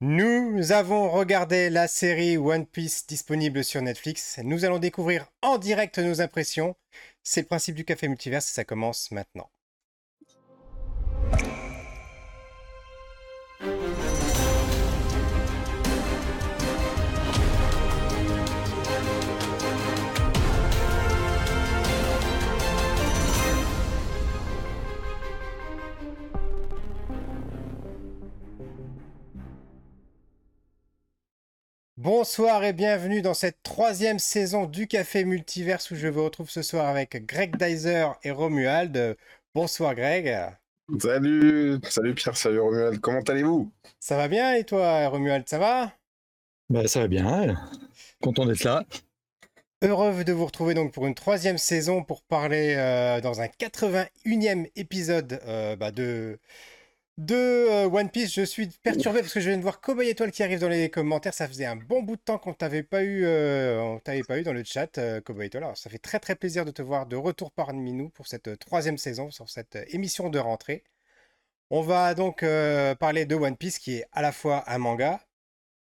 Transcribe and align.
Nous 0.00 0.70
avons 0.70 1.10
regardé 1.10 1.70
la 1.70 1.88
série 1.88 2.36
One 2.36 2.66
Piece 2.66 3.04
disponible 3.08 3.64
sur 3.64 3.82
Netflix. 3.82 4.38
Nous 4.44 4.64
allons 4.64 4.78
découvrir 4.78 5.26
en 5.42 5.58
direct 5.58 5.98
nos 5.98 6.20
impressions. 6.20 6.76
C'est 7.24 7.40
le 7.40 7.48
principe 7.48 7.74
du 7.74 7.84
café 7.84 8.06
multiverse 8.06 8.48
et 8.48 8.54
ça 8.54 8.64
commence 8.64 9.10
maintenant. 9.10 9.50
Bonsoir 32.00 32.62
et 32.62 32.72
bienvenue 32.72 33.22
dans 33.22 33.34
cette 33.34 33.60
troisième 33.64 34.20
saison 34.20 34.66
du 34.66 34.86
Café 34.86 35.24
Multiverse 35.24 35.90
où 35.90 35.96
je 35.96 36.06
vous 36.06 36.22
retrouve 36.22 36.48
ce 36.48 36.62
soir 36.62 36.86
avec 36.86 37.26
Greg 37.26 37.56
Dyser 37.56 38.06
et 38.22 38.30
Romuald. 38.30 39.16
Bonsoir 39.52 39.96
Greg. 39.96 40.32
Salut, 41.00 41.80
salut 41.82 42.14
Pierre, 42.14 42.36
salut 42.36 42.60
Romuald, 42.60 43.00
comment 43.00 43.22
allez-vous? 43.22 43.72
Ça 43.98 44.16
va 44.16 44.28
bien 44.28 44.54
et 44.54 44.62
toi 44.62 45.08
Romuald, 45.08 45.48
ça 45.48 45.58
va? 45.58 45.92
Bah, 46.70 46.86
Ça 46.86 47.00
va 47.00 47.08
bien, 47.08 47.56
content 48.22 48.46
d'être 48.46 48.62
là. 48.62 48.84
Heureux 49.82 50.22
de 50.22 50.32
vous 50.32 50.46
retrouver 50.46 50.74
donc 50.74 50.92
pour 50.92 51.04
une 51.04 51.16
troisième 51.16 51.58
saison 51.58 52.04
pour 52.04 52.22
parler 52.22 52.76
euh, 52.78 53.20
dans 53.20 53.40
un 53.40 53.46
81e 53.46 54.70
épisode 54.76 55.40
euh, 55.48 55.74
bah, 55.74 55.90
de 55.90 56.38
de 57.18 57.34
euh, 57.34 57.90
One 57.90 58.10
Piece. 58.10 58.32
Je 58.32 58.42
suis 58.42 58.68
perturbé 58.68 59.20
parce 59.20 59.34
que 59.34 59.40
je 59.40 59.48
viens 59.48 59.58
de 59.58 59.62
voir 59.62 59.80
Cowboy 59.80 60.08
Étoile 60.08 60.30
qui 60.30 60.42
arrive 60.42 60.60
dans 60.60 60.68
les 60.68 60.88
commentaires. 60.88 61.34
Ça 61.34 61.48
faisait 61.48 61.66
un 61.66 61.76
bon 61.76 62.02
bout 62.02 62.16
de 62.16 62.20
temps 62.22 62.38
qu'on 62.38 62.54
t'avait 62.54 62.84
pas 62.84 63.02
eu, 63.02 63.24
euh, 63.24 63.98
t'avait 64.04 64.22
pas 64.22 64.38
eu 64.38 64.44
dans 64.44 64.52
le 64.52 64.64
chat, 64.64 64.96
euh, 64.98 65.20
Cowboy 65.20 65.46
Étoile. 65.46 65.64
Alors 65.64 65.76
ça 65.76 65.90
fait 65.90 65.98
très 65.98 66.20
très 66.20 66.36
plaisir 66.36 66.64
de 66.64 66.70
te 66.70 66.80
voir 66.80 67.06
de 67.06 67.16
retour 67.16 67.50
parmi 67.50 67.92
nous 67.92 68.08
pour 68.10 68.28
cette 68.28 68.58
troisième 68.60 68.98
saison, 68.98 69.30
sur 69.30 69.50
cette 69.50 69.78
émission 69.88 70.30
de 70.30 70.38
rentrée. 70.38 70.84
On 71.70 71.82
va 71.82 72.14
donc 72.14 72.44
parler 72.98 73.26
de 73.26 73.34
One 73.34 73.56
Piece 73.56 73.78
qui 73.78 73.96
est 73.96 74.06
à 74.12 74.22
la 74.22 74.32
fois 74.32 74.64
un 74.68 74.78
manga, 74.78 75.20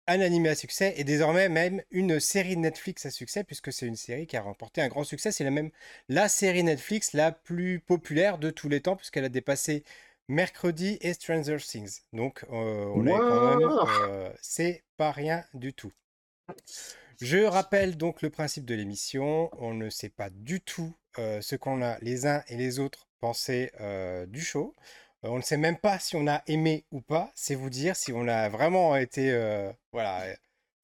un 0.08 0.22
animé 0.22 0.50
à 0.50 0.56
succès 0.56 0.94
et 0.97 1.03
désormais 1.03 1.50
même 1.50 1.81
une 1.92 2.20
série 2.22 2.56
Netflix 2.58 3.06
à 3.06 3.12
succès 3.12 3.44
puisque 3.44 3.73
c'est 3.73 3.86
une 3.86 3.97
série 3.97 4.28
qui 4.28 4.38
a 4.38 4.42
remporté 4.42 4.81
un 4.81 4.88
grand 4.88 5.03
succès. 5.03 5.31
C'est 5.31 5.50
même 5.50 5.72
la 6.09 6.30
série 6.30 6.64
Netflix 6.64 7.14
la 7.14 7.31
plus 7.34 7.80
populaire 7.80 8.38
de 8.38 8.50
tous 8.50 8.70
les 8.70 8.81
temps 8.81 8.95
puisqu'elle 8.95 9.25
a 9.25 9.30
dépassé 9.30 9.84
mercredi 10.28 10.98
et 11.02 11.14
Stranger 11.14 11.58
Things. 11.58 12.02
Donc, 12.14 12.44
euh, 12.52 12.86
on 12.96 13.04
quand 13.06 13.58
même. 13.58 13.70
Euh, 14.10 14.32
c'est 14.42 14.84
pas 14.98 15.12
rien 15.12 15.44
du 15.54 15.74
tout. 15.74 15.92
Je 17.22 17.38
rappelle 17.40 17.98
donc 17.98 18.22
le 18.22 18.30
principe 18.30 18.66
de 18.66 18.76
l'émission. 18.76 19.50
On 19.62 19.74
ne 19.74 19.90
sait 19.90 20.10
pas 20.10 20.30
du 20.30 20.62
tout 20.62 20.94
euh, 21.20 21.42
ce 21.42 21.56
qu'on 21.56 21.82
a 21.82 21.98
les 22.00 22.26
uns 22.26 22.44
et 22.48 22.58
les 22.58 22.80
autres 22.80 23.08
pensé 23.20 23.72
du 24.28 24.42
show. 24.42 24.76
on 25.22 25.38
ne 25.38 25.42
sait 25.42 25.56
même 25.56 25.78
pas 25.78 25.98
si 25.98 26.18
on 26.18 26.28
a 26.28 26.44
aimé 26.48 26.86
ou 26.92 27.00
pas. 27.00 27.32
C'est 27.36 27.56
vous 27.56 27.70
dire 27.70 27.96
si 27.96 28.12
on 28.12 28.28
a 28.28 28.50
vraiment 28.50 28.96
été. 28.98 29.32
voilà. 29.94 30.26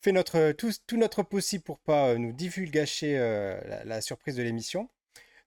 Fait 0.02 0.14
notre, 0.14 0.54
tout, 0.54 0.72
tout, 0.88 0.96
notre 0.96 1.24
possible 1.24 1.66
pour 1.66 1.80
pas 1.80 2.16
nous 2.16 2.32
divulgacher 2.32 3.18
la 3.84 4.00
surprise 4.00 4.38
de 4.38 4.44
l'émission. 4.44 4.90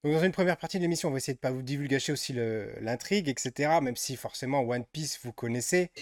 Donc 0.04 0.14
dans 0.14 0.24
une 0.24 0.32
première 0.32 0.56
partie 0.56 0.78
de 0.78 0.82
l'émission, 0.82 1.08
on 1.08 1.12
va 1.12 1.18
essayer 1.18 1.34
de 1.34 1.38
pas 1.38 1.52
vous 1.52 1.62
divulgacher 1.62 2.12
aussi 2.12 2.34
l'intrigue, 2.80 3.28
etc. 3.28 3.78
Même 3.80 3.96
si 3.96 4.16
forcément 4.16 4.60
One 4.60 4.84
Piece 4.84 5.20
vous 5.22 5.32
connaissez, 5.32 5.92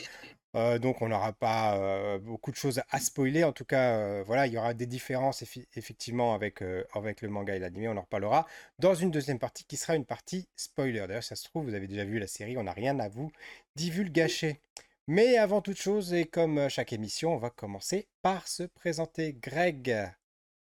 euh, 0.56 0.78
donc 0.78 1.00
on 1.00 1.08
n'aura 1.08 1.32
pas 1.32 1.76
euh, 1.76 2.18
beaucoup 2.18 2.50
de 2.50 2.56
choses 2.56 2.80
à 2.90 2.98
spoiler. 2.98 3.44
En 3.44 3.52
tout 3.52 3.64
cas, 3.64 3.98
euh, 3.98 4.24
voilà, 4.26 4.46
il 4.46 4.54
y 4.54 4.58
aura 4.58 4.74
des 4.74 4.86
différences 4.86 5.42
effectivement 5.76 6.34
avec, 6.34 6.62
avec 6.94 7.20
le 7.20 7.28
manga 7.28 7.54
et 7.54 7.58
l'anime. 7.58 7.92
On 7.92 7.96
en 7.98 8.02
reparlera 8.02 8.46
dans 8.78 8.94
une 8.94 9.10
deuxième 9.10 9.38
partie 9.38 9.64
qui 9.64 9.76
sera 9.76 9.94
une 9.94 10.06
partie 10.06 10.48
spoiler. 10.56 11.06
D'ailleurs, 11.06 11.22
ça 11.22 11.36
se 11.36 11.44
trouve, 11.44 11.66
vous 11.66 11.74
avez 11.74 11.86
déjà 11.86 12.04
vu 12.04 12.18
la 12.18 12.26
série, 12.26 12.56
on 12.56 12.64
n'a 12.64 12.72
rien 12.72 12.98
à 13.00 13.08
vous 13.08 13.30
divulgacher. 13.76 14.60
Mais 15.06 15.36
avant 15.36 15.60
toute 15.60 15.80
chose, 15.80 16.14
et 16.14 16.24
comme 16.24 16.68
chaque 16.68 16.92
émission, 16.92 17.34
on 17.34 17.38
va 17.38 17.50
commencer 17.50 18.06
par 18.22 18.48
se 18.48 18.62
présenter. 18.62 19.34
Greg, 19.34 19.90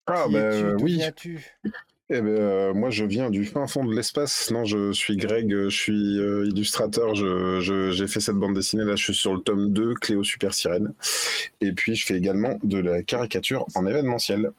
ah, 0.06 0.24
qui 0.26 0.34
ben, 0.34 0.76
oui. 0.82 0.96
viens-tu? 0.96 1.58
Eh 2.10 2.20
ben, 2.20 2.28
euh, 2.28 2.74
moi, 2.74 2.90
je 2.90 3.04
viens 3.04 3.30
du 3.30 3.46
fin 3.46 3.66
fond 3.66 3.84
de 3.84 3.94
l'espace. 3.94 4.50
Non, 4.50 4.66
je 4.66 4.92
suis 4.92 5.16
Greg, 5.16 5.48
je 5.48 5.68
suis 5.70 6.18
euh, 6.18 6.46
illustrateur. 6.46 7.14
j'ai 7.14 8.06
fait 8.06 8.20
cette 8.20 8.36
bande 8.36 8.54
dessinée. 8.54 8.84
Là, 8.84 8.94
je 8.94 9.04
suis 9.04 9.14
sur 9.14 9.32
le 9.32 9.40
tome 9.40 9.72
2, 9.72 9.94
Cléo 9.94 10.22
Super 10.22 10.52
Sirène. 10.52 10.92
Et 11.62 11.72
puis, 11.72 11.94
je 11.94 12.04
fais 12.04 12.16
également 12.16 12.58
de 12.62 12.78
la 12.78 13.02
caricature 13.02 13.64
en 13.74 13.86
événementiel. 13.86 14.50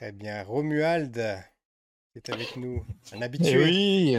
Eh 0.00 0.12
bien, 0.12 0.44
Romuald 0.44 1.16
est 2.14 2.30
avec 2.30 2.56
nous, 2.56 2.84
un 3.12 3.22
habitué. 3.22 3.50
Eh 3.50 3.58
oui, 3.58 4.16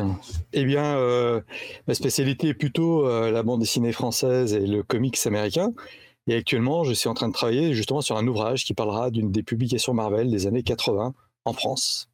eh 0.51 0.65
bien, 0.65 0.97
euh, 0.97 1.39
ma 1.87 1.93
spécialité 1.93 2.49
est 2.49 2.53
plutôt 2.53 3.07
la 3.07 3.43
bande 3.43 3.61
dessinée 3.61 3.93
française 3.93 4.53
et 4.53 4.67
le 4.67 4.83
comics 4.83 5.17
américain. 5.25 5.73
Et 6.27 6.35
actuellement, 6.35 6.83
je 6.83 6.93
suis 6.93 7.07
en 7.07 7.13
train 7.13 7.29
de 7.29 7.33
travailler 7.33 7.73
justement 7.73 8.01
sur 8.01 8.17
un 8.17 8.27
ouvrage 8.27 8.65
qui 8.65 8.73
parlera 8.73 9.09
d'une 9.09 9.31
des 9.31 9.43
publications 9.43 9.93
Marvel 9.93 10.29
des 10.29 10.47
années 10.47 10.63
80 10.63 11.13
en 11.45 11.53
France. 11.53 12.09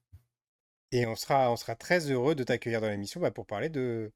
Et 0.91 1.05
on 1.05 1.15
sera, 1.15 1.51
on 1.51 1.55
sera 1.55 1.75
très 1.75 2.09
heureux 2.11 2.35
de 2.35 2.43
t'accueillir 2.43 2.81
dans 2.81 2.89
l'émission 2.89 3.21
bah, 3.21 3.31
pour 3.31 3.45
parler 3.45 3.69
de, 3.69 4.11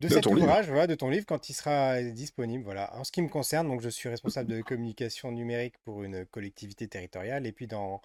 de, 0.00 0.08
cet 0.08 0.26
ouvrage, 0.26 0.68
voilà, 0.68 0.86
de 0.86 0.94
ton 0.94 1.08
livre 1.08 1.24
quand 1.26 1.48
il 1.48 1.54
sera 1.54 2.02
disponible. 2.02 2.64
Voilà. 2.64 2.94
En 2.96 3.04
ce 3.04 3.12
qui 3.12 3.22
me 3.22 3.28
concerne, 3.28 3.68
donc, 3.68 3.80
je 3.80 3.88
suis 3.88 4.08
responsable 4.08 4.50
de 4.50 4.60
communication 4.62 5.32
numérique 5.32 5.78
pour 5.84 6.02
une 6.02 6.26
collectivité 6.26 6.88
territoriale. 6.88 7.46
Et 7.46 7.52
puis 7.52 7.66
dans, 7.66 8.02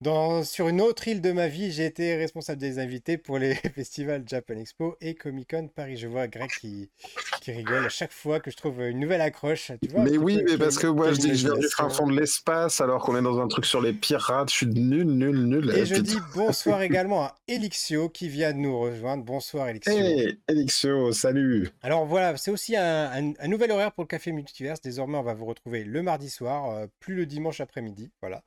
dans, 0.00 0.44
sur 0.44 0.68
une 0.68 0.80
autre 0.80 1.08
île 1.08 1.20
de 1.20 1.32
ma 1.32 1.48
vie, 1.48 1.72
j'ai 1.72 1.84
été 1.84 2.14
responsable 2.14 2.60
des 2.60 2.78
invités 2.78 3.18
pour 3.18 3.38
les 3.38 3.54
festivals 3.74 4.22
Japan 4.26 4.54
Expo 4.54 4.96
et 5.00 5.16
Comic 5.16 5.50
Con 5.50 5.68
Paris. 5.74 5.96
Je 5.96 6.06
vois 6.06 6.28
Greg 6.28 6.50
qui, 6.60 6.88
qui 7.40 7.50
rigole 7.50 7.84
à 7.84 7.88
chaque 7.88 8.12
fois 8.12 8.38
que 8.38 8.50
je 8.50 8.56
trouve 8.56 8.80
une 8.80 9.00
nouvelle 9.00 9.20
accroche. 9.20 9.72
Tu 9.82 9.88
vois, 9.88 10.04
mais 10.04 10.16
oui, 10.16 10.40
mais 10.46 10.56
parce 10.56 10.78
que 10.78 10.86
moi 10.86 11.12
je 11.12 11.18
dis 11.18 11.28
que 11.30 11.34
je 11.34 11.48
viens 11.48 11.58
du 11.58 11.68
fin 11.68 11.88
fond 11.88 12.06
de 12.06 12.18
l'espace 12.18 12.80
alors 12.80 13.02
qu'on 13.02 13.16
est 13.16 13.22
dans 13.22 13.40
un 13.40 13.48
truc 13.48 13.66
sur 13.66 13.80
les 13.80 13.92
pirates. 13.92 14.50
Je 14.50 14.56
suis 14.56 14.66
nul, 14.66 15.04
nul, 15.04 15.36
nul. 15.36 15.76
Et 15.76 15.84
je 15.84 15.96
dis 15.96 16.18
bonsoir 16.32 16.80
également 16.82 17.24
à 17.24 17.34
Elixio 17.48 18.08
qui 18.08 18.28
vient 18.28 18.52
de 18.52 18.58
nous 18.58 18.78
rejoindre. 18.78 19.24
Bonsoir 19.24 19.68
Elixio. 19.68 19.92
Hey 19.92 20.38
Elixio, 20.46 21.10
salut. 21.10 21.70
Alors 21.82 22.06
voilà, 22.06 22.36
c'est 22.36 22.52
aussi 22.52 22.76
un, 22.76 23.32
un, 23.36 23.48
nouvel 23.48 23.72
horaire 23.72 23.90
pour 23.90 24.04
le 24.04 24.08
Café 24.08 24.30
Multiverse. 24.30 24.80
Désormais, 24.80 25.18
on 25.18 25.22
va 25.22 25.34
vous 25.34 25.46
retrouver 25.46 25.82
le 25.82 26.02
mardi 26.02 26.30
soir, 26.30 26.70
euh, 26.70 26.86
plus 27.00 27.16
le 27.16 27.26
dimanche 27.26 27.60
après-midi. 27.60 28.12
Voilà. 28.20 28.44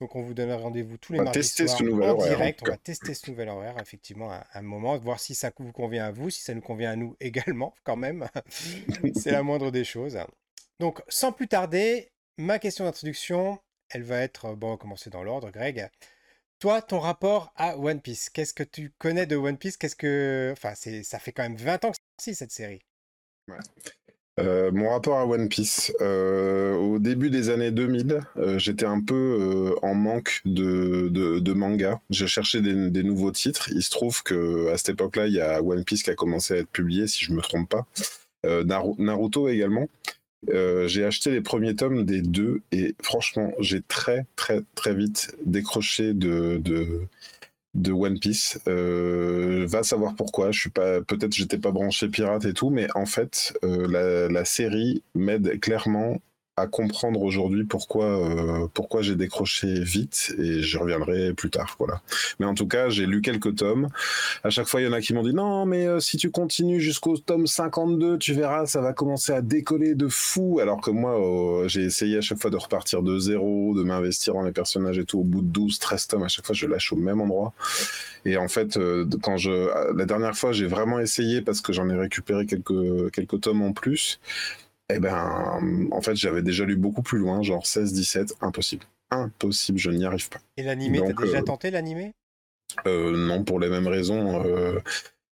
Donc 0.00 0.14
on 0.14 0.22
vous 0.22 0.34
donne 0.34 0.52
rendez-vous 0.52 0.98
tous 0.98 1.14
les 1.14 1.20
mardis 1.20 1.42
soirs 1.42 1.80
en 1.80 2.14
direct. 2.14 2.60
On 2.62 2.70
va 2.70 2.76
tester 2.76 3.14
ce 3.14 3.30
nouvel 3.30 3.48
horaire, 3.48 3.78
effectivement, 3.80 4.30
à 4.30 4.46
un 4.54 4.62
moment, 4.62 4.96
voir 4.98 5.20
si 5.20 5.34
ça 5.34 5.50
vous 5.58 5.72
convient 5.72 6.04
à 6.04 6.10
vous, 6.10 6.28
si 6.28 6.42
ça 6.42 6.54
nous 6.54 6.60
convient 6.60 6.90
à 6.90 6.96
nous 6.96 7.16
également, 7.20 7.74
quand 7.84 7.96
même. 7.96 8.28
C'est 9.14 9.30
la 9.30 9.42
moindre 9.42 9.70
des 9.70 9.84
choses. 9.84 10.18
Donc 10.80 11.02
sans 11.08 11.32
plus 11.32 11.48
tarder, 11.48 12.10
ma 12.36 12.58
question 12.58 12.84
d'introduction, 12.84 13.58
elle 13.90 14.02
va 14.02 14.20
être, 14.20 14.54
bon, 14.54 14.68
on 14.68 14.70
va 14.72 14.76
commencer 14.76 15.10
dans 15.10 15.22
l'ordre, 15.22 15.50
Greg. 15.50 15.88
Toi, 16.58 16.82
ton 16.82 17.00
rapport 17.00 17.52
à 17.56 17.78
One 17.78 18.00
Piece, 18.00 18.30
qu'est-ce 18.30 18.54
que 18.54 18.62
tu 18.62 18.90
connais 18.98 19.26
de 19.26 19.36
One 19.36 19.58
Piece? 19.58 19.76
Qu'est-ce 19.76 19.96
que, 19.96 20.50
enfin, 20.52 20.74
ça 20.74 21.18
fait 21.18 21.32
quand 21.32 21.42
même 21.42 21.56
20 21.56 21.84
ans 21.84 21.92
que 21.92 21.96
c'est 22.18 22.34
cette 22.34 22.52
série. 22.52 22.82
Ouais. 23.48 23.58
Euh, 24.38 24.70
mon 24.70 24.90
rapport 24.90 25.18
à 25.18 25.26
One 25.26 25.48
Piece. 25.48 25.92
Euh, 26.00 26.74
au 26.74 26.98
début 26.98 27.30
des 27.30 27.48
années 27.48 27.70
2000, 27.70 28.20
euh, 28.36 28.58
j'étais 28.58 28.84
un 28.84 29.00
peu 29.00 29.74
en 29.82 29.94
manque 29.94 30.42
de, 30.44 31.08
de, 31.08 31.52
manga. 31.54 32.00
Je 32.10 32.26
cherchais 32.26 32.60
des, 32.60 32.90
des, 32.90 33.02
nouveaux 33.02 33.30
titres. 33.30 33.70
Il 33.72 33.82
se 33.82 33.90
trouve 33.90 34.22
que 34.22 34.68
à 34.70 34.76
cette 34.76 34.90
époque-là, 34.90 35.26
il 35.26 35.34
y 35.34 35.40
a 35.40 35.62
One 35.62 35.84
Piece 35.84 36.02
qui 36.02 36.10
a 36.10 36.14
commencé 36.14 36.54
à 36.54 36.56
être 36.58 36.68
publié, 36.68 37.06
si 37.06 37.24
je 37.24 37.32
me 37.32 37.40
trompe 37.40 37.68
pas. 37.70 37.86
Naruto 38.44 39.48
également. 39.48 39.88
j'ai 40.48 41.04
acheté 41.04 41.30
les 41.30 41.40
premiers 41.40 41.74
tomes 41.74 42.04
des 42.04 42.20
deux 42.20 42.60
et 42.72 42.94
franchement, 43.02 43.52
j'ai 43.58 43.80
très 43.82 44.26
très 44.36 44.60
très 44.74 44.94
vite 44.94 45.34
décroché 45.44 46.14
de, 46.14 46.58
de 46.62 47.08
de 47.76 47.92
One 47.92 48.18
Piece. 48.18 48.58
Euh, 48.68 49.66
va 49.68 49.82
savoir 49.82 50.14
pourquoi. 50.14 50.50
Je 50.50 50.60
suis 50.60 50.70
pas, 50.70 51.00
peut-être 51.02 51.34
j'étais 51.34 51.58
pas 51.58 51.70
branché 51.70 52.08
pirate 52.08 52.44
et 52.46 52.52
tout, 52.52 52.70
mais 52.70 52.88
en 52.94 53.06
fait, 53.06 53.56
euh, 53.64 53.86
la, 53.88 54.28
la, 54.28 54.44
série 54.44 55.02
m'aide 55.14 55.60
clairement 55.60 56.18
à 56.58 56.66
comprendre 56.66 57.20
aujourd'hui 57.20 57.64
pourquoi 57.64 58.06
euh, 58.06 58.66
pourquoi 58.72 59.02
j'ai 59.02 59.14
décroché 59.14 59.78
vite 59.78 60.34
et 60.38 60.62
je 60.62 60.78
reviendrai 60.78 61.34
plus 61.34 61.50
tard 61.50 61.76
voilà. 61.78 62.00
Mais 62.40 62.46
en 62.46 62.54
tout 62.54 62.66
cas 62.66 62.88
j'ai 62.88 63.04
lu 63.04 63.20
quelques 63.20 63.56
tomes. 63.56 63.90
À 64.42 64.48
chaque 64.48 64.66
fois 64.66 64.80
il 64.80 64.84
y 64.84 64.86
en 64.88 64.94
a 64.94 65.02
qui 65.02 65.12
m'ont 65.12 65.22
dit 65.22 65.34
non 65.34 65.66
mais 65.66 65.86
euh, 65.86 66.00
si 66.00 66.16
tu 66.16 66.30
continues 66.30 66.80
jusqu'au 66.80 67.18
tome 67.18 67.46
52 67.46 68.16
tu 68.16 68.32
verras 68.32 68.64
ça 68.64 68.80
va 68.80 68.94
commencer 68.94 69.34
à 69.34 69.42
décoller 69.42 69.94
de 69.94 70.08
fou. 70.08 70.58
Alors 70.58 70.80
que 70.80 70.90
moi 70.90 71.20
euh, 71.20 71.68
j'ai 71.68 71.82
essayé 71.82 72.16
à 72.16 72.20
chaque 72.22 72.38
fois 72.38 72.50
de 72.50 72.56
repartir 72.56 73.02
de 73.02 73.18
zéro 73.18 73.74
de 73.74 73.82
m'investir 73.82 74.32
dans 74.32 74.42
les 74.42 74.52
personnages 74.52 74.96
et 74.96 75.04
tout. 75.04 75.18
Au 75.18 75.24
bout 75.24 75.42
de 75.42 75.48
12 75.48 75.78
13 75.78 76.06
tomes 76.06 76.22
à 76.22 76.28
chaque 76.28 76.46
fois 76.46 76.54
je 76.54 76.66
lâche 76.66 76.90
au 76.90 76.96
même 76.96 77.20
endroit. 77.20 77.52
Et 78.24 78.38
en 78.38 78.48
fait 78.48 78.78
quand 79.22 79.36
je 79.36 79.94
la 79.94 80.06
dernière 80.06 80.34
fois 80.34 80.52
j'ai 80.52 80.66
vraiment 80.66 81.00
essayé 81.00 81.42
parce 81.42 81.60
que 81.60 81.74
j'en 81.74 81.90
ai 81.90 81.96
récupéré 81.98 82.46
quelques 82.46 83.12
quelques 83.12 83.42
tomes 83.42 83.60
en 83.60 83.74
plus 83.74 84.20
Eh 84.88 85.00
ben, 85.00 85.88
en 85.90 86.00
fait, 86.00 86.14
j'avais 86.14 86.42
déjà 86.42 86.64
lu 86.64 86.76
beaucoup 86.76 87.02
plus 87.02 87.18
loin, 87.18 87.42
genre 87.42 87.64
16-17, 87.64 88.34
impossible. 88.40 88.84
Impossible, 89.10 89.78
je 89.78 89.90
n'y 89.90 90.04
arrive 90.04 90.28
pas. 90.28 90.38
Et 90.56 90.62
l'animé, 90.62 91.00
t'as 91.04 91.24
déjà 91.24 91.42
tenté 91.42 91.70
l'animé? 91.70 92.12
Non, 92.84 93.42
pour 93.44 93.58
les 93.58 93.68
mêmes 93.68 93.88
raisons. 93.88 94.44
Euh, 94.44 94.78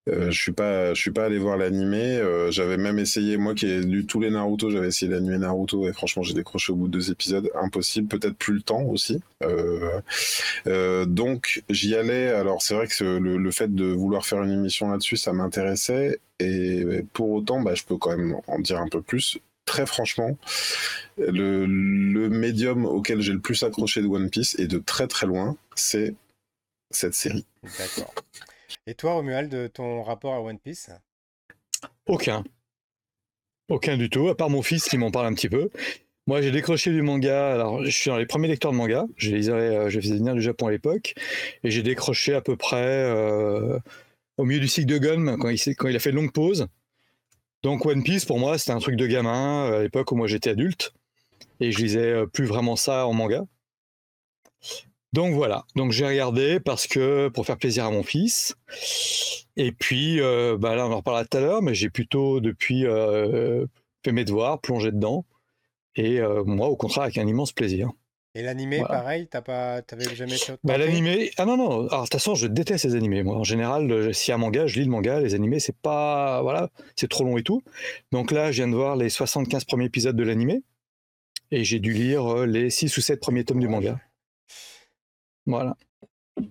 je 0.07 0.31
suis 0.31 0.51
pas, 0.51 0.93
je 0.93 0.99
suis 0.99 1.11
pas 1.11 1.25
allé 1.25 1.37
voir 1.37 1.57
l'animé. 1.57 2.17
Euh, 2.17 2.51
j'avais 2.51 2.77
même 2.77 2.99
essayé, 2.99 3.37
moi 3.37 3.53
qui 3.53 3.67
ai 3.67 3.81
lu 3.81 4.05
tous 4.05 4.19
les 4.19 4.29
Naruto, 4.29 4.69
j'avais 4.69 4.87
essayé 4.87 5.11
l'animé 5.11 5.37
Naruto 5.37 5.87
et 5.87 5.93
franchement 5.93 6.23
j'ai 6.23 6.33
décroché 6.33 6.71
au 6.71 6.75
bout 6.75 6.87
de 6.87 6.93
deux 6.93 7.11
épisodes. 7.11 7.49
Impossible, 7.55 8.07
peut-être 8.07 8.35
plus 8.35 8.53
le 8.53 8.61
temps 8.61 8.81
aussi. 8.83 9.21
Euh, 9.43 11.05
donc 11.05 11.63
j'y 11.69 11.95
allais. 11.95 12.29
Alors 12.29 12.61
c'est 12.61 12.73
vrai 12.73 12.87
que 12.87 13.03
le, 13.03 13.51
fait 13.51 13.73
de 13.73 13.85
vouloir 13.85 14.25
faire 14.25 14.43
une 14.43 14.51
émission 14.51 14.89
là-dessus, 14.89 15.17
ça 15.17 15.33
m'intéressait 15.33 16.19
et 16.39 17.03
pour 17.13 17.29
autant, 17.31 17.61
bah, 17.61 17.75
je 17.75 17.83
peux 17.83 17.97
quand 17.97 18.15
même 18.15 18.37
en 18.47 18.59
dire 18.59 18.79
un 18.79 18.87
peu 18.87 19.01
plus. 19.01 19.39
Très 19.65 19.85
franchement, 19.85 20.35
le, 21.19 21.65
le 21.67 22.29
médium 22.29 22.85
auquel 22.85 23.21
j'ai 23.21 23.33
le 23.33 23.39
plus 23.39 23.61
accroché 23.61 24.01
de 24.01 24.07
One 24.07 24.29
Piece 24.29 24.57
et 24.57 24.65
de 24.65 24.79
très 24.79 25.05
très 25.05 25.27
loin, 25.27 25.57
c'est 25.75 26.15
cette 26.89 27.13
série. 27.13 27.45
D'accord. 27.77 28.13
Et 28.87 28.93
toi, 28.93 29.13
Romuald, 29.13 29.71
ton 29.73 30.03
rapport 30.03 30.33
à 30.33 30.41
One 30.41 30.59
Piece? 30.59 30.89
Aucun. 32.05 32.43
Aucun 33.69 33.97
du 33.97 34.09
tout, 34.09 34.29
à 34.29 34.35
part 34.35 34.49
mon 34.49 34.61
fils 34.61 34.85
qui 34.85 34.97
m'en 34.97 35.11
parle 35.11 35.27
un 35.27 35.33
petit 35.33 35.49
peu. 35.49 35.69
Moi, 36.27 36.41
j'ai 36.41 36.51
décroché 36.51 36.91
du 36.91 37.01
manga. 37.01 37.53
Alors, 37.53 37.83
je 37.83 37.89
suis 37.89 38.09
dans 38.09 38.17
les 38.17 38.25
premiers 38.25 38.47
lecteurs 38.47 38.71
de 38.71 38.77
manga. 38.77 39.05
Je 39.15 39.31
les 39.31 39.49
euh, 39.49 39.89
je 39.89 39.99
faisais 39.99 40.15
venir 40.15 40.35
du 40.35 40.41
Japon 40.41 40.67
à 40.67 40.71
l'époque. 40.71 41.15
Et 41.63 41.71
j'ai 41.71 41.81
décroché 41.81 42.35
à 42.35 42.41
peu 42.41 42.55
près 42.55 42.85
euh, 42.85 43.79
au 44.37 44.45
milieu 44.45 44.59
du 44.59 44.67
cycle 44.67 44.87
de 44.87 44.97
Gun, 44.97 45.37
quand 45.37 45.49
il, 45.49 45.95
a 45.95 45.99
fait 45.99 46.11
une 46.11 46.17
longue 46.17 46.31
pause. 46.31 46.67
Donc, 47.63 47.85
One 47.85 48.03
Piece, 48.03 48.25
pour 48.25 48.39
moi, 48.39 48.57
c'était 48.57 48.71
un 48.71 48.79
truc 48.79 48.95
de 48.95 49.07
gamin 49.07 49.71
euh, 49.71 49.79
à 49.79 49.81
l'époque 49.83 50.11
où 50.11 50.15
moi 50.15 50.27
j'étais 50.27 50.51
adulte. 50.51 50.93
Et 51.59 51.71
je 51.71 51.79
lisais 51.79 52.27
plus 52.27 52.45
vraiment 52.45 52.75
ça 52.75 53.05
en 53.05 53.13
manga. 53.13 53.43
Donc 55.11 55.33
voilà, 55.33 55.65
donc 55.75 55.91
j'ai 55.91 56.05
regardé 56.05 56.59
parce 56.59 56.85
que 56.85 57.29
pour 57.29 57.45
faire 57.45 57.57
plaisir 57.57 57.85
à 57.85 57.91
mon 57.91 58.03
fils. 58.03 58.55
Et 59.57 59.71
puis 59.71 60.21
euh, 60.21 60.55
bah 60.57 60.75
là 60.75 60.87
on 60.87 60.91
en 60.91 60.97
reparlera 60.97 61.25
tout 61.25 61.37
à 61.37 61.41
l'heure, 61.41 61.61
mais 61.63 61.73
j'ai 61.73 61.89
plutôt 61.89 62.39
depuis 62.39 62.85
euh, 62.85 63.65
fait 64.05 64.11
mes 64.11 64.23
devoirs, 64.23 64.61
plongé 64.61 64.91
dedans. 64.91 65.25
Et 65.95 66.19
euh, 66.19 66.43
moi 66.43 66.67
au 66.67 66.75
contraire 66.75 67.05
avec 67.05 67.17
un 67.17 67.27
immense 67.27 67.51
plaisir. 67.51 67.89
Et 68.35 68.43
l'animé, 68.43 68.83
pareil, 68.87 69.27
t'as 69.27 69.41
pas, 69.41 69.81
t'avais 69.81 70.15
jamais 70.15 70.37
fait 70.37 70.55
bah, 70.63 70.77
l'animé, 70.77 71.31
ah 71.37 71.45
non 71.45 71.57
non. 71.57 71.87
Alors 71.87 72.01
de 72.01 72.05
toute 72.05 72.13
façon, 72.13 72.35
je 72.35 72.45
déteste 72.45 72.85
les 72.85 72.93
animés. 72.93 73.23
Moi, 73.23 73.35
en 73.35 73.43
général, 73.43 73.91
a 73.91 74.33
un 74.33 74.37
manga, 74.37 74.67
je 74.67 74.79
lis 74.79 74.85
le 74.85 74.91
manga. 74.91 75.19
Les 75.19 75.33
animés, 75.33 75.59
c'est 75.59 75.75
pas, 75.75 76.43
voilà, 76.43 76.69
c'est 76.95 77.09
trop 77.09 77.23
long 77.23 77.39
et 77.39 77.43
tout. 77.43 77.63
Donc 78.11 78.29
là, 78.29 78.51
je 78.51 78.57
viens 78.57 78.67
de 78.67 78.75
voir 78.75 78.95
les 78.95 79.09
75 79.09 79.65
premiers 79.65 79.85
épisodes 79.85 80.15
de 80.15 80.23
l'animé, 80.23 80.61
et 81.49 81.63
j'ai 81.63 81.79
dû 81.79 81.91
lire 81.91 82.45
les 82.45 82.69
6 82.69 82.95
ou 82.95 83.01
7 83.01 83.19
premiers 83.19 83.45
tomes 83.45 83.59
du 83.59 83.67
manga. 83.67 83.99
Voilà. 85.45 85.75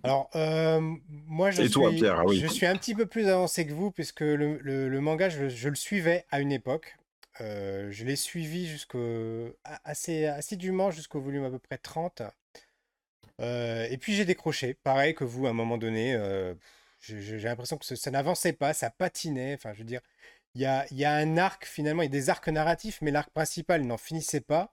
Alors, 0.02 0.31
euh, 0.35 0.81
moi, 1.08 1.50
je, 1.50 1.62
suis, 1.62 2.06
ah 2.06 2.23
je 2.31 2.46
suis 2.46 2.67
un 2.67 2.76
petit 2.76 2.94
peu 2.94 3.06
plus 3.06 3.29
avancé 3.29 3.67
que 3.67 3.73
vous, 3.73 3.90
puisque 3.90 4.20
le, 4.20 5.00
manga, 5.00 5.29
je, 5.29 5.69
le 5.69 5.75
suivais 5.75 6.25
à 6.31 6.40
une 6.40 6.52
époque. 6.52 6.96
Euh, 7.40 7.90
je 7.93 8.05
l'ai 8.05 8.17
suivi 8.17 8.67
jusqu'au 8.67 9.56
assez 9.85 10.26
assidûment 10.26 10.90
jusqu'au 10.90 11.20
volume 11.20 11.44
à 11.44 11.50
peu 11.50 11.58
près 11.58 11.79
30. 11.79 12.23
Euh, 13.40 13.87
et 13.88 13.96
puis 13.96 14.14
j'ai 14.14 14.25
décroché, 14.25 14.75
pareil 14.75 15.14
que 15.14 15.23
vous 15.23 15.46
à 15.46 15.50
un 15.50 15.52
moment 15.52 15.79
donné. 15.79 16.19
j'ai 17.00 17.38
l'impression 17.38 17.79
que 17.79 17.85
ça 17.85 18.11
n'avançait 18.11 18.52
pas, 18.52 18.75
ça 18.75 18.90
patinait. 18.90 19.55
Enfin, 19.55 19.73
je 19.73 19.79
veux 19.79 19.85
dire, 19.85 20.00
il 20.55 20.62
y 20.62 20.67
a, 20.67 20.87
y 20.93 21.05
a, 21.05 21.12
un 21.14 21.37
arc 21.37 21.64
finalement, 21.64 22.02
il 22.02 22.06
y 22.06 22.08
a 22.08 22.11
des 22.11 22.31
arcs 22.31 22.49
narratifs, 22.49 22.99
mais 23.02 23.11
l'arc 23.11 23.31
principal 23.31 23.82
n'en 23.82 23.99
finissait 23.99 24.40
pas. 24.40 24.73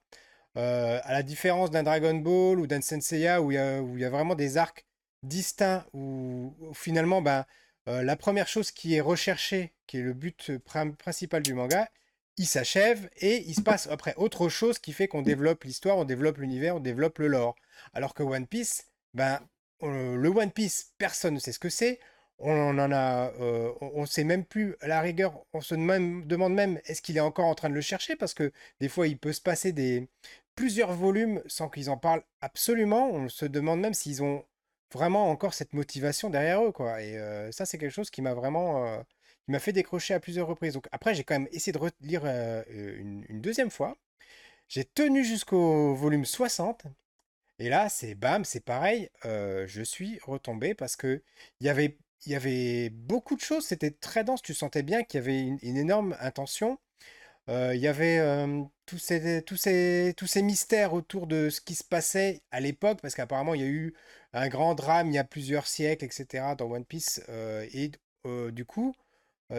Euh, 0.57 0.99
à 1.03 1.11
la 1.11 1.23
différence 1.23 1.69
d'un 1.69 1.83
Dragon 1.83 2.13
Ball 2.13 2.59
ou 2.59 2.67
d'un 2.67 2.81
Senseiya 2.81 3.41
où 3.41 3.51
il 3.51 3.55
y, 3.55 4.05
a 4.05 4.09
vraiment 4.09 4.35
des 4.35 4.57
arcs 4.57 4.85
distincts 5.21 5.85
où, 5.93 6.53
finalement 6.73 7.21
ben, 7.21 7.45
euh, 7.89 8.03
la 8.03 8.15
première 8.15 8.47
chose 8.47 8.71
qui 8.71 8.95
est 8.95 9.01
recherchée, 9.01 9.73
qui 9.85 9.97
est 9.97 10.01
le 10.01 10.13
but 10.13 10.57
principal 10.97 11.43
du 11.43 11.53
manga, 11.53 11.89
il 12.37 12.45
s'achève 12.45 13.09
et 13.17 13.43
il 13.47 13.55
se 13.55 13.61
passe 13.61 13.87
après 13.87 14.13
autre 14.15 14.49
chose 14.49 14.79
qui 14.79 14.93
fait 14.93 15.07
qu'on 15.07 15.21
développe 15.21 15.63
l'histoire, 15.63 15.97
on 15.97 16.05
développe 16.05 16.37
l'univers, 16.37 16.77
on 16.77 16.79
développe 16.79 17.19
le 17.19 17.27
lore. 17.27 17.55
Alors 17.93 18.13
que 18.13 18.23
One 18.23 18.47
Piece, 18.47 18.87
ben, 19.13 19.39
le 19.81 20.27
One 20.27 20.51
Piece, 20.51 20.93
personne 20.97 21.35
ne 21.35 21.39
sait 21.39 21.51
ce 21.51 21.59
que 21.59 21.69
c'est. 21.69 21.99
On 22.37 22.77
en 22.79 22.91
a, 22.91 23.31
euh, 23.39 23.71
on 23.79 24.05
sait 24.05 24.25
même 24.25 24.43
plus, 24.43 24.75
à 24.81 24.87
la 24.87 24.99
rigueur, 24.99 25.45
on 25.53 25.61
se 25.61 25.73
demande 25.75 26.53
même 26.53 26.81
est-ce 26.85 27.01
qu'il 27.01 27.15
est 27.15 27.21
encore 27.21 27.45
en 27.45 27.55
train 27.55 27.69
de 27.69 27.75
le 27.75 27.81
chercher? 27.81 28.17
Parce 28.17 28.33
que 28.33 28.51
des 28.81 28.89
fois 28.89 29.07
il 29.07 29.17
peut 29.17 29.31
se 29.31 29.39
passer 29.41 29.71
des, 29.71 30.09
plusieurs 30.55 30.93
volumes 30.93 31.41
sans 31.47 31.69
qu'ils 31.69 31.89
en 31.89 31.97
parlent 31.97 32.23
absolument. 32.41 33.09
On 33.09 33.29
se 33.29 33.45
demande 33.45 33.79
même 33.81 33.93
s'ils 33.93 34.23
ont 34.23 34.45
vraiment 34.93 35.29
encore 35.29 35.53
cette 35.53 35.73
motivation 35.73 36.29
derrière 36.29 36.63
eux, 36.63 36.71
quoi. 36.71 37.01
Et 37.01 37.17
euh, 37.17 37.51
ça, 37.51 37.65
c'est 37.65 37.77
quelque 37.77 37.91
chose 37.91 38.09
qui 38.09 38.21
m'a 38.21 38.33
vraiment, 38.33 38.85
euh, 38.87 39.01
m'a 39.47 39.59
fait 39.59 39.73
décrocher 39.73 40.13
à 40.13 40.19
plusieurs 40.19 40.47
reprises. 40.47 40.73
Donc 40.73 40.87
après, 40.91 41.15
j'ai 41.15 41.23
quand 41.23 41.35
même 41.35 41.49
essayé 41.51 41.73
de 41.73 41.77
relire 41.77 42.21
euh, 42.25 42.63
une, 42.69 43.41
deuxième 43.41 43.71
fois. 43.71 43.97
J'ai 44.69 44.85
tenu 44.85 45.23
jusqu'au 45.25 45.93
volume 45.95 46.25
60. 46.25 46.85
Et 47.59 47.69
là, 47.69 47.89
c'est 47.89 48.15
bam, 48.15 48.45
c'est 48.45 48.63
pareil. 48.65 49.09
je 49.23 49.81
suis 49.83 50.19
retombé 50.23 50.73
parce 50.75 50.95
que 50.97 51.23
il 51.59 51.67
y 51.67 51.69
avait, 51.69 51.97
il 52.25 52.31
y 52.33 52.35
avait 52.35 52.89
beaucoup 52.89 53.35
de 53.35 53.41
choses. 53.41 53.65
C'était 53.65 53.91
très 53.91 54.23
dense. 54.23 54.41
Tu 54.41 54.53
sentais 54.53 54.83
bien 54.83 55.03
qu'il 55.03 55.19
y 55.19 55.23
avait 55.23 55.41
une 55.41 55.77
énorme 55.77 56.17
intention. 56.19 56.79
Il 57.47 57.79
y 57.79 57.87
avait 57.87 58.19
tous, 58.85 58.97
ces, 58.97 59.43
tous, 59.43 59.55
ces, 59.57 60.13
tous 60.17 60.27
ces 60.27 60.41
mystères 60.41 60.93
autour 60.93 61.27
de 61.27 61.49
ce 61.49 61.61
qui 61.61 61.75
se 61.75 61.83
passait 61.83 62.41
à 62.51 62.59
l'époque, 62.59 62.99
parce 63.01 63.13
qu'apparemment 63.13 63.53
il 63.53 63.61
y 63.61 63.63
a 63.63 63.67
eu 63.67 63.93
un 64.33 64.47
grand 64.47 64.75
drame 64.75 65.07
il 65.09 65.13
y 65.13 65.19
a 65.19 65.23
plusieurs 65.23 65.67
siècles, 65.67 66.05
etc. 66.05 66.43
dans 66.57 66.71
One 66.71 66.85
Piece. 66.85 67.21
et 67.29 67.91
du 68.51 68.65
coup, 68.65 68.95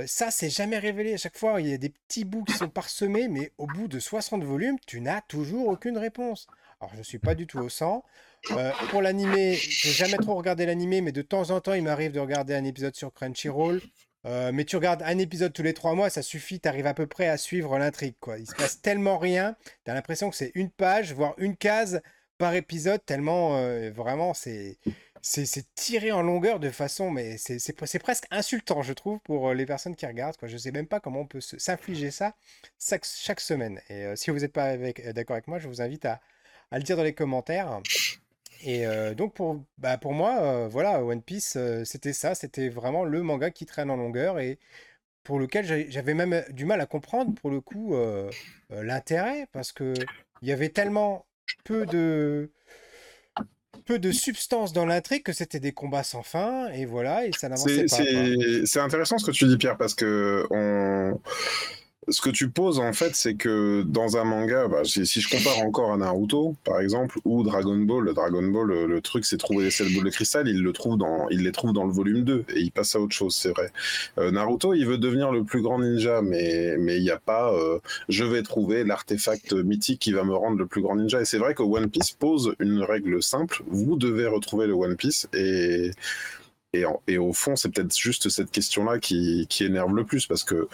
ça, 0.06 0.30
c'est 0.30 0.50
jamais 0.50 0.78
révélé. 0.78 1.14
À 1.14 1.16
chaque 1.16 1.38
fois, 1.38 1.60
il 1.60 1.68
y 1.68 1.72
a 1.72 1.78
des 1.78 1.90
petits 1.90 2.24
bouts 2.24 2.44
qui 2.44 2.54
sont 2.54 2.68
parsemés, 2.68 3.28
mais 3.28 3.52
au 3.58 3.66
bout 3.66 3.86
de 3.86 4.00
60 4.00 4.42
volumes, 4.42 4.78
tu 4.86 5.00
n'as 5.00 5.20
toujours 5.20 5.68
aucune 5.68 5.98
réponse. 5.98 6.48
Alors, 6.80 6.92
je 6.92 6.98
ne 6.98 7.04
suis 7.04 7.18
pas 7.18 7.34
du 7.34 7.46
tout 7.46 7.58
au 7.58 7.68
100. 7.68 8.04
pour 8.90 9.02
l'animé, 9.02 9.54
j'ai 9.54 9.90
jamais 9.90 10.18
trop 10.18 10.34
regardé 10.34 10.66
l'animé, 10.66 11.00
mais 11.00 11.12
de 11.12 11.22
temps 11.22 11.50
en 11.50 11.60
temps, 11.60 11.72
il 11.72 11.82
m'arrive 11.82 12.12
de 12.12 12.20
regarder 12.20 12.54
un 12.54 12.64
épisode 12.64 12.94
sur 12.94 13.12
Crunchyroll. 13.12 13.80
Euh, 14.26 14.50
mais 14.52 14.64
tu 14.64 14.76
regardes 14.76 15.02
un 15.02 15.18
épisode 15.18 15.52
tous 15.52 15.62
les 15.62 15.74
trois 15.74 15.94
mois, 15.94 16.10
ça 16.10 16.22
suffit, 16.22 16.58
tu 16.58 16.68
arrives 16.68 16.86
à 16.86 16.94
peu 16.94 17.06
près 17.06 17.28
à 17.28 17.36
suivre 17.36 17.78
l'intrigue. 17.78 18.16
Quoi. 18.20 18.38
Il 18.38 18.46
se 18.46 18.54
passe 18.54 18.80
tellement 18.80 19.18
rien, 19.18 19.56
tu 19.84 19.90
as 19.90 19.94
l'impression 19.94 20.30
que 20.30 20.36
c'est 20.36 20.50
une 20.54 20.70
page, 20.70 21.12
voire 21.12 21.34
une 21.38 21.56
case 21.56 22.02
par 22.36 22.54
épisode, 22.54 23.04
tellement 23.06 23.56
euh, 23.56 23.90
vraiment 23.90 24.34
c'est, 24.34 24.78
c'est, 25.22 25.74
tiré 25.74 26.10
en 26.10 26.22
longueur 26.22 26.58
de 26.58 26.70
façon, 26.70 27.10
mais 27.10 27.36
c'est, 27.38 27.98
presque 28.00 28.26
insultant, 28.32 28.82
je 28.82 28.92
trouve, 28.92 29.20
pour 29.20 29.48
euh, 29.48 29.54
les 29.54 29.64
personnes 29.64 29.94
qui 29.94 30.06
regardent. 30.06 30.36
Quoi. 30.36 30.48
Je 30.48 30.54
ne 30.54 30.58
sais 30.58 30.72
même 30.72 30.88
pas 30.88 30.98
comment 30.98 31.20
on 31.20 31.26
peut 31.26 31.40
s'infliger 31.40 32.10
ça 32.10 32.34
chaque, 32.78 33.40
semaine. 33.40 33.80
Et 33.88 34.06
si 34.16 34.30
vous 34.30 34.40
n'êtes 34.40 34.52
pas 34.52 34.76
d'accord 34.76 35.34
avec 35.34 35.46
moi, 35.46 35.58
je 35.58 35.68
vous 35.68 35.80
invite 35.80 36.04
à 36.04 36.20
le 36.72 36.82
dire 36.82 36.96
dans 36.96 37.04
les 37.04 37.14
commentaires. 37.14 37.80
Et 38.64 38.86
donc 39.16 39.34
pour, 39.34 39.62
bah 39.78 39.98
pour 39.98 40.12
moi, 40.12 40.68
voilà, 40.68 41.04
One 41.04 41.22
Piece, 41.22 41.58
c'était 41.84 42.12
ça, 42.12 42.34
c'était 42.34 42.68
vraiment 42.68 43.04
le 43.04 43.22
manga 43.22 43.50
qui 43.50 43.66
traîne 43.66 43.90
en 43.90 43.96
longueur 43.96 44.38
et 44.38 44.58
pour 45.22 45.38
lequel 45.38 45.64
j'avais 45.90 46.14
même 46.14 46.44
du 46.50 46.64
mal 46.64 46.80
à 46.80 46.86
comprendre 46.86 47.34
pour 47.34 47.50
le 47.50 47.60
coup 47.60 47.94
l'intérêt 48.70 49.46
parce 49.52 49.72
que 49.72 49.94
il 50.42 50.48
y 50.48 50.52
avait 50.52 50.68
tellement 50.68 51.26
peu 51.64 51.86
de 51.86 52.50
peu 53.84 53.98
de 53.98 54.10
substance 54.10 54.72
dans 54.72 54.84
l'intrigue 54.84 55.22
que 55.22 55.32
c'était 55.32 55.60
des 55.60 55.72
combats 55.72 56.02
sans 56.02 56.22
fin 56.22 56.68
et 56.72 56.86
voilà 56.86 57.26
et 57.26 57.32
ça 57.32 57.48
n'avançait 57.48 57.86
pas. 57.86 57.96
C'est 58.66 58.80
intéressant 58.80 59.18
ce 59.18 59.26
que 59.26 59.30
tu 59.30 59.46
dis 59.46 59.56
Pierre 59.56 59.76
parce 59.76 59.94
que 59.94 60.44
on 60.50 61.20
ce 62.08 62.20
que 62.20 62.30
tu 62.30 62.48
poses 62.48 62.78
en 62.78 62.92
fait, 62.92 63.16
c'est 63.16 63.34
que 63.34 63.82
dans 63.82 64.16
un 64.16 64.24
manga, 64.24 64.68
bah, 64.68 64.82
si, 64.84 65.04
je 65.04 65.28
compare 65.28 65.58
encore 65.60 65.92
à 65.92 65.96
Naruto, 65.96 66.54
par 66.64 66.80
exemple, 66.80 67.18
ou 67.24 67.42
Dragon 67.42 67.76
Ball, 67.76 68.12
Dragon 68.14 68.42
Ball, 68.42 68.86
le, 68.86 69.00
truc 69.00 69.24
c'est 69.24 69.36
trouver 69.36 69.64
les 69.64 69.70
sept 69.70 69.92
boules 69.92 70.04
de 70.04 70.10
cristal, 70.10 70.48
il, 70.48 70.62
le 70.62 70.72
trouve 70.72 70.96
dans, 70.96 71.28
il 71.30 71.42
les 71.42 71.52
trouve 71.52 71.72
dans 71.72 71.84
le 71.84 71.92
volume 71.92 72.22
2 72.22 72.44
et 72.54 72.60
il 72.60 72.70
passe 72.70 72.94
à 72.96 73.00
autre 73.00 73.14
chose, 73.14 73.34
c'est 73.34 73.50
vrai. 73.50 73.70
Euh, 74.18 74.30
Naruto, 74.30 74.74
il 74.74 74.86
veut 74.86 74.98
devenir 74.98 75.32
le 75.32 75.44
plus 75.44 75.62
grand 75.62 75.78
ninja, 75.78 76.22
mais 76.22 76.76
mais 76.78 76.96
il 76.96 77.02
n'y 77.02 77.10
a 77.10 77.18
pas, 77.18 77.52
euh, 77.52 77.78
je 78.08 78.24
vais 78.24 78.42
trouver 78.42 78.84
l'artefact 78.84 79.52
mythique 79.52 80.00
qui 80.00 80.12
va 80.12 80.24
me 80.24 80.34
rendre 80.34 80.56
le 80.56 80.66
plus 80.66 80.82
grand 80.82 80.96
ninja. 80.96 81.20
Et 81.20 81.24
c'est 81.24 81.38
vrai 81.38 81.54
que 81.54 81.62
One 81.62 81.90
Piece 81.90 82.12
pose 82.12 82.54
une 82.60 82.82
règle 82.82 83.22
simple, 83.22 83.62
vous 83.68 83.96
devez 83.96 84.26
retrouver 84.26 84.66
le 84.66 84.74
One 84.74 84.96
Piece 84.96 85.28
et 85.34 85.90
et, 87.06 87.18
au 87.18 87.32
fond, 87.32 87.56
c'est 87.56 87.70
peut-être 87.70 87.96
juste 87.96 88.28
cette 88.28 88.50
question-là 88.50 88.98
qui, 88.98 89.46
énerve 89.60 89.94
le 89.94 90.04
plus, 90.04 90.26
parce 90.26 90.44
que 90.44 90.68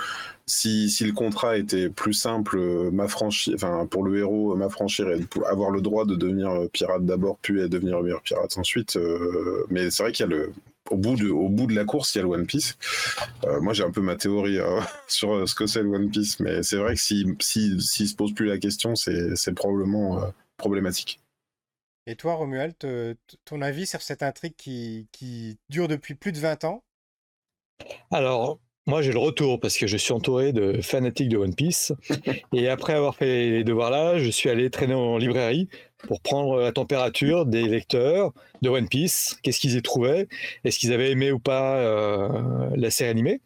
si, 0.46 0.88
le 1.00 1.12
contrat 1.12 1.56
était 1.56 1.88
plus 1.88 2.14
simple, 2.14 2.58
euh, 2.58 2.90
m'affranchir, 2.90 3.54
enfin, 3.54 3.86
pour 3.86 4.04
le 4.04 4.18
héros, 4.18 4.54
m'affranchir 4.56 5.08
et 5.08 5.20
avoir 5.50 5.70
le 5.70 5.80
droit 5.80 6.04
de 6.04 6.14
devenir 6.14 6.50
pirate 6.72 7.04
d'abord, 7.04 7.38
puis 7.42 7.68
devenir 7.68 8.02
meilleur 8.02 8.22
pirate 8.22 8.56
ensuite, 8.58 8.96
euh, 8.96 9.64
mais 9.70 9.90
c'est 9.90 10.02
vrai 10.02 10.12
qu'il 10.12 10.24
y 10.24 10.28
a 10.28 10.30
le, 10.30 10.52
au 10.90 10.96
bout 10.96 11.16
de, 11.16 11.28
au 11.28 11.48
bout 11.48 11.66
de 11.66 11.74
la 11.74 11.84
course, 11.84 12.14
il 12.14 12.18
y 12.18 12.20
a 12.20 12.24
le 12.24 12.30
One 12.30 12.46
Piece. 12.46 12.76
moi, 13.60 13.72
j'ai 13.72 13.84
un 13.84 13.90
peu 13.90 14.00
ma 14.00 14.16
théorie 14.16 14.58
sur 15.08 15.48
ce 15.48 15.54
que 15.54 15.66
c'est 15.66 15.82
le 15.82 15.88
One 15.88 16.10
Piece, 16.10 16.40
mais 16.40 16.62
c'est 16.62 16.76
vrai 16.76 16.94
que 16.94 17.00
s'il 17.00 17.36
si, 17.40 17.80
si, 17.80 18.08
se 18.08 18.14
pose 18.14 18.34
plus 18.34 18.46
la 18.46 18.58
question, 18.58 18.94
c'est 18.96 19.54
probablement 19.54 20.20
problématique. 20.56 21.21
Et 22.06 22.16
toi, 22.16 22.34
Romuald, 22.34 22.74
ton 23.44 23.62
avis 23.62 23.86
sur 23.86 24.02
cette 24.02 24.22
intrigue 24.24 24.54
qui, 24.56 25.58
dure 25.68 25.86
depuis 25.86 26.14
plus 26.14 26.32
de 26.32 26.38
20 26.38 26.64
ans? 26.64 26.82
Alors, 28.10 28.58
moi, 28.86 29.02
j'ai 29.02 29.12
le 29.12 29.18
retour 29.18 29.60
parce 29.60 29.78
que 29.78 29.86
je 29.86 29.96
suis 29.96 30.12
entouré 30.12 30.52
de 30.52 30.82
fanatiques 30.82 31.28
de 31.28 31.36
One 31.36 31.54
Piece. 31.54 31.92
Et 32.52 32.68
après 32.68 32.94
avoir 32.94 33.14
fait 33.14 33.50
les 33.50 33.64
devoirs 33.64 33.90
là, 33.90 34.18
je 34.18 34.28
suis 34.30 34.50
allé 34.50 34.68
traîner 34.70 34.94
en 34.94 35.16
librairie 35.16 35.68
pour 35.98 36.20
prendre 36.20 36.60
la 36.60 36.72
température 36.72 37.46
des 37.46 37.68
lecteurs 37.68 38.32
de 38.62 38.68
One 38.68 38.88
Piece. 38.88 39.38
Qu'est-ce 39.44 39.60
qu'ils 39.60 39.76
y 39.76 39.82
trouvaient 39.82 40.26
Est-ce 40.64 40.80
qu'ils 40.80 40.92
avaient 40.92 41.12
aimé 41.12 41.30
ou 41.30 41.38
pas 41.38 41.76
euh, 41.76 42.68
la 42.74 42.90
série 42.90 43.10
animée 43.10 43.40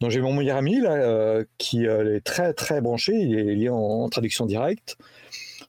Donc, 0.00 0.10
j'ai 0.10 0.20
mon 0.20 0.34
meilleur 0.34 0.56
ami 0.56 0.80
euh, 0.84 1.44
qui 1.58 1.86
euh, 1.86 2.16
est 2.16 2.20
très 2.22 2.54
très 2.54 2.80
branché. 2.80 3.12
Il 3.14 3.38
est 3.38 3.54
lié 3.54 3.68
en 3.68 4.08
traduction 4.08 4.46
directe. 4.46 4.96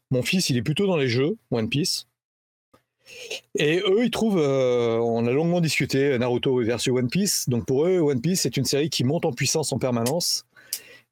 Mon 0.09 0.23
fils, 0.23 0.49
il 0.49 0.57
est 0.57 0.63
plutôt 0.63 0.87
dans 0.87 0.97
les 0.97 1.07
jeux 1.07 1.37
One 1.51 1.69
Piece. 1.69 2.07
Et 3.55 3.79
eux, 3.79 4.03
ils 4.03 4.11
trouvent, 4.11 4.39
euh, 4.39 4.97
on 4.97 5.25
a 5.27 5.31
longuement 5.31 5.61
discuté 5.61 6.17
Naruto 6.17 6.61
versus 6.63 6.91
One 6.93 7.09
Piece. 7.09 7.47
Donc 7.49 7.65
pour 7.65 7.85
eux, 7.85 7.99
One 7.99 8.21
Piece 8.21 8.41
c'est 8.41 8.57
une 8.57 8.65
série 8.65 8.89
qui 8.89 9.03
monte 9.03 9.25
en 9.25 9.31
puissance 9.31 9.71
en 9.71 9.79
permanence 9.79 10.45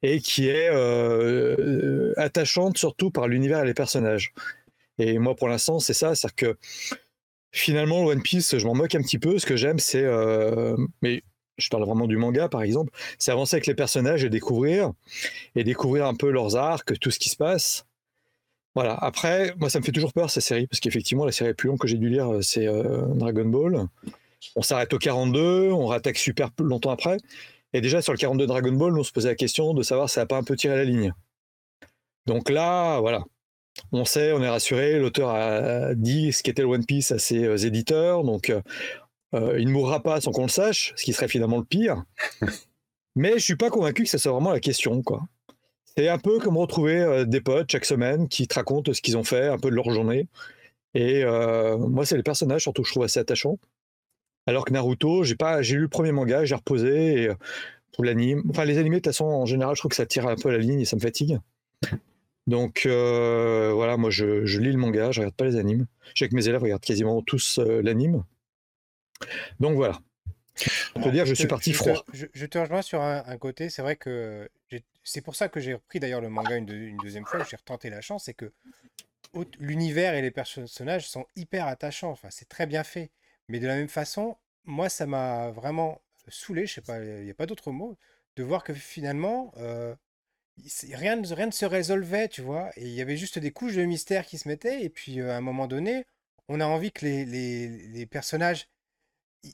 et 0.02 0.20
qui 0.20 0.48
est 0.48 0.68
euh, 0.70 2.12
attachante 2.16 2.76
surtout 2.76 3.10
par 3.10 3.26
l'univers 3.26 3.62
et 3.62 3.66
les 3.66 3.74
personnages. 3.74 4.34
Et 4.98 5.18
moi, 5.18 5.34
pour 5.34 5.48
l'instant, 5.48 5.78
c'est 5.78 5.94
ça, 5.94 6.14
c'est-à-dire 6.14 6.36
que 6.36 6.56
finalement, 7.52 8.04
One 8.04 8.22
Piece, 8.22 8.58
je 8.58 8.66
m'en 8.66 8.74
moque 8.74 8.94
un 8.94 9.02
petit 9.02 9.18
peu. 9.18 9.38
Ce 9.38 9.46
que 9.46 9.56
j'aime, 9.56 9.78
c'est, 9.78 10.04
euh, 10.04 10.76
mais 11.02 11.22
je 11.56 11.68
parle 11.68 11.84
vraiment 11.84 12.06
du 12.06 12.16
manga 12.16 12.48
par 12.48 12.62
exemple, 12.62 12.92
c'est 13.18 13.30
avancer 13.30 13.56
avec 13.56 13.66
les 13.66 13.74
personnages 13.74 14.24
et 14.24 14.30
découvrir 14.30 14.92
et 15.54 15.64
découvrir 15.64 16.06
un 16.06 16.14
peu 16.14 16.30
leurs 16.30 16.56
arcs, 16.56 16.98
tout 16.98 17.10
ce 17.10 17.18
qui 17.18 17.28
se 17.28 17.36
passe. 17.36 17.86
Voilà. 18.74 18.94
Après, 18.94 19.54
moi, 19.58 19.70
ça 19.70 19.78
me 19.78 19.84
fait 19.84 19.92
toujours 19.92 20.12
peur, 20.12 20.30
cette 20.30 20.42
série, 20.42 20.66
parce 20.66 20.80
qu'effectivement, 20.80 21.24
la 21.24 21.32
série 21.32 21.50
la 21.50 21.54
plus 21.54 21.68
longue 21.68 21.78
que 21.78 21.86
j'ai 21.86 21.98
dû 21.98 22.08
lire, 22.08 22.32
euh, 22.32 22.42
c'est 22.42 22.66
euh, 22.66 23.06
Dragon 23.14 23.44
Ball. 23.44 23.86
On 24.56 24.62
s'arrête 24.62 24.92
au 24.92 24.98
42, 24.98 25.70
on 25.70 25.86
rattaque 25.86 26.18
super 26.18 26.50
longtemps 26.58 26.90
après. 26.90 27.18
Et 27.72 27.80
déjà, 27.80 28.02
sur 28.02 28.12
le 28.12 28.18
42 28.18 28.46
Dragon 28.46 28.72
Ball, 28.72 28.98
on 28.98 29.04
se 29.04 29.12
posait 29.12 29.28
la 29.28 29.34
question 29.36 29.74
de 29.74 29.82
savoir 29.82 30.08
si 30.08 30.14
ça 30.14 30.22
n'a 30.22 30.26
pas 30.26 30.36
un 30.36 30.42
peu 30.42 30.56
tiré 30.56 30.76
la 30.76 30.84
ligne. 30.84 31.12
Donc 32.26 32.50
là, 32.50 33.00
voilà. 33.00 33.24
On 33.90 34.04
sait, 34.04 34.32
on 34.32 34.42
est 34.42 34.48
rassuré. 34.48 34.98
L'auteur 34.98 35.30
a 35.30 35.94
dit 35.94 36.32
ce 36.32 36.42
qu'était 36.42 36.62
le 36.62 36.68
One 36.68 36.84
Piece 36.84 37.10
à 37.10 37.18
ses 37.18 37.44
euh, 37.44 37.56
éditeurs. 37.56 38.24
Donc, 38.24 38.52
il 39.32 39.66
ne 39.66 39.72
mourra 39.72 40.00
pas 40.00 40.20
sans 40.20 40.30
qu'on 40.30 40.42
le 40.42 40.48
sache, 40.48 40.92
ce 40.94 41.04
qui 41.04 41.12
serait 41.12 41.26
finalement 41.26 41.58
le 41.58 41.64
pire. 41.64 42.04
Mais 43.16 43.32
je 43.34 43.44
suis 43.44 43.56
pas 43.56 43.70
convaincu 43.70 44.04
que 44.04 44.08
ça 44.08 44.18
soit 44.18 44.32
vraiment 44.32 44.52
la 44.52 44.60
question, 44.60 45.02
quoi. 45.02 45.26
C'est 45.96 46.08
un 46.08 46.18
peu 46.18 46.40
comme 46.40 46.56
retrouver 46.56 47.00
euh, 47.00 47.24
des 47.24 47.40
potes 47.40 47.70
chaque 47.70 47.84
semaine 47.84 48.28
qui 48.28 48.48
te 48.48 48.54
racontent 48.54 48.92
ce 48.92 49.00
qu'ils 49.00 49.16
ont 49.16 49.24
fait, 49.24 49.46
un 49.46 49.58
peu 49.58 49.70
de 49.70 49.76
leur 49.76 49.90
journée. 49.90 50.26
Et 50.94 51.24
euh, 51.24 51.78
moi, 51.78 52.04
c'est 52.04 52.16
les 52.16 52.22
personnages 52.22 52.62
surtout 52.62 52.82
que 52.82 52.88
je 52.88 52.92
trouve 52.92 53.04
assez 53.04 53.20
attachants. 53.20 53.58
Alors 54.46 54.64
que 54.64 54.72
Naruto, 54.72 55.22
j'ai 55.22 55.36
pas, 55.36 55.62
j'ai 55.62 55.76
lu 55.76 55.82
le 55.82 55.88
premier 55.88 56.12
manga, 56.12 56.44
j'ai 56.44 56.54
reposé 56.54 57.22
et 57.22 57.28
euh, 57.28 57.34
pour 57.92 58.04
l'anime. 58.04 58.42
Enfin, 58.50 58.64
les 58.64 58.78
animés, 58.78 58.96
de 58.96 59.00
toute 59.02 59.12
façon, 59.12 59.26
en 59.26 59.46
général, 59.46 59.76
je 59.76 59.80
trouve 59.80 59.90
que 59.90 59.96
ça 59.96 60.06
tire 60.06 60.26
un 60.26 60.36
peu 60.36 60.50
la 60.50 60.58
ligne 60.58 60.80
et 60.80 60.84
ça 60.84 60.96
me 60.96 61.00
fatigue. 61.00 61.38
Donc 62.46 62.82
voilà, 62.86 63.96
moi 63.96 64.10
je, 64.10 64.58
lis 64.58 64.72
le 64.72 64.76
manga, 64.76 65.10
je 65.12 65.20
regarde 65.20 65.34
pas 65.34 65.46
les 65.46 65.56
animes. 65.56 65.86
Je 66.14 66.24
sais 66.24 66.28
que 66.28 66.34
mes 66.34 66.46
élèves 66.46 66.62
regardent 66.62 66.82
quasiment 66.82 67.22
tous 67.22 67.58
l'anime. 67.58 68.24
Donc 69.60 69.76
voilà. 69.76 70.00
On 70.94 71.00
peut 71.02 71.10
dire, 71.10 71.26
je, 71.26 71.34
suis 71.34 71.46
parti 71.46 71.72
froid. 71.72 72.04
je, 72.12 72.46
te 72.46 72.58
rejoins 72.58 72.82
sur 72.82 73.00
un, 73.02 73.36
côté. 73.38 73.70
C'est 73.70 73.82
vrai 73.82 73.96
que 73.96 74.48
c'est 75.02 75.20
pour 75.20 75.36
ça 75.36 75.48
que 75.48 75.60
j'ai 75.60 75.74
repris 75.74 76.00
d'ailleurs 76.00 76.20
le 76.20 76.28
manga 76.28 76.56
une, 76.56 76.96
deuxième 77.02 77.26
fois. 77.26 77.44
J'ai 77.48 77.56
retenté 77.56 77.90
la 77.90 78.00
chance. 78.00 78.24
C'est 78.24 78.34
que 78.34 78.52
l'univers 79.58 80.14
et 80.14 80.22
les 80.22 80.30
personnages 80.30 81.08
sont 81.08 81.26
hyper 81.36 81.66
attachants. 81.66 82.10
Enfin, 82.10 82.28
c'est 82.30 82.48
très 82.48 82.66
bien 82.66 82.84
fait. 82.84 83.10
Mais 83.48 83.58
de 83.58 83.66
la 83.66 83.76
même 83.76 83.88
façon, 83.88 84.36
moi, 84.64 84.88
ça 84.88 85.06
m'a 85.06 85.50
vraiment 85.50 86.00
saoulé. 86.28 86.66
Je 86.66 86.74
sais 86.74 86.80
pas, 86.80 87.00
il 87.02 87.24
n'y 87.24 87.30
a 87.30 87.34
pas 87.34 87.46
d'autre 87.46 87.72
mot. 87.72 87.98
De 88.36 88.42
voir 88.42 88.64
que 88.64 88.74
finalement, 88.74 89.52
euh, 89.58 89.94
rien, 90.92 91.20
rien 91.22 91.46
ne 91.46 91.52
se 91.52 91.64
résolvait, 91.64 92.28
tu 92.28 92.42
vois. 92.42 92.70
Et 92.76 92.82
il 92.82 92.94
y 92.94 93.00
avait 93.00 93.16
juste 93.16 93.38
des 93.38 93.50
couches 93.50 93.74
de 93.74 93.84
mystère 93.84 94.26
qui 94.26 94.38
se 94.38 94.48
mettaient. 94.48 94.82
Et 94.82 94.88
puis, 94.88 95.20
euh, 95.20 95.32
à 95.32 95.36
un 95.36 95.40
moment 95.40 95.66
donné, 95.66 96.06
on 96.48 96.60
a 96.60 96.66
envie 96.66 96.92
que 96.92 97.04
les, 97.04 97.24
les, 97.24 97.68
les 97.68 98.06
personnages 98.06 98.68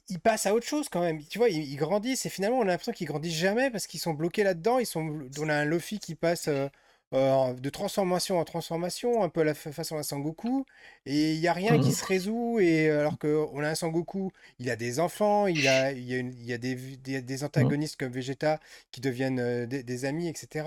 ils 0.08 0.20
passent 0.20 0.46
à 0.46 0.54
autre 0.54 0.66
chose 0.66 0.88
quand 0.88 1.00
même. 1.00 1.24
Tu 1.24 1.38
vois, 1.38 1.48
ils, 1.48 1.76
grandissent 1.76 2.26
et 2.26 2.28
finalement 2.28 2.58
on 2.58 2.62
a 2.62 2.66
l'impression 2.66 2.92
qu'ils 2.92 3.06
grandissent 3.06 3.34
jamais 3.34 3.70
parce 3.70 3.86
qu'ils 3.86 4.00
sont 4.00 4.14
bloqués 4.14 4.44
là-dedans. 4.44 4.78
Ils 4.78 4.86
sont, 4.86 5.20
on 5.38 5.48
a 5.48 5.54
un 5.54 5.64
Luffy 5.64 5.98
qui 5.98 6.14
passe 6.14 6.48
euh, 6.48 6.68
euh, 7.12 7.54
de 7.54 7.70
transformation 7.70 8.38
en 8.38 8.44
transformation, 8.44 9.22
un 9.22 9.28
peu 9.28 9.40
à 9.40 9.44
la 9.44 9.54
façon 9.54 9.96
d'un 9.96 10.02
Sangoku, 10.04 10.64
et 11.06 11.32
il 11.34 11.40
y 11.40 11.48
a 11.48 11.52
rien 11.52 11.78
qui 11.80 11.88
mmh. 11.88 11.92
se 11.92 12.04
résout. 12.04 12.58
Et 12.60 12.90
alors 12.90 13.18
qu'on 13.18 13.62
a 13.62 13.68
un 13.68 13.74
Sangoku, 13.74 14.30
il 14.58 14.70
a 14.70 14.76
des 14.76 15.00
enfants, 15.00 15.46
il 15.46 15.66
a, 15.66 15.92
il 15.92 16.04
y 16.04 16.14
a, 16.14 16.18
il 16.18 16.44
y 16.44 16.52
a 16.52 16.58
des, 16.58 16.74
des, 16.96 17.20
mmh. 17.20 17.44
antagonistes 17.44 17.96
comme 17.96 18.12
Vegeta 18.12 18.60
qui 18.92 19.00
deviennent 19.00 19.40
euh, 19.40 19.66
des, 19.66 20.04
amis, 20.04 20.28
etc. 20.28 20.66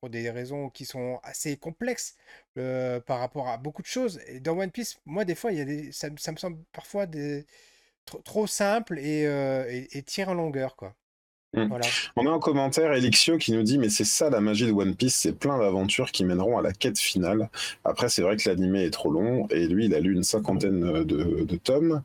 Pour 0.00 0.10
des 0.10 0.30
raisons 0.30 0.70
qui 0.70 0.84
sont 0.86 1.20
assez 1.22 1.56
complexes 1.56 2.16
par 2.54 3.18
rapport 3.18 3.48
à 3.48 3.56
beaucoup 3.58 3.82
de 3.82 3.86
choses. 3.86 4.20
Et 4.28 4.40
dans 4.40 4.58
One 4.58 4.70
Piece, 4.70 4.98
moi 5.06 5.24
des 5.24 5.34
fois, 5.34 5.52
il 5.52 5.58
y 5.58 5.60
a 5.60 5.64
des, 5.64 5.92
ça, 5.92 6.08
ça 6.18 6.32
me 6.32 6.36
semble 6.36 6.58
parfois 6.72 7.06
des 7.06 7.46
trop, 8.04 8.46
simple 8.46 8.98
et, 8.98 9.26
euh, 9.26 9.64
et, 9.68 10.02
tire 10.02 10.28
en 10.28 10.34
longueur, 10.34 10.76
quoi. 10.76 10.94
Mmh. 11.54 11.68
On 12.16 12.26
a 12.26 12.30
un 12.30 12.38
commentaire 12.38 12.94
Elixio 12.94 13.36
qui 13.36 13.52
nous 13.52 13.62
dit 13.62 13.76
mais 13.76 13.90
c'est 13.90 14.04
ça 14.04 14.30
la 14.30 14.40
magie 14.40 14.66
de 14.66 14.72
One 14.72 14.94
Piece, 14.94 15.16
c'est 15.16 15.38
plein 15.38 15.58
d'aventures 15.58 16.10
qui 16.10 16.24
mèneront 16.24 16.56
à 16.56 16.62
la 16.62 16.72
quête 16.72 16.98
finale. 16.98 17.50
Après 17.84 18.08
c'est 18.08 18.22
vrai 18.22 18.38
que 18.38 18.48
l'animé 18.48 18.84
est 18.84 18.90
trop 18.90 19.10
long 19.10 19.46
et 19.50 19.66
lui 19.66 19.84
il 19.84 19.94
a 19.94 20.00
lu 20.00 20.14
une 20.14 20.22
cinquantaine 20.22 21.04
de, 21.04 21.44
de 21.44 21.56
tomes. 21.56 22.00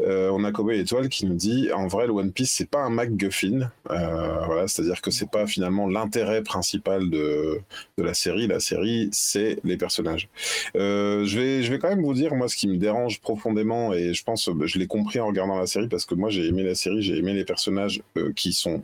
Euh, 0.00 0.30
on 0.32 0.42
a 0.42 0.50
Cowboy 0.50 0.80
Étoile 0.80 1.08
qui 1.08 1.26
nous 1.26 1.36
dit 1.36 1.70
en 1.72 1.86
vrai 1.86 2.08
le 2.08 2.12
One 2.12 2.32
Piece 2.32 2.50
c'est 2.50 2.68
pas 2.68 2.80
un 2.80 2.90
MacGuffin, 2.90 3.70
euh, 3.90 4.44
voilà 4.46 4.66
c'est-à-dire 4.66 5.00
que 5.00 5.12
c'est 5.12 5.30
pas 5.30 5.46
finalement 5.46 5.86
l'intérêt 5.86 6.42
principal 6.42 7.10
de, 7.10 7.60
de 7.96 8.02
la 8.02 8.14
série. 8.14 8.48
La 8.48 8.58
série 8.58 9.08
c'est 9.12 9.60
les 9.62 9.76
personnages. 9.76 10.28
Euh, 10.74 11.24
je 11.26 11.38
vais 11.38 11.62
je 11.62 11.70
vais 11.70 11.78
quand 11.78 11.90
même 11.90 12.02
vous 12.02 12.14
dire 12.14 12.34
moi 12.34 12.48
ce 12.48 12.56
qui 12.56 12.66
me 12.66 12.76
dérange 12.76 13.20
profondément 13.20 13.92
et 13.92 14.14
je 14.14 14.24
pense 14.24 14.50
je 14.64 14.78
l'ai 14.80 14.88
compris 14.88 15.20
en 15.20 15.28
regardant 15.28 15.58
la 15.60 15.68
série 15.68 15.86
parce 15.86 16.06
que 16.06 16.16
moi 16.16 16.28
j'ai 16.28 16.46
aimé 16.46 16.64
la 16.64 16.74
série, 16.74 17.02
j'ai 17.02 17.16
aimé 17.16 17.34
les 17.34 17.44
personnages 17.44 18.02
qui 18.34 18.52
sont 18.52 18.79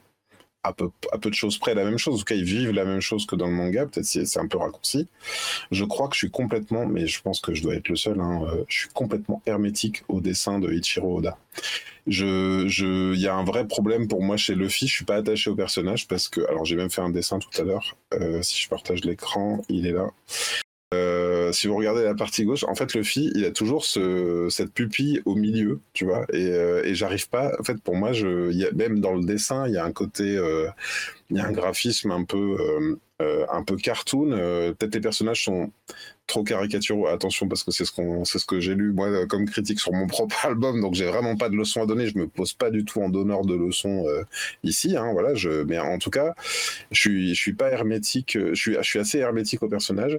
à 0.66 0.72
peu, 1.18 1.30
de 1.30 1.34
choses 1.34 1.58
près 1.58 1.74
la 1.74 1.84
même 1.84 1.98
chose. 1.98 2.14
En 2.14 2.18
tout 2.18 2.24
cas, 2.24 2.34
ils 2.34 2.44
vivent 2.44 2.70
la 2.70 2.84
même 2.84 3.00
chose 3.00 3.26
que 3.26 3.36
dans 3.36 3.46
le 3.46 3.52
manga. 3.52 3.86
Peut-être 3.86 4.04
c'est 4.04 4.38
un 4.38 4.46
peu 4.46 4.58
raccourci. 4.58 5.08
Je 5.70 5.84
crois 5.84 6.08
que 6.08 6.14
je 6.14 6.20
suis 6.20 6.30
complètement, 6.30 6.86
mais 6.86 7.06
je 7.06 7.20
pense 7.22 7.40
que 7.40 7.54
je 7.54 7.62
dois 7.62 7.74
être 7.74 7.88
le 7.88 7.96
seul, 7.96 8.20
hein, 8.20 8.42
euh, 8.46 8.64
je 8.68 8.78
suis 8.78 8.88
complètement 8.90 9.42
hermétique 9.46 10.04
au 10.08 10.20
dessin 10.20 10.58
de 10.58 10.72
Ichiro 10.72 11.18
Oda. 11.18 11.38
Il 12.06 13.14
y 13.16 13.26
a 13.26 13.34
un 13.34 13.44
vrai 13.44 13.66
problème 13.66 14.06
pour 14.06 14.22
moi 14.22 14.36
chez 14.36 14.54
Luffy. 14.54 14.86
Je 14.86 14.94
suis 14.94 15.04
pas 15.04 15.16
attaché 15.16 15.50
au 15.50 15.56
personnage 15.56 16.06
parce 16.06 16.28
que, 16.28 16.40
alors 16.48 16.64
j'ai 16.64 16.76
même 16.76 16.90
fait 16.90 17.02
un 17.02 17.10
dessin 17.10 17.38
tout 17.38 17.60
à 17.60 17.64
l'heure. 17.64 17.96
Euh, 18.14 18.42
si 18.42 18.60
je 18.60 18.68
partage 18.68 19.04
l'écran, 19.04 19.62
il 19.68 19.86
est 19.86 19.92
là. 19.92 20.10
Euh, 20.94 21.50
si 21.52 21.66
vous 21.66 21.76
regardez 21.76 22.04
la 22.04 22.14
partie 22.14 22.44
gauche, 22.44 22.64
en 22.64 22.74
fait, 22.76 22.94
Luffy, 22.94 23.32
il 23.34 23.44
a 23.44 23.50
toujours 23.50 23.84
ce, 23.84 24.46
cette 24.50 24.72
pupille 24.72 25.20
au 25.24 25.34
milieu, 25.34 25.80
tu 25.92 26.04
vois, 26.04 26.26
et, 26.32 26.46
euh, 26.50 26.84
et 26.84 26.94
j'arrive 26.94 27.28
pas. 27.28 27.52
En 27.58 27.64
fait, 27.64 27.80
pour 27.82 27.96
moi, 27.96 28.12
je, 28.12 28.52
y 28.52 28.64
a, 28.64 28.70
même 28.72 29.00
dans 29.00 29.14
le 29.14 29.24
dessin, 29.24 29.66
il 29.66 29.74
y 29.74 29.78
a 29.78 29.84
un 29.84 29.92
côté, 29.92 30.36
euh, 30.36 30.68
il 31.30 31.36
y 31.36 31.40
a 31.40 31.46
un 31.46 31.52
graphisme 31.52 32.10
un 32.10 32.24
peu, 32.24 32.96
euh, 33.20 33.46
un 33.50 33.62
peu 33.62 33.76
cartoon. 33.76 34.30
Peut-être 34.78 34.94
les 34.94 35.00
personnages 35.00 35.44
sont 35.44 35.70
trop 36.26 36.44
caricaturaux. 36.44 37.06
Attention, 37.06 37.48
parce 37.48 37.64
que 37.64 37.70
c'est 37.70 37.84
ce 37.84 37.92
ce 38.24 38.46
que 38.46 38.60
j'ai 38.60 38.74
lu 38.74 38.92
moi 38.92 39.26
comme 39.26 39.46
critique 39.46 39.80
sur 39.80 39.92
mon 39.92 40.06
propre 40.08 40.46
album, 40.46 40.80
donc 40.80 40.94
j'ai 40.94 41.06
vraiment 41.06 41.36
pas 41.36 41.48
de 41.48 41.56
leçons 41.56 41.82
à 41.82 41.86
donner. 41.86 42.06
Je 42.06 42.18
me 42.18 42.26
pose 42.26 42.52
pas 42.52 42.70
du 42.70 42.84
tout 42.84 43.00
en 43.00 43.08
donneur 43.08 43.44
de 43.44 43.54
leçons 43.54 44.06
ici, 44.62 44.96
hein, 44.96 45.12
voilà. 45.12 45.32
Mais 45.66 45.78
en 45.78 45.98
tout 45.98 46.10
cas, 46.10 46.34
je 46.90 47.00
suis, 47.00 47.34
je 47.34 47.40
suis 47.40 47.54
pas 47.54 47.70
hermétique. 47.70 48.38
Je 48.38 48.54
suis, 48.54 48.74
je 48.74 48.82
suis 48.82 48.98
assez 48.98 49.18
hermétique 49.18 49.62
au 49.62 49.68
personnage 49.68 50.18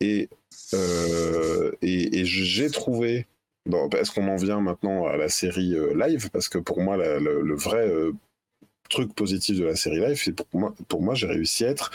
et 0.00 0.28
euh, 0.72 1.72
et, 1.82 2.24
j'ai 2.24 2.70
trouvé 2.70 3.26
est-ce 3.98 4.10
qu'on 4.10 4.28
en 4.28 4.36
vient 4.36 4.60
maintenant 4.60 5.06
à 5.06 5.16
la 5.16 5.28
série 5.28 5.74
euh, 5.74 5.94
live? 5.94 6.30
Parce 6.30 6.48
que 6.48 6.58
pour 6.58 6.80
moi, 6.80 6.96
le, 6.96 7.54
vrai 7.54 7.88
euh, 7.88 8.12
truc 8.94 9.14
positif 9.14 9.58
de 9.58 9.64
la 9.64 9.76
série 9.76 10.00
live, 10.00 10.20
c'est 10.22 10.32
pour 10.32 10.60
moi, 10.60 10.74
pour 10.88 11.02
moi 11.02 11.14
j'ai 11.14 11.26
réussi 11.26 11.64
à 11.64 11.68
être 11.68 11.90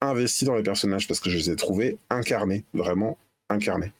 investi 0.00 0.44
dans 0.44 0.54
les 0.54 0.62
personnages 0.62 1.08
parce 1.08 1.20
que 1.20 1.30
je 1.30 1.36
les 1.36 1.50
ai 1.50 1.56
trouvés 1.56 1.98
incarnés, 2.10 2.64
vraiment 2.74 3.16
incarnés. 3.48 3.92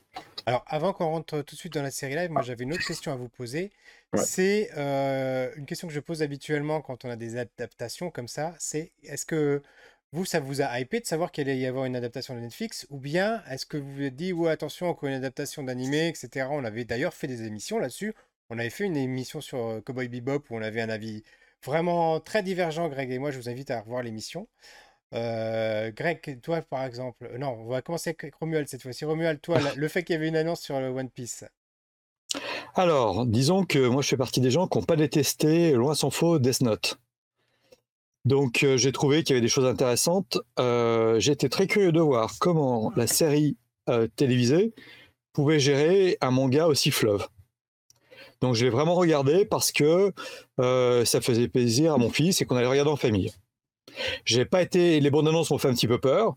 Alors, 0.45 0.63
avant 0.67 0.93
qu'on 0.93 1.07
rentre 1.07 1.41
tout 1.41 1.55
de 1.55 1.59
suite 1.59 1.73
dans 1.73 1.83
la 1.83 1.91
série 1.91 2.15
live, 2.15 2.31
moi 2.31 2.41
j'avais 2.41 2.63
une 2.63 2.73
autre 2.73 2.85
question 2.85 3.11
à 3.11 3.15
vous 3.15 3.29
poser. 3.29 3.71
C'est 4.15 4.69
une 5.57 5.65
question 5.65 5.87
que 5.87 5.93
je 5.93 5.99
pose 5.99 6.21
habituellement 6.21 6.81
quand 6.81 7.05
on 7.05 7.09
a 7.09 7.15
des 7.15 7.37
adaptations 7.37 8.09
comme 8.09 8.27
ça. 8.27 8.55
C'est 8.57 8.91
est-ce 9.03 9.25
que 9.25 9.61
vous, 10.13 10.23
ça 10.23 10.39
vous 10.39 10.61
a 10.61 10.79
hypé 10.79 11.01
de 11.01 11.05
savoir 11.05 11.31
qu'il 11.31 11.49
allait 11.49 11.59
y 11.59 11.65
avoir 11.65 11.83
une 11.83 11.97
adaptation 11.97 12.33
de 12.33 12.39
Netflix 12.39 12.87
Ou 12.89 12.97
bien 12.97 13.43
est-ce 13.49 13.65
que 13.65 13.75
vous 13.75 13.93
vous 13.93 14.03
êtes 14.03 14.15
dit, 14.15 14.31
ouais, 14.31 14.51
attention, 14.51 14.87
encore 14.87 15.09
une 15.09 15.15
adaptation 15.15 15.63
d'animé, 15.63 16.07
etc. 16.07 16.47
On 16.49 16.63
avait 16.63 16.85
d'ailleurs 16.85 17.13
fait 17.13 17.27
des 17.27 17.43
émissions 17.43 17.77
là-dessus. 17.77 18.13
On 18.49 18.57
avait 18.57 18.69
fait 18.69 18.85
une 18.85 18.95
émission 18.95 19.41
sur 19.41 19.81
Cowboy 19.85 20.07
Bebop 20.07 20.45
où 20.49 20.55
on 20.55 20.61
avait 20.61 20.81
un 20.81 20.89
avis 20.89 21.23
vraiment 21.67 22.19
très 22.19 22.41
divergent, 22.41 22.89
Greg 22.89 23.11
et 23.11 23.19
moi. 23.19 23.29
Je 23.29 23.37
vous 23.37 23.49
invite 23.49 23.69
à 23.69 23.81
revoir 23.81 24.01
l'émission. 24.01 24.47
Greg, 25.11 26.39
toi 26.41 26.61
par 26.61 26.83
exemple, 26.83 27.29
non, 27.37 27.57
on 27.59 27.67
va 27.67 27.81
commencer 27.81 28.15
avec 28.19 28.33
Romuald 28.35 28.67
cette 28.67 28.81
fois-ci. 28.81 29.05
Romuald, 29.05 29.39
toi, 29.41 29.59
le 29.75 29.87
fait 29.87 30.03
qu'il 30.03 30.13
y 30.13 30.17
avait 30.17 30.27
une 30.27 30.35
annonce 30.35 30.61
sur 30.61 30.79
le 30.79 30.87
One 30.87 31.09
Piece. 31.09 31.45
Alors, 32.75 33.25
disons 33.25 33.65
que 33.65 33.79
moi 33.87 34.01
je 34.01 34.07
fais 34.07 34.17
partie 34.17 34.41
des 34.41 34.51
gens 34.51 34.67
qui 34.67 34.77
n'ont 34.77 34.83
pas 34.83 34.95
détesté, 34.95 35.71
loin 35.73 35.95
s'en 35.95 36.09
faut, 36.09 36.39
Death 36.39 36.61
Note. 36.61 36.99
Donc 38.25 38.65
j'ai 38.75 38.91
trouvé 38.91 39.23
qu'il 39.23 39.35
y 39.35 39.37
avait 39.37 39.45
des 39.45 39.47
choses 39.47 39.65
intéressantes. 39.65 40.39
J'étais 41.19 41.49
très 41.49 41.67
curieux 41.67 41.91
de 41.91 42.01
voir 42.01 42.33
comment 42.39 42.91
la 42.95 43.07
série 43.07 43.57
télévisée 44.15 44.73
pouvait 45.31 45.59
gérer 45.59 46.17
un 46.19 46.31
manga 46.31 46.67
aussi 46.67 46.91
fleuve. 46.91 47.27
Donc 48.41 48.55
je 48.55 48.65
l'ai 48.65 48.69
vraiment 48.69 48.95
regardé 48.95 49.45
parce 49.45 49.71
que 49.71 50.13
ça 50.57 51.21
faisait 51.21 51.47
plaisir 51.47 51.93
à 51.93 51.97
mon 51.97 52.09
fils 52.09 52.41
et 52.41 52.45
qu'on 52.45 52.55
allait 52.55 52.67
regarder 52.67 52.91
en 52.91 52.97
famille. 52.97 53.31
J'ai 54.25 54.45
pas 54.45 54.61
été, 54.61 54.99
les 54.99 55.09
bandes 55.09 55.27
annonces 55.27 55.49
m'ont 55.49 55.57
fait 55.57 55.69
un 55.69 55.73
petit 55.73 55.87
peu 55.87 55.97
peur, 55.97 56.35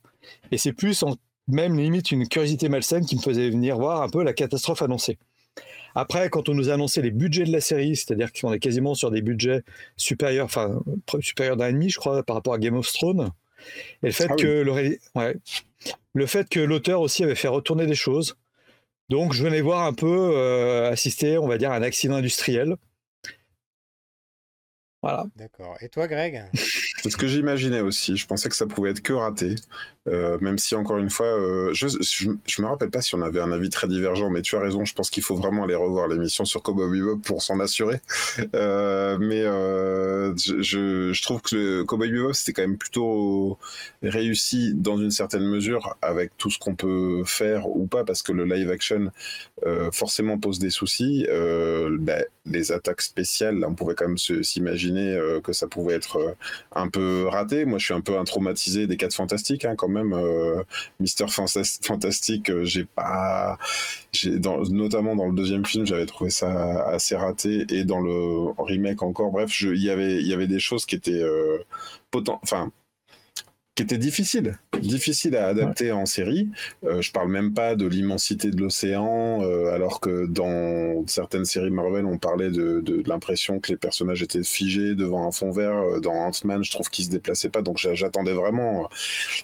et 0.50 0.56
c'est 0.56 0.72
plus 0.72 1.02
en, 1.02 1.16
même 1.48 1.78
limite 1.78 2.12
une 2.12 2.28
curiosité 2.28 2.68
malsaine 2.68 3.04
qui 3.04 3.16
me 3.16 3.20
faisait 3.20 3.50
venir 3.50 3.76
voir 3.76 4.02
un 4.02 4.08
peu 4.08 4.22
la 4.22 4.32
catastrophe 4.32 4.82
annoncée. 4.82 5.18
Après, 5.94 6.30
quand 6.30 6.48
on 6.48 6.54
nous 6.54 6.70
a 6.70 6.74
annoncé 6.74 7.02
les 7.02 7.10
budgets 7.10 7.44
de 7.44 7.52
la 7.52 7.60
série, 7.60 7.96
c'est-à-dire 7.96 8.32
qu'on 8.32 8.52
est 8.52 8.60
quasiment 8.60 8.94
sur 8.94 9.10
des 9.10 9.22
budgets 9.22 9.62
supérieurs, 9.96 10.44
enfin 10.44 10.80
supérieurs 11.20 11.56
d'un 11.56 11.72
demi, 11.72 11.90
je 11.90 11.98
crois, 11.98 12.22
par 12.22 12.36
rapport 12.36 12.54
à 12.54 12.58
Game 12.58 12.76
of 12.76 12.90
Thrones, 12.92 13.30
et 14.02 14.06
le 14.06 14.12
fait 14.12 14.28
ah 14.30 14.36
que 14.36 14.46
le, 14.46 14.72
ouais, 14.72 15.36
le 16.14 16.26
fait 16.26 16.48
que 16.48 16.60
l'auteur 16.60 17.00
aussi 17.00 17.24
avait 17.24 17.34
fait 17.34 17.48
retourner 17.48 17.86
des 17.86 17.94
choses. 17.94 18.36
Donc, 19.10 19.32
je 19.32 19.42
venais 19.42 19.60
voir 19.60 19.86
un 19.86 19.92
peu 19.92 20.06
euh, 20.36 20.92
assister, 20.92 21.36
on 21.36 21.48
va 21.48 21.58
dire, 21.58 21.72
à 21.72 21.74
un 21.74 21.82
accident 21.82 22.14
industriel. 22.14 22.76
Voilà. 25.02 25.26
D'accord. 25.34 25.76
Et 25.80 25.88
toi, 25.88 26.06
Greg? 26.06 26.44
C'est 27.02 27.10
ce 27.10 27.16
que 27.16 27.26
j'imaginais 27.26 27.80
aussi. 27.80 28.16
Je 28.16 28.26
pensais 28.26 28.48
que 28.48 28.56
ça 28.56 28.66
pouvait 28.66 28.90
être 28.90 29.02
que 29.02 29.12
raté. 29.12 29.56
Euh, 30.08 30.38
même 30.40 30.58
si, 30.58 30.74
encore 30.74 30.96
une 30.96 31.10
fois, 31.10 31.26
euh, 31.26 31.74
je, 31.74 31.86
je, 31.88 32.62
me 32.62 32.66
rappelle 32.66 32.90
pas 32.90 33.02
si 33.02 33.14
on 33.14 33.20
avait 33.20 33.40
un 33.40 33.52
avis 33.52 33.68
très 33.68 33.86
divergent, 33.86 34.30
mais 34.30 34.40
tu 34.40 34.56
as 34.56 34.60
raison. 34.60 34.84
Je 34.84 34.94
pense 34.94 35.10
qu'il 35.10 35.22
faut 35.22 35.36
vraiment 35.36 35.64
aller 35.64 35.74
revoir 35.74 36.08
l'émission 36.08 36.46
sur 36.46 36.62
Cowboy 36.62 36.90
Bebop 36.90 37.18
pour 37.18 37.42
s'en 37.42 37.60
assurer. 37.60 38.00
Euh, 38.54 39.16
mais 39.20 39.42
je, 39.42 41.12
je, 41.12 41.22
trouve 41.22 41.40
que 41.40 41.54
le 41.54 41.84
Cowboy 41.84 42.10
Bebop, 42.10 42.32
c'était 42.32 42.52
quand 42.52 42.66
même 42.66 42.78
plutôt 42.78 43.58
réussi 44.02 44.72
dans 44.74 44.98
une 44.98 45.10
certaine 45.10 45.44
mesure 45.44 45.96
avec 46.02 46.36
tout 46.36 46.50
ce 46.50 46.58
qu'on 46.58 46.74
peut 46.74 47.22
faire 47.24 47.68
ou 47.68 47.86
pas, 47.86 48.04
parce 48.04 48.22
que 48.22 48.32
le 48.32 48.44
live 48.44 48.70
action 48.70 49.12
forcément 49.92 50.38
pose 50.38 50.58
des 50.58 50.70
soucis. 50.70 51.26
Ben, 51.30 52.24
les 52.46 52.72
attaques 52.72 53.02
spéciales, 53.02 53.62
on 53.64 53.74
pouvait 53.74 53.94
quand 53.94 54.08
même 54.08 54.18
s'imaginer 54.18 55.20
que 55.44 55.52
ça 55.52 55.66
pouvait 55.66 55.94
être 55.94 56.34
un 56.74 56.88
peu 56.90 57.26
raté. 57.28 57.64
Moi, 57.64 57.78
je 57.78 57.86
suis 57.86 57.94
un 57.94 58.00
peu 58.00 58.18
un 58.18 58.24
traumatisé 58.24 58.86
des 58.86 58.96
4 58.96 59.14
fantastiques, 59.14 59.64
hein, 59.64 59.74
quand 59.76 59.88
même. 59.88 60.12
Euh, 60.12 60.62
Mister 61.00 61.26
Fantastique, 61.28 62.50
euh, 62.50 62.64
j'ai 62.64 62.84
pas, 62.84 63.58
notamment 64.70 65.16
dans 65.16 65.26
le 65.26 65.34
deuxième 65.34 65.64
film, 65.64 65.86
j'avais 65.86 66.06
trouvé 66.06 66.30
ça 66.30 66.82
assez 66.88 67.16
raté, 67.16 67.66
et 67.70 67.84
dans 67.84 68.00
le 68.00 68.52
remake 68.58 69.02
encore. 69.02 69.30
Bref, 69.30 69.60
il 69.62 69.82
y 69.82 69.90
avait, 69.90 70.22
y 70.22 70.34
avait 70.34 70.48
des 70.48 70.60
choses 70.60 70.86
qui 70.86 70.96
étaient 70.96 71.22
euh, 71.22 71.58
enfin 72.42 72.70
qui 73.80 73.94
était 73.94 73.98
difficile, 73.98 74.58
difficile 74.82 75.36
à 75.36 75.46
adapter 75.46 75.90
en 75.90 76.04
série. 76.04 76.50
Euh, 76.84 77.00
je 77.00 77.12
parle 77.12 77.30
même 77.30 77.54
pas 77.54 77.76
de 77.76 77.86
l'immensité 77.86 78.50
de 78.50 78.60
l'océan, 78.60 79.42
euh, 79.42 79.72
alors 79.72 80.00
que 80.00 80.26
dans 80.26 81.06
certaines 81.06 81.46
séries 81.46 81.70
Marvel, 81.70 82.04
on 82.04 82.18
parlait 82.18 82.50
de, 82.50 83.02
l'impression 83.06 83.58
que 83.58 83.72
les 83.72 83.78
personnages 83.78 84.22
étaient 84.22 84.42
figés 84.42 84.94
devant 84.94 85.26
un 85.26 85.32
fond 85.32 85.50
vert. 85.50 85.72
Euh, 85.72 86.00
dans 86.00 86.12
Ant-Man, 86.12 86.62
je 86.62 86.70
trouve 86.70 86.90
qu'ils 86.90 87.06
se 87.06 87.10
déplaçaient 87.10 87.48
pas, 87.48 87.62
donc 87.62 87.78
j'attendais 87.78 88.34
vraiment 88.34 88.90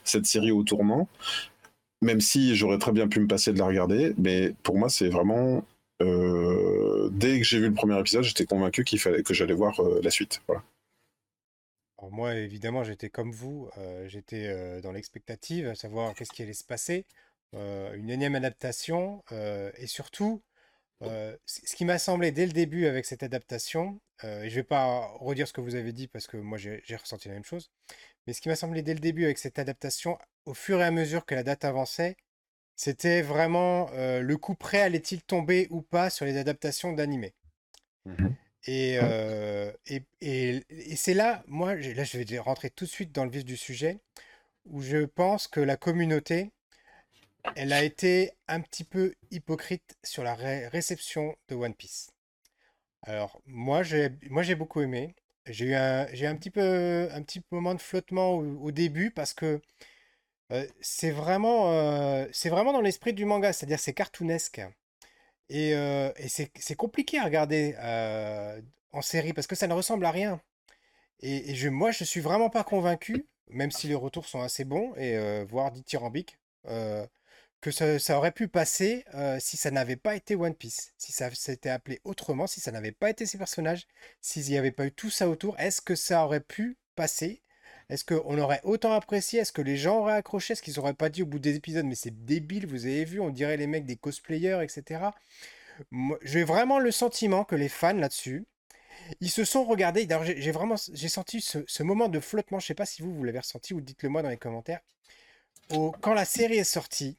cette 0.04 0.26
série 0.26 0.50
au 0.50 0.64
tournant. 0.64 1.08
Même 2.02 2.20
si 2.20 2.54
j'aurais 2.56 2.78
très 2.78 2.92
bien 2.92 3.08
pu 3.08 3.20
me 3.20 3.26
passer 3.26 3.54
de 3.54 3.58
la 3.58 3.64
regarder, 3.64 4.12
mais 4.18 4.52
pour 4.62 4.76
moi, 4.76 4.90
c'est 4.90 5.08
vraiment 5.08 5.64
dès 5.98 7.38
que 7.38 7.44
j'ai 7.44 7.58
vu 7.58 7.68
le 7.68 7.74
premier 7.74 7.98
épisode, 7.98 8.22
j'étais 8.22 8.44
convaincu 8.44 8.84
qu'il 8.84 8.98
fallait 8.98 9.22
que 9.22 9.32
j'allais 9.32 9.54
voir 9.54 9.80
la 10.02 10.10
suite. 10.10 10.42
Voilà 10.46 10.62
moi, 12.02 12.34
évidemment, 12.34 12.84
j'étais 12.84 13.10
comme 13.10 13.32
vous, 13.32 13.70
j'étais 14.06 14.80
dans 14.82 14.92
l'expectative, 14.92 15.68
à 15.68 15.74
savoir 15.74 16.14
qu'est-ce 16.14 16.32
qui 16.32 16.42
allait 16.42 16.52
se 16.52 16.64
passer, 16.64 17.06
une 17.52 18.10
énième 18.10 18.34
adaptation, 18.34 19.22
et 19.30 19.86
surtout, 19.86 20.42
ce 21.00 21.74
qui 21.74 21.84
m'a 21.84 21.98
semblé 21.98 22.32
dès 22.32 22.46
le 22.46 22.52
début 22.52 22.86
avec 22.86 23.06
cette 23.06 23.22
adaptation, 23.22 24.00
et 24.22 24.48
je 24.48 24.54
vais 24.54 24.62
pas 24.62 25.08
redire 25.20 25.48
ce 25.48 25.52
que 25.52 25.60
vous 25.60 25.74
avez 25.74 25.92
dit 25.92 26.08
parce 26.08 26.26
que 26.26 26.36
moi 26.36 26.58
j'ai 26.58 26.96
ressenti 26.96 27.28
la 27.28 27.34
même 27.34 27.44
chose, 27.44 27.70
mais 28.26 28.32
ce 28.32 28.40
qui 28.40 28.48
m'a 28.48 28.56
semblé 28.56 28.82
dès 28.82 28.94
le 28.94 29.00
début 29.00 29.24
avec 29.24 29.38
cette 29.38 29.58
adaptation, 29.58 30.18
au 30.44 30.54
fur 30.54 30.80
et 30.80 30.84
à 30.84 30.90
mesure 30.90 31.24
que 31.26 31.34
la 31.34 31.42
date 31.42 31.64
avançait, 31.64 32.16
c'était 32.74 33.22
vraiment 33.22 33.90
le 33.94 34.36
coup 34.36 34.54
prêt 34.54 34.82
allait-il 34.82 35.22
tomber 35.22 35.66
ou 35.70 35.80
pas 35.80 36.10
sur 36.10 36.26
les 36.26 36.36
adaptations 36.36 36.92
d'animés. 36.92 37.34
Mmh 38.04 38.28
et, 38.66 38.98
et, 39.86 40.02
et, 40.20 40.96
c'est 40.96 41.14
là, 41.14 41.42
moi, 41.46 41.74
là, 41.74 42.04
je 42.04 42.18
vais 42.18 42.38
rentrer 42.38 42.70
tout 42.70 42.84
de 42.84 42.90
suite 42.90 43.12
dans 43.12 43.24
le 43.24 43.30
vif 43.30 43.44
du 43.44 43.56
sujet, 43.56 44.00
où 44.66 44.80
je 44.82 45.04
pense 45.04 45.48
que 45.48 45.60
la 45.60 45.76
communauté, 45.76 46.50
elle 47.54 47.72
a 47.72 47.84
été 47.84 48.32
un 48.48 48.60
petit 48.60 48.84
peu 48.84 49.14
hypocrite 49.30 49.96
sur 50.02 50.24
la 50.24 50.34
réception 50.34 51.36
de 51.48 51.54
One 51.54 51.74
Piece. 51.74 52.10
Alors, 53.02 53.40
moi, 53.46 53.82
j'ai, 53.82 54.08
beaucoup 54.56 54.80
aimé. 54.80 55.14
J'ai 55.46 55.66
eu 55.66 55.74
un, 55.74 56.06
un 56.06 56.36
petit 56.36 56.50
peu, 56.50 57.08
un 57.12 57.22
petit 57.22 57.40
moment 57.52 57.74
de 57.74 57.80
flottement 57.80 58.34
au, 58.34 58.70
début 58.72 59.12
parce 59.12 59.32
que 59.32 59.60
c'est 60.80 61.10
vraiment, 61.12 62.26
c'est 62.32 62.48
vraiment 62.48 62.72
dans 62.72 62.80
l'esprit 62.80 63.12
du 63.12 63.24
manga, 63.24 63.52
c'est-à-dire 63.52 63.78
c'est 63.78 63.94
cartoonesque. 63.94 64.60
Et, 65.48 65.74
c'est 66.28 66.76
compliqué 66.76 67.18
à 67.18 67.24
regarder 67.24 67.74
en 68.92 69.02
série 69.02 69.32
parce 69.32 69.46
que 69.46 69.54
ça 69.56 69.66
ne 69.66 69.74
ressemble 69.74 70.06
à 70.06 70.10
rien. 70.10 70.40
Et, 71.20 71.54
je, 71.54 71.68
moi, 71.68 71.90
je 71.90 72.04
suis 72.04 72.20
vraiment 72.20 72.50
pas 72.50 72.64
convaincu, 72.64 73.26
même 73.48 73.70
si 73.70 73.88
les 73.88 73.94
retours 73.94 74.26
sont 74.26 74.40
assez 74.40 74.64
bons 74.64 74.94
et 74.96 75.44
voire 75.44 75.70
dithyrambiques, 75.72 76.38
que 77.60 77.70
ça, 77.70 78.18
aurait 78.18 78.32
pu 78.32 78.48
passer 78.48 79.04
si 79.40 79.56
ça 79.56 79.70
n'avait 79.70 79.96
pas 79.96 80.14
été 80.14 80.36
One 80.36 80.54
Piece, 80.54 80.92
si 80.98 81.12
ça 81.12 81.30
s'était 81.34 81.70
appelé 81.70 82.00
autrement, 82.04 82.46
si 82.46 82.60
ça 82.60 82.70
n'avait 82.70 82.92
pas 82.92 83.10
été 83.10 83.26
ces 83.26 83.38
personnages, 83.38 83.86
s'il 84.20 84.44
n'y 84.48 84.58
avait 84.58 84.72
pas 84.72 84.86
eu 84.86 84.92
tout 84.92 85.10
ça 85.10 85.28
autour, 85.28 85.58
est-ce 85.58 85.80
que 85.80 85.94
ça 85.94 86.24
aurait 86.24 86.40
pu 86.40 86.78
passer? 86.94 87.42
Est-ce 87.88 88.04
qu'on 88.04 88.38
aurait 88.38 88.60
autant 88.64 88.92
apprécié 88.92 89.40
Est-ce 89.40 89.52
que 89.52 89.62
les 89.62 89.76
gens 89.76 90.00
auraient 90.00 90.14
accroché 90.14 90.52
Est-ce 90.52 90.62
qu'ils 90.62 90.74
n'auraient 90.76 90.94
pas 90.94 91.08
dit 91.08 91.22
au 91.22 91.26
bout 91.26 91.38
des 91.38 91.54
épisodes, 91.54 91.86
mais 91.86 91.94
c'est 91.94 92.24
débile, 92.24 92.66
vous 92.66 92.86
avez 92.86 93.04
vu, 93.04 93.20
on 93.20 93.30
dirait 93.30 93.56
les 93.56 93.68
mecs 93.68 93.86
des 93.86 93.96
cosplayers, 93.96 94.58
etc. 94.62 95.10
J'ai 96.22 96.42
vraiment 96.42 96.78
le 96.78 96.90
sentiment 96.90 97.44
que 97.44 97.54
les 97.54 97.68
fans 97.68 97.92
là-dessus, 97.92 98.44
ils 99.20 99.30
se 99.30 99.44
sont 99.44 99.64
regardés. 99.64 100.06
D'ailleurs, 100.06 100.24
j'ai 100.24 100.50
vraiment 100.50 100.76
senti 100.76 101.40
ce, 101.40 101.82
moment 101.82 102.08
de 102.08 102.18
flottement. 102.18 102.58
Je 102.58 102.66
sais 102.66 102.74
pas 102.74 102.86
si 102.86 103.02
vous, 103.02 103.14
vous 103.14 103.24
l'avez 103.24 103.38
ressenti 103.38 103.74
ou 103.74 103.80
dites-le 103.80 104.08
moi 104.08 104.22
dans 104.22 104.30
les 104.30 104.36
commentaires. 104.36 104.80
quand 105.68 106.14
la 106.14 106.24
série 106.24 106.58
est 106.58 106.64
sortie, 106.64 107.16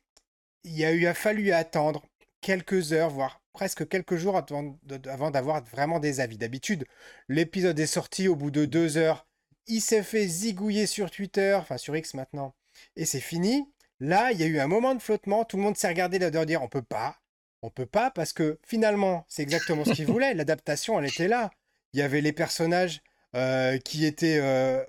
il 0.64 1.08
a 1.08 1.14
fallu 1.14 1.52
attendre 1.54 2.04
quelques 2.42 2.92
heures, 2.92 3.10
voire 3.10 3.42
presque 3.54 3.88
quelques 3.88 4.18
jours 4.18 4.38
avant 4.38 5.32
d'avoir 5.32 5.64
vraiment 5.64 6.00
des 6.00 6.20
avis. 6.20 6.38
D'habitude, 6.38 6.86
l'épisode 7.30 7.80
est 7.80 7.88
sorti 7.88 8.28
au 8.28 8.36
bout 8.36 8.52
de 8.52 8.66
deux 8.66 8.98
heures 8.98 9.26
il 9.68 9.82
s'est 9.82 10.04
fait 10.04 10.28
zigouiller 10.28 10.88
sur 10.88 11.12
Twitter, 11.12 11.56
enfin 11.60 11.78
sur 11.78 11.96
X 11.96 12.14
maintenant, 12.14 12.56
et 12.96 13.06
c'est 13.06 13.20
fini. 13.20 13.66
Là, 14.00 14.32
il 14.32 14.40
y 14.40 14.44
a 14.44 14.48
eu 14.48 14.60
un 14.60 14.68
moment 14.68 14.94
de 14.96 15.02
flottement, 15.02 15.44
tout 15.46 15.58
le 15.58 15.64
monde 15.64 15.78
s'est 15.78 15.88
regardé 15.88 16.20
là 16.20 16.30
de 16.30 16.44
dire 16.46 16.62
on 16.62 16.68
peut 16.68 16.84
pas, 16.84 17.18
on 17.62 17.70
peut 17.70 17.86
pas, 17.86 18.12
parce 18.12 18.34
que 18.34 18.60
finalement, 18.66 19.26
c'est 19.28 19.42
exactement 19.42 19.84
ce 19.86 19.94
qu'il 19.94 20.06
voulait, 20.06 20.34
l'adaptation, 20.34 21.00
elle 21.00 21.08
était 21.08 21.28
là. 21.28 21.52
Il 21.94 22.00
y 22.00 22.04
avait 22.04 22.22
les 22.22 22.34
personnages 22.34 23.02
euh, 23.36 23.78
qui 23.80 24.06
étaient 24.06 24.40
euh, 24.40 24.84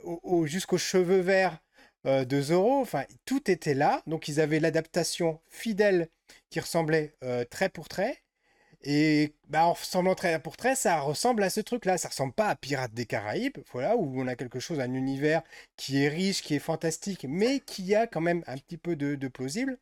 jusqu'aux 0.46 0.78
cheveux 0.78 1.20
verts 1.20 1.58
euh, 2.06 2.24
de 2.24 2.40
Zoro, 2.40 2.80
enfin, 2.80 3.04
tout 3.24 3.50
était 3.50 3.74
là, 3.74 4.02
donc 4.06 4.28
ils 4.28 4.40
avaient 4.40 4.60
l'adaptation 4.60 5.40
fidèle 5.48 6.08
qui 6.50 6.60
ressemblait 6.60 7.14
trait 7.50 7.68
pour 7.68 7.88
trait, 7.88 8.22
et 8.82 9.34
bah, 9.48 9.66
en 9.66 9.72
ressemblant 9.72 10.14
trait 10.14 10.38
pour 10.40 10.56
trait, 10.56 10.76
ça 10.76 11.00
ressemble 11.00 11.42
à 11.42 11.50
ce 11.50 11.60
truc-là. 11.60 11.98
Ça 11.98 12.08
ressemble 12.08 12.32
pas 12.32 12.48
à 12.48 12.56
Pirates 12.56 12.94
des 12.94 13.06
Caraïbes, 13.06 13.58
voilà, 13.72 13.96
où 13.96 14.20
on 14.20 14.26
a 14.28 14.36
quelque 14.36 14.60
chose, 14.60 14.80
un 14.80 14.94
univers 14.94 15.42
qui 15.76 16.02
est 16.02 16.08
riche, 16.08 16.42
qui 16.42 16.54
est 16.54 16.60
fantastique, 16.60 17.26
mais 17.28 17.60
qui 17.60 17.94
a 17.94 18.06
quand 18.06 18.20
même 18.20 18.44
un 18.46 18.56
petit 18.56 18.78
peu 18.78 18.96
de, 18.96 19.28
plausible. 19.28 19.78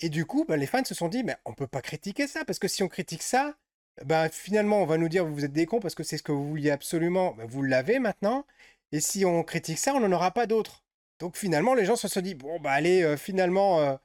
Et 0.00 0.08
du 0.08 0.26
coup, 0.26 0.44
bah, 0.48 0.56
les 0.56 0.66
fans 0.66 0.84
se 0.84 0.94
sont 0.94 1.08
dit, 1.08 1.24
mais 1.24 1.36
on 1.44 1.54
peut 1.54 1.66
pas 1.66 1.82
critiquer 1.82 2.26
ça, 2.26 2.44
parce 2.44 2.58
que 2.58 2.68
si 2.68 2.82
on 2.82 2.88
critique 2.88 3.22
ça, 3.22 3.56
bah, 4.04 4.28
finalement, 4.28 4.82
on 4.82 4.86
va 4.86 4.98
nous 4.98 5.08
dire, 5.08 5.24
vous 5.26 5.44
êtes 5.44 5.52
des 5.52 5.66
cons, 5.66 5.80
parce 5.80 5.94
que 5.94 6.02
c'est 6.02 6.18
ce 6.18 6.22
que 6.22 6.32
vous 6.32 6.48
vouliez 6.48 6.70
absolument, 6.70 7.34
bah, 7.34 7.44
vous 7.48 7.62
l'avez 7.62 7.98
maintenant. 8.00 8.46
Et 8.92 9.00
si 9.00 9.24
on 9.24 9.42
critique 9.44 9.78
ça, 9.78 9.94
on 9.94 10.00
n'en 10.00 10.12
aura 10.12 10.32
pas 10.32 10.46
d'autres. 10.46 10.84
Donc 11.20 11.36
finalement, 11.36 11.74
les 11.74 11.84
gens 11.84 11.96
se 11.96 12.08
sont 12.08 12.20
dit, 12.20 12.34
bon, 12.34 12.60
bah 12.60 12.72
allez, 12.72 13.02
euh, 13.02 13.16
finalement, 13.16 13.80
euh, 13.80 13.96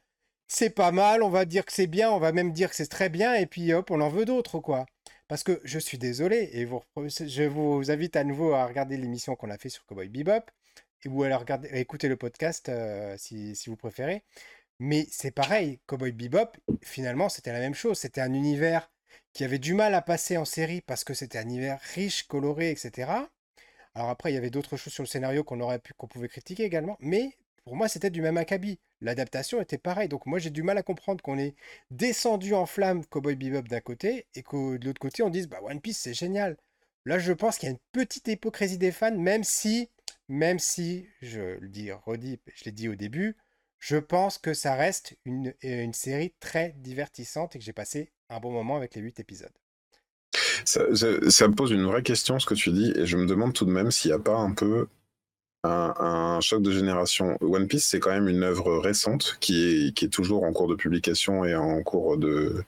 c'est 0.50 0.72
pas 0.72 0.92
mal, 0.92 1.24
on 1.24 1.30
va 1.30 1.46
dire 1.46 1.66
que 1.66 1.72
c'est 1.72 1.88
bien, 1.88 2.12
on 2.12 2.20
va 2.20 2.32
même 2.34 2.52
dire 2.52 2.70
que 2.70 2.76
c'est 2.76 2.88
très 2.88 3.10
bien, 3.10 3.36
et 3.36 3.46
puis 3.46 3.72
hop, 3.74 3.92
on 3.92 4.02
en 4.02 4.10
veut 4.10 4.26
d'autres, 4.26 4.60
quoi. 4.60 4.86
Parce 5.28 5.44
que 5.44 5.62
je 5.64 5.80
suis 5.80 6.00
désolé, 6.00 6.50
et 6.54 6.68
je 6.68 7.44
vous 7.44 7.92
invite 7.92 8.16
à 8.16 8.24
nouveau 8.24 8.54
à 8.54 8.66
regarder 8.66 8.98
l'émission 8.98 9.36
qu'on 9.36 9.52
a 9.52 9.58
fait 9.60 9.70
sur 9.70 9.86
Cowboy 9.86 10.10
Bebop, 10.10 10.50
ou 11.08 11.24
à, 11.24 11.38
regarder, 11.38 11.70
écouter 11.80 12.08
le 12.10 12.18
podcast 12.18 12.68
euh, 12.70 13.16
si, 13.18 13.56
si, 13.56 13.70
vous 13.70 13.76
préférez. 13.78 14.24
Mais 14.80 15.08
c'est 15.12 15.32
pareil, 15.32 15.80
Cowboy 15.86 16.12
Bebop, 16.12 16.58
finalement, 16.84 17.30
c'était 17.30 17.54
la 17.54 17.60
même 17.60 17.76
chose. 17.76 18.00
C'était 18.00 18.22
un 18.22 18.34
univers 18.34 18.92
qui 19.34 19.44
avait 19.44 19.60
du 19.60 19.74
mal 19.74 19.94
à 19.96 20.02
passer 20.02 20.38
en 20.38 20.46
série 20.46 20.82
parce 20.82 21.04
que 21.04 21.14
c'était 21.14 21.38
un 21.38 21.44
univers 21.44 21.80
riche, 21.94 22.24
coloré, 22.28 22.72
etc. 22.72 23.12
Alors 23.96 24.10
après, 24.10 24.32
il 24.32 24.36
y 24.36 24.38
avait 24.38 24.50
d'autres 24.50 24.78
choses 24.78 24.94
sur 24.94 25.04
le 25.04 25.08
scénario 25.08 25.44
qu'on 25.44 25.60
aurait 25.60 25.80
pu, 25.80 25.94
qu'on 25.94 26.08
pouvait 26.08 26.28
critiquer 26.28 26.64
également, 26.64 26.98
mais 27.00 27.38
pour 27.70 27.76
moi, 27.76 27.88
c'était 27.88 28.10
du 28.10 28.24
même 28.24 28.38
acabit. 28.38 28.80
L'adaptation 29.00 29.62
était 29.62 29.78
pareille. 29.78 30.10
Donc 30.10 30.26
moi, 30.26 30.40
j'ai 30.40 30.50
du 30.50 30.64
mal 30.64 30.80
à 30.80 30.82
comprendre 30.82 31.22
qu'on 31.22 31.38
ait 31.38 31.54
descendu 31.92 32.56
en 32.56 32.66
flamme 32.66 33.06
Cowboy 33.06 33.36
Bebop 33.36 33.68
d'un 33.68 33.80
côté 33.80 34.26
et 34.34 34.42
que 34.42 34.78
de 34.78 34.88
l'autre 34.88 35.00
côté, 35.00 35.22
on 35.22 35.30
dise 35.30 35.48
bah 35.48 35.60
One 35.62 35.80
Piece, 35.80 36.00
c'est 36.00 36.16
génial. 36.16 36.58
Là, 37.06 37.20
je 37.20 37.32
pense 37.32 37.60
qu'il 37.60 37.68
y 37.68 37.72
a 37.72 37.74
une 37.74 37.80
petite 37.92 38.28
hypocrisie 38.28 38.80
des 38.80 38.92
fans, 38.92 39.16
même 39.16 39.44
si, 39.44 39.92
même 40.30 40.58
si, 40.58 41.06
je 41.22 41.60
le 41.60 41.70
dis, 41.70 41.92
redis, 41.92 42.40
je 42.56 42.66
l'ai 42.66 42.72
dit 42.72 42.90
au 42.90 42.96
début, 42.96 43.38
je 43.78 43.98
pense 43.98 44.40
que 44.40 44.56
ça 44.56 44.74
reste 44.74 45.16
une, 45.24 45.54
une 45.62 45.94
série 45.94 46.34
très 46.40 46.74
divertissante 46.80 47.56
et 47.56 47.60
que 47.60 47.66
j'ai 47.66 47.72
passé 47.72 48.12
un 48.30 48.40
bon 48.40 48.52
moment 48.52 48.78
avec 48.78 48.96
les 48.96 49.02
8 49.02 49.20
épisodes. 49.20 49.54
Ça, 50.66 50.80
me 50.80 51.54
pose 51.54 51.70
une 51.70 51.86
vraie 51.86 52.02
question 52.02 52.40
ce 52.40 52.48
que 52.48 52.56
tu 52.56 52.72
dis 52.72 52.94
et 52.96 53.06
je 53.06 53.16
me 53.16 53.28
demande 53.28 53.54
tout 53.54 53.66
de 53.66 53.72
même 53.72 53.92
s'il 53.92 54.10
n'y 54.10 54.16
a 54.16 54.20
pas 54.20 54.38
un 54.38 54.56
peu 54.56 54.88
un, 55.64 56.40
choc 56.42 56.62
de 56.62 56.72
génération. 56.72 57.38
One 57.42 57.68
Piece, 57.68 57.86
c'est 57.86 58.00
quand 58.00 58.12
même 58.12 58.30
une 58.30 58.44
œuvre 58.44 58.78
récente 58.78 59.38
qui 59.40 59.88
est, 59.88 59.94
qui 59.94 60.06
est 60.06 60.10
toujours 60.10 60.44
en 60.44 60.54
cours 60.54 60.68
de 60.68 60.76
publication 60.76 61.46
et 61.46 61.56
en 61.56 61.82
cours 61.84 62.18
de 62.18 62.64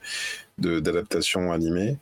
d'adaptation 0.58 1.52
animée. 1.52 1.96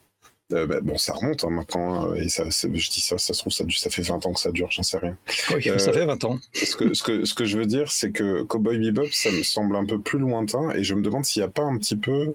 Euh, 0.53 0.67
bah, 0.67 0.81
bon, 0.83 0.99
ça 0.99 1.13
remonte 1.13 1.45
hein, 1.45 1.51
maintenant, 1.51 2.11
hein, 2.11 2.15
et 2.15 2.29
ça, 2.29 2.45
je 2.45 2.91
dis 2.91 3.01
ça, 3.01 3.19
ça 3.19 3.35
se 3.35 3.41
trouve, 3.41 3.53
ça, 3.53 3.65
ça 3.71 3.91
fait 3.91 4.03
20 4.03 4.27
ans 4.27 4.33
que 4.33 4.41
ça 4.41 4.51
dure, 4.51 4.69
j'en 4.71 4.83
sais 4.83 4.99
rien. 4.99 5.17
Oui, 5.55 5.63
ça 5.63 5.71
euh, 5.71 5.93
fait 5.93 6.07
20 6.07 6.25
ans. 6.25 6.39
Ce 6.53 6.75
que, 6.75 6.93
ce, 6.93 7.03
que, 7.03 7.25
ce 7.25 7.35
que 7.35 7.45
je 7.45 7.57
veux 7.57 7.67
dire, 7.67 7.91
c'est 7.91 8.11
que 8.11 8.43
Cowboy 8.43 8.79
Bebop, 8.79 9.07
ça 9.13 9.31
me 9.31 9.43
semble 9.43 9.77
un 9.77 9.85
peu 9.85 10.01
plus 10.01 10.19
lointain, 10.19 10.71
et 10.73 10.83
je 10.83 10.95
me 10.95 11.03
demande 11.03 11.25
s'il 11.25 11.41
n'y 11.41 11.47
a 11.47 11.51
pas 11.51 11.63
un 11.63 11.77
petit 11.79 11.97
peu. 11.97 12.35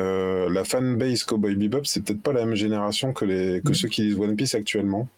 Euh, 0.00 0.48
la 0.48 0.64
fanbase 0.64 1.24
Cowboy 1.24 1.56
Bebop, 1.56 1.84
c'est 1.84 2.04
peut-être 2.04 2.22
pas 2.22 2.32
la 2.32 2.46
même 2.46 2.54
génération 2.54 3.12
que, 3.12 3.24
les, 3.24 3.60
que 3.62 3.70
mm. 3.70 3.74
ceux 3.74 3.88
qui 3.88 4.02
lisent 4.02 4.18
One 4.18 4.36
Piece 4.36 4.54
actuellement. 4.54 5.08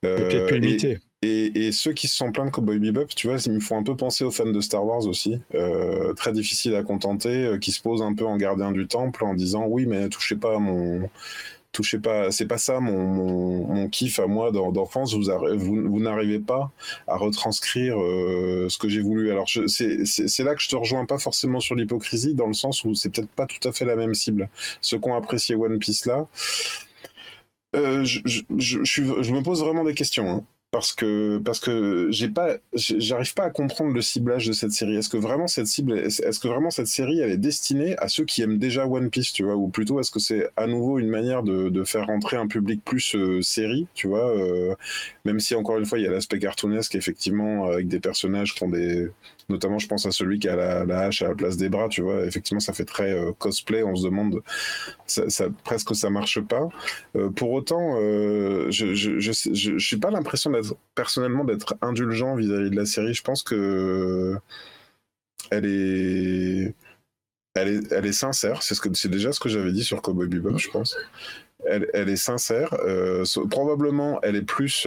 peut-être 0.00 0.48
plus 0.48 0.58
limité. 0.58 0.98
Et, 1.22 1.70
ceux 1.72 1.92
qui 1.92 2.08
se 2.08 2.16
sont 2.16 2.32
pleins 2.32 2.46
de 2.46 2.50
Cowboy 2.50 2.78
Bebop, 2.78 3.08
tu 3.14 3.28
vois, 3.28 3.36
ils 3.44 3.52
me 3.52 3.60
font 3.60 3.76
un 3.76 3.82
peu 3.82 3.94
penser 3.94 4.24
aux 4.24 4.30
fans 4.30 4.46
de 4.46 4.60
Star 4.62 4.84
Wars 4.86 5.06
aussi. 5.06 5.38
Euh, 5.54 6.14
très 6.14 6.32
difficile 6.32 6.74
à 6.74 6.82
contenter, 6.82 7.44
euh, 7.44 7.58
qui 7.58 7.72
se 7.72 7.82
posent 7.82 8.00
un 8.00 8.14
peu 8.14 8.24
en 8.24 8.38
gardien 8.38 8.72
du 8.72 8.86
temple 8.86 9.24
en 9.24 9.34
disant 9.34 9.66
oui, 9.66 9.84
mais 9.86 10.08
touchez 10.08 10.36
pas 10.36 10.58
mon. 10.58 11.10
Touchez 11.72 11.98
pas, 12.00 12.32
c'est 12.32 12.46
pas 12.46 12.58
ça 12.58 12.80
mon, 12.80 13.66
mon, 13.66 13.88
kiff 13.88 14.18
à 14.18 14.26
moi 14.26 14.50
d'enfance. 14.50 15.14
Vous, 15.14 15.30
vous, 15.58 16.00
n'arrivez 16.00 16.40
pas 16.40 16.72
à 17.06 17.16
retranscrire 17.16 17.96
euh, 18.00 18.66
ce 18.68 18.76
que 18.76 18.88
j'ai 18.88 19.00
voulu. 19.02 19.30
Alors 19.30 19.48
c'est 19.48 20.42
là 20.42 20.54
que 20.56 20.62
je 20.62 20.68
te 20.68 20.74
rejoins 20.74 21.06
pas 21.06 21.18
forcément 21.18 21.60
sur 21.60 21.76
l'hypocrisie, 21.76 22.34
dans 22.34 22.48
le 22.48 22.54
sens 22.54 22.82
où 22.84 22.94
c'est 22.94 23.10
peut-être 23.10 23.28
pas 23.28 23.46
tout 23.46 23.68
à 23.68 23.72
fait 23.72 23.84
la 23.84 23.94
même 23.94 24.14
cible. 24.14 24.48
Ceux 24.80 24.98
qui 24.98 25.08
ont 25.08 25.14
apprécié 25.14 25.54
One 25.54 25.78
Piece 25.78 26.06
là, 26.06 26.26
je, 27.74 28.20
je, 28.24 28.40
je, 28.56 28.82
je, 28.82 29.32
me 29.32 29.42
pose 29.42 29.60
vraiment 29.62 29.84
des 29.84 29.94
questions. 29.94 30.28
Hein 30.28 30.44
parce 30.70 30.92
que 30.92 31.38
parce 31.38 31.58
que 31.58 32.08
j'ai 32.10 32.28
pas 32.28 32.56
j'arrive 32.74 33.34
pas 33.34 33.44
à 33.44 33.50
comprendre 33.50 33.92
le 33.92 34.02
ciblage 34.02 34.46
de 34.46 34.52
cette 34.52 34.70
série. 34.70 34.96
Est-ce 34.96 35.08
que 35.08 35.16
vraiment 35.16 35.48
cette 35.48 35.66
cible 35.66 35.98
est-ce 35.98 36.38
que 36.38 36.48
vraiment 36.48 36.70
cette 36.70 36.86
série 36.86 37.18
elle 37.20 37.30
est 37.30 37.36
destinée 37.36 37.96
à 37.98 38.08
ceux 38.08 38.24
qui 38.24 38.42
aiment 38.42 38.58
déjà 38.58 38.86
One 38.86 39.10
Piece, 39.10 39.32
tu 39.32 39.42
vois, 39.42 39.56
ou 39.56 39.68
plutôt 39.68 39.98
est-ce 40.00 40.10
que 40.10 40.20
c'est 40.20 40.48
à 40.56 40.66
nouveau 40.66 40.98
une 40.98 41.08
manière 41.08 41.42
de, 41.42 41.68
de, 41.70 41.84
faire 41.84 42.06
rentrer 42.06 42.36
un 42.36 42.46
public 42.46 42.82
plus 42.84 43.16
euh, 43.16 43.42
série, 43.42 43.88
tu 43.94 44.06
vois, 44.06 44.30
euh, 44.36 44.74
même 45.24 45.40
si 45.40 45.54
encore 45.54 45.78
une 45.78 45.86
fois 45.86 45.98
il 45.98 46.04
y 46.04 46.06
a 46.06 46.10
l'aspect 46.10 46.38
cartoonesque 46.38 46.94
effectivement 46.94 47.66
avec 47.66 47.88
des 47.88 48.00
personnages 48.00 48.54
qui 48.54 48.62
ont 48.62 48.68
des 48.68 49.10
Notamment, 49.50 49.80
je 49.80 49.88
pense 49.88 50.06
à 50.06 50.12
celui 50.12 50.38
qui 50.38 50.48
a 50.48 50.54
la, 50.54 51.00
hache 51.00 51.22
à 51.22 51.28
la 51.28 51.34
place 51.34 51.56
des 51.56 51.68
bras, 51.68 51.88
tu 51.88 52.02
vois. 52.02 52.24
Effectivement, 52.24 52.60
ça 52.60 52.72
fait 52.72 52.84
très 52.84 53.12
euh, 53.12 53.32
cosplay. 53.32 53.82
On 53.82 53.96
se 53.96 54.04
demande, 54.04 54.42
ça, 55.06 55.28
ça, 55.28 55.46
presque 55.64 55.94
ça 55.96 56.08
marche 56.08 56.40
pas. 56.40 56.68
Euh, 57.16 57.30
pour 57.30 57.50
autant, 57.50 57.96
euh, 58.00 58.70
je, 58.70 58.94
je, 58.94 59.78
suis 59.78 59.96
pas 59.96 60.12
l'impression 60.12 60.52
personnellement 60.94 61.44
d'être 61.44 61.74
indulgent 61.82 62.36
vis-à-vis 62.36 62.70
de 62.70 62.76
la 62.76 62.86
série. 62.86 63.12
Je 63.12 63.22
pense 63.22 63.42
que 63.42 64.36
elle 65.50 65.66
est, 65.66 66.74
elle 67.54 67.68
est, 67.68 67.92
elle 67.92 68.06
est 68.06 68.12
sincère. 68.12 68.62
C'est 68.62 68.76
ce 68.76 69.08
déjà 69.08 69.32
ce 69.32 69.40
que 69.40 69.48
j'avais 69.48 69.72
dit 69.72 69.82
sur 69.82 70.00
Cowboy 70.00 70.28
Bebop, 70.28 70.58
je 70.58 70.70
pense. 70.70 70.96
Elle 71.66 72.08
est 72.08 72.16
sincère. 72.16 72.76
probablement, 73.50 74.20
elle 74.22 74.36
est 74.36 74.42
plus 74.42 74.86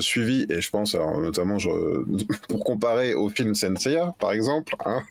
suivi, 0.00 0.46
et 0.48 0.60
je 0.60 0.70
pense 0.70 0.94
notamment 0.94 1.58
je, 1.58 1.70
pour 2.48 2.64
comparer 2.64 3.14
au 3.14 3.28
film 3.28 3.54
Senseiya, 3.54 4.14
par 4.18 4.32
exemple, 4.32 4.74
hein, 4.84 5.02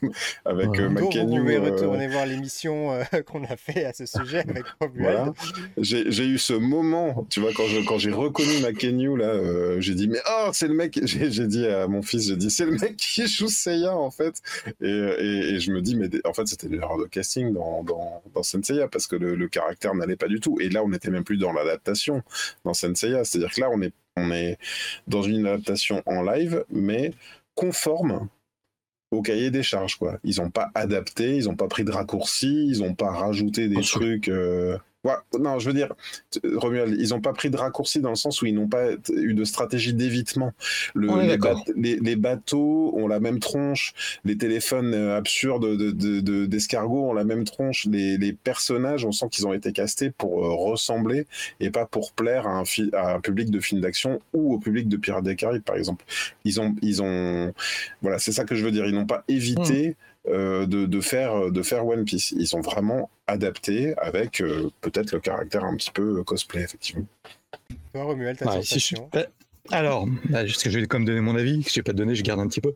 avec 0.46 0.70
ouais. 0.70 0.82
euh, 0.82 0.90
Vous 0.90 1.10
pouvez 1.10 1.58
euh, 1.58 1.62
retourner 1.62 2.08
voir 2.08 2.26
l'émission 2.26 2.92
euh, 2.92 3.04
qu'on 3.26 3.44
a 3.44 3.56
fait 3.56 3.86
à 3.86 3.94
ce 3.94 4.06
sujet 4.06 4.40
avec 4.40 4.66
voilà. 4.96 5.34
J'ai 5.78 6.26
eu 6.26 6.38
ce 6.38 6.54
moment, 6.54 7.26
tu 7.30 7.40
vois, 7.40 7.52
quand 7.54 7.66
j'ai 7.68 7.84
quand 7.84 7.98
reconnu 7.98 8.60
Makenyu, 8.62 9.18
là, 9.18 9.26
euh, 9.26 9.80
j'ai 9.80 9.96
dit, 9.96 10.08
mais 10.08 10.20
oh, 10.30 10.50
c'est 10.54 10.68
le 10.68 10.74
mec, 10.74 11.00
j'ai 11.04 11.48
dit 11.48 11.68
à 11.68 11.88
mon 11.88 12.02
fils, 12.02 12.28
j'ai 12.28 12.36
dit, 12.36 12.50
c'est 12.50 12.66
le 12.66 12.72
mec 12.72 12.98
qui 12.98 13.28
joue 13.28 13.48
Seiya, 13.48 13.96
en 13.96 14.12
fait. 14.12 14.42
Et, 14.82 14.90
et, 14.90 15.54
et 15.54 15.60
je 15.60 15.72
me 15.72 15.82
dis, 15.82 15.96
mais 15.96 16.10
en 16.26 16.34
fait, 16.34 16.48
c'était 16.48 16.68
l'erreur 16.68 16.98
de 16.98 17.06
casting 17.06 17.54
dans, 17.54 17.84
dans, 17.84 18.22
dans 18.34 18.44
Senseiya, 18.44 18.88
parce 18.88 19.08
que 19.08 19.16
le, 19.16 19.36
le 19.36 19.48
caractère 19.48 19.96
n'allait 19.96 20.16
pas 20.16 20.28
du 20.28 20.40
tout. 20.40 20.58
Et 20.60 20.70
là, 20.70 20.84
on 20.84 20.90
n'était 20.90 21.10
même 21.12 21.24
plus 21.24 21.38
dans 21.38 21.54
l'adaptation 21.54 22.24
dans 22.66 22.74
Senseiya. 22.74 23.24
C'est-à-dire 23.24 23.52
que 23.54 23.62
là, 23.62 23.70
on 23.72 23.82
est 23.82 23.94
on 24.18 24.32
est 24.32 24.58
dans 25.08 25.22
une 25.22 25.46
adaptation 25.48 26.02
en 26.06 26.22
live, 26.22 26.66
mais 26.70 27.14
conforme 27.56 28.28
au 29.12 29.22
cahier 29.22 29.52
des 29.52 29.64
charges. 29.64 29.98
Quoi. 29.98 30.20
Ils 30.24 30.42
n'ont 30.42 30.50
pas 30.50 30.72
adapté, 30.74 31.36
ils 31.36 31.46
n'ont 31.46 31.56
pas 31.56 31.68
pris 31.68 31.84
de 31.84 31.92
raccourcis, 31.92 32.68
ils 32.70 32.80
n'ont 32.80 32.96
pas 32.96 33.12
rajouté 33.12 33.68
des 33.68 33.82
trucs. 33.82 34.30
Euh, 34.30 34.78
non, 35.40 35.58
je 35.58 35.68
veux 35.68 35.74
dire, 35.74 35.94
Romuald, 36.44 36.96
ils 37.00 37.10
n'ont 37.10 37.22
pas 37.22 37.34
pris 37.34 37.50
de 37.50 37.58
raccourci 37.58 38.02
dans 38.02 38.12
le 38.12 38.16
sens 38.16 38.42
où 38.42 38.46
ils 38.46 38.54
n'ont 38.54 38.68
pas 38.68 38.92
eu 39.12 39.34
de 39.34 39.44
stratégie 39.44 39.94
d'évitement. 39.94 40.54
Le, 40.94 41.08
les, 41.76 42.16
bateaux 42.16 42.94
ont 42.96 43.08
la 43.08 43.20
même 43.20 43.40
tronche, 43.40 43.94
les 44.26 44.38
téléphones 44.38 44.94
euh, 44.94 45.18
absurdes 45.18 45.66
d'escargots 46.48 47.02
de, 47.02 47.10
ont 47.10 47.14
la 47.14 47.24
même 47.24 47.46
tronche, 47.46 47.86
les, 47.86 48.34
personnages, 48.44 49.04
on 49.06 49.12
sent 49.12 49.28
qu'ils 49.32 49.48
ont 49.48 49.54
été 49.54 49.72
castés 49.72 50.12
pour 50.12 50.46
euh, 50.46 50.54
ressembler 50.54 51.26
et 51.60 51.72
pas 51.72 51.86
pour 51.86 52.12
plaire 52.12 52.48
à 52.48 52.60
un, 52.60 52.64
à 52.94 53.16
un 53.16 53.20
public 53.20 53.50
de 53.50 53.60
films 53.60 53.82
d'action 53.82 54.22
ou 54.34 54.54
au 54.54 54.60
public 54.60 54.88
de 54.88 54.98
Pirates 54.98 55.24
des 55.24 55.36
Caraïbes, 55.36 55.64
par 55.64 55.78
exemple. 55.78 56.06
Ils 56.46 56.62
ont, 56.62 56.76
ils 56.82 57.02
ont, 57.02 57.54
voilà, 58.02 58.20
c'est 58.20 58.32
ça 58.32 58.46
que 58.46 58.56
je 58.56 58.64
veux 58.64 58.72
dire. 58.72 58.86
Ils 58.86 58.96
n'ont 58.96 59.06
pas 59.06 59.24
évité. 59.28 59.90
Hmm. 59.90 59.94
Euh, 60.28 60.68
de, 60.68 61.02
faire, 61.02 61.52
de 61.52 61.64
faire 61.64 61.88
One 61.88 62.06
Piece. 62.06 62.30
Ils 62.32 62.48
sont 62.48 62.62
vraiment 62.62 63.10
adaptés 63.26 63.96
avec 63.98 64.40
euh, 64.40 64.70
peut-être 64.82 65.14
le 65.14 65.20
caractère 65.20 65.64
un 65.64 65.76
petit 65.76 65.90
peu 65.90 66.24
cosplay, 66.24 66.62
effectivement. 66.62 67.08
Romuald, 67.96 68.38
ta 68.38 68.46
bah, 69.12 69.26
Alors, 69.72 70.06
bah, 70.30 70.44
que 70.44 70.70
je 70.70 70.80
vais 70.80 70.86
comme 70.86 71.06
donner 71.06 71.22
mon 71.22 71.36
avis, 71.36 71.64
que 71.64 71.72
je 71.72 71.80
n'ai 71.80 71.84
pas 71.84 71.94
donné, 71.94 72.14
je 72.14 72.22
garde 72.22 72.40
un 72.40 72.48
petit 72.48 72.62
peu. 72.62 72.76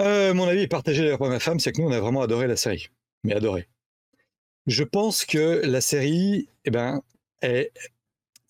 Euh, 0.00 0.32
mon 0.32 0.48
avis 0.48 0.62
est 0.62 0.68
partagé 0.68 1.14
par 1.18 1.28
ma 1.28 1.40
femme, 1.40 1.60
c'est 1.60 1.72
que 1.72 1.82
nous, 1.82 1.88
on 1.88 1.92
a 1.92 2.00
vraiment 2.00 2.22
adoré 2.22 2.46
la 2.46 2.56
série. 2.56 2.88
Mais 3.22 3.34
adoré. 3.34 3.68
Je 4.66 4.82
pense 4.82 5.26
que 5.26 5.60
la 5.62 5.82
série, 5.82 6.48
eh 6.64 6.70
ben, 6.70 7.02
elle, 7.42 7.68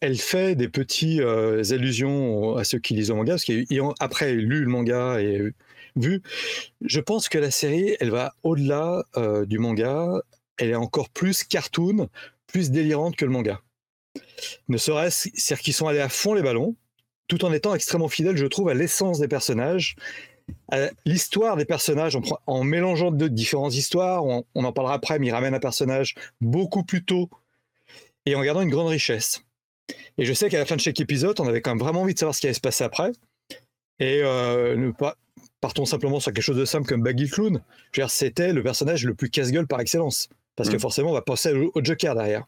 elle 0.01 0.17
fait 0.17 0.55
des 0.55 0.69
petites 0.69 1.21
allusions 1.21 2.57
à 2.57 2.63
ceux 2.63 2.79
qui 2.79 2.95
lisent 2.95 3.09
le 3.09 3.17
manga, 3.17 3.33
parce 3.33 3.45
qu'après 3.45 4.33
lu 4.35 4.61
le 4.61 4.69
manga 4.69 5.21
et 5.21 5.53
vu. 5.97 6.23
Je 6.81 7.01
pense 7.01 7.29
que 7.29 7.39
la 7.39 7.51
série, 7.51 7.97
elle 8.01 8.11
va 8.11 8.35
au-delà 8.43 9.05
euh, 9.17 9.47
du 9.47 9.59
manga. 9.59 10.21
Elle 10.59 10.71
est 10.71 10.75
encore 10.77 11.11
plus 11.11 11.45
cartoon, 11.45 12.09
plus 12.47 12.71
délirante 12.71 13.17
que 13.17 13.25
le 13.25 13.31
manga. 13.31 13.61
Ne 14.69 14.79
serait-ce, 14.79 15.29
c'est-à-dire 15.35 15.63
qu'ils 15.63 15.75
sont 15.75 15.89
allés 15.89 16.01
à 16.01 16.09
fond 16.09 16.35
les 16.35 16.43
ballons, 16.43 16.77
tout 17.29 17.45
en 17.45 17.53
étant 17.53 17.75
extrêmement 17.75 18.09
fidèles, 18.09 18.37
je 18.37 18.47
trouve, 18.47 18.69
à 18.69 18.75
l'essence 18.75 19.19
des 19.19 19.29
personnages, 19.29 19.97
à 20.71 20.89
l'histoire 21.05 21.57
des 21.57 21.65
personnages, 21.65 22.17
en, 22.47 22.65
mélangeant 22.65 23.11
de 23.11 23.29
différentes 23.29 23.75
histoires. 23.75 24.25
On, 24.25 24.45
en 24.55 24.73
parlera 24.73 24.95
après, 24.95 25.19
mais 25.19 25.27
ils 25.27 25.33
ramènent 25.33 25.55
un 25.55 25.61
personnage 25.61 26.15
beaucoup 26.41 26.85
plus 26.85 27.05
tôt 27.05 27.29
et 28.25 28.35
en 28.35 28.43
gardant 28.43 28.63
une 28.63 28.71
grande 28.71 28.89
richesse. 28.89 29.43
Et 30.19 30.25
je 30.25 30.33
sais 30.33 30.49
qu'à 30.49 30.59
la 30.59 30.67
fin 30.67 30.77
de 30.77 30.81
chaque 30.81 31.01
épisode, 31.01 31.39
on 31.41 31.47
avait 31.47 31.61
quand 31.61 31.71
même 31.71 31.79
vraiment 31.79 32.03
envie 32.03 32.15
de 32.15 32.19
savoir 32.19 32.35
ce 32.35 32.41
qui 32.41 32.47
allait 32.47 32.55
se 32.55 32.61
passer 32.61 32.85
après. 32.85 33.13
Et 33.99 34.21
euh, 34.23 34.77
ne 34.77 34.91
pas, 34.91 35.17
partons 35.61 35.85
simplement 35.85 36.21
sur 36.21 36.33
quelque 36.33 36.45
chose 36.45 36.57
de 36.57 36.65
simple 36.65 36.87
comme 36.87 37.03
Baggy 37.03 37.29
Clown. 37.29 37.63
C'était 38.09 38.53
le 38.53 38.63
personnage 38.63 39.05
le 39.05 39.15
plus 39.15 39.31
casse-gueule 39.31 39.67
par 39.67 39.81
excellence. 39.81 40.29
Parce 40.57 40.71
que 40.71 40.77
mm. 40.77 40.81
forcément, 40.81 41.11
on 41.11 41.15
va 41.15 41.23
penser 41.23 41.53
au, 41.53 41.85
Joker 41.85 42.15
derrière. 42.15 42.45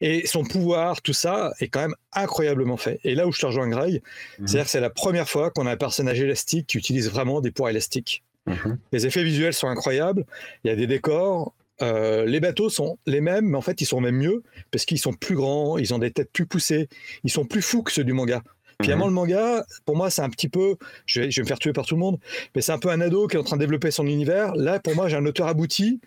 Et 0.00 0.26
son 0.26 0.44
pouvoir, 0.44 1.00
tout 1.02 1.12
ça, 1.12 1.52
est 1.60 1.68
quand 1.68 1.80
même 1.80 1.94
incroyablement 2.12 2.76
fait. 2.76 3.00
Et 3.04 3.14
là 3.14 3.26
où 3.26 3.32
je 3.32 3.40
te 3.40 3.46
rejoins, 3.46 3.68
Greg, 3.68 4.02
mm. 4.38 4.46
c'est-à-dire 4.46 4.64
que 4.64 4.70
c'est 4.70 4.80
la 4.80 4.90
première 4.90 5.28
fois 5.28 5.50
qu'on 5.50 5.66
a 5.66 5.72
un 5.72 5.76
personnage 5.76 6.20
élastique 6.20 6.66
qui 6.68 6.78
utilise 6.78 7.08
vraiment 7.10 7.40
des 7.40 7.50
pouvoirs 7.50 7.70
élastiques. 7.70 8.22
Mm-hmm. 8.46 8.76
Les 8.92 9.06
effets 9.06 9.24
visuels 9.24 9.54
sont 9.54 9.68
incroyables. 9.68 10.24
Il 10.64 10.68
y 10.68 10.70
a 10.70 10.76
des 10.76 10.86
décors. 10.86 11.54
euh, 11.80 12.24
les 12.26 12.40
bateaux 12.40 12.70
sont 12.70 12.98
les 13.06 13.20
mêmes, 13.20 13.46
mais 13.46 13.56
en 13.56 13.60
fait, 13.60 13.80
ils 13.80 13.86
sont 13.86 14.00
même 14.00 14.16
mieux 14.16 14.42
parce 14.72 14.84
qu'ils 14.84 14.98
sont 14.98 15.12
plus 15.12 15.36
grands, 15.36 15.78
ils 15.78 15.94
ont 15.94 15.98
des 15.98 16.10
têtes 16.10 16.32
plus 16.32 16.46
poussées, 16.46 16.88
ils 17.22 17.30
sont 17.30 17.44
plus 17.44 17.62
fous 17.62 17.84
que 17.84 17.92
ceux 17.92 18.02
du 18.02 18.12
manga. 18.12 18.42
Finalement, 18.80 19.06
Mhm. 19.06 19.10
le 19.10 19.14
manga, 19.14 19.66
pour 19.84 19.96
moi, 19.96 20.08
c'est 20.08 20.22
un 20.22 20.30
petit 20.30 20.48
peu. 20.48 20.76
Je 21.04 21.22
vais, 21.22 21.30
je 21.30 21.36
vais 21.40 21.42
me 21.42 21.48
faire 21.48 21.58
tuer 21.58 21.72
par 21.72 21.84
tout 21.84 21.94
le 21.96 22.00
monde, 22.00 22.18
mais 22.54 22.62
c'est 22.62 22.70
un 22.72 22.78
peu 22.78 22.90
un 22.90 23.00
ado 23.00 23.26
qui 23.26 23.36
est 23.36 23.38
en 23.40 23.42
train 23.44 23.56
de 23.56 23.60
développer 23.60 23.90
son 23.90 24.06
univers. 24.06 24.54
Là, 24.54 24.78
pour 24.78 24.94
moi, 24.94 25.08
j'ai 25.08 25.16
un 25.16 25.26
auteur 25.26 25.48
abouti 25.48 26.00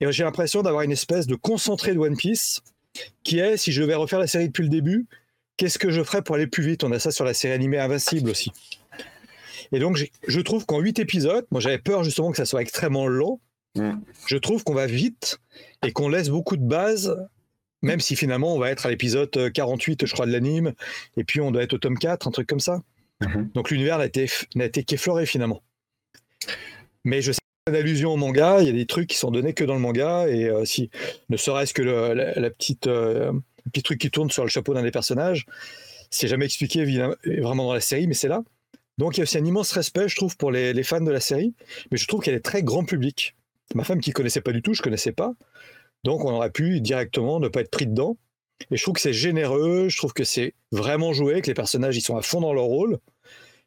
et 0.00 0.10
j'ai 0.10 0.24
l'impression 0.24 0.62
d'avoir 0.62 0.82
une 0.82 0.90
espèce 0.92 1.26
de 1.28 1.36
concentré 1.36 1.94
de 1.94 1.98
One 1.98 2.16
Piece 2.16 2.62
qui 3.22 3.38
est, 3.38 3.56
si 3.56 3.70
je 3.70 3.80
devais 3.82 3.94
refaire 3.94 4.18
la 4.18 4.26
série 4.26 4.48
depuis 4.48 4.64
le 4.64 4.68
début, 4.68 5.06
qu'est-ce 5.56 5.78
que 5.78 5.90
je 5.90 6.02
ferais 6.02 6.22
pour 6.22 6.34
aller 6.34 6.48
plus 6.48 6.64
vite? 6.64 6.82
On 6.82 6.90
a 6.90 6.98
ça 6.98 7.12
sur 7.12 7.24
la 7.24 7.32
série 7.34 7.52
animée 7.54 7.78
Invincible 7.78 8.30
aussi. 8.30 8.50
Et 9.70 9.78
donc, 9.78 10.02
je 10.26 10.40
trouve 10.40 10.66
qu'en 10.66 10.80
8 10.80 10.98
épisodes, 10.98 11.46
moi 11.52 11.60
j'avais 11.60 11.78
peur 11.78 12.02
justement 12.02 12.32
que 12.32 12.36
ça 12.36 12.44
soit 12.44 12.60
extrêmement 12.60 13.06
long. 13.06 13.38
Mm. 13.76 13.92
Je 14.26 14.36
trouve 14.36 14.64
qu'on 14.64 14.74
va 14.74 14.86
vite 14.86 15.38
et 15.86 15.92
qu'on 15.92 16.08
laisse 16.08 16.28
beaucoup 16.28 16.56
de 16.56 16.64
bases, 16.66 17.16
même 17.82 18.00
si 18.00 18.16
finalement 18.16 18.54
on 18.54 18.58
va 18.58 18.70
être 18.70 18.86
à 18.86 18.90
l'épisode 18.90 19.30
euh, 19.36 19.50
48, 19.50 20.06
je 20.06 20.12
crois, 20.12 20.26
de 20.26 20.32
l'anime, 20.32 20.72
et 21.16 21.24
puis 21.24 21.40
on 21.40 21.50
doit 21.50 21.62
être 21.62 21.74
au 21.74 21.78
tome 21.78 21.98
4, 21.98 22.28
un 22.28 22.30
truc 22.30 22.48
comme 22.48 22.60
ça. 22.60 22.82
Mhm. 23.20 23.50
Donc 23.54 23.70
l'univers 23.70 23.98
n'a 23.98 24.06
été, 24.06 24.28
n'a 24.54 24.64
été 24.66 24.82
qu'effleuré 24.84 25.26
finalement. 25.26 25.62
Mais 27.04 27.22
je 27.22 27.32
sais 27.32 27.40
d'allusions 27.70 28.12
au 28.12 28.16
manga, 28.16 28.58
il 28.60 28.66
y 28.66 28.68
a 28.68 28.72
des 28.72 28.86
trucs 28.86 29.08
qui 29.08 29.16
sont 29.16 29.30
donnés 29.30 29.52
que 29.52 29.64
dans 29.64 29.74
le 29.74 29.80
manga, 29.80 30.26
et 30.28 30.46
euh, 30.46 30.64
si 30.64 30.90
ne 31.28 31.36
serait-ce 31.36 31.72
que 31.72 31.82
le, 31.82 32.14
la, 32.14 32.34
la 32.34 32.50
petite, 32.50 32.86
euh, 32.86 33.32
le 33.32 33.70
petit 33.70 33.82
truc 33.82 34.00
qui 34.00 34.10
tourne 34.10 34.30
sur 34.30 34.42
le 34.42 34.50
chapeau 34.50 34.74
d'un 34.74 34.82
des 34.82 34.90
personnages, 34.90 35.46
c'est 36.10 36.26
jamais 36.26 36.46
expliqué 36.46 36.84
vraiment 37.24 37.66
dans 37.66 37.74
la 37.74 37.80
série, 37.80 38.06
mais 38.06 38.14
c'est 38.14 38.28
là. 38.28 38.42
Donc 38.98 39.16
il 39.16 39.20
y 39.20 39.22
a 39.22 39.24
aussi 39.24 39.38
un 39.38 39.44
immense 39.44 39.72
respect, 39.72 40.08
je 40.08 40.16
trouve, 40.16 40.36
pour 40.36 40.50
les, 40.50 40.72
les 40.72 40.82
fans 40.82 41.00
de 41.00 41.10
la 41.10 41.20
série, 41.20 41.54
mais 41.90 41.96
je 41.96 42.06
trouve 42.06 42.20
qu'elle 42.22 42.34
est 42.34 42.40
très 42.40 42.62
grand 42.62 42.84
public. 42.84 43.36
Ma 43.74 43.84
femme 43.84 44.00
qui 44.00 44.10
connaissait 44.10 44.40
pas 44.40 44.52
du 44.52 44.62
tout, 44.62 44.74
je 44.74 44.82
connaissais 44.82 45.12
pas, 45.12 45.34
donc 46.04 46.24
on 46.24 46.30
aurait 46.32 46.50
pu 46.50 46.80
directement 46.80 47.40
ne 47.40 47.48
pas 47.48 47.60
être 47.60 47.70
pris 47.70 47.86
dedans. 47.86 48.16
Et 48.70 48.76
je 48.76 48.82
trouve 48.82 48.94
que 48.94 49.00
c'est 49.00 49.12
généreux, 49.12 49.88
je 49.88 49.96
trouve 49.96 50.12
que 50.12 50.24
c'est 50.24 50.54
vraiment 50.70 51.12
joué, 51.12 51.40
que 51.40 51.46
les 51.46 51.54
personnages 51.54 51.96
ils 51.96 52.02
sont 52.02 52.16
à 52.16 52.22
fond 52.22 52.40
dans 52.40 52.52
leur 52.52 52.64
rôle, 52.64 52.98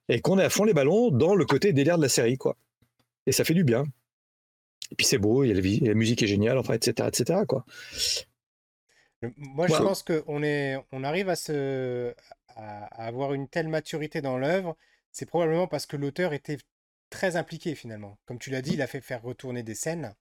et 0.10 0.22
qu'on 0.22 0.38
est 0.38 0.44
à 0.44 0.50
fond 0.50 0.64
les 0.64 0.74
ballons 0.74 1.10
dans 1.10 1.36
le 1.36 1.46
côté 1.46 1.74
délire 1.74 1.98
de 1.98 2.04
la 2.04 2.10
série, 2.10 2.38
quoi. 2.38 2.58
Et 3.26 3.32
ça 3.32 3.44
fait 3.44 3.54
du 3.54 3.64
bien. 3.64 3.86
Et 4.92 4.96
puis 4.96 5.06
c'est 5.08 5.18
beau, 5.18 5.44
il 5.44 5.48
y 5.48 5.52
a 5.52 5.88
la, 5.88 5.94
musique 5.96 6.22
est 6.22 6.28
géniale, 6.28 6.58
enfin, 6.58 6.74
etc., 6.76 7.08
etc., 7.08 7.42
quoi. 7.48 7.66
Le- 9.22 9.34
Moi, 9.38 9.68
je 9.68 9.74
pense 9.74 10.04
qu'on 10.04 10.44
est, 10.44 10.78
on 10.92 11.04
arrive 11.04 11.30
à, 11.30 11.36
se, 11.36 12.14
à, 12.50 12.86
à 12.86 13.08
avoir 13.08 13.34
une 13.34 13.48
telle 13.48 13.70
maturité 13.70 14.22
dans 14.22 14.38
l'œuvre. 14.38 14.78
C'est 15.12 15.26
probablement 15.26 15.68
parce 15.68 15.86
que 15.86 15.96
l'auteur 15.96 16.34
était 16.34 16.58
très 17.10 17.36
impliqué 17.36 17.76
finalement. 17.76 18.18
Comme 18.26 18.40
tu 18.40 18.50
l'as 18.50 18.62
dit, 18.62 18.74
il 18.74 18.82
a 18.82 18.88
fait 18.88 19.02
faire 19.02 19.22
retourner 19.22 19.64
des 19.64 19.76
scènes. 19.76 20.14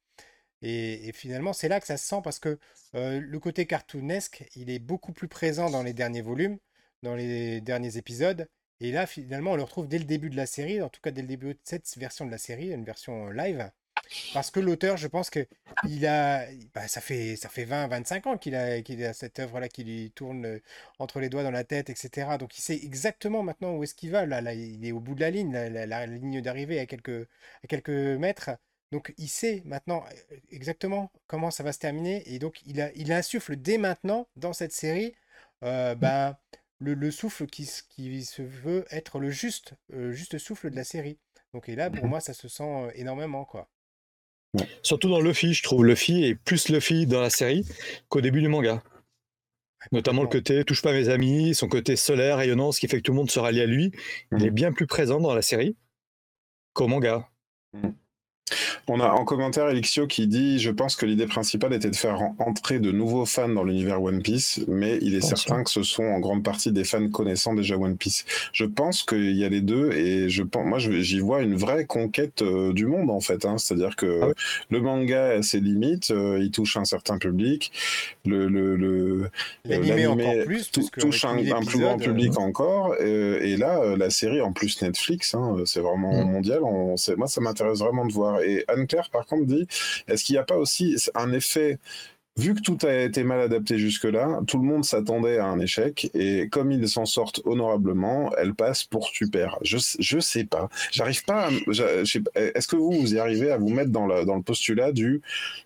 Et, 0.63 1.11
finalement, 1.13 1.53
c'est 1.53 1.69
là 1.69 1.81
que 1.81 1.87
ça 1.87 1.97
se 1.97 2.07
sent 2.07 2.21
parce 2.23 2.39
que 2.39 2.59
le 2.95 3.39
côté 3.39 3.67
cartoonesque, 3.67 4.45
il 4.55 4.71
est 4.71 4.79
beaucoup 4.79 5.13
plus 5.13 5.29
présent 5.29 5.71
dans 5.71 5.83
les 5.83 5.93
derniers 5.93 6.23
volumes, 6.23 6.59
dans 7.03 7.17
les 7.17 7.61
derniers 7.61 7.97
épisodes. 7.97 8.49
Et 8.81 8.93
là, 8.93 9.07
finalement, 9.07 9.53
on 9.53 9.57
le 9.57 9.63
retrouve 9.63 9.89
dès 9.89 9.99
le 9.99 10.05
début 10.05 10.31
de 10.31 10.37
la 10.37 10.47
série, 10.47 10.83
en 10.83 10.89
tout 10.89 11.01
cas 11.01 11.11
dès 11.13 11.23
le 11.23 11.29
début 11.29 11.55
de 11.55 11.61
cette 11.65 11.97
version 11.99 12.27
de 12.27 12.31
la 12.31 12.39
série, 12.39 12.73
une 12.73 12.85
version 12.85 13.31
live. 13.31 13.71
Parce 14.35 14.51
que 14.51 14.61
l'auteur, 14.61 14.97
je 14.97 15.07
pense 15.07 15.31
que 15.31 15.47
il 15.89 16.07
a, 16.07 16.47
bah, 16.75 16.89
ça 16.89 17.01
fait, 17.01 17.37
ça 17.37 17.49
fait 17.49 17.65
20, 17.65 17.89
25 17.89 18.27
ans 18.27 18.39
qu'il 18.39 18.55
a, 18.55 18.83
qu'il 18.83 19.05
a 19.05 19.13
cette 19.13 19.39
œuvre-là 19.39 19.69
qui 19.69 19.85
lui 19.85 20.11
tourne 20.13 20.61
entre 20.99 21.21
les 21.21 21.29
doigts 21.29 21.43
dans 21.45 21.51
la 21.51 21.65
tête, 21.65 21.91
etc. 21.91 22.37
Donc 22.39 22.59
il 22.59 22.63
sait 22.63 22.75
exactement 22.77 23.43
maintenant 23.43 23.75
où 23.77 23.85
est-ce 23.85 23.95
qu'il 23.95 24.11
va. 24.11 24.27
Là, 24.27 24.53
il 24.55 24.85
est 24.85 24.93
au 24.93 25.01
bout 25.01 25.15
de 25.15 25.21
la 25.21 25.31
ligne, 25.31 25.53
la 25.53 26.07
ligne 26.07 26.41
d'arrivée 26.41 26.81
à 26.81 26.87
quelques, 26.87 27.29
à 27.65 27.67
quelques 27.69 27.89
mètres. 27.91 28.51
Donc 28.93 29.15
il 29.17 29.29
sait 29.29 29.63
maintenant 29.65 30.05
euh, 30.07 30.37
exactement 30.51 31.11
comment 31.27 31.51
ça 31.51 31.65
va 31.65 31.73
se 31.73 31.79
terminer. 31.79 32.23
Et 32.33 32.39
donc 32.39 32.61
il, 32.67 32.81
a, 32.81 32.93
il 32.95 33.11
insuffle 33.11 33.57
dès 33.57 33.79
maintenant 33.79 34.29
dans 34.37 34.53
cette 34.53 34.73
série 34.73 35.15
euh, 35.65 35.95
ben, 35.95 36.37
le, 36.79 36.93
le 36.93 37.11
souffle 37.11 37.47
qui, 37.47 37.65
se 37.65 38.43
veut 38.43 38.85
être 38.91 39.19
le 39.19 39.31
juste, 39.31 39.73
euh, 39.95 40.13
juste 40.13 40.37
souffle 40.37 40.71
de 40.71 40.77
la 40.77 40.85
série. 40.85 41.19
Donc 41.55 41.69
et 41.71 41.75
là, 41.75 41.89
pour 41.91 42.05
Mhm. 42.05 42.11
moi, 42.11 42.21
ça 42.21 42.35
se 42.35 42.49
sent 42.49 42.91
énormément, 42.95 43.45
quoi. 43.45 43.69
Surtout 44.83 45.09
dans 45.09 45.21
Luffy, 45.21 45.55
je 45.55 45.63
trouve 45.63 45.87
Luffy 45.87 46.25
est 46.25 46.35
plus 46.35 46.69
Luffy 46.69 47.07
dans 47.07 47.21
la 47.21 47.31
série 47.31 47.67
qu'au 48.11 48.21
début 48.21 48.43
du 48.43 48.49
manga. 48.49 48.83
Notamment 49.91 50.23
le 50.23 50.29
côté 50.29 50.65
touche 50.65 50.83
pas 50.83 50.93
mes 50.93 51.09
amis, 51.09 51.55
son 51.55 51.69
côté 51.69 51.97
solaire, 51.97 52.37
rayonnant, 52.37 52.73
ce 52.73 52.81
qui 52.81 52.89
fait 52.89 52.99
que 52.99 53.03
tout 53.03 53.13
le 53.13 53.17
monde 53.17 53.31
se 53.31 53.41
rallie 53.41 53.63
à 53.63 53.67
lui. 53.67 53.91
Il 54.33 54.39
Mhm. 54.39 54.47
est 54.47 54.51
bien 54.51 54.73
plus 54.73 54.87
présent 54.87 55.19
dans 55.21 55.35
la 55.35 55.43
série 55.43 55.77
qu'au 56.75 56.89
manga. 56.89 57.29
On 58.89 58.99
a 58.99 59.09
en 59.11 59.25
commentaire 59.25 59.69
Elixio 59.69 60.07
qui 60.09 60.27
dit 60.27 60.59
Je 60.59 60.71
pense 60.71 60.97
que 60.97 61.07
l'idée 61.07 61.27
principale 61.27 61.73
était 61.73 61.89
de 61.91 61.95
faire 61.97 62.21
en- 62.21 62.35
entrer 62.41 62.81
de 62.81 62.91
nouveaux 62.91 63.25
fans 63.27 63.49
dans 63.49 63.63
l'univers 63.63 64.03
One 64.03 64.23
Piece, 64.23 64.61
mais 64.67 64.99
il 65.03 65.15
est 65.15 65.21
certain 65.21 65.63
que 65.63 65.71
ce 65.71 65.83
sont 65.85 66.03
en 66.03 66.19
grande 66.19 66.43
partie 66.43 66.73
des 66.73 66.83
fans 66.85 67.09
connaissant 67.09 67.55
déjà 67.55 67.77
One 67.77 67.97
Piece. 67.97 68.25
Je 68.53 68.65
pense 68.65 69.05
qu'il 69.05 69.37
y 69.37 69.45
a 69.45 69.49
les 69.49 69.61
deux 69.61 69.93
et 69.93 70.29
je 70.29 70.43
pense, 70.43 70.67
moi 70.67 70.79
j'y 70.81 71.21
vois 71.21 71.43
une 71.43 71.55
vraie 71.55 71.85
conquête 71.85 72.43
euh, 72.43 72.73
du 72.73 72.87
monde 72.87 73.11
en 73.11 73.21
fait. 73.21 73.45
hein. 73.45 73.57
C'est-à-dire 73.57 73.95
que 73.95 74.21
Ah 74.23 74.27
oui. 74.29 74.35
le 74.71 74.81
manga 74.81 75.27
a 75.39 75.43
ses 75.43 75.61
limites, 75.61 76.11
euh, 76.11 76.39
il 76.43 76.51
touche 76.51 76.77
un 76.77 76.85
certain 76.85 77.19
public, 77.19 77.71
le, 78.27 78.49
le, 78.49 78.75
le- 78.77 79.31
encore 80.09 80.45
plus, 80.45 80.71
touche 80.99 81.25
un, 81.25 81.31
avec 81.35 81.45
1000 81.45 81.53
un 81.55 81.61
plus 81.61 81.79
grand 81.79 81.97
public 81.99 82.37
encore. 82.39 82.95
euh, 83.01 83.39
et 83.43 83.57
là, 83.57 83.81
euh, 83.81 83.97
la 83.97 84.11
série 84.11 84.41
en 84.41 84.53
plus 84.53 84.83
Netflix, 84.83 85.35
hein, 85.35 85.57
c'est 85.67 85.81
vraiment 85.81 86.13
Mm. 86.25 86.33
mondial. 86.33 86.61
On, 86.65 86.97
moi, 87.17 87.27
ça 87.29 87.41
m'intéresse 87.41 87.79
vraiment 87.79 88.05
de 88.07 88.13
voir. 88.13 88.41
Et 88.43 88.65
Anne-Claire, 88.73 89.11
par 89.11 89.27
contre, 89.27 89.47
dit 89.47 89.67
est-ce 90.09 90.25
qu'il 90.25 90.35
n'y 90.35 90.39
a 90.39 90.45
pas 90.45 90.57
aussi 90.57 90.97
un 91.15 91.33
effet 91.33 91.79
Vu 92.39 92.55
que 92.55 92.63
tout 92.63 92.79
a 92.87 92.95
été 92.95 93.25
mal 93.25 93.43
adapté 93.43 93.77
jusque-là, 93.79 94.41
tout 94.47 94.57
le 94.57 94.65
monde 94.65 94.87
s'attendait 94.87 95.37
à 95.37 95.45
un 95.45 95.61
échec 95.61 96.11
et 96.15 96.49
comme 96.49 96.73
ils 96.73 96.89
s'en 96.89 97.05
sortent 97.05 97.43
honorablement, 97.45 98.33
elle 98.39 98.55
passe 98.55 98.85
pour 98.85 99.09
super. 99.09 99.59
Je, 99.61 99.77
je 99.99 100.19
sais 100.19 100.45
pas. 100.45 100.71
J'arrive 100.93 101.25
pas. 101.25 101.51
Est-ce 101.51 102.67
que 102.67 102.77
vous, 102.77 103.15
y 103.15 103.19
arrivez 103.19 103.51
à 103.51 103.59
vous 103.59 103.69
mettre 103.69 103.91
dans 103.91 104.07
le 104.07 104.43
postulat 104.43 104.93
du 104.93 105.21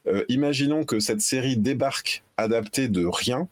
euh, 0.09 0.25
imaginons 0.29 0.85
que 0.85 0.99
cette 0.99 1.21
série 1.21 1.57
débarque 1.57 2.25
adaptée 2.37 2.89
de 2.89 3.07
rien 3.07 3.47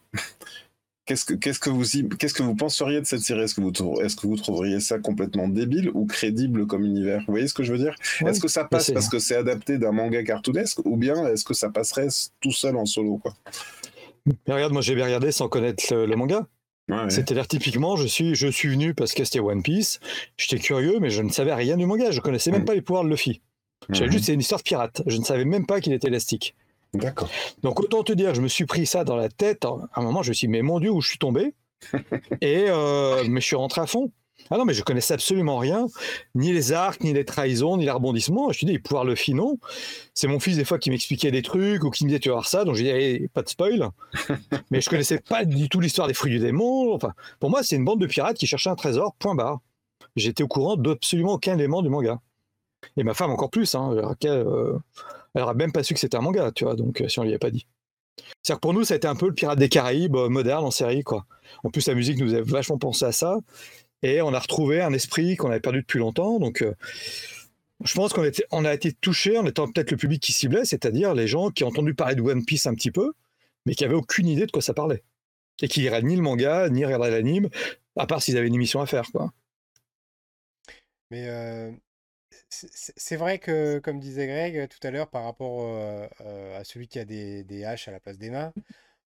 Qu'est-ce 1.05 1.23
que, 1.25 1.33
qu'est-ce 1.35 1.59
que 1.59 1.69
vous, 1.69 1.97
y- 1.97 2.09
qu'est-ce 2.09 2.33
que 2.33 2.41
vous 2.41 2.55
penseriez 2.55 2.99
de 2.99 3.05
cette 3.05 3.19
série? 3.21 3.41
Est-ce 3.41 3.53
que 3.53 3.61
vous, 3.61 3.71
est-ce 4.01 4.15
que 4.15 4.25
vous 4.25 4.37
trouveriez 4.37 4.79
ça 4.79 4.97
complètement 4.97 5.47
débile 5.47 5.91
ou 5.93 6.05
crédible 6.07 6.65
comme 6.65 6.83
univers? 6.83 7.19
Vous 7.27 7.33
voyez 7.33 7.47
ce 7.47 7.53
que 7.53 7.61
je 7.61 7.71
veux 7.71 7.77
dire? 7.77 7.93
Ouais. 8.21 8.31
Est-ce 8.31 8.39
que 8.39 8.47
ça 8.47 8.63
passe 8.65 8.87
c'est- 8.87 8.93
parce 8.93 9.07
que 9.07 9.19
c'est 9.19 9.35
adapté 9.35 9.77
d'un 9.77 9.91
manga 9.91 10.23
cartoonesque 10.23 10.79
ou 10.83 10.97
bien 10.97 11.27
est-ce 11.27 11.45
que 11.45 11.53
ça 11.53 11.69
passerait 11.69 12.07
tout 12.41 12.51
seul 12.51 12.75
en 12.75 12.85
solo 12.87 13.17
quoi? 13.17 13.35
Mais 14.47 14.53
regarde, 14.55 14.73
moi 14.73 14.81
j'ai 14.81 14.95
bien 14.95 15.05
regardé 15.05 15.31
sans 15.31 15.47
connaître 15.47 15.83
le, 15.93 16.07
le 16.07 16.15
manga. 16.15 16.47
Ouais, 16.89 16.95
ouais. 16.97 17.09
C'est-à-dire 17.09 17.47
typiquement, 17.47 17.95
je 17.97 18.07
suis, 18.07 18.33
je 18.33 18.47
suis 18.47 18.69
venu 18.69 18.95
parce 18.95 19.13
que 19.13 19.23
c'était 19.23 19.39
One 19.39 19.61
Piece. 19.61 19.99
J'étais 20.37 20.57
curieux, 20.61 20.97
mais 20.99 21.11
je 21.11 21.21
ne 21.21 21.29
savais 21.29 21.53
rien 21.53 21.77
du 21.77 21.85
manga. 21.85 22.09
Je 22.09 22.19
connaissais 22.19 22.49
même 22.51 22.61
Mm. 22.63 22.65
pas 22.65 22.73
les 22.73 22.81
pouvoirs 22.81 23.03
de 23.03 23.09
Luffy. 23.09 23.41
Je 23.89 23.95
savais 23.95 24.07
Mhm. 24.07 24.11
juste 24.13 24.25
c'est 24.25 24.33
une 24.33 24.39
histoire 24.39 24.59
de 24.59 24.63
pirate. 24.63 25.03
Je 25.05 25.17
ne 25.17 25.23
savais 25.23 25.45
même 25.45 25.67
pas 25.67 25.81
qu'il 25.81 25.93
était 25.93 26.07
élastique. 26.07 26.55
D'accord. 26.97 27.29
Donc 27.63 27.79
autant 27.79 28.03
te 28.03 28.13
dire, 28.13 28.33
je 28.33 28.41
me 28.41 28.47
suis 28.47 28.65
pris 28.65 28.85
ça 28.85 29.03
dans 29.03 29.15
la 29.15 29.29
tête. 29.29 29.65
À 29.65 29.87
un 29.95 30.01
moment, 30.01 30.23
je 30.23 30.29
me 30.29 30.33
suis 30.33 30.47
dit, 30.47 30.51
mais 30.51 30.61
mon 30.61 30.79
Dieu, 30.79 30.91
où 30.91 31.01
je 31.01 31.09
suis 31.09 31.17
tombé? 31.17 31.53
Et 32.41 32.65
euh, 32.67 33.23
mais 33.27 33.41
je 33.41 33.45
suis 33.45 33.55
rentré 33.55 33.81
à 33.81 33.85
fond. 33.85 34.11
Ah 34.51 34.57
non, 34.57 34.65
mais 34.65 34.73
je 34.73 34.83
connaissais 34.83 35.13
absolument 35.13 35.57
rien, 35.57 35.87
ni 36.35 36.51
les 36.51 36.71
arcs, 36.71 37.01
ni 37.01 37.13
les 37.13 37.25
trahisons, 37.25 37.77
ni 37.77 37.85
les 37.85 37.91
rebondissements. 37.91 38.43
Je 38.43 38.49
me 38.49 38.53
suis 38.53 38.65
dit, 38.67 38.73
les 38.73 38.79
pouvoirs 38.79 39.05
Luffy, 39.05 39.33
non. 39.33 39.57
C'est 40.13 40.27
mon 40.27 40.39
fils 40.39 40.57
des 40.57 40.65
fois 40.65 40.77
qui 40.77 40.91
m'expliquait 40.91 41.31
des 41.31 41.41
trucs 41.41 41.83
ou 41.83 41.89
qui 41.89 42.03
me 42.03 42.09
disait, 42.09 42.19
tu 42.19 42.29
vas 42.29 42.35
voir 42.35 42.47
ça. 42.47 42.63
Donc 42.63 42.75
je 42.75 42.83
dis, 42.83 42.89
hey, 42.89 43.27
pas 43.29 43.41
de 43.41 43.49
spoil. 43.49 43.89
mais 44.71 44.81
je 44.81 44.89
connaissais 44.89 45.19
pas 45.19 45.45
du 45.45 45.69
tout 45.69 45.79
l'histoire 45.79 46.07
des 46.07 46.13
fruits 46.13 46.31
du 46.31 46.39
démon. 46.39 46.93
Enfin, 46.93 47.13
pour 47.39 47.49
moi, 47.49 47.63
c'est 47.63 47.75
une 47.75 47.85
bande 47.85 47.99
de 47.99 48.07
pirates 48.07 48.37
qui 48.37 48.45
cherchait 48.45 48.69
un 48.69 48.75
trésor, 48.75 49.15
point 49.15 49.35
barre. 49.35 49.61
J'étais 50.15 50.43
au 50.43 50.47
courant 50.47 50.75
d'absolument 50.75 51.33
aucun 51.33 51.57
élément 51.57 51.81
du 51.81 51.89
manga. 51.89 52.19
Et 52.97 53.03
ma 53.03 53.13
femme 53.13 53.31
encore 53.31 53.49
plus. 53.49 53.73
Hein, 53.73 54.13
euh, 54.25 54.77
elle 55.35 55.41
aurait 55.41 55.53
même 55.53 55.71
pas 55.71 55.83
su 55.83 55.93
que 55.93 55.99
c'était 55.99 56.17
un 56.17 56.21
manga, 56.21 56.51
tu 56.51 56.63
vois, 56.63 56.75
donc 56.75 57.01
euh, 57.01 57.07
si 57.07 57.19
on 57.19 57.23
lui 57.23 57.29
avait 57.29 57.39
pas 57.39 57.51
dit. 57.51 57.67
C'est-à-dire 58.41 58.55
que 58.55 58.61
pour 58.61 58.73
nous, 58.73 58.85
ça 58.85 58.93
a 58.93 58.97
été 58.97 59.07
un 59.07 59.15
peu 59.15 59.27
le 59.27 59.33
Pirate 59.33 59.59
des 59.59 59.69
Caraïbes 59.69 60.15
euh, 60.15 60.29
moderne 60.29 60.63
en 60.63 60.71
série, 60.71 61.03
quoi. 61.03 61.25
En 61.63 61.69
plus, 61.69 61.87
la 61.87 61.93
musique 61.93 62.17
nous 62.17 62.33
a 62.33 62.41
vachement 62.41 62.77
pensé 62.77 63.05
à 63.05 63.11
ça. 63.11 63.37
Et 64.01 64.21
on 64.21 64.33
a 64.33 64.39
retrouvé 64.39 64.81
un 64.81 64.93
esprit 64.93 65.35
qu'on 65.35 65.49
avait 65.49 65.59
perdu 65.59 65.81
depuis 65.81 65.99
longtemps. 65.99 66.39
Donc, 66.39 66.61
euh, 66.61 66.73
je 67.83 67.93
pense 67.93 68.13
qu'on 68.13 68.65
a 68.65 68.73
été 68.73 68.93
touché 68.93 69.37
en 69.37 69.45
étant 69.45 69.69
peut-être 69.69 69.91
le 69.91 69.97
public 69.97 70.21
qui 70.21 70.31
ciblait, 70.31 70.63
c'est-à-dire 70.63 71.13
les 71.13 71.27
gens 71.27 71.49
qui 71.49 71.63
ont 71.63 71.67
entendu 71.67 71.93
parler 71.93 72.15
de 72.15 72.21
One 72.21 72.45
Piece 72.45 72.67
un 72.67 72.73
petit 72.73 72.91
peu, 72.91 73.13
mais 73.65 73.75
qui 73.75 73.83
avaient 73.83 73.95
aucune 73.95 74.27
idée 74.27 74.45
de 74.45 74.51
quoi 74.51 74.61
ça 74.61 74.73
parlait. 74.73 75.03
Et 75.61 75.67
qui 75.67 75.81
liraient 75.81 76.03
ni 76.03 76.15
le 76.15 76.21
manga, 76.21 76.69
ni 76.69 76.85
regarderaient 76.85 77.11
l'anime, 77.11 77.49
à 77.97 78.07
part 78.07 78.21
s'ils 78.21 78.37
avaient 78.37 78.47
une 78.47 78.55
émission 78.55 78.79
à 78.79 78.85
faire, 78.85 79.11
quoi. 79.11 79.31
Mais 81.11 81.27
c'est 82.95 83.15
vrai 83.17 83.39
que, 83.39 83.79
comme 83.79 83.99
disait 83.99 84.27
Greg 84.27 84.57
euh, 84.57 84.67
tout 84.67 84.85
à 84.87 84.91
l'heure, 84.91 85.09
par 85.09 85.23
rapport 85.23 85.61
euh, 85.63 86.07
euh, 86.21 86.59
à 86.59 86.63
celui 86.63 86.87
qui 86.87 86.99
a 86.99 87.05
des, 87.05 87.43
des 87.43 87.65
haches 87.65 87.87
à 87.87 87.91
la 87.91 87.99
place 87.99 88.17
des 88.17 88.29
mains, 88.29 88.53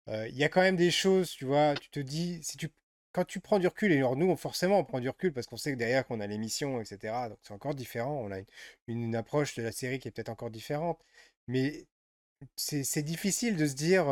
euh, 0.08 0.28
il 0.28 0.36
y 0.36 0.44
a 0.44 0.48
quand 0.50 0.62
même 0.62 0.76
des 0.76 0.90
choses, 0.90 1.30
tu 1.32 1.44
vois, 1.46 1.74
tu 1.76 1.90
te 1.90 2.00
dis, 2.00 2.40
si 2.42 2.56
tu, 2.58 2.70
quand 3.12 3.24
tu 3.26 3.40
prends 3.40 3.58
du 3.60 3.68
recul, 3.68 3.92
et 3.92 3.98
alors 3.98 4.16
nous, 4.16 4.26
on- 4.30 4.36
forcément, 4.36 4.78
on 4.80 4.84
prend 4.84 5.00
du 5.00 5.08
recul 5.10 5.32
parce 5.32 5.46
qu'on 5.46 5.56
sait 5.58 5.72
que 5.72 5.78
derrière, 5.78 6.06
qu'on 6.06 6.20
a 6.20 6.26
l'émission, 6.28 6.80
etc., 6.80 7.28
donc 7.30 7.38
c'est 7.42 7.54
encore 7.54 7.74
différent, 7.74 8.12
on 8.24 8.32
a 8.32 8.38
une, 8.40 8.46
une 8.88 9.16
approche 9.16 9.54
de 9.56 9.62
la 9.62 9.72
série 9.72 9.98
qui 10.00 10.08
est 10.08 10.10
peut-être 10.12 10.30
encore 10.30 10.50
différente, 10.50 11.00
mais 11.48 11.86
c'est 12.56 13.02
difficile 13.02 13.56
de 13.56 13.66
se 13.66 13.74
dire, 13.74 14.06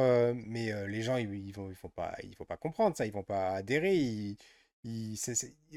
mais 0.46 0.72
les 0.88 1.02
gens, 1.02 1.16
ils, 1.16 1.32
ils 1.34 1.52
vont, 1.54 1.70
ils 1.70 1.76
vont 1.76 1.88
pas, 1.90 2.16
ils 2.22 2.36
vont 2.36 2.44
pas 2.44 2.56
comprendre 2.56 2.96
ça, 2.96 3.06
ils 3.06 3.12
vont 3.12 3.22
pas 3.22 3.50
adhérer. 3.52 3.96
ils- 3.96 4.36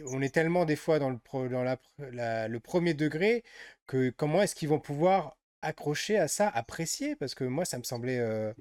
on 0.07 0.21
est 0.21 0.33
tellement 0.33 0.65
des 0.65 0.75
fois 0.75 0.99
dans 0.99 1.09
le, 1.09 1.17
pro- 1.17 1.47
dans 1.47 1.63
la, 1.63 1.77
la- 2.11 2.47
le 2.47 2.59
premier 2.59 2.93
degré 2.93 3.43
que 3.87 4.09
comment 4.09 4.41
est-ce 4.41 4.55
qu'ils 4.55 4.69
vont 4.69 4.79
pouvoir 4.79 5.37
accrocher 5.61 6.17
à 6.17 6.27
ça, 6.27 6.47
apprécier? 6.49 7.15
Parce 7.15 7.35
que 7.35 7.43
moi, 7.43 7.65
ça 7.65 7.77
me 7.77 7.83
semblait. 7.83 8.19
euh, 8.19 8.53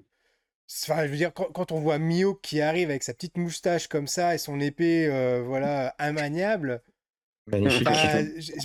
Enfin, 0.84 1.04
je 1.06 1.10
veux 1.12 1.16
dire, 1.16 1.32
quand, 1.34 1.46
quand 1.52 1.72
on 1.72 1.80
voit 1.80 1.98
Mio 1.98 2.34
qui 2.36 2.60
arrive 2.60 2.90
avec 2.90 3.02
sa 3.04 3.14
petite 3.14 3.36
moustache 3.38 3.88
comme 3.88 4.06
ça 4.08 4.34
et 4.34 4.38
son 4.38 4.60
épée, 4.60 5.06
euh, 5.08 5.42
voilà, 5.42 5.94
immaniable. 6.00 6.82
Magnifique. 7.46 7.88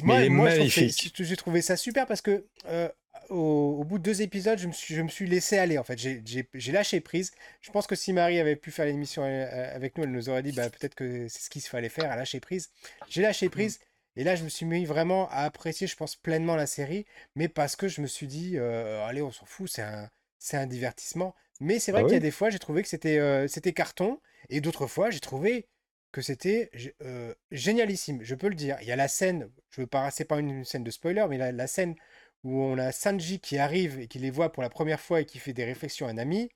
Bah, 0.03 0.27
moi, 0.29 0.49
j'ai 0.49 1.35
trouvé 1.35 1.61
ça 1.61 1.77
super 1.77 2.05
parce 2.07 2.21
que 2.21 2.45
euh, 2.65 2.89
au, 3.29 3.77
au 3.79 3.83
bout 3.83 3.97
de 3.97 4.03
deux 4.03 4.21
épisodes, 4.21 4.57
je 4.59 4.67
me 4.67 4.71
suis, 4.73 4.95
je 4.95 5.01
me 5.01 5.07
suis 5.09 5.27
laissé 5.27 5.57
aller. 5.57 5.77
En 5.77 5.83
fait, 5.83 5.97
j'ai 5.97 6.71
lâché 6.71 6.99
prise. 7.01 7.31
Je 7.61 7.71
pense 7.71 7.87
que 7.87 7.95
si 7.95 8.13
Marie 8.13 8.39
avait 8.39 8.55
pu 8.55 8.71
faire 8.71 8.85
l'émission 8.85 9.23
euh, 9.23 9.75
avec 9.75 9.97
nous, 9.97 10.03
elle 10.05 10.11
nous 10.11 10.29
aurait 10.29 10.43
dit 10.43 10.51
bah, 10.51 10.69
peut-être 10.69 10.95
que 10.95 11.27
c'est 11.27 11.39
ce 11.41 11.49
qu'il 11.49 11.61
fallait 11.61 11.89
faire, 11.89 12.11
à 12.11 12.15
lâcher 12.15 12.39
prise. 12.39 12.69
J'ai 13.09 13.21
lâché 13.21 13.49
prise. 13.49 13.79
Et 14.15 14.23
là, 14.23 14.35
je 14.35 14.43
me 14.43 14.49
suis 14.49 14.65
mis 14.65 14.85
vraiment 14.85 15.29
à 15.29 15.43
apprécier, 15.43 15.87
je 15.87 15.95
pense, 15.95 16.15
pleinement 16.15 16.55
la 16.55 16.67
série, 16.67 17.05
mais 17.35 17.47
parce 17.47 17.75
que 17.75 17.87
je 17.87 18.01
me 18.01 18.07
suis 18.07 18.27
dit, 18.27 18.57
euh, 18.57 19.05
allez, 19.05 19.21
on 19.21 19.31
s'en 19.31 19.45
fout, 19.45 19.69
c'est 19.69 19.81
un, 19.83 20.09
c'est 20.39 20.57
un 20.57 20.67
divertissement. 20.67 21.35
Mais 21.61 21.79
c'est 21.79 21.91
vrai 21.91 22.03
Ah 22.03 22.05
qu'il 22.05 22.15
y 22.15 22.17
a 22.17 22.19
oui. 22.19 22.21
des 22.21 22.31
fois, 22.31 22.49
j'ai 22.49 22.59
trouvé 22.59 22.81
que 22.83 22.89
c'était 22.89 23.19
euh, 23.19 23.47
c'était 23.47 23.73
carton, 23.73 24.19
et 24.49 24.61
d'autres 24.61 24.87
fois, 24.87 25.09
j'ai 25.11 25.19
trouvé 25.19 25.67
que 26.11 26.21
c'était 26.21 26.69
gé- 26.73 26.93
euh, 27.03 27.33
génialissime, 27.51 28.19
je 28.23 28.35
peux 28.35 28.49
le 28.49 28.55
dire. 28.55 28.77
Il 28.81 28.87
y 28.87 28.91
a 28.91 28.95
la 28.95 29.07
scène, 29.07 29.49
je 29.69 29.81
veux 29.81 29.87
pas, 29.87 30.09
c'est 30.11 30.25
pas 30.25 30.39
une 30.39 30.65
scène 30.65 30.83
de 30.83 30.91
spoiler, 30.91 31.25
mais 31.29 31.37
la, 31.37 31.51
la 31.51 31.67
scène 31.67 31.95
où 32.43 32.61
on 32.61 32.77
a 32.77 32.91
Sanji 32.91 33.39
qui 33.39 33.57
arrive 33.57 33.99
et 33.99 34.07
qui 34.07 34.19
les 34.19 34.31
voit 34.31 34.51
pour 34.51 34.63
la 34.63 34.69
première 34.69 34.99
fois 34.99 35.21
et 35.21 35.25
qui 35.25 35.39
fait 35.39 35.53
des 35.53 35.65
réflexions 35.65 36.07
à 36.07 36.11
un 36.11 36.17
ami. 36.17 36.49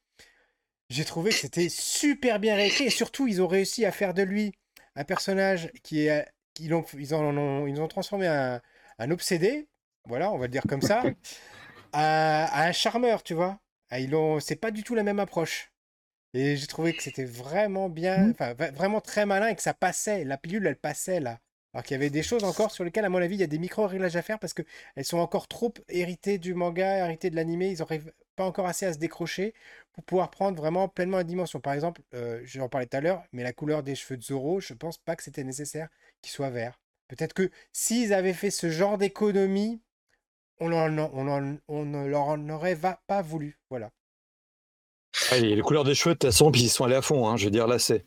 J'ai 0.89 1.05
trouvé 1.05 1.33
que 1.33 1.39
c'était 1.39 1.69
super 1.69 2.39
bien 2.39 2.55
réécrit 2.55 2.85
et 2.85 2.89
surtout 2.89 3.27
ils 3.27 3.41
ont 3.41 3.47
réussi 3.47 3.85
à 3.85 3.91
faire 3.91 4.13
de 4.13 4.21
lui 4.23 4.53
un 4.95 5.03
personnage 5.05 5.71
qui 5.83 6.07
est, 6.07 6.25
ont, 6.71 6.85
ils 6.97 7.15
en 7.15 7.23
ont, 7.37 7.67
ils 7.67 7.81
ont 7.81 7.87
transformé 7.87 8.27
un, 8.27 8.61
un 8.99 9.11
obsédé, 9.11 9.67
voilà, 10.05 10.31
on 10.31 10.37
va 10.37 10.45
le 10.45 10.51
dire 10.51 10.67
comme 10.67 10.81
ça, 10.81 11.13
à, 11.93 12.45
à 12.45 12.67
un 12.67 12.71
charmeur, 12.71 13.23
tu 13.23 13.33
vois. 13.33 13.59
Ils 13.91 14.15
ont, 14.15 14.39
c'est 14.39 14.55
pas 14.55 14.71
du 14.71 14.83
tout 14.83 14.95
la 14.95 15.03
même 15.03 15.19
approche. 15.19 15.71
Et 16.33 16.57
j'ai 16.57 16.67
trouvé 16.67 16.95
que 16.95 17.03
c'était 17.03 17.25
vraiment 17.25 17.89
bien, 17.89 18.31
enfin 18.31 18.53
va- 18.55 18.71
vraiment 18.71 19.01
très 19.01 19.25
malin 19.25 19.49
et 19.49 19.55
que 19.55 19.61
ça 19.63 19.73
passait. 19.75 20.25
La 20.25 20.37
pilule, 20.37 20.67
elle 20.67 20.77
passait 20.77 21.19
là. 21.19 21.39
Alors 21.73 21.83
qu'il 21.83 21.95
y 21.95 21.99
avait 21.99 22.09
des 22.11 22.23
choses 22.23 22.43
encore 22.43 22.71
sur 22.71 22.83
lesquelles, 22.83 23.05
à 23.05 23.09
mon 23.09 23.17
avis, 23.21 23.35
il 23.35 23.39
y 23.41 23.43
a 23.43 23.47
des 23.47 23.57
micro-réglages 23.57 24.15
à 24.15 24.21
faire 24.21 24.39
parce 24.39 24.53
que 24.53 24.61
elles 24.95 25.05
sont 25.05 25.17
encore 25.17 25.47
trop 25.47 25.73
héritées 25.89 26.37
du 26.37 26.53
manga, 26.53 26.97
héritées 27.05 27.29
de 27.31 27.35
l'animé. 27.35 27.71
Ils 27.71 27.79
n'arrivent 27.79 28.13
pas 28.35 28.45
encore 28.45 28.67
assez 28.67 28.85
à 28.85 28.93
se 28.93 28.99
décrocher 28.99 29.53
pour 29.93 30.03
pouvoir 30.03 30.29
prendre 30.29 30.57
vraiment 30.57 30.87
pleinement 30.87 31.17
la 31.17 31.23
dimension. 31.23 31.59
Par 31.59 31.73
exemple, 31.73 32.01
euh, 32.13 32.41
j'en 32.45 32.69
parlais 32.69 32.85
tout 32.87 32.97
à 32.97 33.01
l'heure, 33.01 33.23
mais 33.31 33.43
la 33.43 33.53
couleur 33.53 33.81
des 33.83 33.95
cheveux 33.95 34.17
de 34.17 34.23
Zoro, 34.23 34.59
je 34.59 34.73
pense 34.73 34.97
pas 34.97 35.15
que 35.15 35.23
c'était 35.23 35.43
nécessaire 35.43 35.89
qu'il 36.21 36.31
soit 36.31 36.49
vert. 36.51 36.79
Peut-être 37.07 37.33
que 37.33 37.49
s'ils 37.73 38.13
avaient 38.13 38.33
fait 38.33 38.51
ce 38.51 38.69
genre 38.69 38.97
d'économie, 38.97 39.81
on, 40.59 40.71
en- 40.73 40.97
en- 40.97 41.85
ne 41.85 42.07
leur 42.07 42.27
en 42.29 42.49
aurait 42.49 42.77
pas 43.07 43.21
voulu. 43.21 43.59
Voilà. 43.69 43.91
Allez, 45.31 45.55
les 45.55 45.61
couleurs 45.61 45.83
des 45.83 45.95
cheveux, 45.95 46.15
de 46.15 46.19
toute 46.19 46.29
façon, 46.31 46.51
ils 46.55 46.69
sont 46.69 46.85
allés 46.85 46.95
à 46.95 47.01
fond. 47.01 47.27
hein. 47.27 47.37
Je 47.37 47.45
veux 47.45 47.51
dire, 47.51 47.67
là, 47.67 47.79
c'est. 47.79 48.03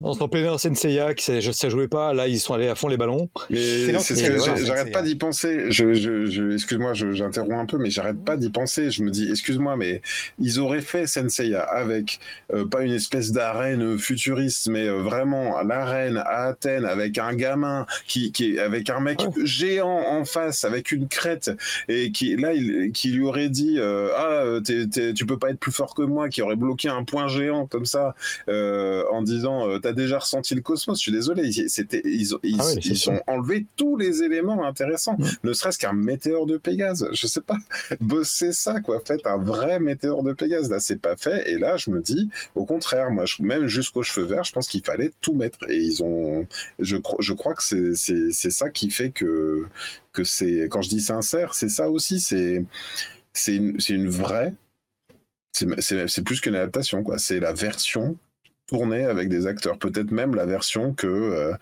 On 0.00 0.12
s'en 0.12 0.28
plaît 0.28 0.44
dans 0.44 0.58
Senseiya, 0.58 1.12
qui 1.14 1.24
ça, 1.24 1.52
ça 1.52 1.68
jouait 1.68 1.88
pas. 1.88 2.14
Là, 2.14 2.28
ils 2.28 2.38
sont 2.38 2.54
allés 2.54 2.68
à 2.68 2.76
fond 2.76 2.86
les 2.86 2.96
ballons. 2.96 3.28
Mais 3.50 3.56
c'est 3.98 4.14
ce 4.14 4.22
que 4.22 4.32
voilà, 4.38 4.54
j'arrête 4.64 4.92
pas 4.92 5.02
d'y 5.02 5.16
penser. 5.16 5.72
Je, 5.72 5.92
je, 5.92 6.26
je- 6.26 6.52
excuse-moi, 6.52 6.92
j'interromps 6.94 7.50
un 7.60 7.66
peu, 7.66 7.78
mais 7.78 7.90
j'arrête 7.90 8.24
pas 8.24 8.36
d'y 8.36 8.48
penser. 8.48 8.92
Je 8.92 9.02
me 9.02 9.10
dis, 9.10 9.28
excuse-moi, 9.28 9.76
mais 9.76 10.00
ils 10.38 10.60
auraient 10.60 10.82
fait 10.82 11.08
Senseiya 11.08 11.62
avec 11.62 12.20
euh, 12.54 12.64
pas 12.64 12.82
une 12.82 12.92
espèce 12.92 13.32
d'arène 13.32 13.98
futuriste, 13.98 14.68
mais 14.68 14.86
euh, 14.86 15.02
vraiment 15.02 15.60
l'arène 15.62 16.18
à 16.18 16.44
Athènes 16.44 16.84
avec 16.84 17.18
un 17.18 17.34
gamin 17.34 17.84
qui, 18.06 18.30
qui 18.30 18.54
est 18.54 18.60
avec 18.60 18.90
un 18.90 19.00
mec 19.00 19.18
géant 19.42 19.88
en 20.06 20.24
face, 20.24 20.62
avec 20.62 20.92
une 20.92 21.08
crête, 21.08 21.50
et 21.88 22.12
qui 22.12 22.36
là, 22.36 22.52
il, 22.54 22.92
qui 22.92 23.08
lui 23.10 23.24
aurait 23.24 23.48
dit, 23.48 23.78
euh, 23.80 24.10
ah, 24.16 24.60
t'es- 24.64 24.86
t'es- 24.86 25.12
tu 25.12 25.26
peux 25.26 25.38
pas 25.40 25.50
être 25.50 25.58
plus 25.58 25.72
fort 25.72 25.96
que 25.96 26.02
moi, 26.02 26.28
qui 26.28 26.40
aurait 26.40 26.54
bloqué 26.54 26.88
un 26.88 27.02
point 27.02 27.26
géant 27.26 27.66
comme 27.66 27.84
ça, 27.84 28.14
euh, 28.48 29.02
en 29.10 29.22
disant, 29.22 29.68
euh, 29.68 29.80
t'as 29.88 29.92
déjà 29.94 30.18
ressenti 30.18 30.54
le 30.54 30.60
cosmos. 30.60 30.98
Je 30.98 31.02
suis 31.02 31.12
désolé, 31.12 31.46
ils- 31.48 31.70
c'était, 31.70 32.02
ils, 32.04 32.34
ont- 32.34 32.40
ils, 32.42 32.56
Ah 32.60 32.64
oui, 32.66 32.80
ils 32.84 33.10
ont 33.10 33.20
enlevé 33.26 33.66
tous 33.76 33.96
les 33.96 34.22
éléments 34.22 34.64
intéressants, 34.66 35.16
ne 35.44 35.52
serait-ce 35.52 35.78
qu'un 35.78 35.92
météore 35.94 36.46
de 36.46 36.56
Pégase. 36.58 37.08
Je 37.12 37.26
sais 37.26 37.40
pas, 37.40 37.56
bossez 38.00 38.52
ça, 38.52 38.80
quoi. 38.80 39.00
Faites 39.04 39.26
un 39.26 39.38
vrai 39.38 39.80
météore 39.80 40.22
de 40.22 40.32
Pégase. 40.32 40.70
Là, 40.70 40.80
c'est 40.80 41.00
pas 41.00 41.16
fait. 41.16 41.50
Et 41.50 41.58
là, 41.58 41.76
je 41.76 41.90
me 41.90 42.00
dis, 42.00 42.28
au 42.54 42.64
contraire, 42.64 43.10
moi, 43.10 43.24
je, 43.26 43.42
même 43.42 43.66
jusqu'aux 43.66 44.02
cheveux 44.02 44.26
verts, 44.26 44.44
je 44.44 44.52
pense 44.52 44.68
qu'il 44.68 44.82
fallait 44.84 45.12
tout 45.20 45.34
mettre. 45.34 45.58
Et 45.70 45.78
ils 45.78 46.02
ont, 46.02 46.46
je, 46.78 46.96
je 47.20 47.32
crois 47.32 47.54
que 47.54 47.62
c'est, 47.62 47.94
c'est, 47.94 48.30
c'est 48.32 48.50
ça 48.50 48.70
qui 48.70 48.90
fait 48.90 49.10
que, 49.10 49.64
que 50.12 50.24
c'est, 50.24 50.68
quand 50.70 50.82
je 50.82 50.88
dis 50.90 51.00
sincère, 51.00 51.54
c'est 51.54 51.68
ça 51.70 51.90
aussi. 51.90 52.20
C'est, 52.20 52.64
c'est 53.32 53.54
une, 53.56 53.80
c'est 53.80 53.94
une 53.94 54.08
vraie. 54.08 54.52
C'est, 55.52 55.66
c'est, 55.80 56.06
c'est 56.08 56.22
plus 56.22 56.40
qu'une 56.40 56.54
adaptation, 56.54 57.02
quoi. 57.02 57.18
C'est 57.18 57.40
la 57.40 57.52
version 57.52 58.16
tournée 58.68 59.04
avec 59.04 59.28
des 59.28 59.46
acteurs. 59.46 59.78
Peut-être 59.78 60.10
même 60.12 60.34
la 60.34 60.46
version 60.46 60.92
que, 60.94 61.06
euh, 61.06 61.52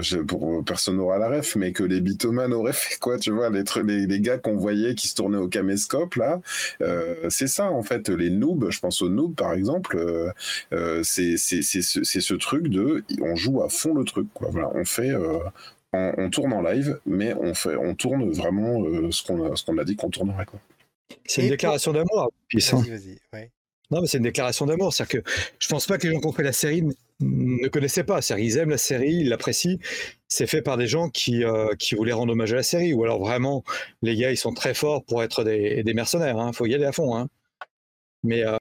je, 0.00 0.18
pour, 0.18 0.64
personne 0.64 0.96
n'aura 0.96 1.18
la 1.18 1.28
ref, 1.28 1.56
mais 1.56 1.72
que 1.72 1.82
les 1.84 2.00
bitoman 2.00 2.52
auraient 2.54 2.72
fait, 2.72 2.98
quoi, 2.98 3.18
tu 3.18 3.30
vois, 3.30 3.50
les, 3.50 3.64
les, 3.84 4.06
les 4.06 4.20
gars 4.20 4.38
qu'on 4.38 4.56
voyait 4.56 4.94
qui 4.94 5.08
se 5.08 5.14
tournaient 5.14 5.38
au 5.38 5.48
caméscope, 5.48 6.14
là, 6.14 6.40
euh, 6.80 7.28
c'est 7.28 7.48
ça, 7.48 7.70
en 7.70 7.82
fait, 7.82 8.08
les 8.08 8.30
noobs, 8.30 8.70
je 8.70 8.80
pense 8.80 9.02
aux 9.02 9.08
noobs, 9.10 9.34
par 9.34 9.52
exemple, 9.52 9.96
euh, 9.98 10.30
euh, 10.72 11.02
c'est 11.04 11.36
c'est- 11.36 11.62
c'est 11.62 11.82
ce, 11.82 12.02
c'est 12.04 12.20
ce 12.20 12.34
truc 12.34 12.68
de, 12.68 13.04
on 13.20 13.36
joue 13.36 13.62
à 13.62 13.68
fond 13.68 13.94
le 13.94 14.04
truc, 14.04 14.28
quoi, 14.32 14.48
voilà, 14.50 14.70
on 14.74 14.84
fait... 14.84 15.10
euh, 15.10 15.38
on, 15.94 16.14
on 16.16 16.30
tourne 16.30 16.54
en 16.54 16.62
live, 16.62 16.98
mais 17.04 17.34
on, 17.34 17.52
fait, 17.54 17.76
on 17.76 17.94
tourne 17.94 18.30
vraiment 18.30 18.82
euh, 18.82 19.10
ce 19.10 19.22
qu'on 19.22 19.52
a, 19.52 19.56
ce 19.56 19.64
qu'on 19.64 19.76
a 19.76 19.84
dit 19.84 19.94
qu'on 19.94 20.08
tournerait. 20.08 20.46
C'est 21.26 21.42
une 21.42 21.48
déclaration 21.50 21.92
d'amour. 21.92 22.32
Vas-y, 22.78 22.90
vas-y. 22.90 23.18
ouais. 23.34 23.50
Non, 23.92 24.00
mais 24.00 24.06
c'est 24.08 24.16
une 24.18 24.24
déclaration 24.24 24.66
d'amour. 24.66 24.92
C'est-à-dire 24.92 25.22
que 25.22 25.30
je 25.60 25.68
pense 25.68 25.86
pas 25.86 25.98
que 25.98 26.06
les 26.08 26.14
gens 26.14 26.20
qui 26.20 26.26
ont 26.26 26.32
fait 26.32 26.42
la 26.42 26.52
série 26.52 26.82
ne 27.20 27.68
connaissaient 27.68 28.04
pas. 28.04 28.22
C'est-à-dire 28.22 28.44
qu'ils 28.46 28.58
aiment 28.58 28.70
la 28.70 28.78
série, 28.78 29.12
ils 29.14 29.28
l'apprécient. 29.28 29.76
C'est 30.28 30.46
fait 30.46 30.62
par 30.62 30.76
des 30.78 30.86
gens 30.86 31.08
qui, 31.10 31.44
euh, 31.44 31.74
qui 31.78 31.94
voulaient 31.94 32.12
rendre 32.12 32.32
hommage 32.32 32.52
à 32.52 32.56
la 32.56 32.62
série. 32.62 32.94
Ou 32.94 33.04
alors 33.04 33.20
vraiment, 33.20 33.62
les 34.02 34.16
gars, 34.16 34.30
ils 34.32 34.36
sont 34.36 34.54
très 34.54 34.74
forts 34.74 35.04
pour 35.04 35.22
être 35.22 35.44
des, 35.44 35.82
des 35.84 35.94
mercenaires. 35.94 36.36
Il 36.48 36.54
faut 36.54 36.66
y 36.66 36.74
aller 36.74 36.86
à 36.86 36.92
fond. 36.92 37.16
hein. 37.16 37.28
Mais 38.22 38.44
euh, 38.44 38.56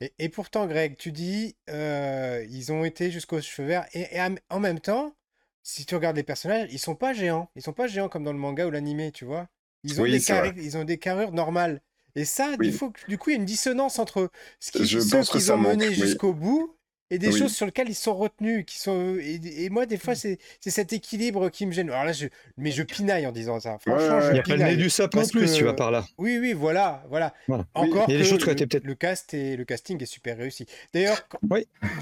Et, 0.00 0.12
et 0.18 0.28
pourtant, 0.28 0.66
Greg, 0.66 0.96
tu 0.96 1.12
dis, 1.12 1.56
euh, 1.68 2.44
ils 2.50 2.72
ont 2.72 2.84
été 2.84 3.10
jusqu'aux 3.10 3.40
cheveux 3.40 3.66
verts. 3.68 3.86
Et, 3.94 4.02
et 4.16 4.20
en 4.50 4.60
même 4.60 4.80
temps, 4.80 5.14
si 5.62 5.86
tu 5.86 5.94
regardes 5.94 6.16
les 6.16 6.22
personnages, 6.22 6.68
ils 6.72 6.78
sont 6.78 6.94
pas 6.94 7.12
géants. 7.12 7.50
Ils 7.56 7.62
sont 7.62 7.72
pas 7.72 7.86
géants 7.86 8.08
comme 8.08 8.24
dans 8.24 8.32
le 8.32 8.38
manga 8.38 8.66
ou 8.66 8.70
l'animé, 8.70 9.12
tu 9.12 9.24
vois. 9.24 9.48
Ils 9.84 10.00
ont, 10.00 10.04
Oui, 10.04 10.10
des 10.10 10.22
ils 10.62 10.76
ont 10.76 10.84
des 10.84 10.98
carrures 10.98 11.32
normales. 11.32 11.80
Et 12.16 12.24
ça, 12.24 12.50
Oui. 12.58 12.68
il 12.68 12.72
faut 12.72 12.90
que- 12.90 13.00
du 13.08 13.18
coup, 13.18 13.30
il 13.30 13.34
y 13.34 13.36
a 13.36 13.38
une 13.40 13.44
dissonance 13.46 13.98
entre 13.98 14.30
ce 14.58 14.72
qui, 14.72 14.84
Je 14.86 15.00
ceux 15.00 15.22
qu'ils 15.22 15.52
ont 15.52 15.56
manque, 15.56 15.72
mené 15.76 15.88
oui. 15.88 15.94
jusqu'au 15.94 16.32
bout 16.32 16.76
et 17.12 17.18
des 17.18 17.28
Oui. 17.28 17.38
choses 17.40 17.52
sur 17.54 17.66
lesquelles 17.66 17.88
ils 17.88 17.94
sont 17.96 18.14
retenus. 18.14 18.64
Qui 18.66 18.78
sont, 18.78 19.16
et, 19.20 19.40
et 19.64 19.68
moi, 19.70 19.84
des 19.84 19.96
fois, 19.98 20.14
c'est 20.14 20.38
c'est 20.60 20.70
cet 20.70 20.92
équilibre 20.92 21.48
qui 21.50 21.66
me 21.66 21.72
gêne. 21.72 21.90
Alors 21.90 22.04
là, 22.04 22.12
je, 22.12 22.26
mais 22.56 22.70
je 22.70 22.82
pinaille 22.84 23.26
en 23.26 23.32
disant 23.32 23.58
ça. 23.58 23.78
Franchement, 23.78 24.16
ouais, 24.18 24.22
je 24.22 24.26
il 24.28 24.32
n'y 24.34 24.38
a 24.38 24.42
pas 24.42 24.48
le 24.50 24.58
nez 24.58 24.64
pinaille. 24.64 24.76
du 24.76 24.90
sap 24.90 25.10
parce 25.10 25.30
plus, 25.32 25.52
tu 25.52 25.64
vas 25.64 25.72
par 25.74 25.90
là. 25.90 26.04
Oui, 26.18 26.38
oui, 26.38 26.52
voilà, 26.52 27.04
voilà. 27.08 27.34
Voilà. 27.48 27.66
Encore 27.74 28.06
que 28.06 28.12
le, 28.12 28.20
été 28.52 28.66
peut-être- 28.66 28.84
le 28.84 28.94
cast 28.94 29.34
et 29.34 29.56
le 29.56 29.64
casting 29.64 30.00
est 30.00 30.06
super 30.06 30.36
réussi. 30.38 30.66
D'ailleurs, 30.94 31.20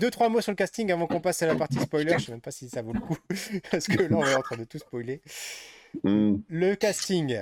deux 0.01 0.11
trois 0.11 0.29
mots 0.29 0.43
sur 0.43 0.53
le 0.53 0.57
casting 0.57 0.93
avant 0.93 1.07
qu'on 1.07 1.21
passe 1.21 1.41
à 1.43 1.47
la 1.47 1.55
partie 1.55 1.79
spoiler. 1.81 2.15
Je 2.19 2.27
sais 2.27 2.33
même 2.33 2.41
pas 2.43 2.51
si 2.51 2.69
ça 2.69 2.83
vaut 2.83 2.93
le 2.93 3.01
coup 3.01 3.17
parce 3.71 3.87
que 3.87 4.03
là 4.03 4.09
on 4.17 4.25
est 4.27 4.35
en 4.35 4.43
train 4.43 4.57
de 4.59 4.65
tout 4.65 4.79
spoiler. 4.79 5.23
Mm. 6.05 6.35
Le 6.49 6.75
casting. 6.75 7.41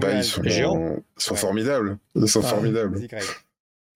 Bah, 0.00 0.12
ils 0.12 0.24
sont, 0.24 0.42
sont 1.16 1.34
Ouais. 1.34 1.38
formidables. 1.40 1.98
Ils 2.14 2.28
sont 2.28 2.42
formidables. 2.42 3.00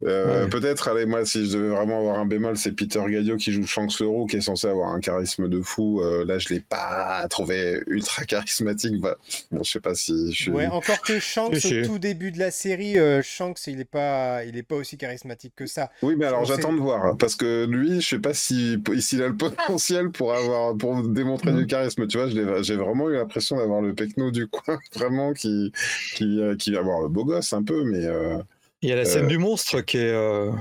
Euh, 0.05 0.45
Ouais. 0.45 0.51
Peut-être, 0.51 0.89
allez, 0.89 1.07
moi, 1.07 1.25
si 1.25 1.47
je 1.47 1.57
devais 1.57 1.69
vraiment 1.69 1.99
avoir 2.01 2.19
un 2.19 2.27
bémol, 2.27 2.57
c'est 2.57 2.73
Peter 2.73 3.01
Gadio 3.09 3.37
qui 3.37 3.53
joue 3.53 3.67
Shanks 3.67 4.01
le 4.01 4.07
Roux, 4.07 4.27
qui 4.27 4.37
est 4.37 4.41
censé 4.41 4.67
avoir 4.69 4.91
un 4.91 5.01
charisme 5.01 5.49
de 5.49 5.61
fou. 5.63 6.01
Euh, 6.03 6.25
là, 6.25 6.39
je 6.39 6.49
l'ai 6.51 6.61
pas 6.61 7.27
trouvé 7.29 7.81
ultra 7.87 8.25
charismatique. 8.27 9.01
Bah, 9.01 9.17
bon, 9.51 9.63
je 9.63 9.71
sais 9.71 9.81
pas 9.81 9.95
si 9.95 10.33
je 10.33 10.43
suis. 10.43 10.51
Ouais, 10.51 10.67
encore 10.67 11.01
que 11.01 11.19
Shanks 11.19 11.55
au 11.65 11.87
tout 11.87 11.99
début 11.99 12.31
de 12.33 12.39
la 12.39 12.51
série, 12.51 12.99
euh, 12.99 13.23
Shanks 13.23 13.67
il 13.67 13.81
est 13.81 13.85
pas, 13.91 14.45
il 14.45 14.57
est 14.57 14.63
pas 14.63 14.77
aussi 14.77 14.97
charismatique 14.97 15.55
que 15.57 15.67
ça. 15.67 15.91
Oui, 16.03 16.15
mais 16.19 16.27
alors 16.27 16.45
j'attends 16.45 16.73
de 16.73 16.79
voir 16.81 17.05
hein, 17.05 17.17
parce 17.19 17.35
que 17.37 17.65
lui, 17.65 18.01
je 18.01 18.09
sais 18.09 18.19
pas 18.19 18.35
si 18.35 18.79
s'il 18.99 19.23
a 19.23 19.29
le 19.29 19.37
potentiel 19.37 20.11
pour 20.11 20.35
avoir 20.35 20.77
pour 20.77 21.03
démontrer 21.03 21.53
Mm. 21.53 21.57
du 21.57 21.67
charisme. 21.67 22.07
Tu 22.07 22.19
vois, 22.19 22.29
j'ai 22.63 22.77
vraiment 22.77 23.09
eu 23.11 23.15
l'impression 23.15 23.57
d'avoir 23.57 23.81
le 23.81 23.95
pecno 23.95 24.31
du 24.31 24.47
coin, 24.49 24.79
vraiment 24.95 25.33
qui 25.33 25.73
qui 26.15 26.41
qui 26.59 26.73
va 26.73 26.81
avoir 26.81 27.03
le 27.03 27.09
beau 27.09 27.25
gosse 27.25 27.53
un 27.53 27.63
peu, 27.63 27.85
mais 27.85 28.05
euh, 28.05 28.39
Il 28.85 28.91
y 28.91 28.93
a 28.93 28.97
la 28.97 29.07
scène 29.07 29.25
Euh, 29.25 29.29
du 29.29 29.39
monstre 29.39 29.81
qui 29.81 29.97
est 29.97 30.13
euh, 30.13 30.53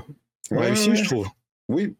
réussie, 0.50 0.96
je 0.96 1.04
trouve. 1.04 1.28
Oui. 1.68 1.94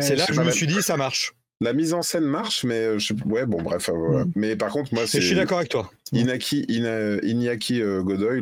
C'est 0.00 0.14
là 0.14 0.24
que 0.24 0.32
je 0.34 0.40
me 0.40 0.52
suis 0.52 0.68
dit, 0.68 0.80
ça 0.82 0.96
marche. 0.96 1.34
La 1.60 1.72
mise 1.72 1.94
en 1.94 2.02
scène 2.02 2.24
marche, 2.24 2.62
mais 2.64 2.78
euh, 2.78 2.98
je 3.00 3.12
ouais, 3.26 3.44
bon, 3.44 3.60
bref, 3.60 3.90
voilà. 3.92 4.24
Mm. 4.24 4.32
Mais 4.36 4.54
par 4.54 4.70
contre, 4.70 4.94
moi, 4.94 5.04
c'est 5.06 5.20
je 5.20 5.26
suis 5.26 5.34
d'accord 5.34 5.58
avec 5.58 5.70
toi. 5.70 5.90
Inaki, 6.12 6.64
Iñaki 6.68 7.80
Godoy, 7.80 8.40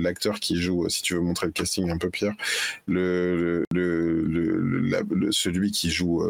l'acteur 0.00 0.40
qui 0.40 0.60
joue, 0.60 0.88
si 0.88 1.02
tu 1.02 1.14
veux 1.14 1.20
montrer 1.20 1.46
le 1.46 1.52
casting 1.52 1.90
un 1.90 1.98
peu 1.98 2.10
pire, 2.10 2.32
le, 2.88 3.64
celui 5.30 5.70
qui 5.70 5.90
joue 5.90 6.24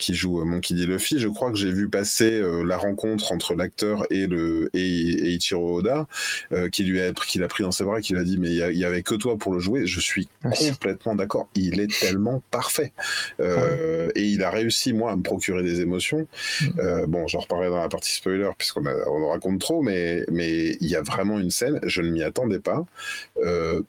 qui 0.00 0.14
joue 0.14 0.42
Monkey 0.44 0.74
D. 0.74 0.86
Luffy. 0.86 1.20
Je 1.20 1.28
crois 1.28 1.52
que 1.52 1.56
j'ai 1.56 1.70
vu 1.70 1.88
passer 1.88 2.40
euh, 2.40 2.64
la 2.64 2.76
rencontre 2.76 3.32
entre 3.32 3.54
l'acteur 3.54 4.06
et 4.10 4.26
le 4.26 4.70
et, 4.74 5.34
Ichiro 5.34 5.78
Oda, 5.78 6.06
euh, 6.52 6.68
qui 6.68 6.82
lui 6.84 7.00
a 7.00 7.12
qu'il 7.12 7.44
a 7.44 7.48
pris 7.48 7.62
dans 7.62 7.70
ses 7.70 7.84
bras, 7.84 8.00
qui 8.00 8.14
lui 8.14 8.20
a 8.20 8.24
dit 8.24 8.38
mais 8.38 8.48
il 8.48 8.78
y, 8.78 8.84
avait 8.84 9.02
que 9.02 9.14
toi 9.14 9.36
pour 9.36 9.52
le 9.52 9.60
jouer. 9.60 9.86
Je 9.86 10.00
suis 10.00 10.28
complètement 10.42 11.14
d'accord. 11.14 11.48
Il 11.54 11.80
est 11.80 12.00
tellement 12.00 12.42
parfait 12.50 12.92
euh, 13.40 14.10
et 14.14 14.24
il 14.24 14.42
a 14.42 14.50
réussi 14.50 14.92
moi 14.92 15.12
à 15.12 15.16
me 15.16 15.22
procurer 15.22 15.62
des 15.62 15.80
émotions. 15.80 16.26
Mm. 16.62 17.04
bon, 17.06 17.28
j'en 17.28 17.40
reparlerai 17.40 17.68
dans 17.68 17.80
la 17.80 17.88
partie 17.88 18.14
spoiler 18.14 18.50
puisqu'on 18.56 18.84
on 18.86 19.24
en 19.24 19.28
raconte 19.28 19.60
trop, 19.60 19.82
mais 19.82 20.24
mais 20.30 20.78
il 20.80 20.88
y 20.88 20.96
a 20.96 21.02
vraiment 21.02 21.38
une 21.38 21.50
scène. 21.50 21.78
Je 21.84 22.00
ne 22.00 22.10
m'y 22.10 22.22
attendais 22.22 22.58
pas. 22.58 22.86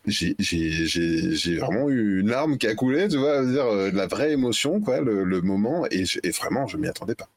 j'ai 0.08 1.56
vraiment 1.56 1.90
eu 1.90 2.20
une 2.20 2.30
larme 2.30 2.58
qui 2.58 2.68
a 2.68 2.76
coulé, 2.76 3.08
tu 3.08 3.18
vois, 3.18 3.46
dire 3.46 3.66
la 3.94 4.08
vraie 4.08 4.32
émotion 4.32 4.82
quoi, 4.82 5.00
le, 5.00 5.24
le 5.24 5.42
moment 5.42 5.86
et 5.90 6.01
et, 6.24 6.32
vraiment, 6.32 6.68
je 6.68 6.78
m'y 6.78 6.88
attendais 6.88 7.16
pas. 7.16 7.30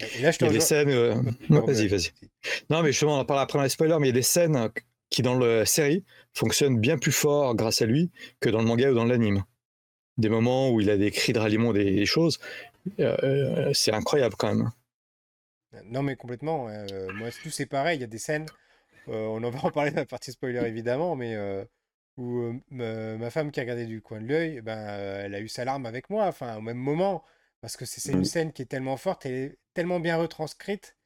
il 0.00 0.20
y 0.20 0.26
a 0.26 0.32
des 0.32 0.60
scènes. 0.60 0.90
Euh, 0.90 1.14
vas-y, 1.48 1.88
vas-y. 1.88 2.10
Non, 2.70 2.82
mais 2.82 2.92
justement, 2.92 3.16
on 3.16 3.20
en 3.20 3.24
parle 3.24 3.40
après 3.40 3.58
dans 3.58 3.62
les 3.62 3.68
spoilers, 3.68 3.98
mais 4.00 4.08
il 4.08 4.10
y 4.10 4.16
a 4.16 4.20
des 4.20 4.22
scènes 4.22 4.70
qui, 5.10 5.22
dans 5.22 5.38
la 5.38 5.66
série, 5.66 6.04
fonctionnent 6.32 6.78
bien 6.78 6.98
plus 6.98 7.12
fort 7.12 7.54
grâce 7.54 7.82
à 7.82 7.86
lui 7.86 8.10
que 8.40 8.48
dans 8.48 8.60
le 8.60 8.66
manga 8.66 8.90
ou 8.90 8.94
dans 8.94 9.04
l'anime. 9.04 9.44
Des 10.18 10.28
moments 10.28 10.70
où 10.70 10.80
il 10.80 10.90
a 10.90 10.96
des 10.96 11.10
cris 11.10 11.32
de 11.32 11.38
ralliement, 11.38 11.72
des, 11.72 12.04
choses, 12.06 12.38
euh, 13.00 13.16
euh, 13.22 13.72
c'est 13.72 13.92
incroyable 13.92 14.34
quand 14.36 14.54
même. 14.54 14.70
Non, 15.84 16.02
mais 16.02 16.16
complètement. 16.16 16.68
moi, 17.14 17.30
tout 17.42 17.50
c'est 17.50 17.66
pareil. 17.66 17.98
Il 17.98 18.00
y 18.02 18.04
a 18.04 18.08
des 18.08 18.18
scènes, 18.18 18.46
on 19.06 19.42
en 19.42 19.50
va 19.50 19.64
en 19.64 19.70
parler 19.70 19.90
dans 19.90 20.00
la 20.00 20.06
partie 20.06 20.32
spoiler 20.32 20.62
évidemment, 20.66 21.16
mais 21.16 21.36
où 22.16 22.60
ma 22.70 23.30
femme 23.30 23.50
qui 23.50 23.60
a 23.60 23.62
regardé 23.62 23.86
du 23.86 24.00
coin 24.00 24.20
de 24.20 24.26
l'œil, 24.26 24.60
ben, 24.60 24.78
elle 24.78 25.34
a 25.34 25.40
eu 25.40 25.48
sa 25.48 25.64
larme 25.64 25.86
avec 25.86 26.10
moi, 26.10 26.26
enfin, 26.26 26.56
au 26.56 26.60
même 26.60 26.76
moment. 26.76 27.24
Parce 27.62 27.78
que 27.78 27.86
c'est 27.86 28.12
une 28.12 28.24
scène 28.24 28.52
qui 28.52 28.60
est 28.60 28.66
tellement 28.66 28.98
forte, 28.98 29.24
et 29.24 29.56
tellement 29.72 30.00
bien 30.00 30.18
retranscrite. 30.18 30.96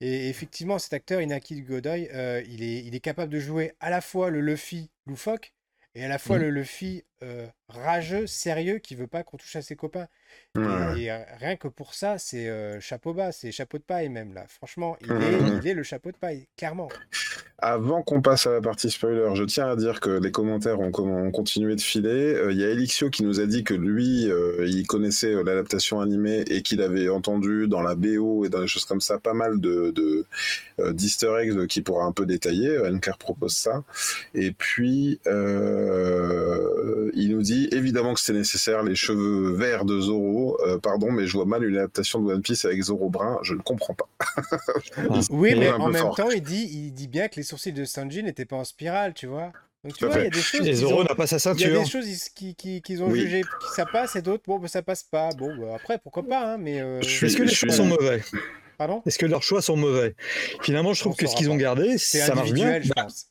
Et 0.00 0.28
effectivement, 0.28 0.78
cet 0.78 0.92
acteur, 0.92 1.20
Inaki 1.20 1.62
Godoy, 1.62 2.08
euh, 2.12 2.42
il, 2.46 2.62
est, 2.62 2.84
il 2.84 2.94
est 2.94 3.00
capable 3.00 3.32
de 3.32 3.40
jouer 3.40 3.72
à 3.80 3.88
la 3.88 4.00
fois 4.00 4.30
le 4.30 4.40
Luffy 4.40 4.90
loufoque 5.06 5.54
et 5.94 6.04
à 6.04 6.08
la 6.08 6.18
fois 6.18 6.38
mmh. 6.38 6.42
le 6.42 6.50
Luffy 6.50 7.04
euh, 7.22 7.46
rageux, 7.68 8.26
sérieux, 8.26 8.78
qui 8.78 8.94
veut 8.94 9.06
pas 9.06 9.22
qu'on 9.22 9.36
touche 9.36 9.56
à 9.56 9.62
ses 9.62 9.76
copains. 9.76 10.08
Et, 10.56 11.10
rien 11.38 11.56
que 11.56 11.68
pour 11.68 11.94
ça, 11.94 12.18
c'est 12.18 12.48
euh, 12.48 12.80
chapeau 12.80 13.14
bas, 13.14 13.32
c'est 13.32 13.52
chapeau 13.52 13.78
de 13.78 13.82
paille 13.82 14.08
même 14.08 14.34
là. 14.34 14.44
Franchement, 14.48 14.96
il, 15.00 15.10
est, 15.10 15.14
mmh. 15.14 15.60
il 15.62 15.68
est 15.68 15.74
le 15.74 15.82
chapeau 15.82 16.10
de 16.10 16.16
paille, 16.16 16.48
clairement. 16.56 16.88
Avant 17.58 18.02
qu'on 18.02 18.20
passe 18.20 18.46
à 18.46 18.52
la 18.52 18.60
partie 18.60 18.90
spoiler, 18.90 19.30
je 19.34 19.44
tiens 19.44 19.68
à 19.68 19.76
dire 19.76 20.00
que 20.00 20.10
les 20.10 20.32
commentaires 20.32 20.80
ont, 20.80 20.90
continué 21.30 21.76
de 21.76 21.80
filer. 21.80 22.34
Euh, 22.34 22.52
il 22.52 22.58
y 22.58 22.64
a 22.64 22.68
Elixio 22.68 23.08
qui 23.08 23.22
nous 23.22 23.40
a 23.40 23.46
dit 23.46 23.62
que 23.62 23.74
lui, 23.74 24.28
il 24.66 24.86
connaissait 24.86 25.32
l'adaptation 25.32 26.00
animée 26.00 26.40
et 26.48 26.62
qu'il 26.62 26.82
avait 26.82 27.08
entendu 27.08 27.68
dans 27.68 27.80
la 27.80 27.94
BO 27.94 28.44
et 28.44 28.48
dans 28.48 28.60
des 28.60 28.66
choses 28.66 28.84
comme 28.84 29.00
ça 29.00 29.18
pas 29.18 29.34
mal 29.34 29.60
de, 29.60 29.92
de 29.92 30.26
d'easter 30.92 31.32
eggs 31.40 31.66
qui 31.66 31.82
pourra 31.82 32.04
un 32.04 32.12
peu 32.12 32.26
détailler. 32.26 32.76
Anker 32.84 33.16
propose 33.16 33.54
ça. 33.54 33.84
Et 34.34 34.50
puis, 34.50 35.20
il 37.14 37.30
nous 37.30 37.42
dit 37.42 37.68
évidemment 37.72 38.14
que 38.14 38.20
c'est 38.20 38.32
nécessaire, 38.32 38.82
les 38.82 38.94
cheveux 38.94 39.52
verts 39.52 39.84
de 39.84 40.00
Zoro, 40.00 40.58
euh, 40.66 40.78
pardon, 40.78 41.10
mais 41.10 41.26
je 41.26 41.32
vois 41.32 41.44
mal 41.44 41.64
une 41.64 41.76
adaptation 41.76 42.20
de 42.20 42.32
One 42.32 42.42
Piece 42.42 42.64
avec 42.64 42.80
Zoro 42.82 43.10
brun, 43.10 43.38
je 43.42 43.54
ne 43.54 43.60
comprends 43.60 43.94
pas. 43.94 44.08
oui, 45.30 45.54
mais 45.56 45.70
en 45.70 45.88
même 45.88 46.10
temps, 46.16 46.30
il 46.30 46.42
dit, 46.42 46.68
il 46.72 46.92
dit 46.92 47.08
bien 47.08 47.28
que 47.28 47.36
les 47.36 47.42
sourcils 47.42 47.72
de 47.72 47.84
Sanji 47.84 48.22
n'étaient 48.22 48.44
pas 48.44 48.56
en 48.56 48.64
spirale, 48.64 49.14
tu 49.14 49.26
vois. 49.26 49.52
Donc 49.84 49.96
tu 49.96 50.06
vois, 50.06 50.16
il 50.16 50.24
y 50.24 50.26
a 50.26 50.30
des 50.30 50.40
choses. 50.40 50.66
Et 50.66 50.74
Zoro 50.74 51.02
n'a 51.02 51.14
pas 51.14 51.26
sa 51.26 51.38
ceinture. 51.38 51.66
Il 51.66 51.74
y 51.74 51.76
a 51.76 51.82
des 51.82 51.90
choses 51.90 52.28
qu'ils 52.28 52.54
qui, 52.54 52.98
ont 53.00 53.12
jugé 53.12 53.42
que 53.42 53.74
ça 53.74 53.84
passe 53.84 54.14
et 54.14 54.22
d'autres, 54.22 54.44
bon, 54.46 54.58
bah, 54.58 54.68
ça 54.68 54.82
passe 54.82 55.02
pas. 55.02 55.30
Bon, 55.36 55.56
bah, 55.56 55.74
après, 55.74 55.98
pourquoi 55.98 56.22
pas, 56.22 56.54
hein, 56.54 56.58
mais. 56.58 56.80
Euh, 56.80 57.00
Est-ce 57.00 57.36
que 57.36 57.42
les 57.42 57.52
choix 57.52 57.72
sont 57.72 57.86
mauvais 57.86 58.22
Pardon? 58.78 59.02
Est-ce 59.04 59.18
que 59.18 59.26
leurs 59.26 59.42
choix 59.42 59.60
sont 59.60 59.76
mauvais? 59.76 60.14
Finalement, 60.62 60.92
je 60.94 61.00
trouve 61.00 61.16
que 61.16 61.26
ce 61.26 61.34
qu'ils 61.34 61.50
ont 61.50 61.56
gardé, 61.56 61.98
ça 61.98 62.34
marche 62.34 62.52
bien. 62.52 62.80
Je 62.80 62.88
bah, 62.88 63.04
pense. 63.04 63.28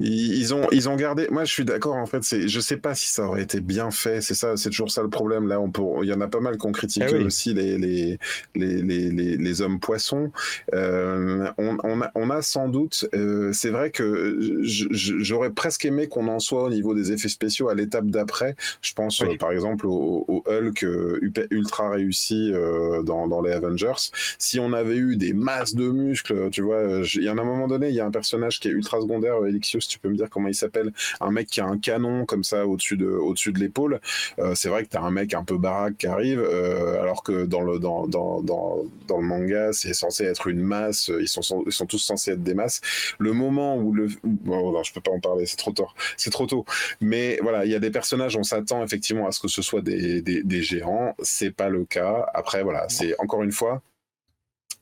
Ils 0.00 0.54
ont, 0.54 0.66
ils 0.72 0.88
ont 0.88 0.96
gardé. 0.96 1.28
Moi, 1.30 1.44
je 1.44 1.52
suis 1.52 1.64
d'accord. 1.64 1.96
En 1.96 2.06
fait, 2.06 2.24
c'est, 2.24 2.48
je 2.48 2.60
sais 2.60 2.78
pas 2.78 2.94
si 2.94 3.10
ça 3.10 3.26
aurait 3.26 3.42
été 3.42 3.60
bien 3.60 3.90
fait. 3.90 4.22
C'est 4.22 4.34
ça, 4.34 4.56
c'est 4.56 4.70
toujours 4.70 4.90
ça 4.90 5.02
le 5.02 5.10
problème. 5.10 5.46
Là, 5.46 5.60
on 5.60 5.70
peut, 5.70 5.82
il 6.02 6.08
y 6.08 6.12
en 6.14 6.20
a 6.22 6.28
pas 6.28 6.40
mal 6.40 6.56
qui 6.56 6.66
ont 6.66 6.72
critiqué 6.72 7.06
eh 7.10 7.24
aussi 7.24 7.52
les, 7.52 7.76
les, 7.76 8.18
les, 8.54 8.82
les, 8.82 9.36
les 9.36 9.62
hommes 9.62 9.78
poissons. 9.78 10.32
Euh, 10.74 11.50
on, 11.58 11.76
on, 11.84 12.00
a, 12.00 12.10
on 12.14 12.30
a 12.30 12.40
sans 12.40 12.68
doute. 12.68 13.06
Euh, 13.14 13.52
c'est 13.52 13.68
vrai 13.68 13.90
que 13.90 14.38
j'aurais 14.62 15.50
presque 15.50 15.84
aimé 15.84 16.08
qu'on 16.08 16.28
en 16.28 16.38
soit 16.38 16.64
au 16.64 16.70
niveau 16.70 16.94
des 16.94 17.12
effets 17.12 17.28
spéciaux 17.28 17.68
à 17.68 17.74
l'étape 17.74 18.06
d'après. 18.06 18.56
Je 18.80 18.94
pense, 18.94 19.20
euh, 19.20 19.36
par 19.38 19.52
exemple, 19.52 19.86
au, 19.86 20.24
au 20.28 20.42
Hulk 20.46 20.82
euh, 20.82 21.20
ultra 21.50 21.90
réussi 21.90 22.50
euh, 22.54 23.02
dans, 23.02 23.28
dans 23.28 23.42
les 23.42 23.52
Avengers. 23.52 23.92
Si 24.38 24.58
on 24.58 24.72
avait 24.72 24.96
eu 24.96 25.16
des 25.16 25.34
masses 25.34 25.74
de 25.74 25.90
muscles, 25.90 26.48
tu 26.50 26.62
vois, 26.62 27.02
il 27.14 27.22
y 27.22 27.28
en 27.28 27.36
a 27.36 27.42
un 27.42 27.44
moment 27.44 27.68
donné, 27.68 27.90
il 27.90 27.94
y 27.94 28.00
a 28.00 28.06
un 28.06 28.10
personnage 28.10 28.60
qui 28.60 28.68
est 28.68 28.72
ultra 28.72 28.98
secondaire, 29.00 29.34
Elixius 29.46 29.89
tu 29.90 29.98
peux 29.98 30.08
me 30.08 30.16
dire 30.16 30.30
comment 30.30 30.48
il 30.48 30.54
s'appelle 30.54 30.92
Un 31.20 31.30
mec 31.30 31.48
qui 31.48 31.60
a 31.60 31.66
un 31.66 31.78
canon 31.78 32.24
comme 32.24 32.44
ça 32.44 32.66
au-dessus 32.66 32.96
de, 32.96 33.06
au-dessus 33.06 33.52
de 33.52 33.58
l'épaule. 33.58 34.00
Euh, 34.38 34.54
c'est 34.54 34.68
vrai 34.68 34.84
que 34.84 34.90
tu 34.90 34.96
as 34.96 35.02
un 35.02 35.10
mec 35.10 35.34
un 35.34 35.44
peu 35.44 35.58
baraque 35.58 35.96
qui 35.98 36.06
arrive, 36.06 36.40
euh, 36.40 37.00
alors 37.02 37.22
que 37.22 37.44
dans 37.44 37.62
le, 37.62 37.78
dans, 37.78 38.06
dans, 38.06 38.40
dans, 38.42 38.84
dans 39.08 39.18
le 39.18 39.26
manga, 39.26 39.72
c'est 39.72 39.94
censé 39.94 40.24
être 40.24 40.46
une 40.46 40.60
masse, 40.60 41.10
ils 41.20 41.28
sont, 41.28 41.64
ils 41.66 41.72
sont 41.72 41.86
tous 41.86 41.98
censés 41.98 42.32
être 42.32 42.42
des 42.42 42.54
masses. 42.54 42.80
Le 43.18 43.32
moment 43.32 43.76
où 43.76 43.92
le. 43.92 44.08
Bon, 44.24 44.72
non, 44.72 44.82
je 44.82 44.92
peux 44.92 45.00
pas 45.00 45.10
en 45.10 45.20
parler, 45.20 45.46
c'est 45.46 45.56
trop 45.56 45.72
tôt. 45.72 45.88
C'est 46.16 46.30
trop 46.30 46.46
tôt. 46.46 46.64
Mais 47.00 47.38
voilà, 47.42 47.64
il 47.64 47.70
y 47.70 47.74
a 47.74 47.80
des 47.80 47.90
personnages, 47.90 48.36
on 48.36 48.42
s'attend 48.42 48.84
effectivement 48.84 49.26
à 49.26 49.32
ce 49.32 49.40
que 49.40 49.48
ce 49.48 49.62
soit 49.62 49.82
des, 49.82 50.22
des, 50.22 50.42
des 50.42 50.62
géants. 50.62 51.14
C'est 51.22 51.50
pas 51.50 51.68
le 51.68 51.84
cas. 51.84 52.26
Après, 52.34 52.62
voilà, 52.62 52.88
c'est 52.88 53.14
encore 53.18 53.42
une 53.42 53.52
fois. 53.52 53.82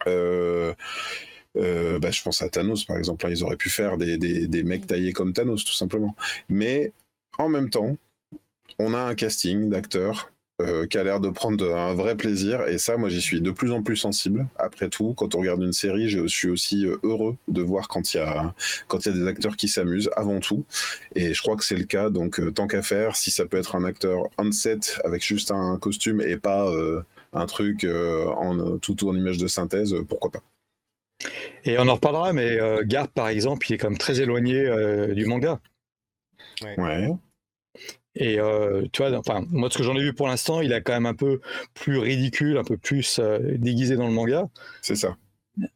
Euh, 0.06 0.74
euh, 1.58 1.98
bah, 1.98 2.10
je 2.10 2.22
pense 2.22 2.42
à 2.42 2.48
Thanos, 2.48 2.84
par 2.84 2.96
exemple. 2.96 3.26
Ils 3.30 3.42
auraient 3.42 3.56
pu 3.56 3.70
faire 3.70 3.96
des, 3.98 4.16
des, 4.18 4.62
mecs 4.62 4.86
taillés 4.86 5.12
comme 5.12 5.32
Thanos, 5.32 5.64
tout 5.64 5.74
simplement. 5.74 6.14
Mais 6.48 6.92
en 7.38 7.48
même 7.48 7.70
temps, 7.70 7.96
on 8.78 8.94
a 8.94 8.98
un 8.98 9.14
casting 9.14 9.68
d'acteurs 9.68 10.30
euh, 10.60 10.86
qui 10.86 10.98
a 10.98 11.04
l'air 11.04 11.20
de 11.20 11.28
prendre 11.30 11.74
un 11.74 11.94
vrai 11.94 12.16
plaisir. 12.16 12.66
Et 12.68 12.78
ça, 12.78 12.96
moi, 12.96 13.08
j'y 13.08 13.20
suis 13.20 13.40
de 13.40 13.50
plus 13.50 13.72
en 13.72 13.82
plus 13.82 13.96
sensible. 13.96 14.46
Après 14.56 14.88
tout, 14.88 15.14
quand 15.14 15.34
on 15.34 15.40
regarde 15.40 15.62
une 15.62 15.72
série, 15.72 16.08
je 16.08 16.26
suis 16.26 16.48
aussi 16.48 16.86
euh, 16.86 16.96
heureux 17.02 17.36
de 17.48 17.62
voir 17.62 17.88
quand 17.88 18.14
il 18.14 18.18
y 18.18 18.20
a, 18.20 18.54
quand 18.88 19.04
il 19.06 19.12
y 19.12 19.16
a 19.16 19.18
des 19.20 19.26
acteurs 19.26 19.56
qui 19.56 19.68
s'amusent 19.68 20.10
avant 20.16 20.40
tout. 20.40 20.64
Et 21.14 21.34
je 21.34 21.42
crois 21.42 21.56
que 21.56 21.64
c'est 21.64 21.76
le 21.76 21.84
cas. 21.84 22.10
Donc, 22.10 22.40
tant 22.54 22.66
qu'à 22.66 22.82
faire, 22.82 23.16
si 23.16 23.30
ça 23.30 23.46
peut 23.46 23.56
être 23.56 23.76
un 23.76 23.84
acteur 23.84 24.28
on-set 24.38 25.00
avec 25.04 25.24
juste 25.24 25.50
un 25.50 25.78
costume 25.78 26.20
et 26.20 26.36
pas 26.36 26.70
un 27.32 27.46
truc 27.46 27.84
en 27.84 28.78
tout 28.78 29.08
en 29.08 29.14
image 29.14 29.38
de 29.38 29.46
synthèse, 29.46 29.94
pourquoi 30.08 30.30
pas. 30.30 30.42
Et 31.64 31.78
on 31.78 31.88
en 31.88 31.94
reparlera, 31.94 32.32
mais 32.32 32.60
euh, 32.60 32.82
Garp, 32.84 33.08
par 33.12 33.28
exemple, 33.28 33.66
il 33.68 33.74
est 33.74 33.78
quand 33.78 33.90
même 33.90 33.98
très 33.98 34.20
éloigné 34.20 34.54
euh, 34.56 35.14
du 35.14 35.26
manga. 35.26 35.60
Ouais. 36.76 37.08
Et 38.14 38.40
euh, 38.40 38.84
tu 38.92 39.02
vois, 39.02 39.16
enfin, 39.16 39.44
moi, 39.50 39.68
ce 39.70 39.78
que 39.78 39.84
j'en 39.84 39.94
ai 39.96 40.00
vu 40.00 40.12
pour 40.12 40.28
l'instant, 40.28 40.60
il 40.60 40.72
est 40.72 40.82
quand 40.82 40.92
même 40.92 41.06
un 41.06 41.14
peu 41.14 41.40
plus 41.74 41.98
ridicule, 41.98 42.58
un 42.58 42.64
peu 42.64 42.76
plus 42.76 43.20
déguisé 43.56 43.96
dans 43.96 44.06
le 44.06 44.12
manga. 44.12 44.48
C'est 44.82 44.96
ça. 44.96 45.16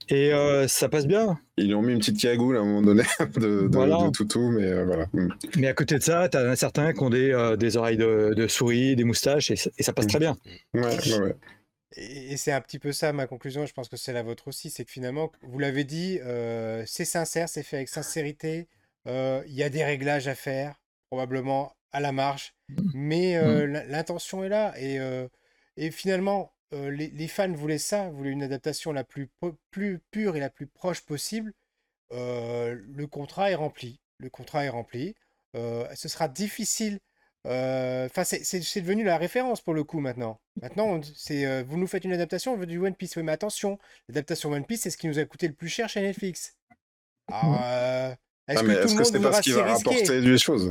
Et 0.09 0.33
ça 0.69 0.89
passe 0.89 1.07
bien. 1.07 1.39
Ils 1.57 1.75
ont 1.75 1.83
mis 1.83 1.93
une 1.93 1.99
petite 1.99 2.21
cagoule 2.21 2.57
à 2.57 2.61
un 2.61 2.65
moment 2.65 2.83
donné 2.83 3.03
de, 3.37 3.69
de, 3.69 4.11
toutou, 4.11 4.51
mais 4.51 4.85
voilà. 4.85 5.07
Mm. 5.13 5.29
Mais 5.57 5.67
à 5.69 5.75
côté 5.75 5.99
de 5.99 6.03
ça, 6.03 6.29
tu 6.29 6.37
as 6.37 6.57
certains 6.57 6.93
qui 6.93 7.03
ont 7.03 7.11
des, 7.11 7.55
des 7.59 7.77
oreilles 7.77 7.97
de, 7.97 8.47
souris, 8.49 8.97
des 8.97 9.05
moustaches, 9.05 9.51
et, 9.51 9.57
ça 9.57 9.93
passe 9.93 10.07
mm. 10.07 10.09
très 10.09 10.19
bien. 10.19 10.37
Ouais, 10.75 10.83
ouais, 10.83 11.19
ouais. 11.21 11.37
Et, 11.97 12.37
c'est 12.37 12.53
un 12.53 12.61
petit 12.61 12.79
peu 12.79 12.93
ça 12.93 13.13
ma 13.13 13.27
conclusion, 13.27 13.67
je 13.67 13.73
pense 13.73 13.89
que 13.89 13.97
c'est 13.97 14.13
la 14.13 14.23
vôtre 14.23 14.49
aussi, 14.49 14.71
c'est 14.71 14.85
que 14.85 14.91
finalement, 14.91 15.31
vous 15.43 15.59
l'avez 15.59 15.85
dit, 15.85 16.19
euh, 16.23 16.85
c'est 16.87 17.05
sincère, 17.05 17.49
c'est 17.49 17.63
fait 17.63 17.77
avec 17.77 17.89
sincérité, 17.89 18.69
euh, 19.07 19.43
il 19.47 19.55
y 19.55 19.63
a 19.63 19.71
des 19.71 19.85
réglages 19.85 20.29
à 20.29 20.35
faire, 20.35 20.81
probablement 21.09 21.75
à 21.93 22.01
la 22.01 22.13
marge, 22.13 22.55
mmh. 22.69 22.91
mais 22.95 23.37
euh, 23.37 23.67
mmh. 23.67 23.91
l'intention 23.91 24.45
est 24.45 24.49
là, 24.49 24.75
et, 24.79 24.99
et 25.77 25.91
finalement, 25.91 26.53
les, 26.73 27.09
les, 27.09 27.29
fans 27.29 27.53
voulaient 27.53 27.79
ça, 27.79 28.09
voulaient 28.11 28.31
une 28.31 28.43
adaptation 28.43 28.93
la 28.93 29.05
plus, 29.05 29.29
plus 29.71 29.99
pure 30.11 30.37
et 30.37 30.41
la 30.41 30.51
plus 30.51 30.67
proche 30.67 31.03
possible, 31.03 31.53
le 32.11 33.05
contrat 33.07 33.51
est 33.51 33.55
rempli, 33.55 34.01
le 34.19 34.31
contrat 34.31 34.65
est 34.65 34.71
rempli, 34.71 35.15
ce 35.55 36.09
sera 36.09 36.29
difficile 36.29 36.95
euh, 36.95 36.99
enfin, 37.45 38.25
c'est 38.25 38.81
devenu 38.81 39.05
la 39.05 39.17
référence 39.17 39.61
pour 39.61 39.75
le 39.75 39.85
coup 39.85 40.01
maintenant. 40.01 40.41
Maintenant, 40.61 41.01
c'est 41.15 41.47
euh, 41.47 41.65
vous 41.67 41.77
nous 41.77 41.87
faites 41.87 42.05
une 42.05 42.13
adaptation, 42.13 42.55
on 42.55 42.57
veut 42.57 42.67
du 42.67 42.79
One 42.79 42.95
Piece. 42.95 43.17
Oui, 43.17 43.23
mais 43.23 43.33
attention, 43.33 43.79
l'adaptation 44.09 44.51
One 44.51 44.65
Piece, 44.65 44.83
c'est 44.83 44.91
ce 44.91 44.97
qui 44.97 45.09
nous 45.09 45.19
a 45.19 45.25
coûté 45.25 45.49
le 45.49 45.55
plus 45.55 45.69
cher 45.69 45.89
chez 45.89 46.01
Netflix. 46.01 46.57
Alors, 47.29 47.61
euh, 47.65 48.15
est-ce 48.49 48.63
que, 48.63 48.99
que 48.99 49.05
c'est 49.05 49.21
pas 49.21 49.33
ce 49.33 49.43
qui 49.43 49.53
va 49.53 49.65
rapporter 49.65 50.21
des 50.21 50.39
choses? 50.39 50.71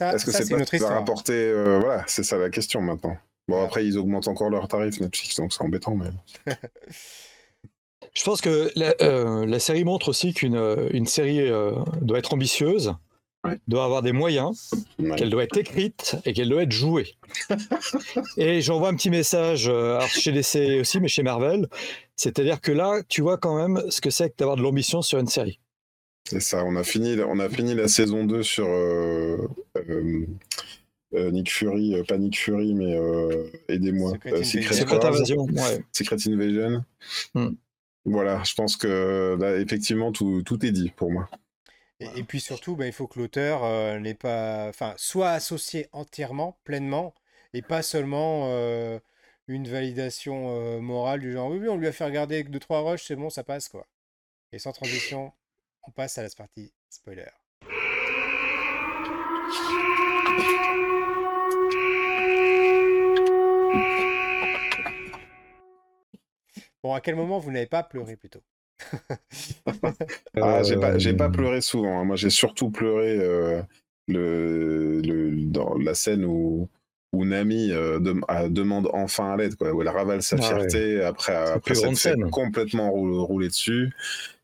Est-ce 0.00 0.24
que 0.24 0.32
c'est 0.32 0.48
pas 0.48 0.64
ce 0.64 0.70
qui 0.70 0.78
va 0.78 0.90
rapporter 0.90 1.52
Voilà, 1.80 2.04
c'est 2.06 2.24
ça 2.24 2.36
la 2.36 2.50
question 2.50 2.80
maintenant. 2.80 3.16
Bon, 3.46 3.62
après, 3.62 3.84
ils 3.84 3.98
augmentent 3.98 4.28
encore 4.28 4.48
leurs 4.48 4.68
tarifs 4.68 5.00
Netflix, 5.00 5.36
donc 5.36 5.52
c'est 5.52 5.62
embêtant, 5.62 5.94
mais. 5.94 6.10
Je 8.14 8.22
pense 8.22 8.40
que 8.40 8.70
la, 8.76 8.94
euh, 9.02 9.44
la 9.44 9.58
série 9.58 9.84
montre 9.84 10.08
aussi 10.08 10.34
qu'une 10.34 10.56
euh, 10.56 10.88
une 10.92 11.06
série 11.06 11.40
euh, 11.40 11.72
doit 12.00 12.18
être 12.18 12.32
ambitieuse, 12.32 12.94
Ouais. 13.44 13.58
doit 13.68 13.84
avoir 13.84 14.02
des 14.02 14.12
moyens, 14.12 14.70
Ouais. 14.98 15.14
qu'elle 15.16 15.30
doit 15.30 15.44
être 15.44 15.56
écrite 15.58 16.16
et 16.24 16.32
qu'elle 16.32 16.48
doit 16.48 16.62
être 16.62 16.72
jouée. 16.72 17.14
et 18.36 18.60
j'envoie 18.60 18.88
un 18.88 18.94
petit 18.94 19.10
message 19.10 19.66
euh, 19.68 20.00
chez 20.08 20.32
DC 20.32 20.80
aussi, 20.80 21.00
mais 21.00 21.08
chez 21.08 21.22
Marvel. 21.22 21.68
C'est-à-dire 22.16 22.60
que 22.60 22.72
là, 22.72 23.02
tu 23.08 23.20
vois 23.22 23.38
quand 23.38 23.56
même 23.56 23.82
ce 23.90 24.00
que 24.00 24.10
c'est 24.10 24.30
que 24.30 24.36
d'avoir 24.38 24.56
de 24.56 24.62
l'ambition 24.62 25.02
sur 25.02 25.18
une 25.18 25.26
série. 25.26 25.60
C'est 26.26 26.40
ça, 26.40 26.64
on 26.64 26.74
a 26.76 26.84
fini, 26.84 27.16
on 27.26 27.38
a 27.38 27.48
fini 27.50 27.74
la 27.74 27.86
saison 27.88 28.24
2 28.24 28.42
sur 28.42 28.66
euh, 28.66 29.36
euh, 29.76 30.26
euh, 31.14 31.30
Nick 31.30 31.50
Fury, 31.52 31.94
euh, 31.96 32.02
pas 32.02 32.16
Nick 32.16 32.38
Fury, 32.38 32.72
mais 32.74 32.96
euh, 32.96 33.44
aidez-moi. 33.68 34.12
Secret 34.12 34.30
Euh, 34.32 34.36
Invasion. 34.38 34.62
Secret 34.62 34.74
Secret 34.74 34.96
Wars, 34.96 35.06
Invasion, 35.06 35.44
ouais. 35.44 35.84
Secret 35.92 36.16
Invasion. 36.28 36.84
Hmm. 37.34 37.50
Voilà, 38.06 38.42
je 38.44 38.54
pense 38.54 38.76
que 38.76 39.36
là, 39.38 39.56
effectivement, 39.58 40.12
tout, 40.12 40.42
tout 40.44 40.64
est 40.64 40.72
dit 40.72 40.92
pour 40.96 41.10
moi. 41.12 41.28
Et, 42.00 42.08
et 42.18 42.24
puis 42.24 42.40
surtout, 42.40 42.76
bah, 42.76 42.86
il 42.86 42.92
faut 42.92 43.06
que 43.06 43.18
l'auteur 43.18 43.64
euh, 43.64 43.98
n'est 43.98 44.14
pas, 44.14 44.68
enfin, 44.68 44.94
soit 44.96 45.30
associé 45.30 45.88
entièrement, 45.92 46.58
pleinement, 46.64 47.14
et 47.52 47.62
pas 47.62 47.82
seulement 47.82 48.48
euh, 48.48 48.98
une 49.46 49.68
validation 49.68 50.48
euh, 50.50 50.80
morale 50.80 51.20
du 51.20 51.32
genre 51.32 51.50
oui, 51.50 51.58
oui, 51.58 51.68
on 51.68 51.76
lui 51.76 51.86
a 51.86 51.92
fait 51.92 52.04
regarder 52.04 52.42
deux 52.44 52.58
trois 52.58 52.82
rushs, 52.82 53.04
c'est 53.06 53.16
bon, 53.16 53.30
ça 53.30 53.44
passe 53.44 53.68
quoi. 53.68 53.86
Et 54.52 54.58
sans 54.58 54.72
transition, 54.72 55.32
on 55.84 55.92
passe 55.92 56.18
à 56.18 56.22
la 56.22 56.30
partie 56.30 56.72
spoiler. 56.90 57.26
Bon, 66.82 66.92
à 66.92 67.00
quel 67.00 67.14
moment 67.16 67.38
vous 67.38 67.50
n'avez 67.50 67.66
pas 67.66 67.82
pleuré 67.82 68.16
plutôt? 68.16 68.42
Ah, 70.40 70.62
j'ai 70.62 70.76
pas, 70.76 70.98
j'ai 70.98 71.14
pas 71.14 71.28
Euh, 71.28 71.30
pleuré 71.30 71.60
souvent. 71.60 72.00
hein. 72.00 72.04
Moi, 72.04 72.16
j'ai 72.16 72.30
surtout 72.30 72.70
pleuré 72.70 73.16
euh, 73.18 73.62
le, 74.08 75.00
le, 75.02 75.30
dans 75.46 75.74
la 75.78 75.94
scène 75.94 76.24
où, 76.24 76.68
où 77.12 77.24
Nami 77.24 77.70
euh, 77.72 77.98
dem- 78.00 78.24
demande 78.50 78.88
enfin 78.92 79.32
à 79.32 79.36
l'aide, 79.36 79.56
quoi, 79.56 79.72
où 79.72 79.82
elle 79.82 79.88
ravale 79.88 80.22
sa 80.22 80.38
Ah 80.38 80.54
ouais. 80.58 80.68
fierté 80.68 81.02
après, 81.02 81.34
après 81.34 81.74
s'être 81.74 81.76
grande 81.76 81.96
fait 81.96 82.16
scène. 82.16 82.30
complètement 82.30 82.90
rou- 82.90 83.24
rouler 83.24 83.48
dessus. 83.48 83.92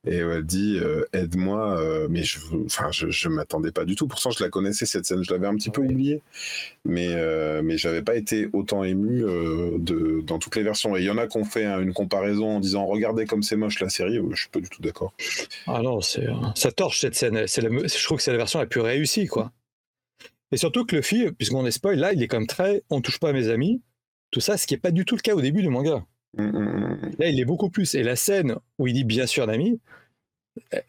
Et 0.07 0.25
où 0.25 0.31
elle 0.31 0.45
dit 0.45 0.79
euh, 0.81 1.05
aide-moi, 1.13 1.79
euh, 1.79 2.07
mais 2.09 2.23
je, 2.23 2.39
enfin, 2.65 2.91
je, 2.91 3.11
je 3.11 3.29
m'attendais 3.29 3.71
pas 3.71 3.85
du 3.85 3.97
tout. 3.97 4.07
Pourtant, 4.07 4.31
je 4.31 4.43
la 4.43 4.49
connaissais 4.49 4.87
cette 4.87 5.05
scène, 5.05 5.23
je 5.23 5.31
l'avais 5.31 5.47
un 5.47 5.55
petit 5.55 5.69
peu 5.69 5.83
oubliée, 5.83 6.23
mais 6.87 7.09
euh, 7.11 7.61
mais 7.63 7.77
j'avais 7.77 8.01
pas 8.01 8.17
été 8.17 8.49
autant 8.55 8.83
ému 8.83 9.23
euh, 9.23 9.77
de 9.79 10.23
dans 10.23 10.39
toutes 10.39 10.57
les 10.57 10.63
versions. 10.63 10.97
Et 10.97 11.01
il 11.01 11.05
y 11.05 11.11
en 11.11 11.19
a 11.19 11.27
qui 11.27 11.37
ont 11.37 11.45
fait 11.45 11.67
hein, 11.67 11.81
une 11.81 11.93
comparaison 11.93 12.57
en 12.57 12.61
disant 12.61 12.87
regardez 12.87 13.27
comme 13.27 13.43
c'est 13.43 13.57
moche 13.57 13.79
la 13.81 13.91
série. 13.91 14.19
Je 14.31 14.41
suis 14.41 14.49
pas 14.49 14.61
du 14.61 14.71
tout 14.71 14.81
d'accord. 14.81 15.13
Ah 15.67 15.83
non, 15.83 16.01
c'est, 16.01 16.29
ça 16.55 16.73
torche 16.73 17.01
cette 17.01 17.15
scène. 17.15 17.47
C'est 17.47 17.61
je 17.61 18.05
trouve 18.05 18.17
que 18.17 18.23
c'est 18.23 18.33
la 18.33 18.39
version 18.39 18.59
la 18.59 18.67
plus 18.67 18.81
réussie, 18.81 19.27
quoi. 19.27 19.53
Et 20.51 20.57
surtout 20.57 20.87
que 20.87 20.97
le 20.97 21.03
film, 21.03 21.33
puisqu'on 21.33 21.67
est 21.67 21.71
spoil, 21.71 21.99
là, 21.99 22.15
il 22.15 22.23
est 22.23 22.33
même 22.33 22.47
très 22.47 22.83
on 22.89 23.03
touche 23.03 23.19
pas 23.19 23.29
à 23.29 23.33
mes 23.33 23.49
amis, 23.49 23.83
tout 24.31 24.41
ça, 24.41 24.57
ce 24.57 24.67
qui 24.67 24.75
est 24.75 24.79
pas 24.79 24.91
du 24.93 25.05
tout 25.05 25.15
le 25.17 25.21
cas 25.21 25.35
au 25.35 25.43
début 25.43 25.61
du 25.63 25.69
manga. 25.69 26.05
Mm, 26.37 26.43
mm, 26.43 26.59
mm. 26.59 27.11
Là, 27.19 27.29
il 27.29 27.41
est 27.41 27.45
beaucoup 27.45 27.71
plus. 27.71 27.95
Et 27.95 28.03
la 28.03 28.17
scène 28.17 28.57
où 28.79 28.87
il 28.87 28.95
dit 28.95 29.05
bien 29.05 29.27
sûr 29.27 29.47
Nami, 29.47 29.81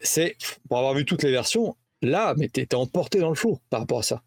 c'est, 0.00 0.36
pour 0.68 0.78
avoir 0.78 0.94
vu 0.94 1.04
toutes 1.04 1.22
les 1.22 1.30
versions, 1.30 1.76
là, 2.02 2.34
mais 2.36 2.48
t'es 2.48 2.74
emporté 2.74 3.18
dans 3.18 3.28
le 3.28 3.34
flot 3.34 3.60
par 3.70 3.80
rapport 3.80 4.00
à 4.00 4.02
ça. 4.02 4.22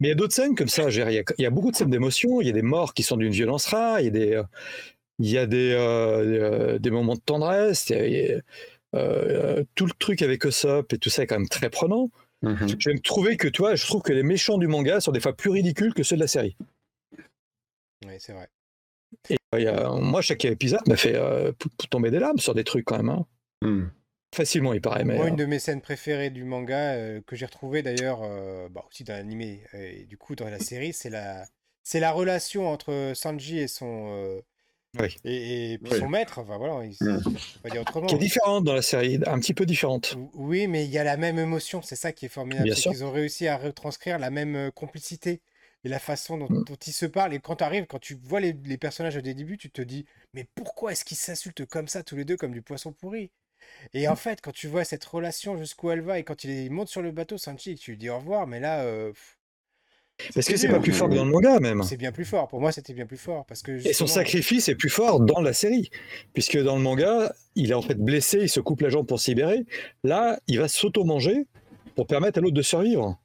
Mais 0.00 0.08
il 0.08 0.10
y 0.10 0.12
a 0.12 0.14
d'autres 0.14 0.34
scènes 0.34 0.54
comme 0.54 0.68
ça. 0.68 0.88
Il 0.88 0.96
y, 0.96 1.02
a, 1.02 1.10
il 1.10 1.42
y 1.42 1.46
a 1.46 1.50
beaucoup 1.50 1.70
de 1.70 1.76
scènes 1.76 1.90
d'émotion, 1.90 2.40
il 2.40 2.46
y 2.46 2.50
a 2.50 2.54
des 2.54 2.62
morts 2.62 2.94
qui 2.94 3.02
sont 3.02 3.16
d'une 3.16 3.32
violence 3.32 3.66
rare, 3.66 4.00
il 4.00 4.04
y 4.04 4.08
a 4.08 4.10
des, 4.10 4.34
euh, 4.34 4.42
il 5.18 5.28
y 5.30 5.38
a 5.38 5.46
des, 5.46 5.72
euh, 5.72 6.74
euh, 6.74 6.78
des 6.78 6.90
moments 6.90 7.14
de 7.14 7.20
tendresse, 7.20 7.90
il 7.90 7.96
y 7.96 7.98
a- 7.98 8.06
il 8.06 8.12
y 8.14 8.32
a, 8.32 8.40
euh, 8.96 9.64
tout 9.74 9.86
le 9.86 9.92
truc 9.98 10.22
avec 10.22 10.44
Usopp 10.44 10.92
et 10.92 10.98
tout 10.98 11.10
ça 11.10 11.22
est 11.22 11.26
quand 11.26 11.38
même 11.38 11.48
très 11.48 11.68
prenant. 11.70 12.10
Mhm. 12.42 12.68
Je 12.80 12.88
vais 12.88 12.94
me 12.94 13.00
trouver 13.00 13.36
que, 13.36 13.46
toi, 13.48 13.74
je 13.74 13.84
trouve 13.84 14.00
que 14.00 14.14
les 14.14 14.22
méchants 14.22 14.56
du 14.56 14.66
manga 14.66 15.00
sont 15.00 15.12
des 15.12 15.20
fois 15.20 15.34
plus 15.34 15.50
ridicules 15.50 15.92
que 15.92 16.02
ceux 16.02 16.16
de 16.16 16.20
la 16.22 16.26
série. 16.26 16.56
Oui, 18.06 18.14
c'est 18.18 18.32
vrai. 18.32 18.48
Et, 19.28 19.36
euh, 19.54 19.58
il 19.60 19.64
y 19.64 19.68
a- 19.68 19.90
moi, 20.00 20.22
chaque 20.22 20.44
épisode 20.44 20.86
m'a 20.88 20.96
fait 20.96 21.14
euh, 21.16 21.52
tomber 21.90 22.10
des 22.10 22.18
larmes 22.18 22.38
sur 22.38 22.54
des 22.54 22.64
trucs 22.64 22.84
quand 22.84 22.96
même. 22.96 23.08
hein. 23.08 23.26
Mm. 23.62 23.88
Facilement, 24.34 24.72
il 24.72 24.80
paraît. 24.80 25.04
Mais, 25.04 25.16
Moi, 25.16 25.26
une 25.28 25.34
euh, 25.34 25.36
de 25.38 25.44
mes 25.46 25.58
scènes 25.58 25.80
préférées 25.80 26.30
du 26.30 26.44
manga, 26.44 26.94
euh, 26.94 27.20
que 27.26 27.34
j'ai 27.34 27.46
retrouvée 27.46 27.82
d'ailleurs 27.82 28.20
euh, 28.22 28.68
bah, 28.70 28.84
aussi 28.88 29.02
dans 29.02 29.14
l'animé 29.14 29.62
et 29.72 30.04
du 30.04 30.16
coup 30.16 30.36
dans 30.36 30.48
la 30.48 30.60
série, 30.60 30.92
c'est 30.92 31.10
la, 31.10 31.44
c'est 31.82 31.98
la 31.98 32.12
relation 32.12 32.68
entre 32.68 33.10
Sanji 33.14 33.58
et 33.58 33.66
son, 33.66 34.12
euh, 34.12 34.40
Oui. 35.00 35.16
et, 35.24 35.72
et 35.72 35.78
puis 35.78 35.92
Oui. 35.94 35.98
son 35.98 36.08
maître. 36.08 36.38
Enfin 36.38 36.58
voilà, 36.58 36.84
il, 36.84 36.96
Mm. 37.04 37.20
faut 37.22 37.58
pas 37.64 37.70
dire 37.70 37.80
autrement. 37.80 38.06
qui 38.06 38.14
est 38.14 38.18
différente 38.18 38.62
dans 38.62 38.74
la 38.74 38.82
série, 38.82 39.18
un 39.26 39.40
petit 39.40 39.52
peu 39.54 39.66
différente. 39.66 40.14
Ou- 40.16 40.30
Oui, 40.34 40.68
mais 40.68 40.84
il 40.84 40.90
y 40.92 40.98
a 40.98 41.02
la 41.04 41.16
même 41.16 41.40
émotion, 41.40 41.82
c'est 41.82 41.96
ça 41.96 42.12
qui 42.12 42.26
est 42.26 42.28
formidable. 42.28 42.66
Bien 42.66 42.74
C'est 42.76 42.82
sûr. 42.82 42.92
qu'ils 42.92 43.02
ont 43.04 43.10
réussi 43.10 43.48
à 43.48 43.56
retranscrire 43.58 44.20
la 44.20 44.30
même 44.30 44.54
euh, 44.54 44.70
complicité 44.70 45.40
et 45.84 45.88
la 45.88 45.98
façon 45.98 46.38
dont, 46.38 46.48
Mm. 46.48 46.64
dont 46.64 46.76
ils 46.86 46.92
se 46.92 47.06
parlent. 47.06 47.34
Et 47.34 47.40
quand 47.40 47.56
tu 47.56 47.64
arrives, 47.64 47.86
quand 47.86 47.98
tu 48.00 48.18
vois 48.22 48.40
les, 48.40 48.52
les 48.64 48.78
personnages 48.78 49.16
au 49.16 49.20
début, 49.20 49.56
tu 49.58 49.70
te 49.70 49.82
dis, 49.82 50.04
mais 50.34 50.46
pourquoi 50.54 50.92
est-ce 50.92 51.04
qu'ils 51.04 51.16
s'insultent 51.16 51.66
comme 51.66 51.88
ça 51.88 52.02
tous 52.02 52.16
les 52.16 52.24
deux, 52.24 52.36
comme 52.36 52.52
du 52.52 52.62
poisson 52.62 52.92
pourri? 52.92 53.30
Et 53.94 54.08
en 54.08 54.16
fait, 54.16 54.40
quand 54.40 54.52
tu 54.52 54.68
vois 54.68 54.84
cette 54.84 55.04
relation 55.04 55.56
jusqu'où 55.56 55.90
elle 55.90 56.00
va 56.00 56.18
et 56.18 56.24
quand 56.24 56.44
il 56.44 56.70
monte 56.70 56.88
sur 56.88 57.02
le 57.02 57.12
bateau, 57.12 57.36
que 57.36 57.74
tu 57.74 57.90
lui 57.92 57.98
dis 57.98 58.10
au 58.10 58.18
revoir, 58.18 58.46
mais 58.46 58.60
là, 58.60 58.82
euh, 58.82 59.12
Est-ce 60.36 60.50
que 60.50 60.56
c'est 60.56 60.68
pas 60.68 60.80
plus 60.80 60.92
fort 60.92 61.08
que 61.08 61.14
dans 61.14 61.24
le 61.24 61.30
manga 61.30 61.58
même? 61.60 61.82
C'est 61.82 61.96
bien 61.96 62.12
plus 62.12 62.24
fort. 62.24 62.48
Pour 62.48 62.60
moi, 62.60 62.72
c'était 62.72 62.92
bien 62.94 63.06
plus 63.06 63.16
fort 63.16 63.46
parce 63.46 63.62
que 63.62 63.72
Et 63.72 63.92
son 63.92 64.06
justement, 64.06 64.08
sacrifice 64.08 64.68
est 64.68 64.74
plus 64.74 64.90
fort 64.90 65.20
dans 65.20 65.40
la 65.40 65.52
série, 65.52 65.90
puisque 66.34 66.58
dans 66.58 66.76
le 66.76 66.82
manga, 66.82 67.34
il 67.54 67.70
est 67.70 67.74
en 67.74 67.82
fait 67.82 67.94
blessé, 67.94 68.40
il 68.42 68.48
se 68.48 68.60
coupe 68.60 68.80
la 68.82 68.90
jambe 68.90 69.06
pour 69.06 69.20
se 69.20 69.30
libérer. 69.30 69.64
Là, 70.04 70.38
il 70.46 70.58
va 70.58 70.68
s'auto-manger 70.68 71.46
pour 71.96 72.06
permettre 72.06 72.38
à 72.38 72.42
l'autre 72.42 72.54
de 72.54 72.62
survivre. 72.62 73.18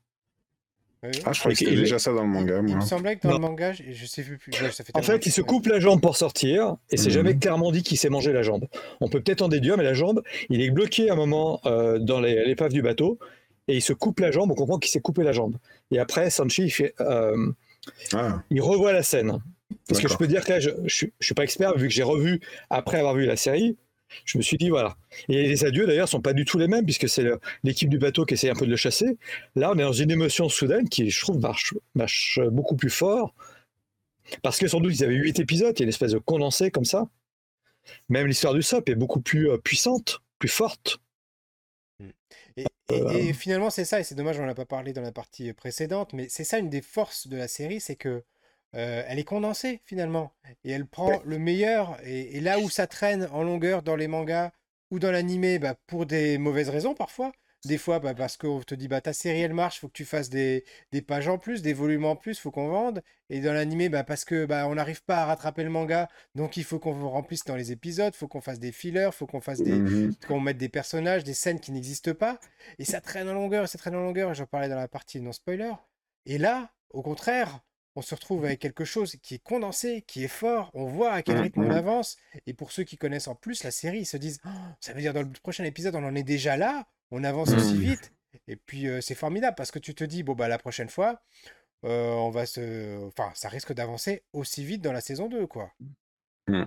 Oui, 1.05 1.11
oui. 1.15 1.21
Ah, 1.25 1.33
je 1.33 1.39
croyais 1.39 1.55
que 1.55 1.63
Et- 1.63 1.65
c'était 1.65 1.77
déjà 1.79 1.99
ça 1.99 2.11
dans 2.13 2.21
le 2.23 2.27
manga, 2.29 2.57
Il 2.57 2.67
moi. 2.67 2.75
me 2.77 2.81
semblait 2.81 3.15
que 3.15 3.23
dans 3.23 3.29
Non. 3.29 3.35
le 3.35 3.41
manga, 3.41 3.73
je, 3.73 3.83
je 3.91 4.05
sais 4.05 4.23
plus, 4.23 4.39
ça 4.71 4.83
fait 4.83 4.95
En 4.95 5.01
fait, 5.01 5.25
il 5.25 5.31
se 5.31 5.41
coupe 5.41 5.67
la 5.67 5.79
jambe 5.79 6.01
pour 6.01 6.17
sortir, 6.17 6.75
et 6.91 6.97
c'est 6.97 7.07
Mhm. 7.07 7.13
jamais 7.13 7.35
clairement 7.37 7.71
dit 7.71 7.83
qu'il 7.83 7.97
s'est 7.97 8.09
mangé 8.09 8.33
la 8.33 8.43
jambe. 8.43 8.65
On 9.01 9.07
peut 9.09 9.21
peut-être 9.21 9.41
en 9.41 9.47
déduire, 9.47 9.77
mais 9.77 9.83
la 9.83 9.93
jambe, 9.93 10.21
il 10.49 10.61
est 10.61 10.69
bloqué 10.69 11.09
à 11.09 11.13
un 11.13 11.15
moment 11.15 11.61
euh, 11.65 11.99
dans 11.99 12.19
l'épave 12.19 12.71
du 12.73 12.81
bateau, 12.81 13.17
et 13.67 13.75
il 13.75 13.81
se 13.81 13.93
coupe 13.93 14.19
la 14.19 14.31
jambe, 14.31 14.51
on 14.51 14.55
comprend 14.55 14.77
qu'il 14.79 14.91
s'est 14.91 14.99
coupé 15.01 15.23
la 15.23 15.31
jambe. 15.31 15.55
Et 15.91 15.99
après, 15.99 16.29
Sanchi, 16.29 16.63
il, 16.63 16.69
fait, 16.71 16.93
euh, 17.01 17.51
Ah, 18.13 18.41
il 18.49 18.61
revoit 18.61 18.93
la 18.93 19.03
scène. 19.03 19.39
Parce 19.87 19.99
que 20.01 20.07
je 20.07 20.15
peux 20.17 20.27
dire 20.27 20.43
que 20.43 20.53
là, 20.53 20.59
je 20.59 20.69
ne 20.71 20.87
je 20.87 21.07
suis 21.21 21.33
pas 21.35 21.43
expert, 21.43 21.75
vu 21.77 21.87
que 21.87 21.93
j'ai 21.93 22.03
revu 22.03 22.39
après 22.69 22.97
avoir 22.99 23.13
vu 23.15 23.25
la 23.25 23.35
série, 23.35 23.75
je 24.25 24.37
me 24.37 24.43
suis 24.43 24.57
dit, 24.57 24.69
voilà. 24.69 24.97
Et 25.29 25.47
les 25.47 25.65
adieux, 25.65 25.85
d'ailleurs, 25.87 26.07
sont 26.07 26.21
pas 26.21 26.33
du 26.33 26.45
tout 26.45 26.57
les 26.57 26.67
mêmes, 26.67 26.85
puisque 26.85 27.09
c'est 27.09 27.25
l'équipe 27.63 27.89
du 27.89 27.97
bateau 27.97 28.25
qui 28.25 28.35
essaie 28.35 28.49
un 28.49 28.55
peu 28.55 28.65
de 28.65 28.71
le 28.71 28.77
chasser. 28.77 29.17
Là, 29.55 29.71
on 29.71 29.77
est 29.77 29.81
dans 29.83 29.91
une 29.91 30.11
émotion 30.11 30.47
soudaine 30.49 30.87
qui, 30.89 31.09
je 31.09 31.21
trouve, 31.21 31.39
marche, 31.39 31.73
marche 31.95 32.39
beaucoup 32.51 32.75
plus 32.75 32.89
fort. 32.89 33.33
Parce 34.41 34.57
que 34.57 34.67
sans 34.67 34.79
doute, 34.79 34.95
ils 34.95 35.03
avaient 35.03 35.15
huit 35.15 35.39
épisodes, 35.39 35.73
il 35.77 35.79
y 35.81 35.83
a 35.83 35.85
une 35.85 35.89
espèce 35.89 36.11
de 36.11 36.17
condensé 36.17 36.71
comme 36.71 36.85
ça. 36.85 37.07
Même 38.09 38.25
l'histoire 38.27 38.53
du 38.55 38.63
SOP 38.63 38.89
est 38.89 38.95
beaucoup 38.95 39.21
plus 39.21 39.49
euh, 39.51 39.57
puissante, 39.57 40.21
plus 40.39 40.49
forte. 40.49 40.97
Et, 42.57 42.65
et- 42.89 43.27
et 43.29 43.33
finalement, 43.33 43.69
c'est 43.69 43.85
ça, 43.85 43.99
et 43.99 44.03
c'est 44.03 44.15
dommage, 44.15 44.39
on 44.39 44.45
n'a 44.45 44.55
pas 44.55 44.65
parlé 44.65 44.93
dans 44.93 45.01
la 45.01 45.11
partie 45.11 45.51
précédente, 45.53 46.13
mais 46.13 46.27
c'est 46.29 46.43
ça 46.43 46.57
une 46.59 46.69
des 46.69 46.81
forces 46.81 47.27
de 47.27 47.35
la 47.37 47.47
série, 47.47 47.79
c'est 47.79 47.95
que 47.95 48.23
euh, 48.75 49.03
elle 49.07 49.19
est 49.19 49.23
condensée 49.23 49.81
finalement, 49.85 50.33
et 50.63 50.71
elle 50.71 50.85
prend 50.85 51.21
le 51.23 51.39
meilleur, 51.39 51.97
et, 52.03 52.37
et 52.37 52.41
là 52.41 52.59
où 52.59 52.69
ça 52.69 52.87
traîne 52.87 53.27
en 53.31 53.43
longueur 53.43 53.83
dans 53.83 53.95
les 53.95 54.07
mangas 54.07 54.51
ou 54.91 54.99
dans 54.99 55.11
l'animé, 55.11 55.59
bah, 55.59 55.75
pour 55.87 56.05
des 56.05 56.37
mauvaises 56.37 56.69
raisons 56.69 56.93
parfois, 56.93 57.31
des 57.65 57.77
fois 57.77 57.99
bah, 57.99 58.13
parce 58.13 58.37
qu'on 58.37 58.61
te 58.61 58.75
dit 58.75 58.87
bah 58.87 59.01
ta 59.01 59.13
série 59.13 59.41
elle 59.41 59.53
marche, 59.53 59.79
faut 59.79 59.87
que 59.87 59.93
tu 59.93 60.05
fasses 60.05 60.29
des, 60.29 60.63
des 60.91 61.01
pages 61.01 61.27
en 61.27 61.37
plus, 61.37 61.61
des 61.61 61.73
volumes 61.73 62.05
en 62.05 62.15
plus, 62.15 62.39
faut 62.39 62.51
qu'on 62.51 62.67
vende, 62.67 63.01
et 63.29 63.39
dans 63.41 63.53
l'animé 63.53 63.89
bah, 63.89 64.03
parce 64.03 64.25
que 64.25 64.45
bah, 64.45 64.67
on 64.67 64.75
n'arrive 64.75 65.03
pas 65.03 65.17
à 65.17 65.25
rattraper 65.25 65.63
le 65.63 65.69
manga, 65.69 66.07
donc 66.35 66.57
il 66.57 66.63
faut 66.63 66.79
qu'on 66.79 67.09
remplisse 67.09 67.43
dans 67.43 67.55
les 67.55 67.71
épisodes, 67.71 68.15
faut 68.15 68.27
qu'on 68.27 68.41
fasse 68.41 68.59
des 68.59 68.71
fillers, 68.71 69.09
faut 69.11 69.25
qu'on 69.25 69.41
fasse 69.41 69.61
des, 69.61 69.73
mhm. 69.73 70.15
qu'on 70.27 70.39
mette 70.39 70.57
des 70.57 70.69
personnages, 70.69 71.23
des 71.23 71.33
scènes 71.33 71.59
qui 71.59 71.71
n'existent 71.71 72.13
pas, 72.13 72.39
et 72.79 72.85
ça 72.85 73.01
traîne 73.01 73.27
en 73.27 73.33
longueur, 73.33 73.63
et 73.63 73.67
ça 73.67 73.77
traîne 73.77 73.95
en 73.95 74.01
longueur, 74.01 74.33
j'en 74.33 74.45
parlais 74.45 74.69
dans 74.69 74.75
la 74.75 74.87
partie 74.87 75.19
non 75.19 75.31
spoiler. 75.31 75.73
Et 76.25 76.37
là, 76.37 76.71
au 76.89 77.01
contraire, 77.01 77.59
on 77.95 78.01
se 78.01 78.13
retrouve 78.15 78.45
avec 78.45 78.59
quelque 78.59 78.85
chose 78.85 79.15
qui 79.21 79.35
est 79.35 79.43
condensé, 79.43 80.03
qui 80.07 80.23
est 80.23 80.27
fort, 80.29 80.69
on 80.73 80.85
voit 80.85 81.11
à 81.13 81.21
quel 81.21 81.37
Mm, 81.37 81.41
rythme 81.41 81.63
on 81.63 81.67
mm. 81.69 81.71
avance, 81.71 82.17
et 82.45 82.53
pour 82.53 82.71
ceux 82.71 82.83
qui 82.83 82.97
connaissent 82.97 83.27
en 83.27 83.35
plus 83.35 83.63
la 83.63 83.71
série, 83.71 83.99
ils 83.99 84.05
se 84.05 84.17
disent, 84.17 84.39
Oh, 84.45 84.49
ça 84.81 84.93
veut 84.93 85.01
dire 85.01 85.13
dans 85.13 85.21
le 85.21 85.31
prochain 85.41 85.63
épisode, 85.63 85.95
on 85.95 86.03
en 86.03 86.15
est 86.15 86.23
déjà 86.23 86.57
là, 86.57 86.87
on 87.11 87.23
avance 87.23 87.53
aussi 87.53 87.77
Mm. 87.77 87.79
vite, 87.79 88.13
et 88.47 88.55
puis 88.57 88.87
euh, 88.87 89.01
c'est 89.01 89.15
formidable, 89.15 89.55
parce 89.55 89.71
que 89.71 89.79
tu 89.79 89.95
te 89.95 90.03
dis, 90.03 90.23
bon 90.23 90.33
bah 90.33 90.47
la 90.47 90.57
prochaine 90.57 90.89
fois, 90.89 91.21
euh, 91.85 92.11
on 92.13 92.31
va 92.31 92.45
se... 92.45 93.05
Enfin, 93.07 93.31
ça 93.35 93.47
risque 93.49 93.73
d'avancer 93.73 94.23
aussi 94.33 94.65
vite 94.65 94.81
dans 94.81 94.93
la 94.93 95.01
saison 95.01 95.27
2, 95.29 95.47
quoi. 95.47 95.71
Hmm. 96.47 96.65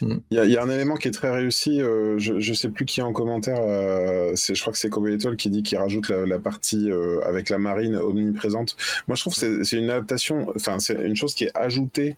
Hmm. 0.00 0.16
Il 0.32 0.50
y, 0.50 0.56
a 0.56 0.62
un 0.64 0.68
élément 0.68 0.96
qui 0.96 1.06
est 1.06 1.12
très 1.12 1.30
réussi. 1.30 1.80
Euh, 1.80 2.18
je 2.18 2.32
ne 2.32 2.56
sais 2.56 2.70
plus 2.70 2.84
qui 2.84 2.98
est 2.98 3.04
en 3.04 3.12
commentaire. 3.12 3.60
Euh, 3.60 4.32
c'est, 4.34 4.56
je 4.56 4.60
crois 4.60 4.72
que 4.72 4.78
c'est 4.80 4.88
Kobe 4.88 5.06
Etoile 5.06 5.36
qui 5.36 5.48
dit 5.48 5.62
qu'il 5.62 5.78
rajoute 5.78 6.08
la, 6.08 6.40
partie 6.40 6.90
euh, 6.90 7.20
avec 7.24 7.48
la 7.48 7.58
marine 7.58 7.94
omniprésente. 7.94 8.76
Moi, 9.06 9.14
je 9.14 9.20
trouve 9.20 9.38
que 9.38 9.62
c'est, 9.62 9.76
une 9.76 9.90
adaptation. 9.90 10.50
Enfin, 10.56 10.80
c'est 10.80 10.94
une 10.94 11.14
chose 11.14 11.34
qui 11.34 11.44
est 11.44 11.56
ajoutée 11.56 12.16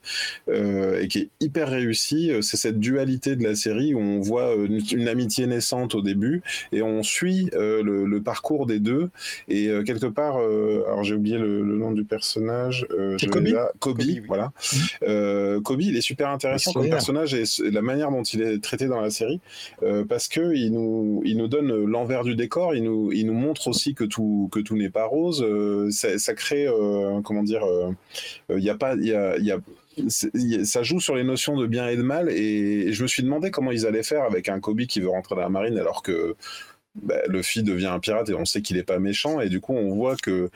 et 0.51 1.07
qui 1.09 1.19
est 1.19 1.29
hyper 1.41 1.69
réussie. 1.69 2.33
C'est 2.41 2.57
cette 2.57 2.81
dualité 2.81 3.37
de 3.37 3.43
la 3.43 3.55
série 3.55 3.93
où 3.93 3.99
on 3.99 4.21
voit 4.21 4.55
une, 4.55 5.07
amitié 5.07 5.47
naissante 5.47 5.95
au 5.95 6.01
début 6.01 6.43
et 6.73 6.81
on 6.81 7.03
suit 7.03 7.51
le, 7.53 8.19
parcours 8.21 8.65
des 8.65 8.81
deux. 8.81 9.11
Et 9.49 9.69
quelque 9.85 10.07
part, 10.07 10.37
alors 10.37 11.05
j'ai 11.05 11.15
oublié 11.15 11.37
le, 11.37 11.63
nom 11.63 11.93
du 11.93 12.05
personnage. 12.05 12.87
c'est 13.19 13.27
Kobe. 13.27 13.49
Kobe, 13.79 14.03
voilà. 14.27 14.53
Hmm. 15.07 15.61
Kobe, 15.61 15.83
il 15.83 15.99
est 15.99 16.01
super 16.01 16.31
intéressant 16.31 16.73
personnage 16.95 17.35
et 17.35 17.45
la 17.71 17.83
manière 17.83 18.11
dont 18.11 18.23
il 18.23 18.43
est 18.43 18.63
traité 18.63 18.87
dans 18.87 19.01
la 19.01 19.11
série, 19.11 19.41
euh, 19.83 20.05
parce 20.05 20.29
que 20.29 20.55
il 20.55 20.73
nous, 20.73 21.23
il 21.25 21.37
nous 21.37 21.49
donne 21.49 21.85
l'envers 21.85 22.25
du 22.25 22.35
décor, 22.35 22.75
il 22.75 22.85
nous, 22.85 23.13
il 23.13 23.27
nous 23.27 23.35
montre 23.35 23.69
aussi 23.69 23.95
que 23.95 24.05
tout, 24.05 24.49
que 24.53 24.61
tout 24.61 24.77
n'est 24.77 24.91
pas 24.91 25.05
rose. 25.05 25.43
Euh, 25.43 25.91
ça, 25.91 26.35
crée, 26.35 26.67
euh, 26.67 27.21
comment 27.23 27.43
dire, 27.43 27.63
il 28.51 28.57
n'y 28.57 28.71
a 28.71 28.77
pas, 28.77 28.95
il 28.95 29.07
y 29.07 29.15
a, 29.15 29.39
y 29.39 29.51
a 29.51 29.59
ça 30.65 30.83
joue 30.83 30.99
sur 30.99 31.15
les 31.15 31.23
notions 31.23 31.57
de 31.57 31.67
bien 31.67 31.89
et 31.89 31.97
de 31.97 32.03
mal 32.03 32.29
et, 32.29 32.93
je 32.93 33.03
me 33.03 33.07
suis 33.07 33.23
demandé 33.23 33.53
comment 33.53 33.71
ils 33.71 33.87
allaient 33.87 34.03
faire 34.03 34.25
avec 34.25 34.49
un 34.49 34.59
Kobe 34.59 34.87
qui 34.87 35.01
veut 35.01 35.09
rentrer 35.09 35.37
dans 35.37 35.43
la 35.43 35.49
marine 35.49 35.79
alors 35.79 36.03
que 36.03 36.35
bah, 36.97 37.21
Luffy 37.29 37.63
devient 37.63 37.87
un 37.87 38.01
pirate 38.01 38.29
et 38.29 38.35
on 38.35 38.45
sait 38.45 38.61
qu'il 38.61 38.77
n'est 38.77 38.83
pas 38.83 38.99
méchant 38.99 39.41
et 39.41 39.49
du 39.49 39.61
coup 39.61 39.73
on 39.73 39.95
voit 39.95 40.17
que 40.17 40.51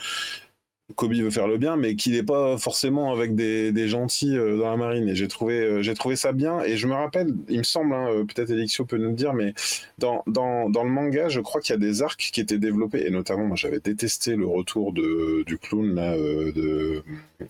Kobe 0.96 1.12
veut 1.12 1.30
faire 1.30 1.46
le 1.48 1.58
bien, 1.58 1.76
mais 1.76 1.96
qu'il 1.96 2.12
n'est 2.12 2.22
pas 2.22 2.56
forcément 2.56 3.12
avec 3.12 3.34
des, 3.34 3.88
gentils 3.88 4.36
euh, 4.36 4.56
dans 4.56 4.70
la 4.70 4.76
marine. 4.76 5.08
Et 5.08 5.14
j'ai 5.14 5.28
trouvé, 5.28 5.60
euh, 5.60 5.82
j'ai 5.82 5.92
trouvé 5.92 6.16
ça 6.16 6.32
bien. 6.32 6.60
Et 6.62 6.78
je 6.78 6.86
me 6.86 6.94
rappelle, 6.94 7.34
il 7.48 7.58
me 7.58 7.62
semble, 7.62 7.92
hein, 7.94 8.08
euh, 8.10 8.24
peut-être 8.24 8.50
Elixio 8.50 8.86
peut 8.86 8.96
nous 8.96 9.10
le 9.10 9.14
dire, 9.14 9.34
mais 9.34 9.52
dans, 9.98 10.22
dans, 10.26 10.70
dans 10.70 10.84
le 10.84 10.90
manga, 10.90 11.28
je 11.28 11.40
crois 11.40 11.60
qu'il 11.60 11.74
y 11.74 11.76
a 11.76 11.78
des 11.78 12.02
arcs 12.02 12.30
qui 12.32 12.40
étaient 12.40 12.58
développés. 12.58 13.04
Et 13.06 13.10
notamment, 13.10 13.44
moi, 13.44 13.56
j'avais 13.56 13.80
détesté 13.80 14.34
le 14.34 14.46
retour 14.46 14.94
de, 14.94 15.44
du 15.46 15.58
clown, 15.58 15.94
là, 15.94 16.16
de 16.16 17.02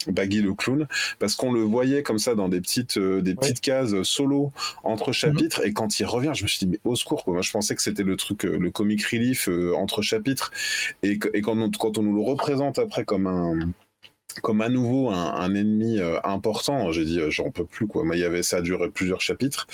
Baggy 0.09 0.43
le 0.43 0.55
clown, 0.55 0.89
parce 1.21 1.37
qu'on 1.37 1.53
le 1.53 1.63
voyait 1.63 2.03
comme 2.03 2.19
ça 2.19 2.35
dans 2.35 2.49
des 2.49 2.61
petites, 2.61 2.99
des 2.99 3.35
petites 3.37 3.61
cases 3.61 4.03
solo 4.03 4.53
entre 4.83 5.13
chapitres. 5.13 5.65
Et 5.65 5.73
quand 5.73 6.01
il 6.01 6.07
revient, 6.07 6.33
je 6.35 6.43
me 6.43 6.49
suis 6.49 6.67
dit, 6.67 6.73
mais 6.73 6.81
au 6.91 6.97
secours, 6.97 7.25
quoi. 7.25 7.35
Moi, 7.35 7.43
je 7.43 7.53
pensais 7.53 7.77
que 7.77 7.83
c'était 7.83 8.03
le 8.03 8.17
truc, 8.17 8.43
le 8.43 8.71
comic 8.71 9.05
relief 9.05 9.49
entre 9.77 10.03
chapitres. 10.03 10.51
Et, 11.05 11.19
et 11.35 11.41
quand, 11.41 11.57
on, 11.57 11.71
quand 11.71 11.99
on 11.99 12.03
nous 12.03 12.17
le 12.17 12.23
représente 12.23 12.81
après 12.81 13.05
comme 13.05 13.28
comme 14.41 14.61
à 14.61 14.69
nouveau 14.69 15.11
un, 15.11 15.55
ennemi 15.55 15.99
euh, 15.99 16.19
important. 16.25 16.93
J'ai 16.93 17.05
dit, 17.05 17.21
euh, 17.21 17.31
j'en 17.31 17.51
peux 17.51 17.65
plus 17.65 17.87
quoi. 17.87 18.05
Mais 18.05 18.17
il 18.17 18.21
y 18.21 18.25
avait 18.25 18.43
ça 18.43 18.59
a 18.59 18.61
duré 18.61 18.91
plusieurs 18.91 19.21
chapitres. 19.21 19.67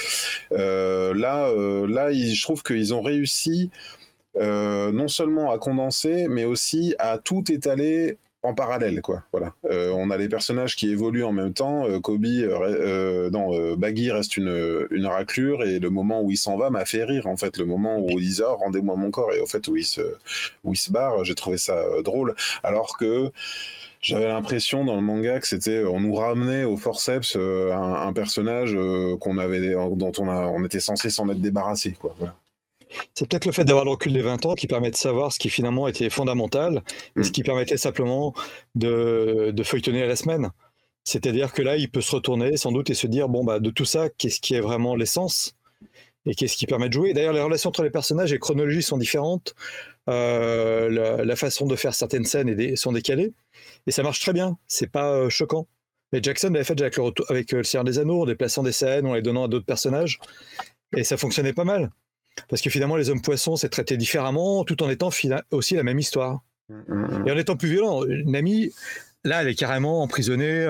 Euh, 0.53 1.15
là, 1.15 1.51
là, 1.87 2.13
je 2.13 2.43
trouve 2.43 2.63
qu'ils 2.63 2.95
ont 2.95 3.03
réussi 3.03 3.71
non 4.37 5.09
seulement 5.09 5.53
à 5.53 5.59
condenser, 5.59 6.27
mais 6.29 6.45
aussi 6.45 6.95
à 6.99 7.19
tout 7.19 7.45
étaler 7.53 8.19
en 8.45 8.55
parallèle 8.55 9.01
quoi. 9.03 9.23
Voilà. 9.33 9.55
On 9.71 10.11
a 10.11 10.17
les 10.17 10.29
personnages 10.29 10.77
qui 10.77 10.91
évoluent 10.91 11.25
en 11.25 11.33
même 11.33 11.53
temps. 11.53 11.87
Kobe 12.01 12.25
non 12.25 13.77
Baggy 13.77 14.11
reste 14.11 14.37
une, 14.37 14.87
une 14.91 15.07
raclure 15.07 15.63
et 15.63 15.79
le 15.79 15.91
moment 15.91 16.23
où 16.23 16.31
il 16.31 16.37
s'en 16.37 16.57
va 16.57 16.71
m'a 16.71 16.85
fait 16.85 17.05
rire 17.05 17.27
en 17.27 17.37
fait. 17.37 17.59
Le 17.59 17.65
moment 17.65 17.99
où 17.99 18.19
il 18.19 18.29
dit 18.29 18.43
rendez-moi 18.43 18.97
mon 18.97 19.11
corps 19.11 19.33
et 19.33 19.41
au 19.41 19.47
fait 19.47 19.67
où 19.69 19.77
il 19.77 19.85
se 19.85 20.93
barre 20.93 21.25
j'ai 21.25 21.35
trouvé 21.35 21.59
ça 21.59 21.83
drôle. 22.03 22.35
Alors 22.63 22.97
que 22.99 23.33
j'avais 24.05 24.29
l'impression 24.29 24.85
dans 24.85 24.97
le 24.97 25.01
manga 25.01 25.41
que 25.41 25.47
c'était, 25.47 25.83
on 25.83 25.99
nous 25.99 26.15
ramenait 26.15 26.65
au 26.65 26.77
forceps 26.77 27.37
euh, 27.37 27.73
un, 27.73 28.13
personnage 28.13 28.75
euh, 28.75 29.17
qu'on 29.17 29.39
avait, 29.39 29.73
dont 29.73 30.13
on, 30.19 30.29
a, 30.29 30.47
on 30.47 30.63
était 30.63 30.79
censé 30.79 31.09
s'en 31.09 31.29
être 31.31 31.41
débarrassé, 31.41 31.93
quoi. 31.93 32.15
C'est 33.15 33.29
peut-être 33.29 33.47
le 33.47 33.53
fait 33.53 33.65
d'avoir 33.65 33.85
le 33.85 33.93
recul 33.93 34.13
des 34.13 34.23
20 34.23 34.47
ans 34.47 34.55
qui 34.55 34.67
permet 34.67 34.91
de 34.91 34.97
savoir 34.97 35.33
ce 35.33 35.39
qui 35.39 35.51
finalement 35.51 35.89
était 35.89 36.11
fondamental 36.11 36.83
et 37.17 37.23
ce 37.23 37.29
mm. 37.29 37.33
qui 37.33 37.43
permettait 37.43 37.77
simplement 37.77 38.35
de, 38.75 39.53
de 39.55 39.63
feuilletonner 39.63 40.03
à 40.03 40.07
la 40.07 40.17
semaine. 40.17 40.51
C'est-à-dire 41.05 41.53
que 41.53 41.63
là, 41.63 41.77
il 41.77 41.91
peut 41.91 42.01
se 42.01 42.15
retourner 42.15 42.57
sans 42.57 42.73
doute 42.73 42.91
et 42.91 42.95
se 42.95 43.07
dire, 43.07 43.29
bon, 43.29 43.45
bah, 43.45 43.61
de 43.61 43.71
tout 43.71 43.85
ça, 43.85 44.09
qu'est-ce 44.09 44.41
qui 44.41 44.55
est 44.55 44.61
vraiment 44.61 44.97
l'essence 44.97 45.55
et 46.27 46.35
qu'est-ce 46.35 46.57
qui 46.57 46.67
permet 46.67 46.89
de 46.89 46.95
jouer? 46.95 47.13
D'ailleurs, 47.13 47.35
les 47.35 47.43
relations 47.43 47.69
entre 47.69 47.83
les 47.83 47.91
personnages 47.91 48.33
et 48.33 48.37
les 48.37 48.41
chronologies 48.41 48.83
sont 48.83 48.97
différentes. 48.97 49.55
Euh, 50.09 51.25
la, 51.25 51.37
façon 51.37 51.67
de 51.67 51.77
faire 51.77 51.95
certaines 51.95 52.25
scènes 52.25 52.77
sont 52.77 52.93
décalées. 52.93 53.33
Et 53.87 53.91
ça 53.91 54.03
marche 54.03 54.21
très 54.21 54.33
bien, 54.33 54.59
c'est 54.67 54.91
pas 54.91 55.13
euh, 55.13 55.29
choquant. 55.29 55.67
Et 56.13 56.23
Jackson 56.23 56.51
l'avait 56.51 56.65
fait 56.65 56.81
avec 56.81 56.97
le, 56.97 57.13
avec 57.29 57.53
euh, 57.53 57.59
le 57.59 57.65
Seigneur 57.65 57.85
des 57.85 57.99
Anneaux, 57.99 58.23
en 58.23 58.27
déplaçant 58.27 58.63
des 58.63 58.73
scènes, 58.73 59.07
en 59.07 59.15
les 59.15 59.23
donnant 59.23 59.45
à 59.45 59.49
d'autres 59.49 59.67
personnages. 59.67 60.19
Et 60.97 61.05
ça 61.05 61.17
fonctionnait 61.17 61.53
pas 61.53 61.65
mal. 61.65 61.91
Parce 62.49 62.63
que 62.63 62.71
finalement, 62.71 62.97
les 62.97 63.11
hommes 63.11 63.23
poissons, 63.23 63.57
c'est 63.57 63.69
traité 63.69 63.97
différemment, 63.97 64.65
tout 64.65 64.83
en 64.83 64.91
étant 64.91 65.11
aussi 65.51 65.75
la 65.75 65.83
même 65.83 65.99
histoire. 65.99 66.43
Mm, 66.69 66.75
mm, 66.75 66.95
mm. 66.95 67.29
Et 67.29 67.33
en 67.33 67.39
étant 67.39 67.57
plus 67.57 67.69
violent. 67.69 68.03
Nami, 68.27 68.73
là, 69.25 69.43
elle 69.43 69.49
est 69.49 69.55
carrément 69.55 70.03
emprisonnée 70.03 70.67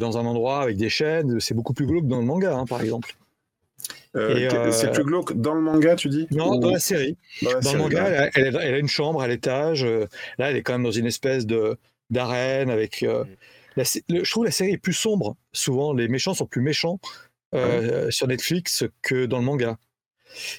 dans 0.00 0.18
un 0.18 0.24
endroit 0.24 0.62
avec 0.62 0.76
des 0.76 0.88
chaînes. 0.88 1.40
C'est 1.40 1.54
beaucoup 1.54 1.74
plus 1.74 1.86
glauque 1.86 2.06
dans 2.06 2.18
le 2.18 2.26
manga, 2.26 2.54
hein, 2.54 2.66
par 2.66 2.80
exemple. 2.80 3.16
Euh, 4.14 4.70
c'est 4.72 4.92
plus 4.92 5.04
glauque 5.04 5.32
dans 5.34 5.54
le 5.54 5.62
manga, 5.62 5.96
tu 5.96 6.08
dis? 6.08 6.26
Non, 6.30 6.58
dans 6.58 6.70
la 6.70 6.78
série. 6.78 7.16
Dans, 7.42 7.72
le 7.72 7.78
manga, 7.78 8.30
elle, 8.34 8.56
a 8.56 8.78
une 8.78 8.88
chambre 8.88 9.22
à 9.22 9.28
l'étage. 9.28 9.84
Là, 9.84 10.50
elle 10.50 10.56
est 10.56 10.62
quand 10.62 10.74
même 10.74 10.82
dans 10.82 10.90
une 10.90 11.06
espèce 11.06 11.46
de 11.46 11.78
d'arène 12.10 12.70
avec. 12.70 13.02
Euh, 13.02 13.24
je 13.76 14.30
trouve 14.30 14.44
la 14.44 14.50
série 14.50 14.72
est 14.72 14.78
plus 14.78 14.92
sombre. 14.92 15.36
Souvent, 15.52 15.94
les 15.94 16.08
méchants 16.08 16.34
sont 16.34 16.46
plus 16.46 16.60
méchants 16.60 17.00
euh, 17.54 18.06
ah 18.06 18.10
sur 18.10 18.28
Netflix 18.28 18.84
que 19.00 19.26
dans 19.26 19.38
le 19.38 19.44
manga. 19.44 19.78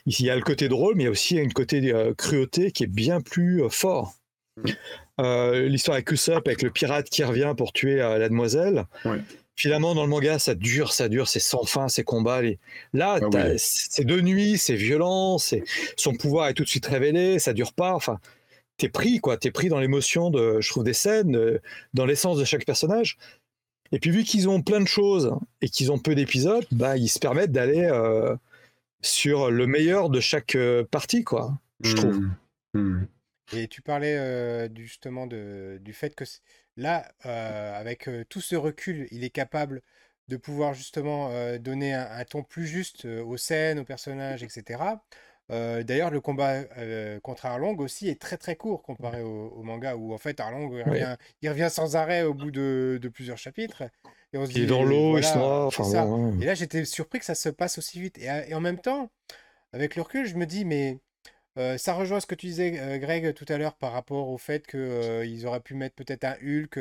Il 0.06 0.22
y 0.22 0.30
a 0.30 0.36
le 0.36 0.42
côté 0.42 0.70
drôle, 0.70 0.96
mais 0.96 1.04
il 1.04 1.06
y 1.06 1.10
a 1.10 1.12
aussi 1.12 1.36
une 1.38 1.54
côté 1.54 1.94
euh, 1.94 2.14
cruauté 2.14 2.72
qui 2.72 2.84
est 2.84 2.88
bien 2.88 3.22
plus 3.22 3.64
fort. 3.70 4.14
Mm. 4.58 4.72
L'histoire 5.68 5.96
avec 5.96 6.12
Usopp, 6.12 6.48
avec 6.48 6.62
le 6.62 6.72
pirate 6.72 7.10
qui 7.10 7.24
revient 7.24 7.54
pour 7.56 7.72
tuer 7.72 7.98
la 7.98 8.30
demoiselle. 8.30 8.86
Finalement, 9.56 9.94
dans 9.94 10.04
le 10.04 10.10
manga, 10.10 10.40
ça 10.40 10.56
dure, 10.56 10.94
ça 10.94 11.10
dure, 11.10 11.28
c'est 11.28 11.40
sans 11.40 11.64
fin, 11.64 11.88
ces 11.88 12.04
combats. 12.04 12.42
Là, 12.94 13.20
ah 13.22 13.58
c'est 13.58 14.06
de 14.06 14.20
nuit, 14.20 14.58
c'est 14.58 14.76
violent, 14.76 15.38
son 15.96 16.16
pouvoir 16.16 16.48
est 16.48 16.54
tout 16.54 16.64
de 16.64 16.70
suite 16.70 16.88
révélé, 16.88 17.38
ça 17.38 17.54
dure 17.54 17.74
pas. 17.74 17.94
Enfin, 17.94 18.20
t'es 18.78 18.90
pris, 18.90 19.20
quoi. 19.20 19.38
T'es 19.38 19.52
pris 19.52 19.70
dans 19.70 19.80
l'émotion 19.80 20.32
de, 20.32 20.60
je 20.60 20.70
trouve, 20.70 20.84
des 20.84 20.94
scènes, 20.94 21.36
euh, 21.36 21.62
dans 21.94 22.06
l'essence 22.06 22.38
de 22.38 22.46
chaque 22.46 22.66
personnage. 22.66 23.18
Et 23.92 24.00
puis, 24.00 24.10
vu 24.10 24.24
qu'ils 24.24 24.50
ont 24.50 24.62
plein 24.62 24.82
de 24.82 24.88
choses 24.88 25.36
et 25.62 25.70
qu'ils 25.70 25.92
ont 25.92 26.00
peu 26.00 26.16
d'épisodes, 26.16 26.66
bah, 26.72 26.98
ils 26.98 27.10
se 27.10 27.20
permettent 27.20 27.52
d'aller 27.52 27.84
euh, 27.84 28.36
sur 29.04 29.52
le 29.52 29.68
meilleur 29.68 30.10
de 30.10 30.20
chaque 30.20 30.56
euh, 30.56 30.84
partie, 30.84 31.24
quoi, 31.24 31.60
je 31.82 31.96
trouve. 31.96 32.20
Mmh. 32.20 32.36
Mmh. 32.74 33.08
Et 33.54 33.68
tu 33.68 33.82
parlais 33.84 34.70
justement 34.76 35.28
de, 35.28 35.78
du 35.82 35.94
fait 35.94 36.16
que 36.16 36.24
là, 36.76 37.12
avec 37.24 38.10
tout 38.30 38.42
ce 38.42 38.56
recul, 38.56 39.08
il 39.12 39.24
est 39.24 39.30
capable 39.30 39.82
de 40.30 40.38
pouvoir 40.38 40.74
justement 40.74 41.30
donner 41.60 41.94
un, 41.94 42.24
ton 42.24 42.42
plus 42.42 42.66
juste 42.66 43.06
aux 43.06 43.38
scènes, 43.38 43.78
aux 43.78 43.84
personnages, 43.84 44.42
etc. 44.42 44.80
Euh, 45.52 45.84
d'ailleurs, 45.84 46.10
le 46.10 46.22
combat 46.22 46.64
euh, 46.78 47.20
contre 47.20 47.46
Arlong 47.46 47.76
aussi 47.80 48.08
est 48.08 48.20
très 48.20 48.38
très 48.38 48.56
court 48.56 48.82
comparé 48.82 49.22
au, 49.22 49.62
manga 49.64 49.96
où 49.96 50.14
en 50.14 50.18
fait 50.18 50.40
Arlong 50.40 50.72
il 51.42 51.50
revient, 51.50 51.70
sans 51.70 51.96
arrêt 51.96 52.24
au 52.24 52.34
bout 52.34 52.52
de, 52.52 53.00
plusieurs 53.14 53.38
chapitres. 53.38 53.84
Et 54.34 54.38
on 54.38 54.46
se 54.46 54.52
il 54.52 54.64
est 54.64 54.66
dans 54.66 54.84
l'eau, 54.84 55.18
il 55.18 55.24
se 55.24 56.42
Et 56.42 56.46
là, 56.46 56.56
j'étais 56.56 56.86
surpris 56.86 57.20
que 57.20 57.26
ça 57.26 57.36
se 57.36 57.50
passe 57.50 57.78
aussi 57.78 58.02
vite. 58.02 58.18
Et, 58.18 58.54
en 58.54 58.62
même 58.62 58.80
temps, 58.80 59.12
avec 59.72 59.96
le 59.96 60.02
recul, 60.02 60.26
je 60.26 60.36
me 60.36 60.48
dis, 60.48 60.66
mais 60.66 61.00
euh, 61.60 61.78
ça 61.78 61.94
rejoint 61.94 62.20
ce 62.20 62.26
que 62.26 62.34
tu 62.34 62.48
disais, 62.48 63.00
Greg, 63.00 63.34
tout 63.36 63.46
à 63.48 63.58
l'heure 63.58 63.76
par 63.76 63.92
rapport 63.92 64.30
au 64.30 64.40
fait 64.40 64.66
qu'ils 64.66 65.46
auraient 65.46 65.60
pu 65.60 65.76
mettre 65.76 65.96
peut-être 65.96 66.24
un 66.24 66.36
Hulk, 66.42 66.78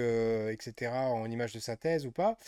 etc., 0.50 0.92
en 0.92 1.30
image 1.30 1.52
de 1.52 1.60
synthèse 1.60 2.06
ou 2.06 2.10
pas. 2.10 2.38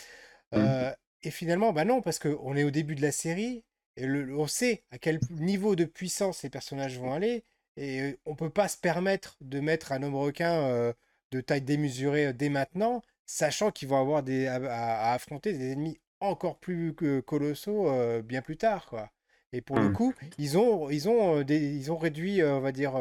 Mmh. 0.51 0.91
Et 1.21 1.31
finalement, 1.31 1.71
bah 1.71 1.85
non, 1.85 2.01
parce 2.01 2.19
qu'on 2.19 2.55
est 2.55 2.63
au 2.63 2.71
début 2.71 2.95
de 2.95 3.01
la 3.01 3.11
série 3.11 3.63
et 3.97 4.07
on 4.07 4.47
sait 4.47 4.83
à 4.91 4.97
quel 4.97 5.19
niveau 5.29 5.75
de 5.75 5.85
puissance 5.85 6.39
ces 6.39 6.49
personnages 6.49 6.99
vont 6.99 7.13
aller. 7.13 7.43
Et 7.77 8.17
on 8.25 8.31
ne 8.31 8.35
peut 8.35 8.49
pas 8.49 8.67
se 8.67 8.77
permettre 8.77 9.37
de 9.41 9.59
mettre 9.59 9.91
un 9.91 10.01
homme 10.01 10.15
requin 10.15 10.93
de 11.31 11.41
taille 11.41 11.61
démesurée 11.61 12.33
dès 12.33 12.49
maintenant, 12.49 13.01
sachant 13.25 13.71
qu'ils 13.71 13.87
vont 13.87 13.99
avoir 13.99 14.23
des, 14.23 14.47
à, 14.47 15.13
affronter 15.13 15.53
des 15.53 15.71
ennemis 15.71 15.99
encore 16.19 16.59
plus 16.59 16.95
colossaux 17.25 17.89
bien 18.23 18.41
plus 18.41 18.57
tard. 18.57 18.85
Quoi. 18.87 19.11
Et 19.51 19.61
pour 19.61 19.77
le 19.77 19.89
mmh. 19.89 19.93
coup, 19.93 20.13
ils 20.37 20.57
ont, 20.57 20.89
ils 20.89 21.07
ont, 21.07 21.43
ils 21.43 21.91
ont 21.91 21.97
réduit, 21.97 22.43
on 22.43 22.61
va 22.61 22.71
dire, 22.71 22.93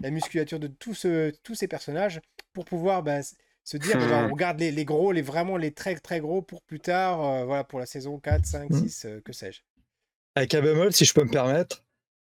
la 0.00 0.10
musculature 0.10 0.60
de 0.60 0.68
tous, 0.68 1.06
tous 1.42 1.54
ces 1.54 1.68
personnages 1.68 2.20
pour 2.52 2.64
pouvoir 2.64 3.02
bah, 3.02 3.20
se 3.64 3.76
dire, 3.76 3.98
bah, 3.98 4.28
on 4.30 4.36
garde 4.36 4.60
les, 4.60 4.84
gros, 4.84 5.12
les, 5.12 5.22
vraiment 5.22 5.56
les 5.56 5.72
très 5.72 5.94
très 5.96 6.20
gros 6.20 6.42
pour 6.42 6.62
plus 6.62 6.80
tard, 6.80 7.44
voilà, 7.44 7.64
pour 7.64 7.80
la 7.80 7.86
saison 7.86 8.18
4, 8.18 8.46
5, 8.46 8.72
6, 8.72 9.06
que 9.24 9.32
sais-je 9.32 9.60
avec 10.34 10.54
un 10.54 10.62
bémol, 10.62 10.92
si 10.92 11.04
je 11.04 11.14
peux 11.14 11.24
me 11.24 11.30
permettre, 11.30 11.84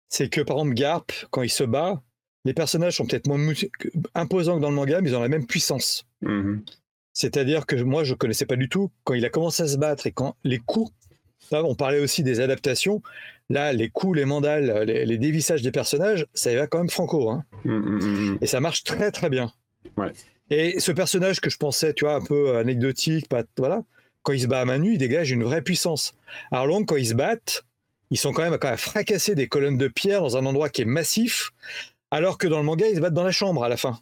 c'est 0.09 0.29
que 0.29 0.41
par 0.41 0.57
exemple 0.57 0.75
Garp, 0.75 1.13
quand 1.31 1.43
il 1.43 1.51
se 1.51 1.65
bat, 1.65 2.03
les 2.45 2.55
personnages 2.55 2.97
sont 2.97 3.07
peut-être 3.07 3.27
moins 3.27 3.39
imposants 4.15 4.57
que 4.57 4.63
dans 4.63 4.71
le 4.71 4.77
manga, 4.77 5.01
mais 5.01 5.11
ils 5.11 5.17
ont 5.17 5.21
la 5.23 5.29
même 5.29 5.47
puissance. 5.47 6.07
Mmh 6.23 6.61
C'est-à-dire 7.19 7.67
que 7.67 7.75
moi, 7.75 8.05
je 8.05 8.15
connaissais 8.15 8.47
pas 8.47 8.55
du 8.55 8.69
tout 8.69 8.93
quand 9.03 9.15
il 9.15 9.25
a 9.25 9.29
commencé 9.29 9.65
à 9.65 9.67
se 9.67 9.77
battre 9.77 10.07
et 10.07 10.13
quand 10.13 10.37
les 10.45 10.59
coups 10.59 10.93
on 11.51 11.75
parlait 11.75 11.99
aussi 11.99 12.23
des 12.23 12.39
adaptations. 12.39 13.03
Là, 13.51 13.73
les 13.73 13.89
coups, 13.89 14.17
les 14.17 14.25
mandales, 14.25 14.85
les, 14.85 15.19
dévissages 15.19 15.63
des 15.63 15.73
personnages, 15.73 16.27
ça 16.33 16.53
y 16.53 16.57
va 16.57 16.69
quand 16.69 16.79
même 16.79 16.91
franco. 16.91 17.29
Hein. 17.29 17.45
Mmh, 17.65 17.73
mmh, 17.73 17.99
mmh, 17.99 18.39
Et 18.43 18.47
ça 18.47 18.61
marche 18.61 18.85
très 18.85 19.11
très 19.11 19.31
bien. 19.31 19.51
Et 20.51 20.79
ce 20.79 20.93
personnage 20.93 21.41
que 21.41 21.51
je 21.51 21.57
pensais, 21.57 21.93
tu 21.93 22.05
vois, 22.05 22.15
un 22.15 22.21
peu 22.21 22.57
anecdotique, 22.57 23.29
pas, 23.29 23.43
voilà, 23.57 23.83
quand 24.23 24.33
il 24.33 24.41
se 24.41 24.47
bat 24.47 24.61
à 24.61 24.65
main 24.65 24.79
nue, 24.79 24.93
il 24.93 24.99
dégage 24.99 25.33
une 25.33 25.43
vraie 25.43 25.63
puissance. 25.63 26.15
Alors 26.53 26.67
long, 26.67 26.85
quand 26.85 26.97
ils 26.97 27.09
se 27.09 27.15
battent, 27.15 27.65
ils 28.11 28.19
sont 28.19 28.33
quand 28.33 28.49
même 28.49 28.59
à 28.61 28.77
fracasser 28.77 29.35
des 29.35 29.49
colonnes 29.49 29.79
de 29.79 29.89
pierre 29.89 30.21
dans 30.21 30.37
un 30.37 30.47
endroit 30.47 30.69
qui 30.69 30.83
est 30.83 30.87
massif, 30.87 31.51
alors 32.13 32.39
que 32.39 32.47
dans 32.47 32.59
le 32.59 32.65
manga, 32.65 32.87
ils 32.87 32.97
se 32.97 33.01
battent 33.01 33.15
dans 33.15 33.25
la 33.25 33.33
chambre 33.33 33.65
à 33.65 33.69
la 33.69 33.77
fin. 33.77 33.99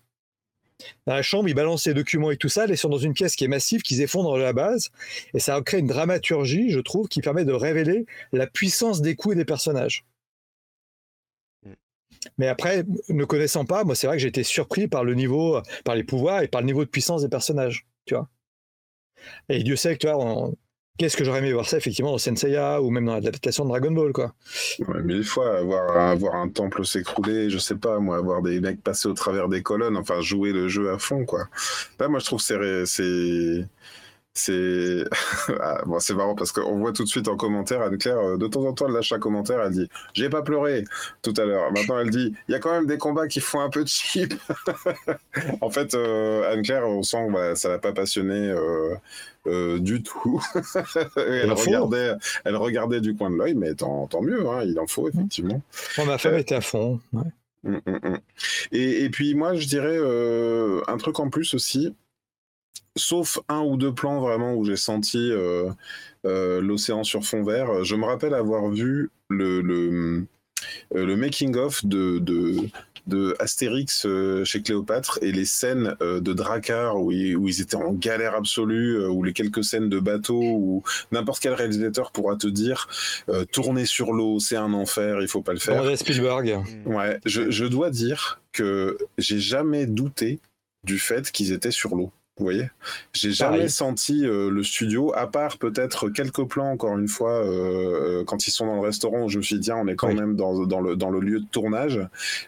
Dans 1.07 1.15
la 1.15 1.23
chambre, 1.23 1.49
ils 1.49 1.55
balancent 1.55 1.87
les 1.87 1.95
documents 1.95 2.31
et 2.31 2.37
tout 2.37 2.49
ça, 2.49 2.67
ils 2.67 2.77
sont 2.77 2.89
dans 2.89 2.99
une 2.99 3.15
pièce 3.15 3.37
qui 3.37 3.45
est 3.45 3.49
massive, 3.49 3.83
qui 3.83 3.97
s'effondre 3.97 4.35
à 4.35 4.39
la 4.39 4.53
base, 4.53 4.91
et 5.35 5.39
ça 5.39 5.61
crée 5.63 5.79
une 5.79 5.87
dramaturgie, 5.87 6.71
je 6.71 6.81
trouve, 6.81 7.09
qui 7.09 7.21
permet 7.21 7.45
de 7.45 7.53
révéler 7.53 8.07
la 8.33 8.47
puissance 8.47 9.01
des 9.01 9.15
coups 9.15 9.35
et 9.35 9.37
des 9.37 9.45
personnages. 9.45 10.05
Mm. 11.65 11.73
Mais 12.39 12.49
après, 12.49 12.85
ne 13.09 13.25
connaissant 13.25 13.65
pas, 13.65 13.85
moi, 13.85 13.95
c'est 13.95 14.07
vrai 14.07 14.17
que 14.17 14.23
j'ai 14.23 14.29
été 14.29 14.43
surpris 14.43 14.89
par 14.89 15.05
le 15.05 15.15
niveau, 15.15 15.61
par 15.85 15.95
les 15.95 16.05
pouvoirs 16.05 16.43
et 16.43 16.49
par 16.49 16.61
le 16.61 16.67
niveau 16.67 16.85
de 16.85 16.91
puissance 16.91 17.23
des 17.23 17.29
personnages, 17.29 17.87
tu 18.05 18.15
vois. 18.15 18.29
Et 19.49 19.63
Dieu 19.63 19.77
sait 19.77 19.97
que, 19.97 20.07
tu 20.07 20.13
vois, 20.13 20.51
Qu'est-ce 20.99 21.17
que 21.17 21.25
j'aurais 21.25 21.41
aimé 21.41 21.53
voir 21.53 21.67
ça 21.67 21.77
effectivement 21.77 22.13
dans 22.13 22.19
Senseiya 22.19 22.81
ou 22.81 22.91
même 22.91 23.05
dans 23.05 23.15
l'adaptation 23.15 23.65
de 23.65 23.69
Dragon 23.71 23.91
Ball 23.91 24.13
quoi. 24.13 24.33
Mille 25.05 25.25
fois 25.25 25.59
avoir, 25.59 26.35
un 26.35 26.49
temple 26.49 26.87
s'écrouler, 26.87 27.51
je 27.51 27.59
sais 27.59 27.75
pas 27.75 27.99
moi, 27.99 28.17
avoir 28.17 28.41
des 28.41 28.61
mecs 28.61 28.83
passer 28.83 29.09
au 29.09 29.13
travers 29.13 29.49
des 29.49 29.63
colonnes, 29.63 29.97
enfin 29.97 30.21
jouer 30.21 30.53
le 30.53 30.69
jeu 30.69 30.91
à 30.91 30.99
fond 30.99 31.25
quoi. 31.25 31.49
Moi 32.01 32.19
je 32.19 32.25
trouve 32.25 32.41
c'est 32.41 32.87
c'est 32.87 33.67
c'est 34.39 35.05
ah, 35.61 35.83
bon, 35.87 35.99
c'est 35.99 36.15
marrant 36.15 36.35
parce 36.35 36.53
qu'on 36.53 36.79
voit 36.79 36.93
tout 36.93 37.05
de 37.05 37.09
suite 37.09 37.29
en 37.29 37.37
commentaire 37.37 37.83
Anne-Claire, 37.83 38.19
euh, 38.19 38.37
de 38.37 38.47
temps 38.47 38.65
en 38.65 38.73
temps, 38.73 38.87
elle 38.87 38.93
lâche 38.93 39.13
un 39.13 39.19
commentaire, 39.19 39.61
elle 39.61 39.73
dit 39.73 39.89
J'ai 40.13 40.29
pas 40.29 40.43
pleuré 40.43 40.85
tout 41.23 41.35
à 41.37 41.45
l'heure. 41.45 41.73
Maintenant, 41.73 41.99
elle 41.99 42.11
dit 42.11 42.35
Il 42.49 42.53
y 42.53 42.55
a 42.55 42.59
quand 42.59 42.73
même 42.73 42.87
des 42.87 42.99
combats 42.99 43.29
qui 43.29 43.41
font 43.41 43.61
un 43.61 43.71
peu 43.71 43.85
cheap. 43.87 44.35
en 45.61 45.71
fait, 45.71 45.95
euh, 45.95 46.53
Anne-Claire, 46.53 46.87
on 46.87 47.03
sent 47.03 47.27
que 47.29 47.33
bah, 47.33 47.57
ça 47.57 47.69
l'a 47.69 47.79
pas 47.79 47.93
passionné 47.93 48.55
euh, 49.47 49.79
du 49.79 50.03
tout. 50.03 50.43
elle, 51.17 51.53
regardait, 51.53 52.13
elle 52.45 52.57
regardait 52.57 53.01
du 53.01 53.17
coin 53.17 53.31
de 53.31 53.37
l'œil, 53.37 53.55
mais 53.55 53.75
tant, 53.75 54.07
tant 54.07 54.21
mieux, 54.21 54.47
hein, 54.49 54.63
il 54.65 54.79
en 54.79 54.87
faut 54.87 55.09
effectivement. 55.09 55.63
ma 56.05 56.19
femme 56.19 56.37
était 56.37 56.57
à 56.57 56.61
fond. 56.61 57.01
Hum, 57.15 57.81
hum, 57.87 58.01
hum. 58.05 58.19
Et, 58.71 59.05
et, 59.05 59.11
puis, 59.11 59.35
moi, 59.35 59.55
je 59.55 59.67
dirais 59.67 59.99
un 60.87 60.97
truc 60.99 61.21
en 61.21 61.31
plus 61.31 61.55
aussi 61.55 61.95
sauf 62.97 63.39
un 63.49 63.61
ou 63.61 63.77
deux 63.77 63.93
plans 63.93 64.21
vraiment 64.21 64.55
où 64.55 64.65
j'ai 64.65 64.77
senti 64.77 65.31
euh, 65.31 65.71
euh, 66.25 66.61
l'océan 66.61 67.05
sur 67.05 67.25
fond 67.25 67.43
vert. 67.43 67.85
Je 67.85 67.95
me 67.95 68.05
rappelle 68.05 68.35
avoir 68.35 68.69
vu 68.71 69.11
le, 69.29 69.61
le, 69.61 70.25
euh, 70.95 71.17
making-of 71.17 71.85
de, 71.85 72.19
de, 72.19 73.37
Astérix 73.39 74.05
chez 74.43 74.63
Cléopâtre 74.63 75.21
et 75.23 75.31
les 75.31 75.45
scènes 75.45 75.95
de 76.01 76.33
Drakkar 76.33 76.97
où 76.97 77.13
ils, 77.13 77.37
où 77.37 77.47
ils, 77.47 77.61
étaient 77.61 77.77
en 77.77 77.93
galère 77.93 78.35
absolue, 78.35 79.07
ou 79.07 79.23
les 79.23 79.33
quelques 79.33 79.63
scènes 79.63 79.89
de 79.89 80.01
bateau 80.01 80.41
où 80.41 80.83
n'importe 81.13 81.41
quel 81.41 81.53
réalisateur 81.53 82.11
pourra 82.11 82.35
te 82.35 82.49
dire 82.49 82.89
tourner 83.53 83.87
sur 83.87 84.13
l'eau, 84.13 84.41
c'est 84.41 84.57
un 84.57 84.73
enfer, 84.73 85.21
il 85.21 85.29
faut 85.29 85.41
pas 85.41 85.53
le 85.53 85.61
faire. 85.61 85.81
André 85.81 85.97
Spielberg. 85.97 86.59
Ouais, 86.85 87.21
je, 87.25 87.49
je 87.49 87.65
dois 87.65 87.91
dire 87.91 88.41
que 88.51 88.99
j'ai 89.19 89.39
jamais 89.39 89.87
douté 89.87 90.41
du 90.83 90.99
fait 90.99 91.31
qu'ils 91.31 91.53
étaient 91.53 91.71
sur 91.71 91.95
l'eau. 91.95 92.11
Vous 92.39 92.45
voyez 92.45 92.69
J'ai 93.15 93.31
jamais 93.31 93.67
senti 93.69 94.27
euh, 94.27 94.51
le 94.51 94.63
studio, 94.63 95.11
à 95.17 95.27
part 95.27 95.57
peut-être 95.57 96.11
quelques 96.11 96.45
plans, 96.45 96.71
encore 96.71 96.99
une 96.99 97.09
fois, 97.09 97.33
euh, 97.33 98.21
euh, 98.21 98.25
quand 98.25 98.47
ils 98.47 98.51
sont 98.51 98.67
dans 98.67 98.75
le 98.75 98.83
restaurant, 98.83 99.27
je 99.27 99.39
me 99.39 99.43
suis 99.43 99.57
dit, 99.59 99.67
tiens, 99.67 99.79
on 99.79 99.87
est 99.87 99.97
quand 99.97 100.13
même 100.13 100.37
dans, 100.37 100.67
dans, 100.67 100.83
le, 100.83 100.97
dans 100.97 101.09
le 101.09 101.21
lieu 101.21 101.41
de 101.41 101.47
tournage. 101.47 101.99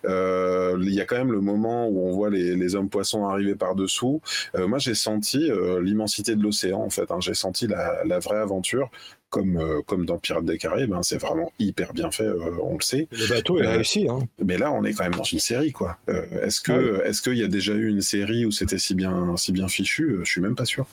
Il 0.04 0.94
y 0.94 1.00
a 1.00 1.06
quand 1.06 1.16
même 1.16 1.32
le 1.32 1.40
moment 1.40 1.88
où 1.88 2.06
on 2.06 2.12
voit 2.12 2.28
les, 2.28 2.54
les 2.54 2.74
hommes 2.74 2.90
poissons 2.90 3.26
arriver 3.26 3.54
par-dessous. 3.54 4.20
moi, 4.58 4.78
j'ai 4.78 4.94
senti 4.94 5.50
l'immensité 5.80 6.36
de 6.36 6.42
l'océan, 6.42 6.80
en 6.82 6.90
fait. 6.90 7.10
Hein. 7.10 7.20
J'ai 7.20 7.34
senti 7.34 7.66
la, 7.66 8.04
la, 8.04 8.18
vraie 8.18 8.38
aventure 8.38 8.90
comme, 9.30 9.58
euh, 9.58 9.82
comme 9.82 10.06
dans 10.06 10.18
Pirates 10.18 10.44
des 10.44 10.58
Caraïbes, 10.58 10.92
hein, 10.92 11.02
c'est 11.02 11.18
vraiment 11.18 11.52
hyper 11.58 11.92
bien 11.92 12.10
fait, 12.10 12.24
euh, 12.24 12.56
on 12.62 12.76
le 12.76 12.82
sait. 12.82 13.08
Le 13.10 13.28
bateau 13.28 13.58
est 13.58 13.66
euh, 13.66 13.70
réussi. 13.72 14.08
Hein. 14.08 14.20
Mais 14.42 14.58
là, 14.58 14.72
on 14.72 14.84
est 14.84 14.92
quand 14.92 15.04
même 15.04 15.14
dans 15.14 15.24
une 15.24 15.38
série, 15.38 15.72
quoi. 15.72 15.98
est-ce 16.08 16.60
que, 16.60 17.02
est-ce 17.04 17.22
qu'il 17.22 17.36
y 17.36 17.42
a 17.42 17.48
déjà 17.48 17.74
eu 17.74 17.88
une 17.88 18.00
série 18.00 18.46
où 18.46 18.50
c'était 18.50 18.78
si 18.78 18.94
bien, 18.94 19.36
si 19.36 19.52
bien 19.52 19.68
fichu? 19.68 20.18
Je 20.22 20.30
suis 20.30 20.40
même 20.40 20.54
pas 20.54 20.64
sûr. 20.64 20.86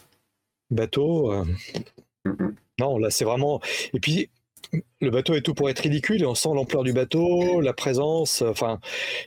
Bateau. 0.69 1.33
Non, 2.79 2.97
là, 2.97 3.09
c'est 3.09 3.25
vraiment. 3.25 3.61
Et 3.93 3.99
puis, 3.99 4.29
le 4.99 5.09
bateau 5.11 5.35
est 5.35 5.41
tout 5.41 5.53
pour 5.53 5.69
être 5.69 5.79
ridicule 5.79 6.21
et 6.21 6.25
on 6.25 6.35
sent 6.35 6.49
l'ampleur 6.53 6.83
du 6.83 6.91
bateau, 6.91 7.61
la 7.61 7.73
présence, 7.73 8.41
enfin, 8.41 8.79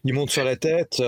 il 0.05 0.13
monte 0.13 0.31
sur 0.31 0.45
la 0.45 0.57
tête. 0.57 1.01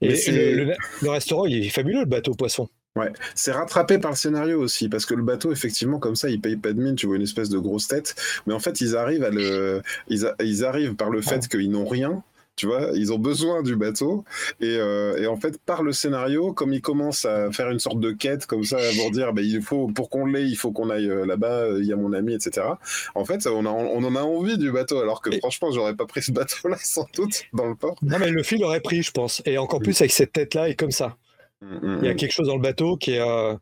et 0.00 0.08
le, 0.08 0.74
le, 1.02 1.10
restaurant, 1.10 1.46
il 1.46 1.66
est 1.66 1.70
fabuleux, 1.70 2.00
le 2.00 2.04
bateau 2.06 2.34
poisson. 2.34 2.68
Ouais, 2.98 3.12
c'est 3.36 3.52
rattrapé 3.52 3.98
par 3.98 4.10
le 4.10 4.16
scénario 4.16 4.60
aussi, 4.60 4.88
parce 4.88 5.06
que 5.06 5.14
le 5.14 5.22
bateau, 5.22 5.52
effectivement, 5.52 6.00
comme 6.00 6.16
ça, 6.16 6.28
il 6.28 6.40
paye 6.40 6.56
pas 6.56 6.72
de 6.72 6.82
mine, 6.82 6.96
tu 6.96 7.06
vois 7.06 7.14
une 7.14 7.22
espèce 7.22 7.48
de 7.48 7.58
grosse 7.58 7.86
tête, 7.86 8.16
mais 8.46 8.54
en 8.54 8.58
fait, 8.58 8.80
ils 8.80 8.96
arrivent 8.96 9.22
à 9.22 9.30
le, 9.30 9.82
ils, 10.08 10.64
arrivent 10.64 10.96
par 10.96 11.08
le 11.08 11.22
fait 11.22 11.46
qu'ils 11.46 11.70
n'ont 11.70 11.86
rien, 11.86 12.24
tu 12.56 12.66
vois, 12.66 12.90
ils 12.94 13.12
ont 13.12 13.18
besoin 13.20 13.62
du 13.62 13.76
bateau, 13.76 14.24
euh, 14.64 15.16
et, 15.16 15.28
en 15.28 15.36
fait, 15.36 15.60
par 15.64 15.84
le 15.84 15.92
scénario, 15.92 16.52
comme 16.52 16.72
ils 16.72 16.80
commencent 16.80 17.24
à 17.24 17.52
faire 17.52 17.70
une 17.70 17.78
sorte 17.78 18.00
de 18.00 18.10
quête 18.10 18.46
comme 18.46 18.64
ça, 18.64 18.78
pour 18.96 19.12
dire, 19.12 19.32
bah, 19.32 19.42
il 19.42 19.62
faut, 19.62 19.86
pour 19.86 20.10
qu'on 20.10 20.26
l'ait, 20.26 20.48
il 20.48 20.56
faut 20.56 20.72
qu'on 20.72 20.90
aille 20.90 21.08
euh, 21.08 21.24
là-bas, 21.24 21.68
il 21.78 21.84
y 21.84 21.92
a 21.92 21.96
mon 21.96 22.12
ami, 22.12 22.34
etc. 22.34 22.66
En 23.14 23.24
fait, 23.24 23.46
on, 23.46 23.64
on 23.64 24.02
en 24.02 24.16
a 24.16 24.22
envie 24.22 24.58
du 24.58 24.72
bateau, 24.72 24.98
alors 24.98 25.22
que 25.22 25.30
franchement, 25.38 25.70
j'aurais 25.70 25.94
pas 25.94 26.06
pris 26.06 26.22
ce 26.22 26.32
bateau-là 26.32 26.78
sans 26.82 27.06
doute 27.14 27.44
dans 27.52 27.68
le 27.68 27.76
port. 27.76 27.94
Non, 28.02 28.18
mais 28.18 28.32
le 28.32 28.42
fil 28.42 28.64
aurait 28.64 28.80
pris, 28.80 29.04
je 29.04 29.12
pense, 29.12 29.40
et 29.44 29.56
encore 29.56 29.78
plus 29.78 30.00
avec 30.00 30.10
cette 30.10 30.32
tête-là 30.32 30.68
et 30.68 30.74
comme 30.74 30.90
ça. 30.90 31.16
Il 31.60 32.04
y 32.04 32.08
a 32.08 32.14
quelque 32.14 32.32
chose 32.32 32.46
dans 32.46 32.54
le 32.54 32.62
bateau 32.62 32.96
qui 32.96 33.12
est, 33.12 33.20
euh, 33.20 33.56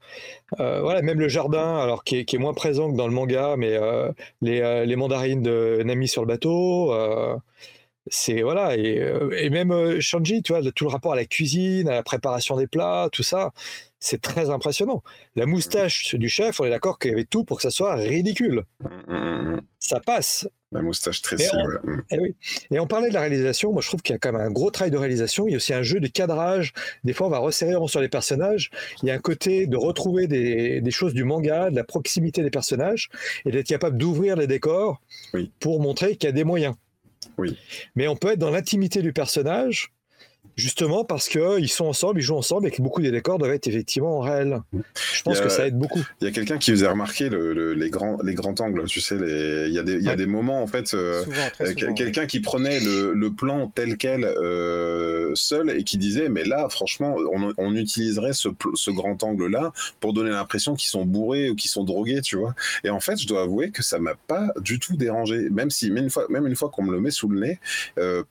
euh, 0.61 0.80
voilà, 0.82 1.01
même 1.01 1.18
le 1.18 1.28
jardin, 1.28 1.78
alors 1.78 2.05
qui 2.05 2.18
est, 2.18 2.38
moins 2.38 2.53
présent 2.53 2.90
que 2.92 2.97
dans 2.97 3.09
le 3.09 3.14
manga, 3.14 3.57
mais 3.57 3.72
euh, 3.72 4.12
les, 4.42 4.84
les, 4.84 4.97
mandarines 4.97 5.42
de 5.42 5.82
Nami 5.82 6.07
sur 6.07 6.20
le 6.20 6.26
bateau, 6.28 6.94
c'est 8.09 8.42
voilà, 8.42 8.76
et, 8.76 9.03
et, 9.38 9.51
même 9.51 9.99
Shanji, 10.01 10.42
tu 10.42 10.53
vois, 10.53 10.62
tout 10.72 10.84
le 10.84 10.90
rapport 10.90 11.14
à 11.14 11.16
la 11.16 11.24
cuisine, 11.24 11.88
à 11.88 11.94
la 11.94 12.03
préparation 12.03 12.57
des 12.57 12.66
plats, 12.66 13.09
tout 13.12 13.22
ça, 13.22 13.53
c'est 13.99 14.20
très 14.20 14.51
impressionnant. 14.51 15.03
La 15.34 15.47
moustache 15.47 16.14
du 16.14 16.28
chef, 16.28 16.61
on 16.61 16.64
est 16.64 16.70
d'accord 16.70 16.99
qu'il 16.99 17.11
y 17.11 17.14
avait 17.14 17.24
tout 17.24 17.44
pour 17.44 17.57
que 17.57 17.62
ça 17.62 17.70
soit 17.70 17.94
ridicule. 17.94 18.64
Ça 19.78 20.01
passe. 20.01 20.49
La 20.72 20.82
moustache 20.82 21.22
très 21.22 21.36
et, 21.36 21.47
mm. 21.47 22.03
eh 22.11 22.34
et 22.72 22.80
on 22.80 22.86
parlait 22.86 23.09
de 23.09 23.14
la 23.14 23.20
réalisation. 23.20 23.72
Moi, 23.72 23.82
je 23.82 23.88
trouve 23.88 24.03
qu'il 24.03 24.12
y 24.12 24.16
a 24.16 24.18
quand 24.18 24.32
même 24.32 24.40
un 24.40 24.51
gros 24.51 24.70
travail 24.70 24.90
de 24.90 24.97
réalisation. 24.97 25.47
Il 25.47 25.53
y 25.53 25.55
a 25.55 25.57
aussi 25.59 25.72
un 25.72 25.82
jeu 25.82 26.01
de 26.01 26.09
cadrage. 26.09 26.72
Des 27.05 27.12
fois, 27.12 27.28
on 27.28 27.30
va 27.30 27.38
resserrer 27.38 27.74
sur 27.86 28.01
les 28.01 28.09
personnages. 28.09 28.70
Il 29.03 29.09
y 29.09 29.11
a 29.11 29.14
un 29.14 29.20
côté 29.20 29.66
de 29.66 29.76
retrouver 29.76 30.26
des, 30.26 30.90
choses 30.90 31.14
du 31.14 31.24
manga, 31.24 31.70
de 31.70 31.76
la 31.76 31.84
proximité 31.84 32.42
des 32.42 32.51
personnages, 32.51 33.09
et 33.44 33.53
d'être 33.53 33.66
capable 33.66 33.97
d'ouvrir 33.97 34.36
les 34.36 34.47
décors 34.47 35.01
pour 35.61 35.80
montrer 35.80 36.16
qu'il 36.16 36.28
y 36.28 36.30
a 36.30 36.32
des 36.32 36.44
moyens. 36.44 36.74
Oui. 37.38 37.57
Mais 37.94 38.09
on 38.09 38.16
peut 38.16 38.32
être 38.32 38.38
dans 38.38 38.51
l'intimité 38.51 39.03
du 39.03 39.12
personnage 39.12 39.92
Justement 40.57 41.05
parce 41.05 41.28
qu'ils 41.28 41.68
sont 41.68 41.86
ensemble, 41.86 42.20
ils 42.20 42.22
jouent 42.22 42.36
ensemble 42.36 42.68
et 42.68 42.70
que 42.70 42.80
beaucoup 42.80 43.03
des 43.03 43.11
décors 43.11 43.38
doivent 43.38 43.53
être 43.53 43.66
effectivement 43.66 44.20
réels. 44.20 44.61
Je 45.12 45.22
pense 45.22 45.40
que 45.40 45.49
ça 45.49 45.66
aide 45.66 45.78
beaucoup. 45.78 46.03
Il 46.20 46.24
y 46.24 46.28
a 46.28 46.30
quelqu'un 46.30 46.59
qui 46.59 46.72
vous 46.72 46.84
a 46.84 46.90
remarqué 46.90 47.28
les, 47.28 47.90
grands, 47.90 48.18
les 48.22 48.34
grands 48.34 48.55
angles. 48.61 48.84
Tu 48.86 49.01
sais, 49.01 49.16
il, 49.16 49.72
y 49.72 49.78
a 49.78 49.82
des, 49.82 49.94
il 49.94 50.05
y 50.05 50.09
a 50.09 50.16
des 50.16 50.26
moments, 50.26 50.62
en 50.62 50.66
fait, 50.66 50.94
euh, 50.94 51.24
euh, 51.61 51.74
quelqu'un 51.74 52.26
qui 52.26 52.40
prenait 52.40 52.80
le, 52.80 53.28
plan 53.36 53.70
tel 53.74 53.97
quel 53.97 54.24
euh, 54.24 55.32
seul 55.34 55.70
et 55.70 55.84
qui 55.84 55.99
disait 55.99 56.28
Mais 56.28 56.44
là, 56.44 56.68
franchement, 56.68 57.16
on, 57.59 57.74
utiliserait 57.74 58.32
ce, 58.32 58.49
ce 58.74 58.90
grand 58.90 59.22
angle-là 59.22 59.72
pour 60.01 60.12
donner 60.12 60.30
l'impression 60.30 60.74
qu'ils 60.74 60.88
sont 60.88 61.05
bourrés 61.05 61.51
ou 61.51 61.55
qu'ils 61.55 61.70
sont 61.70 61.84
drogués, 61.84 62.20
tu 62.22 62.36
vois. 62.36 62.55
Et 62.84 62.90
en 62.90 63.01
fait, 63.01 63.20
je 63.20 63.26
dois 63.26 63.42
avouer 63.42 63.70
que 63.70 63.82
ça 63.82 63.99
m'a 63.99 64.14
pas 64.26 64.49
du 64.61 64.78
tout 64.78 64.97
dérangé. 64.97 65.51
Même 65.51 65.70
si, 65.70 65.90
même 65.90 66.05
une 66.05 66.11
fois, 66.11 66.26
même 66.30 66.47
une 66.47 66.57
fois 66.57 66.70
qu'on 66.70 66.84
me 66.84 66.92
le 66.92 67.01
met 67.01 67.11
sous 67.11 67.28
le 67.28 67.40
nez, 67.40 67.59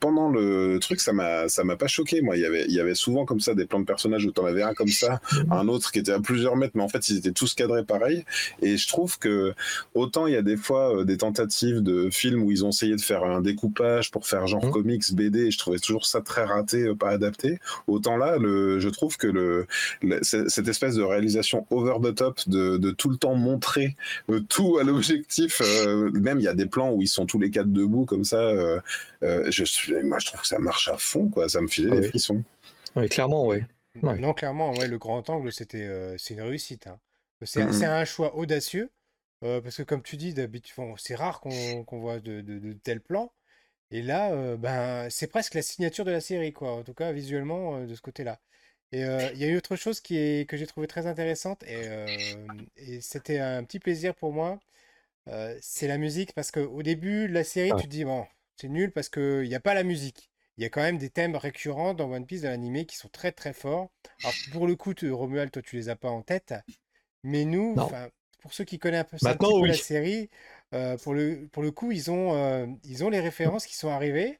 pendant 0.00 0.28
le 0.28 0.78
truc, 0.78 1.00
ça 1.00 1.12
m'a 1.12 1.76
pas 1.78 1.86
choqué 1.86 2.05
moi, 2.22 2.36
il 2.36 2.42
y 2.42 2.46
avait, 2.46 2.64
il 2.66 2.74
y 2.74 2.80
avait 2.80 2.94
souvent 2.94 3.24
comme 3.24 3.40
ça 3.40 3.54
des 3.54 3.66
plans 3.66 3.80
de 3.80 3.84
personnages 3.84 4.24
où 4.24 4.30
t'en 4.30 4.46
avais 4.46 4.62
un 4.62 4.74
comme 4.74 4.88
ça, 4.88 5.20
mhm. 5.32 5.52
un 5.52 5.68
autre 5.68 5.90
qui 5.90 5.98
était 5.98 6.12
à 6.12 6.20
plusieurs 6.20 6.56
mètres, 6.56 6.72
mais 6.74 6.82
en 6.82 6.88
fait, 6.88 7.08
ils 7.08 7.16
étaient 7.18 7.32
tous 7.32 7.54
cadrés 7.54 7.84
pareil. 7.84 8.24
Et 8.62 8.76
je 8.76 8.88
trouve 8.88 9.18
que 9.18 9.54
autant 9.94 10.26
il 10.26 10.34
y 10.34 10.36
a 10.36 10.42
des 10.42 10.56
fois 10.56 10.96
euh, 10.96 11.04
des 11.04 11.16
tentatives 11.16 11.82
de 11.82 12.10
films 12.10 12.42
où 12.42 12.50
ils 12.50 12.64
ont 12.64 12.70
essayé 12.70 12.96
de 12.96 13.00
faire 13.00 13.24
un 13.24 13.40
découpage 13.40 14.10
pour 14.10 14.26
faire 14.26 14.46
genre 14.46 14.64
mhm. 14.64 14.72
comics, 14.72 15.14
BD, 15.14 15.46
et 15.46 15.50
je 15.50 15.58
trouvais 15.58 15.78
toujours 15.78 16.06
ça 16.06 16.20
très 16.20 16.44
raté, 16.44 16.82
euh, 16.82 16.94
pas 16.94 17.10
adapté. 17.10 17.58
Autant 17.86 18.16
là, 18.16 18.38
le, 18.38 18.78
je 18.78 18.88
trouve 18.88 19.16
que 19.16 19.26
le, 19.26 19.66
cette 20.22 20.68
espèce 20.68 20.94
de 20.94 21.02
réalisation 21.02 21.66
over 21.70 21.96
the 22.02 22.14
top, 22.14 22.40
de, 22.46 22.76
de 22.76 22.90
tout 22.90 23.10
le 23.10 23.16
temps 23.16 23.34
montrer 23.34 23.96
euh, 24.30 24.40
tout 24.40 24.78
à 24.78 24.84
l'objectif, 24.84 25.60
même 26.12 26.38
il 26.38 26.44
y 26.44 26.48
a 26.48 26.54
des 26.54 26.66
plans 26.66 26.92
où 26.92 27.02
ils 27.02 27.08
sont 27.08 27.26
tous 27.26 27.38
les 27.38 27.50
quatre 27.50 27.72
debout 27.72 28.04
comme 28.04 28.24
ça. 28.24 28.52
je 29.22 30.02
moi, 30.02 30.18
je 30.18 30.26
trouve 30.26 30.40
que 30.40 30.46
ça 30.46 30.58
marche 30.58 30.88
à 30.88 30.96
fond, 30.96 31.28
quoi. 31.28 31.48
Ça 31.48 31.60
me 31.60 31.68
filait 31.68 31.95
ah 32.94 33.00
oui, 33.00 33.08
clairement, 33.08 33.46
oui. 33.46 33.58
Non, 34.02 34.34
clairement, 34.34 34.72
ouais, 34.74 34.88
le 34.88 34.98
grand 34.98 35.28
angle, 35.30 35.52
c'était, 35.52 35.84
euh, 35.84 36.16
c'est 36.18 36.34
une 36.34 36.42
réussite. 36.42 36.86
Hein. 36.86 36.98
C'est, 37.42 37.64
mm-hmm. 37.64 37.84
un 37.84 38.04
choix 38.04 38.36
audacieux. 38.36 38.90
parce 39.40 39.76
que 39.76 39.82
comme 39.82 40.02
tu 40.02 40.16
dis, 40.16 40.34
d'habitude, 40.34 40.74
c'est 40.98 41.14
rare 41.14 41.40
qu'on 41.40 41.84
voit 41.90 42.20
de, 42.20 42.40
de, 42.40 42.72
tels 42.72 43.00
plans. 43.00 43.32
Et 43.90 44.02
là, 44.02 44.56
ben, 44.56 45.08
c'est 45.10 45.28
presque 45.28 45.54
la 45.54 45.62
signature 45.62 46.04
de 46.04 46.10
la 46.10 46.20
série, 46.20 46.52
quoi. 46.52 46.72
En 46.72 46.82
tout 46.82 46.94
cas, 46.94 47.12
visuellement, 47.12 47.80
de 47.80 47.94
ce 47.94 48.00
côté-là. 48.00 48.40
Et 48.92 49.00
il 49.00 49.38
y 49.38 49.44
a 49.44 49.48
eu 49.48 49.56
autre 49.56 49.76
chose 49.76 50.00
qui 50.00 50.16
est, 50.16 50.48
que 50.48 50.56
j'ai 50.56 50.66
trouvé 50.66 50.86
très 50.86 51.06
intéressante, 51.06 51.62
et, 51.64 53.00
c'était 53.00 53.38
un 53.38 53.64
petit 53.64 53.78
plaisir 53.78 54.14
pour 54.14 54.32
moi. 54.32 54.58
c'est 55.60 55.88
la 55.88 55.98
musique, 55.98 56.32
parce 56.34 56.50
qu'au 56.50 56.82
début 56.82 57.28
de 57.28 57.32
la 57.34 57.44
série, 57.44 57.70
tu 57.76 57.84
te 57.84 57.88
dis, 57.88 58.04
bon, 58.04 58.26
c'est 58.56 58.68
nul 58.68 58.90
parce 58.90 59.08
qu'il 59.08 59.48
n'y 59.48 59.54
a 59.54 59.60
pas 59.60 59.74
la 59.74 59.84
musique. 59.84 60.30
Il 60.58 60.62
y 60.62 60.66
a 60.66 60.70
quand 60.70 60.82
même 60.82 60.98
des 60.98 61.10
thèmes 61.10 61.36
récurrents 61.36 61.94
dans 61.94 62.10
One 62.10 62.24
Piece, 62.26 62.42
de 62.42 62.48
l'animé, 62.48 62.86
qui 62.86 62.96
sont 62.96 63.08
très 63.08 63.32
très 63.32 63.52
forts. 63.52 63.90
Alors, 64.22 64.34
pour 64.52 64.66
le 64.66 64.74
coup, 64.76 64.94
Romuald, 65.02 65.50
toi, 65.50 65.62
tu 65.62 65.76
les 65.76 65.88
as 65.88 65.96
pas 65.96 66.10
en 66.10 66.22
tête. 66.22 66.54
Mais 67.22 67.44
nous, 67.44 67.74
pour 68.40 68.52
ceux 68.52 68.64
qui 68.64 68.78
connaissent 68.78 69.00
un 69.00 69.04
peu, 69.04 69.18
ça, 69.18 69.36
la 69.66 69.74
série, 69.74 70.30
pour, 71.02 71.14
le, 71.14 71.48
pour 71.52 71.62
le 71.62 71.70
coup, 71.70 71.92
ils 71.92 72.10
ont, 72.10 72.78
ils 72.84 73.04
ont 73.04 73.10
les 73.10 73.20
références 73.20 73.66
qui 73.66 73.76
sont 73.76 73.90
arrivées 73.90 74.38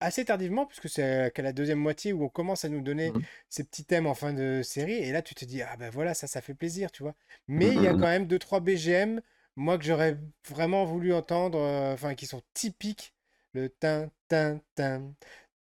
assez 0.00 0.24
tardivement, 0.24 0.66
puisque 0.66 0.88
c'est 0.88 1.30
qu'à 1.34 1.42
la 1.42 1.52
deuxième 1.52 1.78
moitié 1.78 2.12
où 2.14 2.24
on 2.24 2.28
commence 2.28 2.64
à 2.64 2.68
nous 2.68 2.80
donner 2.80 3.10
mmh 3.10 3.20
ces 3.50 3.64
petits 3.64 3.84
thèmes 3.84 4.06
en 4.06 4.14
fin 4.14 4.32
de 4.32 4.62
série. 4.62 4.94
Et 4.94 5.12
là, 5.12 5.20
tu 5.20 5.34
te 5.34 5.44
dis, 5.44 5.60
ah 5.60 5.76
ben 5.76 5.90
voilà, 5.90 6.14
ça, 6.14 6.26
ça 6.26 6.40
fait 6.40 6.54
plaisir, 6.54 6.90
tu 6.90 7.02
vois. 7.02 7.14
Mais 7.48 7.68
il 7.68 7.82
y 7.82 7.86
a 7.86 7.92
mmh 7.92 8.00
quand 8.00 8.06
même 8.06 8.26
deux, 8.26 8.38
trois 8.38 8.60
BGM, 8.60 9.20
moi, 9.56 9.76
que 9.76 9.84
j'aurais 9.84 10.16
vraiment 10.48 10.84
voulu 10.84 11.12
entendre, 11.12 11.58
enfin, 11.92 12.14
qui 12.14 12.26
sont 12.26 12.40
typiques. 12.54 13.12
Le 13.52 13.68
tin, 13.68 14.10
tin, 14.28 14.60
tin, 14.74 15.14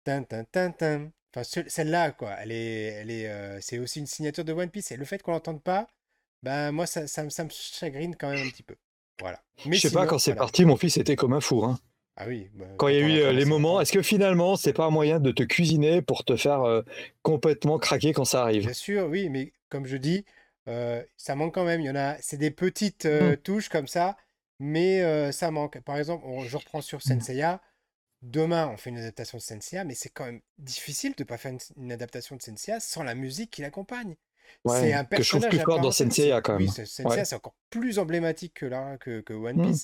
tin, 0.04 0.24
tin, 0.24 0.44
tin, 0.46 0.72
tin. 0.72 1.12
Enfin, 1.36 1.64
celle-là, 1.68 2.12
quoi, 2.12 2.32
elle 2.40 2.52
est, 2.52 2.86
elle 2.86 3.12
est, 3.12 3.62
c'est 3.62 3.78
aussi 3.78 4.00
une 4.00 4.08
signature 4.08 4.44
de 4.44 4.54
One 4.54 4.70
Piece. 4.70 4.92
Et 4.92 4.98
le 4.98 5.06
fait 5.06 5.22
qu'on 5.22 5.32
l'entende 5.32 5.62
pas, 5.62 5.88
ben 6.44 6.72
moi, 6.72 6.86
ça, 6.86 7.08
ça, 7.08 7.24
me 7.24 7.50
chagrine 7.50 8.16
quand 8.16 8.30
même 8.30 8.46
un 8.46 8.50
petit 8.50 8.64
peu. 8.64 8.76
Voilà. 9.20 9.42
Mais 9.66 9.76
je 9.76 9.82
sais 9.82 9.92
pas, 9.92 10.06
quand 10.06 10.20
c'est 10.20 10.36
parti, 10.36 10.66
mon 10.66 10.78
fils 10.78 10.98
était 10.98 11.16
comme 11.16 11.34
un 11.34 11.42
fou. 11.42 11.64
Hein. 11.66 11.78
Ah 12.16 12.26
oui. 12.28 12.50
Bah, 12.54 12.66
quand 12.78 12.88
il 12.88 12.96
y 12.96 12.98
a 12.98 13.02
eu 13.02 13.20
euh, 13.20 13.32
les 13.32 13.46
moments, 13.46 13.82
est-ce 13.82 13.92
que 13.92 14.02
finalement, 14.02 14.56
c'est 14.56 14.74
pas 14.74 14.86
un 14.86 14.90
moyen 14.90 15.20
de 15.20 15.32
te 15.32 15.44
cuisiner 15.44 16.02
pour 16.02 16.24
te 16.26 16.36
faire 16.36 16.64
euh, 16.64 16.82
complètement 17.22 17.78
craquer 17.78 18.14
quand 18.14 18.26
ça 18.26 18.42
arrive? 18.42 18.64
Bien 18.64 18.74
sûr, 18.74 19.08
oui, 19.08 19.30
mais 19.30 19.54
comme 19.70 19.86
je 19.86 19.98
dis, 19.98 20.26
euh, 20.68 21.04
ça 21.18 21.36
manque 21.36 21.54
quand 21.54 21.66
même. 21.66 21.82
Il 21.82 21.88
y 21.88 21.90
en 21.90 21.96
a, 21.96 22.16
c'est 22.22 22.38
des 22.38 22.52
petites 22.52 23.06
mmh. 23.06 23.38
touches 23.38 23.70
comme 23.70 23.88
ça, 23.88 24.18
mais 24.60 25.32
ça 25.32 25.52
manque. 25.52 25.80
Par 25.82 25.98
exemple, 25.98 26.26
je 26.46 26.58
reprends 26.58 26.82
sur 26.82 27.00
mmh. 27.00 27.20
Senseiya. 27.20 27.62
Demain, 28.22 28.68
on 28.68 28.78
fait 28.78 28.90
une 28.90 28.98
adaptation 28.98 29.38
de 29.38 29.44
Senseiya, 29.44 29.86
mais 29.86 29.96
c'est 29.96 30.10
quand 30.10 30.26
même 30.26 30.42
difficile 30.58 31.14
de 31.16 31.24
ne 31.24 31.26
pas 31.26 31.38
faire 31.38 31.54
une, 31.78 31.92
adaptation 31.92 32.36
de 32.36 32.42
Senseiya 32.42 32.80
sans 32.80 33.04
la 33.04 33.16
musique 33.16 33.50
qui 33.50 33.62
l'accompagne. 33.62 34.16
c'est 34.66 34.94
un 34.94 35.06
personnage 35.06 35.10
que 35.10 35.24
je 35.24 35.30
trouve 35.30 35.50
plus 35.50 35.60
fort 35.60 35.80
dans 35.80 35.92
Senseiya 35.92 36.42
quand 36.42 36.60
même. 36.60 36.68
Oui, 36.68 36.86
Senseiya, 36.86 37.24
c'est 37.24 37.36
encore 37.36 37.56
plus 37.70 37.98
emblématique 37.98 38.56
que, 38.56 38.66
là, 38.66 38.98
que, 38.98 39.22
que 39.22 39.34
One 39.34 39.70
mmh. 39.70 39.76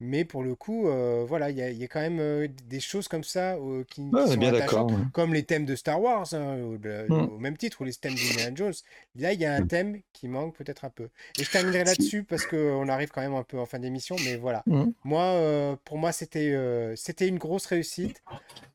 Mais 0.00 0.24
pour 0.24 0.42
le 0.42 0.54
coup, 0.54 0.88
voilà, 1.26 1.50
il 1.50 1.58
y, 1.58 1.84
a 1.84 1.88
quand 1.88 2.00
même 2.00 2.48
des 2.68 2.80
choses 2.80 3.06
comme 3.06 3.24
ça 3.24 3.56
qui, 3.90 4.10
sont 4.10 4.36
bien 4.36 4.54
attachantes, 4.54 4.92
comme 5.12 5.34
les 5.34 5.42
thèmes 5.42 5.66
de 5.66 5.76
Star 5.76 6.00
Wars, 6.00 6.26
hein, 6.32 6.56
mmh. 6.56 7.12
au, 7.12 7.38
même 7.38 7.56
titre, 7.56 7.82
ou 7.82 7.84
les 7.84 7.92
thèmes 7.92 8.14
d'Indiana 8.14 8.54
Jones. 8.54 8.72
Là, 9.16 9.34
il 9.34 9.40
y 9.40 9.44
a 9.44 9.54
un 9.54 9.60
mmh. 9.60 9.68
thème 9.68 10.00
qui 10.12 10.28
manque 10.28 10.56
peut-être 10.56 10.86
un 10.86 10.90
peu. 10.90 11.10
Et 11.38 11.44
je 11.44 11.50
terminerai 11.50 11.84
là-dessus 11.84 12.24
parce 12.24 12.46
qu'on 12.46 12.88
arrive 12.88 13.10
quand 13.10 13.20
même 13.20 13.34
un 13.34 13.42
peu 13.42 13.58
en 13.58 13.66
fin 13.66 13.78
d'émission, 13.78 14.16
mais 14.24 14.36
voilà. 14.36 14.62
Mmh. 14.66 14.84
Moi, 15.04 15.78
pour 15.84 15.98
moi, 15.98 16.12
c'était 16.12 16.56
c'était 16.96 17.28
une 17.28 17.38
grosse 17.38 17.66
réussite. 17.66 18.22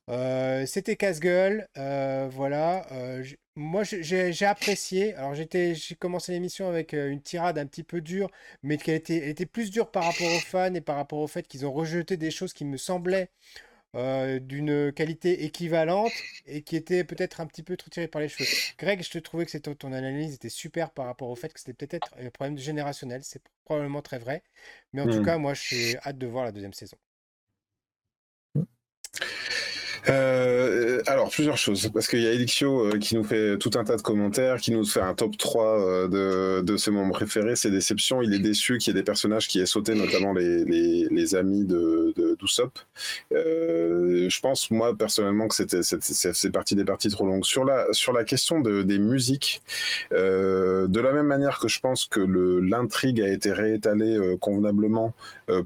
C'était 0.07 0.95
casse-gueule, 0.95 1.67
voilà. 1.75 2.87
moi, 3.55 3.83
j'ai 3.83 4.45
apprécié. 4.45 5.15
Alors, 5.15 5.33
j'ai 5.35 5.95
commencé 5.99 6.31
l'émission 6.31 6.67
avec 6.67 6.93
une 6.93 7.21
tirade 7.21 7.57
un 7.57 7.65
petit 7.65 7.83
peu 7.83 8.01
dure, 8.01 8.29
mais 8.63 8.77
qui 8.77 8.91
était, 8.91 9.17
elle 9.17 9.29
était 9.29 9.45
plus 9.45 9.71
dure 9.71 9.91
par 9.91 10.03
rapport 10.03 10.27
aux 10.27 10.39
fans 10.39 10.73
et 10.73 10.81
par 10.81 10.95
rapport 10.95 11.19
au 11.19 11.27
fait 11.27 11.47
qu'ils 11.47 11.65
ont 11.65 11.73
rejeté 11.73 12.17
des 12.17 12.31
choses 12.31 12.53
qui 12.53 12.65
me 12.65 12.77
semblaient 12.77 13.29
d'une 14.41 14.91
qualité 14.91 15.45
équivalente 15.45 16.11
et 16.45 16.61
qui 16.63 16.75
étaient 16.75 17.05
peut-être 17.05 17.39
un 17.39 17.47
petit 17.47 17.63
peu 17.63 17.77
trop 17.77 17.89
tirées 17.89 18.09
par 18.09 18.21
les 18.21 18.27
cheveux. 18.27 18.45
Greg, 18.77 19.01
je 19.01 19.09
te 19.09 19.17
trouvais 19.19 19.45
que 19.45 19.57
ton 19.57 19.93
analyse 19.93 20.33
était 20.35 20.49
super 20.49 20.91
par 20.91 21.05
rapport 21.05 21.29
au 21.29 21.35
fait 21.35 21.53
que 21.53 21.59
c'était 21.59 21.73
peut-être 21.73 22.13
un 22.19 22.29
problème 22.29 22.57
générationnel. 22.57 23.21
C'est 23.23 23.41
probablement 23.63 24.01
très 24.01 24.19
vrai. 24.19 24.43
Mais 24.91 25.01
en 25.01 25.05
tout 25.05 25.21
mmh. 25.21 25.25
cas, 25.25 25.37
moi, 25.37 25.53
j'ai 25.53 25.97
hâte 25.99 26.17
de 26.17 26.27
voir 26.27 26.43
la 26.43 26.51
deuxième 26.51 26.73
saison. 26.73 26.97
Euh, 30.09 31.01
alors, 31.07 31.29
plusieurs 31.29 31.57
choses. 31.57 31.89
Parce 31.93 32.07
qu'il 32.07 32.21
y 32.21 32.27
a 32.27 32.31
Elixio 32.31 32.87
euh, 32.87 32.99
qui 32.99 33.15
nous 33.15 33.23
fait 33.23 33.57
tout 33.57 33.71
un 33.75 33.83
tas 33.83 33.97
de 33.97 34.01
commentaires, 34.01 34.57
qui 34.57 34.71
nous 34.71 34.85
fait 34.85 35.01
un 35.01 35.13
top 35.13 35.37
3 35.37 35.63
euh, 35.65 36.07
de, 36.07 36.61
de 36.61 36.77
ses 36.77 36.91
membres 36.91 37.13
préférés, 37.13 37.55
ses 37.55 37.71
déceptions. 37.71 38.21
Il 38.21 38.33
est 38.33 38.39
déçu 38.39 38.77
qu'il 38.77 38.93
y 38.93 38.97
ait 38.97 38.99
des 38.99 39.05
personnages 39.05 39.47
qui 39.47 39.59
aient 39.59 39.65
sauté, 39.65 39.95
notamment 39.95 40.33
les, 40.33 40.63
les, 40.65 41.07
les 41.09 41.35
amis 41.35 41.65
de 41.65 42.13
Euh, 43.33 44.29
je 44.29 44.39
pense, 44.39 44.71
moi, 44.71 44.95
personnellement, 44.97 45.47
que 45.47 45.55
c'était, 45.55 45.81
c'est, 45.83 46.51
parti 46.51 46.75
des 46.75 46.85
parties 46.85 47.09
trop 47.09 47.25
longues. 47.25 47.45
Sur 47.45 47.65
la, 47.65 47.87
sur 47.91 48.13
la 48.13 48.23
question 48.23 48.59
de, 48.59 48.83
des 48.83 48.99
musiques, 48.99 49.61
euh, 50.13 50.87
de 50.87 50.99
la 50.99 51.11
même 51.11 51.27
manière 51.27 51.59
que 51.59 51.67
je 51.67 51.79
pense 51.79 52.05
que 52.05 52.19
l'intrigue 52.19 53.21
a 53.21 53.27
été 53.27 53.51
réétalée 53.51 54.37
convenablement 54.39 55.13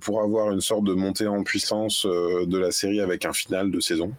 pour 0.01 0.21
avoir 0.21 0.51
une 0.51 0.61
sorte 0.61 0.83
de 0.83 0.93
montée 0.93 1.27
en 1.27 1.43
puissance 1.43 2.05
de 2.05 2.57
la 2.57 2.71
série 2.71 3.01
avec 3.01 3.25
un 3.25 3.33
final 3.33 3.71
de 3.71 3.79
saison. 3.79 4.13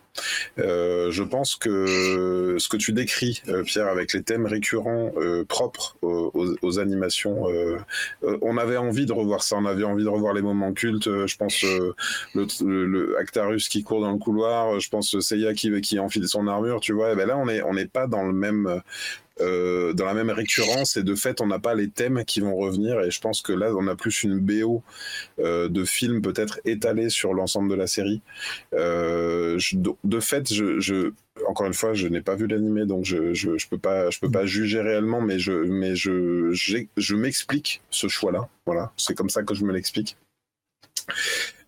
Euh, 0.59 1.11
je 1.11 1.23
pense 1.23 1.57
que 1.57 2.57
ce 2.59 2.69
que 2.69 2.77
tu 2.77 2.93
décris, 2.93 3.43
euh, 3.49 3.63
Pierre, 3.63 3.89
avec 3.89 4.13
les 4.13 4.23
thèmes 4.23 4.47
récurrents 4.47 5.13
euh, 5.17 5.45
propres 5.45 5.97
aux, 6.03 6.79
animations, 6.79 7.45
on 8.23 8.57
avait 8.57 8.77
envie 8.77 9.07
de 9.07 9.13
revoir 9.13 9.43
ça. 9.43 9.57
On 9.57 9.67
avait 9.67 9.85
envie 9.85 10.05
de 10.05 10.09
revoir 10.09 10.35
les 10.35 10.43
moments 10.43 10.73
cultes. 10.73 11.05
je 11.27 11.37
pense 11.37 11.63
le, 11.63 12.47
Actarus 13.19 13.69
qui 13.69 13.83
court 13.83 14.01
dans 14.01 14.13
le 14.13 14.19
couloir. 14.19 14.81
Je 14.81 14.89
pense 14.89 15.19
Seiya 15.21 15.55
qui, 15.55 15.81
qui 15.81 15.99
enfile 15.99 16.27
son 16.29 16.47
armure. 16.47 16.81
Tu 16.81 16.93
vois. 16.93 17.13
Et 17.13 17.17
ben 17.17 17.27
là, 17.27 17.37
on 17.39 17.49
est 17.49 17.63
on 17.63 17.75
n'est 17.75 17.87
pas 17.87 18.07
dans 18.07 18.25
le 18.25 18.33
même 18.33 18.81
euh, 19.41 19.95
dans 19.95 20.05
la 20.05 20.13
même 20.13 20.29
récurrence 20.31 20.97
et 20.99 21.03
de 21.03 21.15
fait 21.15 21.41
on 21.41 21.47
n'a 21.47 21.59
pas 21.59 21.75
les 21.75 21.89
thèmes 21.89 22.25
qui 22.27 22.41
vont 22.41 22.57
revenir 22.57 23.01
et 23.01 23.11
je 23.11 23.21
pense 23.21 23.41
que 23.41 23.53
là 23.53 23.73
on 23.75 23.87
a 23.87 23.97
plus 23.97 24.23
une 24.23 24.39
BO 24.39 24.83
euh, 25.39 25.69
de 25.69 25.85
film 25.85 26.21
peut-être 26.21 26.61
étalée 26.67 27.09
sur 27.09 27.33
l'ensemble 27.33 27.71
de 27.71 27.75
la 27.75 27.87
série. 27.87 28.21
Euh, 28.75 29.59
de 30.05 30.21
fait, 30.21 30.53
je, 30.53 31.13
encore 31.47 31.67
une 31.67 31.75
fois, 31.75 31.95
je 31.95 32.07
n'ai 32.09 32.21
pas 32.21 32.35
vu 32.35 32.49
l'animé 32.49 32.85
donc 32.85 33.07
je, 33.07 33.33
je, 33.33 33.67
peux 33.69 33.79
pas 33.79 34.11
je 34.11 34.21
peux 34.21 34.31
pas 34.31 34.45
juger 34.45 34.83
réellement, 34.83 35.23
mais 35.23 35.39
je 35.39 35.53
mais 35.53 35.97
je 35.97 36.53
je 36.53 37.15
m'explique 37.15 37.81
ce 37.89 38.09
choix-là. 38.09 38.49
Voilà, 38.67 38.93
c'est 38.99 39.15
comme 39.15 39.31
ça 39.31 39.43
que 39.43 39.55
je 39.55 39.65
me 39.65 39.73
l'explique. 39.73 40.19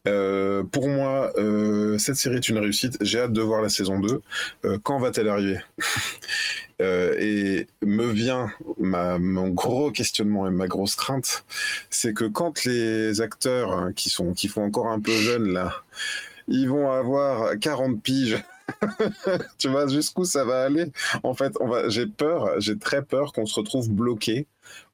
Euh, 0.09 0.65
pour 0.65 0.89
moi, 0.89 1.33
euh, 1.39 1.97
cette 1.99 2.17
série 2.17 2.37
est 2.37 2.49
une 2.49 2.59
réussite. 2.59 2.99
J'ai 3.01 3.21
hâte 3.21 3.33
de 3.33 3.41
voir 3.41 3.63
la 3.63 3.69
saison 3.69 4.01
2. 4.01 4.21
Euh, 4.65 4.79
quand 4.83 4.99
va-t-elle 4.99 5.29
arriver? 5.29 5.61
Et 6.81 7.69
me 7.83 8.07
vient 8.07 8.51
mon 8.79 9.49
gros 9.51 9.93
questionnement 9.93 10.49
et 10.49 10.51
ma 10.51 10.67
grosse 10.67 10.97
crainte, 10.97 11.45
c'est 11.91 12.13
que 12.13 12.25
quand 12.25 12.65
les 12.65 13.21
acteurs 13.21 13.71
hein, 13.73 13.93
qui 13.95 14.11
sont 14.11 14.33
qui 14.33 14.49
font 14.49 14.65
encore 14.65 14.89
un 14.89 14.99
peu 14.99 15.13
jeunes 15.13 15.53
là, 15.53 15.73
ils 16.49 16.69
vont 16.69 16.91
avoir 16.91 17.57
40 17.61 18.03
piges. 18.03 18.43
tu 19.59 19.69
vois 19.69 19.87
jusqu'où 19.87 20.25
ça 20.25 20.45
va 20.45 20.65
aller? 20.65 20.91
En 21.23 21.35
fait. 21.35 21.53
J'ai 21.87 22.07
peur, 22.07 22.61
j'ai 22.61 22.77
très 22.77 23.05
peur 23.05 23.33
qu'on 23.33 23.47
se 23.47 23.61
retrouve 23.61 23.89
bloqué 23.89 24.49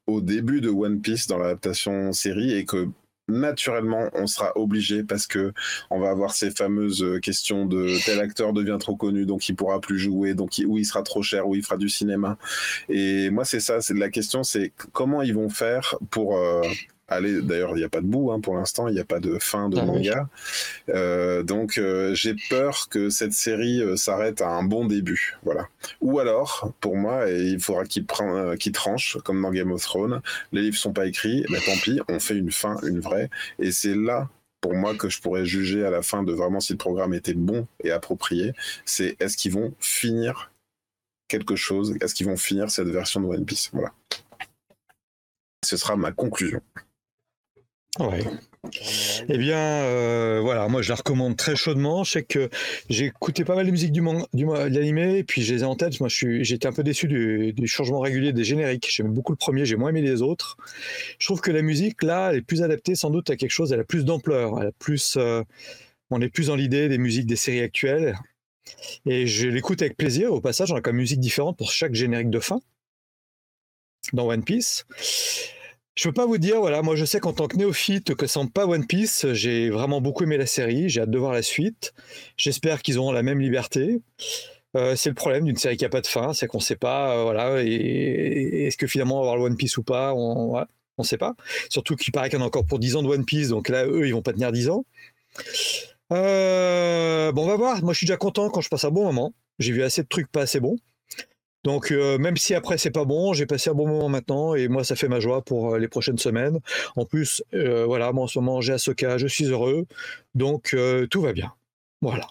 au 0.07 0.21
début 0.21 0.61
de 0.61 0.69
One 0.69 1.01
Piece 1.01 1.27
dans 1.27 1.39
l'adaptation 1.39 2.13
série 2.13 2.53
et 2.53 2.67
que 2.67 2.89
naturellement, 3.29 4.09
on 4.15 4.27
sera 4.27 4.53
obligé 4.57 5.05
parce 5.05 5.27
que 5.27 5.53
on 5.91 6.01
va 6.01 6.11
avoir 6.11 6.33
ces 6.33 6.51
fameuses 6.51 7.05
questions 7.23 7.67
de 7.67 7.97
tel 8.05 8.21
acteur 8.21 8.53
devient 8.53 8.79
trop 8.81 8.97
connu, 8.97 9.27
donc 9.27 9.49
il 9.49 9.55
pourra 9.55 9.81
plus 9.81 9.99
jouer, 9.99 10.35
donc 10.35 10.59
il, 10.59 10.67
ou 10.67 10.79
il 10.79 10.85
sera 10.85 11.03
trop 11.03 11.23
cher, 11.23 11.49
ou 11.49 11.55
il 11.55 11.63
fera 11.63 11.77
du 11.77 11.89
cinéma. 11.89 12.39
Et 12.89 13.31
moi, 13.31 13.45
c'est 13.45 13.61
ça, 13.61 13.81
c'est 13.81 13.95
la 13.95 14.11
question, 14.11 14.43
c'est 14.43 14.73
comment 14.93 15.23
ils 15.23 15.35
vont 15.35 15.51
faire 15.51 15.97
pour 16.11 16.37
euh, 16.37 16.63
Allez, 17.09 17.41
d'ailleurs, 17.41 17.71
il 17.73 17.79
n'y 17.79 17.85
a 17.85 17.89
pas 17.89 18.03
de 18.03 18.07
bout 18.07 18.33
hein, 18.33 18.41
pour 18.41 18.55
l'instant, 18.55 18.87
il 18.87 18.95
n'y 18.95 19.01
a 19.01 19.05
pas 19.05 19.19
de 19.19 19.39
fin 19.39 19.71
de 19.71 19.79
ah 19.79 19.85
manga. 19.85 20.29
Euh, 20.91 21.43
donc, 21.43 21.79
euh, 21.79 22.15
j'ai 22.15 22.37
peur 22.51 22.89
que 22.91 23.09
cette 23.09 23.33
série 23.33 23.81
euh, 23.81 23.97
s'arrête 23.97 24.43
à 24.43 24.51
un 24.51 24.63
bon 24.63 24.85
début, 24.85 25.39
voilà. 25.43 25.69
Ou 26.03 26.19
alors, 26.19 26.73
pour 26.81 26.97
moi, 26.97 27.31
il 27.31 27.61
faudra 27.61 27.85
qu'il 27.85 28.05
qu 28.05 28.73
tranche, 28.73 29.17
comme 29.25 29.41
dans 29.41 29.51
Game 29.51 29.73
of 29.73 29.83
Thrones. 29.83 30.21
Les 30.53 30.63
livres 30.63 30.77
sont 30.77 30.93
pas 30.93 31.07
écrits, 31.07 31.47
mais 31.49 31.61
tant 31.61 31.77
pis, 31.83 32.01
on 32.09 32.21
fait 32.21 32.37
une 32.37 32.53
fin, 32.53 32.77
une 32.83 33.01
vraie. 33.01 33.31
Et 33.59 33.73
c'est 33.73 33.95
là 33.95 34.29
pour 34.61 34.75
moi 34.75 34.95
que 34.95 35.09
je 35.09 35.21
pourrais 35.21 35.47
juger 35.47 35.85
à 35.85 35.91
la 35.91 36.03
fin 36.03 36.23
de 36.23 36.33
vraiment 36.33 36.61
si 36.61 36.73
le 36.73 36.79
programme 36.79 37.15
était 37.15 37.35
bon 37.35 37.67
et 37.85 37.91
approprié, 37.91 38.53
c'est 38.85 39.17
est-ce 39.21 39.37
qu'ils 39.37 39.53
vont 39.53 39.73
finir 39.79 40.51
quelque 41.29 41.57
chose, 41.57 41.95
est-ce 42.01 42.15
qu'ils 42.15 42.27
vont 42.27 42.37
finir 42.37 42.71
cette 42.71 42.89
version 42.89 43.21
de 43.21 43.27
One 43.27 43.45
Piece, 43.45 43.71
voilà. 43.73 43.93
Ce 45.65 45.77
sera 45.77 45.97
ma 45.97 46.13
conclusion. 46.13 46.61
Ouais. 47.99 48.21
Eh 49.29 49.39
bien, 49.39 49.59
euh, 49.59 50.41
voilà, 50.41 50.69
moi 50.69 50.83
je 50.83 50.89
la 50.89 50.95
recommande 50.95 51.37
très 51.37 51.57
chaudement. 51.57 52.05
Je 52.05 52.13
sais 52.13 52.23
que 52.23 52.49
j'ai 52.89 53.07
écouté 53.07 53.45
pas 53.45 53.55
mal 53.57 53.67
de 53.67 53.71
musique 53.71 53.93
du, 53.93 54.01
du 54.35 54.45
de 54.45 54.75
l'animé, 54.75 55.19
et 55.19 55.25
puis 55.25 55.43
je 55.43 55.55
les 55.55 55.63
ai 55.63 55.65
en 55.65 55.75
tête. 55.75 55.99
Moi, 56.01 56.09
j'étais 56.09 56.67
un 56.67 56.73
peu 56.73 56.83
déçu 56.83 57.09
du, 57.09 57.67
changement 57.67 58.01
régulier 58.01 58.33
des 58.33 58.45
génériques. 58.45 58.89
J'aime 58.91 59.13
beaucoup 59.13 59.33
le 59.33 59.37
premier, 59.37 59.65
j'ai 59.65 59.77
moins 59.77 59.91
aimé 59.91 60.03
les 60.03 60.23
autres. 60.23 60.57
Je 61.19 61.27
trouve 61.27 61.41
que 61.41 61.51
la 61.51 61.63
musique, 61.63 62.03
là, 62.03 62.31
elle 62.31 62.39
est 62.39 62.43
plus 62.43 62.63
adaptée 62.63 62.95
sans 62.95 63.11
doute 63.11 63.31
à 63.31 63.37
quelque 63.37 63.51
chose, 63.51 63.73
elle 63.73 63.81
a 63.81 63.85
plus 63.85 64.05
d'ampleur, 64.05 64.61
elle 64.61 64.69
a 64.69 64.73
plus, 64.73 65.17
euh, 65.17 65.43
on 66.11 66.21
est 66.21 66.29
plus 66.29 66.47
dans 66.49 66.57
l'idée 66.57 66.89
des 66.89 66.99
musiques 66.99 67.27
des 67.27 67.37
séries 67.37 67.61
actuelles. 67.61 68.17
Et 69.07 69.27
je 69.27 69.49
l'écoute 69.49 69.83
avec 69.83 69.97
plaisir. 69.97 70.33
Au 70.33 70.41
passage, 70.41 70.71
on 70.73 70.77
a 70.77 70.81
comme 70.81 70.97
musique 70.97 71.21
différente 71.21 71.57
pour 71.57 71.73
chaque 71.73 71.95
générique 71.95 72.31
de 72.31 72.41
fin 72.41 72.61
dans 74.13 74.27
One 74.27 74.45
Piece. 74.45 74.87
Je 75.99 76.05
peux 76.05 76.13
pas 76.13 76.27
vous 76.27 76.39
dire, 76.39 76.61
voilà, 76.61 76.81
moi 76.81 76.95
je 76.95 77.05
sais 77.05 77.19
qu'en 77.19 77.33
tant 77.33 77.49
que 77.49 77.57
néophyte, 77.57 78.15
que 78.15 78.29
sans 78.29 78.47
pas 78.47 78.67
One 78.67 78.87
Piece, 78.87 79.27
j'ai 79.33 79.69
vraiment 79.69 80.01
beaucoup 80.01 80.23
aimé 80.23 80.37
la 80.37 80.47
série, 80.47 80.89
j'ai 80.89 81.01
hâte 81.01 81.11
de 81.11 81.19
voir 81.19 81.33
la 81.33 81.43
suite. 81.43 81.93
J'espère 82.37 82.83
qu'ils 82.83 82.99
auront 82.99 83.11
la 83.11 83.25
même 83.25 83.41
liberté. 83.41 84.01
Euh, 84.77 84.95
c'est 84.95 85.09
le 85.09 85.17
problème 85.17 85.45
d'une 85.45 85.57
série 85.57 85.77
qui 85.77 85.83
n'a 85.83 85.89
pas 85.89 86.01
de 86.01 86.07
fin, 86.07 86.35
c'est 86.35 86.47
qu'on 86.47 86.59
ne 86.59 86.63
sait 86.63 86.77
pas, 86.77 87.17
euh, 87.17 87.23
voilà, 87.25 87.61
est-ce 87.65 88.77
que 88.77 88.87
finalement 88.87 89.17
on 89.17 89.23
va 89.23 89.31
avoir 89.31 89.37
le 89.39 89.43
One 89.43 89.57
Piece 89.57 89.77
ou 89.77 89.83
pas, 89.83 90.15
on 90.15 90.65
ne 90.99 91.03
sait 91.03 91.19
pas. 91.19 91.35
Surtout 91.69 91.97
qu'il 91.97 92.13
paraît 92.13 92.31
qu'il 92.31 92.39
y 92.39 92.43
en 92.43 92.45
a 92.45 92.47
encore 92.47 92.65
pour 92.65 92.79
10 92.79 92.95
ans 92.95 93.03
de 93.03 93.09
One 93.09 93.25
Piece, 93.25 93.49
donc 93.49 93.69
là, 93.69 93.85
eux, 93.85 94.07
ils 94.07 94.15
vont 94.15 94.23
pas 94.23 94.33
tenir 94.33 94.53
10 94.53 94.69
ans. 94.69 94.85
Euh, 96.13 97.33
bon, 97.33 97.43
on 97.43 97.49
va 97.49 97.57
voir. 97.57 97.83
Moi, 97.83 97.93
je 97.93 97.99
suis 97.99 98.07
déjà 98.07 98.17
content 98.17 98.51
quand 98.51 98.61
je 98.61 98.69
passe 98.69 98.85
un 98.85 98.91
bon 98.91 99.05
moment. 99.05 99.35
J'ai 99.59 99.73
vu 99.73 99.83
assez 99.83 100.05
de 100.05 100.09
trucs 100.09 100.31
pas 100.31 100.43
assez 100.43 100.61
bons. 100.61 100.77
Donc 101.69 101.93
euh, 101.93 102.17
même 102.17 102.39
si 102.39 102.55
après 102.55 102.79
c'est 102.79 102.91
pas 102.91 103.05
bon, 103.05 103.35
j'ai 103.35 103.45
passé 103.45 103.69
un 103.69 103.75
bon 103.75 103.87
moment 103.87 104.09
maintenant 104.09 104.55
et 104.55 104.69
moi 104.69 104.85
ça 104.85 104.97
fait 104.97 105.07
ma 105.07 105.21
joie 105.21 105.43
pour 105.43 105.75
euh, 105.75 105.79
les 105.79 105.87
prochaines 105.87 106.17
semaines. 106.17 106.61
En 106.97 107.05
plus, 107.05 107.45
euh, 107.53 107.85
voilà, 107.85 108.11
moi 108.11 108.25
en 108.25 108.27
ce 108.27 108.39
moment 108.39 108.63
j'ai 108.63 108.73
Asoka, 108.73 109.19
je 109.19 109.27
suis 109.27 109.45
heureux, 109.45 109.85
donc 110.35 110.75
tout 111.11 111.21
va 111.21 111.35
bien. 111.35 111.53
Voilà. 112.01 112.27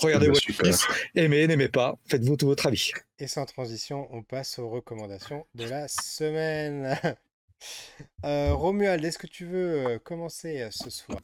Regardez 0.00 0.28
votre 0.28 0.40
fils, 0.40 0.86
aimez, 1.16 1.48
n'aimez 1.48 1.66
pas, 1.68 1.98
faites-vous 2.06 2.36
tout 2.36 2.46
votre 2.46 2.64
avis. 2.68 2.92
Et 3.18 3.26
sans 3.26 3.44
transition, 3.44 4.06
on 4.12 4.22
passe 4.22 4.60
aux 4.60 4.68
recommandations 4.68 5.46
de 5.56 5.64
la 5.64 5.88
semaine. 5.88 6.96
Romuald, 8.22 9.04
est-ce 9.04 9.18
que 9.18 9.26
tu 9.26 9.46
veux 9.46 9.98
commencer 10.04 10.64
ce 10.70 10.90
soir? 10.90 11.18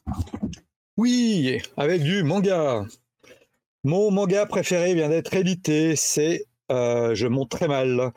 Oui, 0.97 1.63
avec 1.77 2.03
du 2.03 2.25
manga. 2.25 2.85
Mon 3.85 4.11
manga 4.11 4.47
préféré 4.47 4.95
vient 4.95 5.09
d'être 5.09 5.35
édité, 5.35 5.95
c'est 5.95 6.47
euh, 6.71 7.15
je 7.15 7.27
monte 7.27 7.51
très 7.51 7.69
mal. 7.69 8.13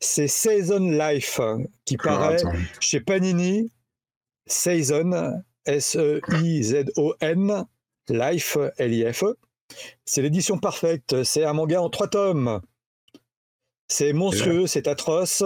C'est 0.00 0.28
Season 0.28 0.90
Life 0.90 1.40
qui 1.84 1.96
ah, 2.00 2.04
paraît 2.04 2.42
chez 2.80 3.00
Panini. 3.00 3.70
Season, 4.46 5.42
S-E-I-Z-O-N, 5.66 7.64
Life, 8.08 8.58
L-I-F-E. 8.78 9.36
C'est 10.04 10.22
l'édition 10.22 10.58
parfaite. 10.58 11.22
C'est 11.22 11.44
un 11.44 11.52
manga 11.52 11.80
en 11.80 11.90
trois 11.90 12.08
tomes. 12.08 12.60
C'est 13.88 14.12
monstrueux, 14.12 14.66
c'est 14.66 14.88
atroce. 14.88 15.44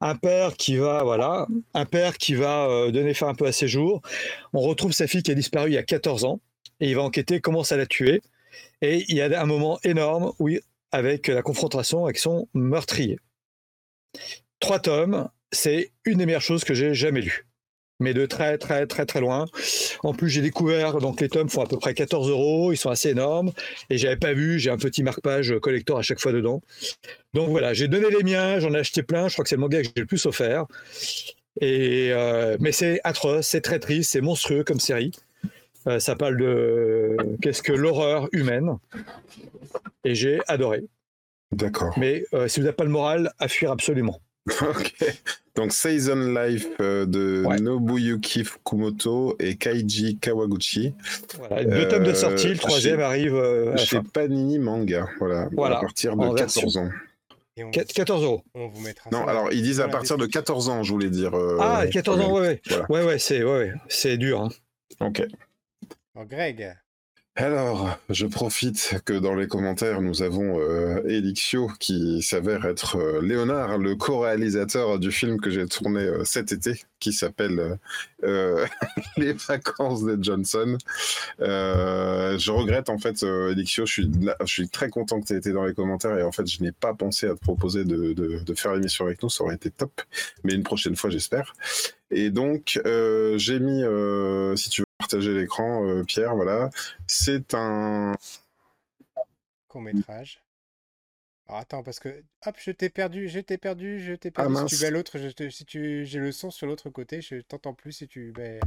Un 0.00 0.14
père 0.14 0.56
qui 0.56 0.76
va, 0.76 1.02
voilà, 1.02 1.48
un 1.74 1.84
père 1.84 2.18
qui 2.18 2.34
va 2.34 2.68
euh, 2.68 2.92
donner 2.92 3.14
fin 3.14 3.28
un 3.28 3.34
peu 3.34 3.46
à 3.46 3.52
ses 3.52 3.66
jours. 3.66 4.00
On 4.52 4.60
retrouve 4.60 4.92
sa 4.92 5.08
fille 5.08 5.24
qui 5.24 5.32
a 5.32 5.34
disparu 5.34 5.70
il 5.70 5.74
y 5.74 5.78
a 5.78 5.82
14 5.82 6.24
ans 6.24 6.40
et 6.78 6.88
il 6.88 6.94
va 6.94 7.02
enquêter 7.02 7.40
comment 7.40 7.64
ça 7.64 7.76
l'a 7.76 7.86
tuée. 7.86 8.22
Et 8.80 9.04
il 9.08 9.16
y 9.16 9.22
a 9.22 9.42
un 9.42 9.46
moment 9.46 9.78
énorme 9.82 10.32
où 10.38 10.48
avec 10.92 11.28
la 11.28 11.42
confrontation 11.42 12.04
avec 12.04 12.18
son 12.18 12.48
meurtrier. 12.54 13.18
Trois 14.58 14.78
tomes, 14.78 15.28
c'est 15.52 15.92
une 16.04 16.18
des 16.18 16.26
meilleures 16.26 16.42
choses 16.42 16.64
que 16.64 16.74
j'ai 16.74 16.94
jamais 16.94 17.20
lues. 17.20 17.46
Mais 18.02 18.14
de 18.14 18.24
très 18.24 18.56
très 18.56 18.86
très 18.86 19.04
très 19.04 19.20
loin. 19.20 19.44
En 20.02 20.14
plus, 20.14 20.30
j'ai 20.30 20.40
découvert, 20.40 20.98
donc 20.98 21.20
les 21.20 21.28
tomes 21.28 21.50
font 21.50 21.60
à 21.60 21.66
peu 21.66 21.76
près 21.76 21.92
14 21.92 22.30
euros, 22.30 22.72
ils 22.72 22.78
sont 22.78 22.88
assez 22.88 23.10
énormes, 23.10 23.52
et 23.90 23.98
j'avais 23.98 24.16
pas 24.16 24.32
vu, 24.32 24.58
j'ai 24.58 24.70
un 24.70 24.78
petit 24.78 25.02
marque-page 25.02 25.58
collector 25.60 25.98
à 25.98 26.02
chaque 26.02 26.18
fois 26.18 26.32
dedans. 26.32 26.62
Donc 27.34 27.50
voilà, 27.50 27.74
j'ai 27.74 27.88
donné 27.88 28.08
les 28.08 28.22
miens, 28.22 28.58
j'en 28.58 28.72
ai 28.72 28.78
acheté 28.78 29.02
plein, 29.02 29.28
je 29.28 29.34
crois 29.34 29.42
que 29.42 29.50
c'est 29.50 29.56
le 29.56 29.60
manga 29.60 29.82
que 29.82 29.88
j'ai 29.94 30.00
le 30.00 30.06
plus 30.06 30.24
offert. 30.24 30.64
Et 31.60 32.10
euh, 32.12 32.56
mais 32.60 32.72
c'est 32.72 33.00
atroce, 33.04 33.46
c'est 33.46 33.60
très 33.60 33.78
triste, 33.78 34.12
c'est 34.12 34.22
monstrueux 34.22 34.64
comme 34.64 34.80
série. 34.80 35.12
Euh, 35.86 35.98
ça 35.98 36.14
parle 36.14 36.36
de 36.36 37.16
qu'est-ce 37.40 37.62
que 37.62 37.72
l'horreur 37.72 38.28
humaine. 38.32 38.76
Et 40.04 40.14
j'ai 40.14 40.40
adoré. 40.46 40.84
D'accord. 41.52 41.94
Mais 41.98 42.24
euh, 42.34 42.48
si 42.48 42.60
vous 42.60 42.64
n'avez 42.64 42.76
pas 42.76 42.84
le 42.84 42.90
moral, 42.90 43.32
à 43.38 43.48
fuir 43.48 43.70
absolument. 43.72 44.20
ok. 44.62 44.94
Donc 45.56 45.72
Season 45.72 46.16
Life 46.16 46.68
euh, 46.80 47.06
de 47.06 47.44
Nobuyuki 47.60 48.44
Fukumoto 48.44 49.36
et 49.38 49.56
Kaiji 49.56 50.18
Kawaguchi. 50.18 50.94
Voilà, 51.38 51.64
deux 51.64 51.88
tomes 51.88 52.04
de 52.04 52.14
sortie, 52.14 52.48
le 52.48 52.58
troisième 52.58 53.00
arrive 53.00 53.36
à 53.36 53.76
chez 53.76 54.00
Panini 54.00 54.58
Manga. 54.58 55.08
Voilà, 55.18 55.48
voilà, 55.52 55.78
à 55.78 55.80
partir 55.80 56.16
de 56.16 56.34
14 56.34 56.76
ans. 56.76 56.88
14 57.72 58.24
euros. 58.24 58.42
On 58.54 58.68
vous 58.68 58.80
mettra 58.80 59.10
non, 59.10 59.26
alors 59.26 59.52
ils 59.52 59.62
disent 59.62 59.80
à 59.80 59.88
partir 59.88 60.16
de 60.16 60.24
14 60.24 60.68
ans, 60.70 60.82
je 60.82 60.92
voulais 60.92 61.10
dire. 61.10 61.32
ah, 61.58 61.84
14 61.90 62.20
ans, 62.20 62.32
ouais, 62.32 62.40
ouais. 62.40 62.60
Ouais, 62.88 63.04
ouais, 63.04 63.18
c'est 63.18 63.42
ouais, 63.42 63.72
c'est 63.88 64.16
dur. 64.16 64.40
Hein. 64.42 64.48
Ok. 65.00 65.26
Greg. 66.14 66.76
Alors, 67.36 67.96
je 68.10 68.26
profite 68.26 68.96
que 69.04 69.12
dans 69.12 69.34
les 69.34 69.46
commentaires, 69.46 70.02
nous 70.02 70.22
avons 70.22 70.60
euh, 70.60 71.00
Elixio 71.06 71.70
qui 71.78 72.22
s'avère 72.22 72.66
être 72.66 72.96
euh, 72.96 73.22
Léonard, 73.22 73.78
le 73.78 73.94
co-réalisateur 73.94 74.98
du 74.98 75.12
film 75.12 75.40
que 75.40 75.48
j'ai 75.48 75.66
tourné 75.66 76.00
euh, 76.00 76.24
cet 76.24 76.50
été, 76.52 76.82
qui 76.98 77.12
s'appelle 77.12 77.78
Les 79.16 79.32
vacances 79.32 80.02
de 80.02 80.18
Johnson. 80.20 80.76
je 81.38 82.50
regrette 82.50 82.90
en 82.90 82.98
fait, 82.98 83.22
Elixio, 83.22 83.86
je 83.86 84.02
suis, 84.44 84.68
très 84.68 84.90
content 84.90 85.20
que 85.20 85.26
tu 85.26 85.32
aies 85.32 85.38
été 85.38 85.52
dans 85.52 85.64
les 85.64 85.72
commentaires 85.72 86.18
et 86.18 86.22
en 86.24 86.32
fait, 86.32 86.46
je 86.46 86.62
n'ai 86.62 86.72
pas 86.72 86.92
pensé 86.94 87.26
à 87.26 87.34
te 87.34 87.40
proposer 87.40 87.84
de, 87.84 88.12
de, 88.12 88.40
de 88.40 88.54
faire 88.54 88.74
l'émission 88.74 89.06
avec 89.06 89.22
nous, 89.22 89.30
ça 89.30 89.44
aurait 89.44 89.54
été 89.54 89.70
top, 89.70 90.02
mais 90.44 90.52
une 90.52 90.64
prochaine 90.64 90.96
fois, 90.96 91.08
j'espère. 91.08 91.54
Et 92.10 92.28
donc, 92.30 92.78
j'ai 92.84 93.60
mis, 93.60 93.82
si 94.58 94.68
tu 94.68 94.82
veux, 94.82 94.89
partager 95.10 95.34
l'écran, 95.34 95.84
euh, 95.86 96.04
Pierre, 96.04 96.36
voilà. 96.36 96.70
C'est 97.06 97.54
un 97.54 98.14
court 99.68 99.80
métrage. 99.80 100.42
Alors 101.46 101.60
attends, 101.60 101.82
parce 101.82 101.98
que 101.98 102.22
hop, 102.46 102.56
je 102.58 102.70
t'ai 102.70 102.90
perdu, 102.90 103.28
je 103.28 103.40
t'ai 103.40 103.58
perdu, 103.58 104.00
je 104.00 104.14
t'ai 104.14 104.30
ah, 104.36 104.44
perdu. 104.44 104.68
si 104.68 104.76
tu 104.76 104.84
mets 104.84 104.90
l'autre, 104.90 105.18
si 105.50 105.64
tu, 105.64 106.06
j'ai 106.06 106.20
le 106.20 106.30
son 106.30 106.50
sur 106.52 106.68
l'autre 106.68 106.90
côté, 106.90 107.20
je 107.22 107.40
t'entends 107.40 107.74
plus 107.74 107.92
si 107.92 108.08
tu 108.08 108.32
mets 108.36 108.60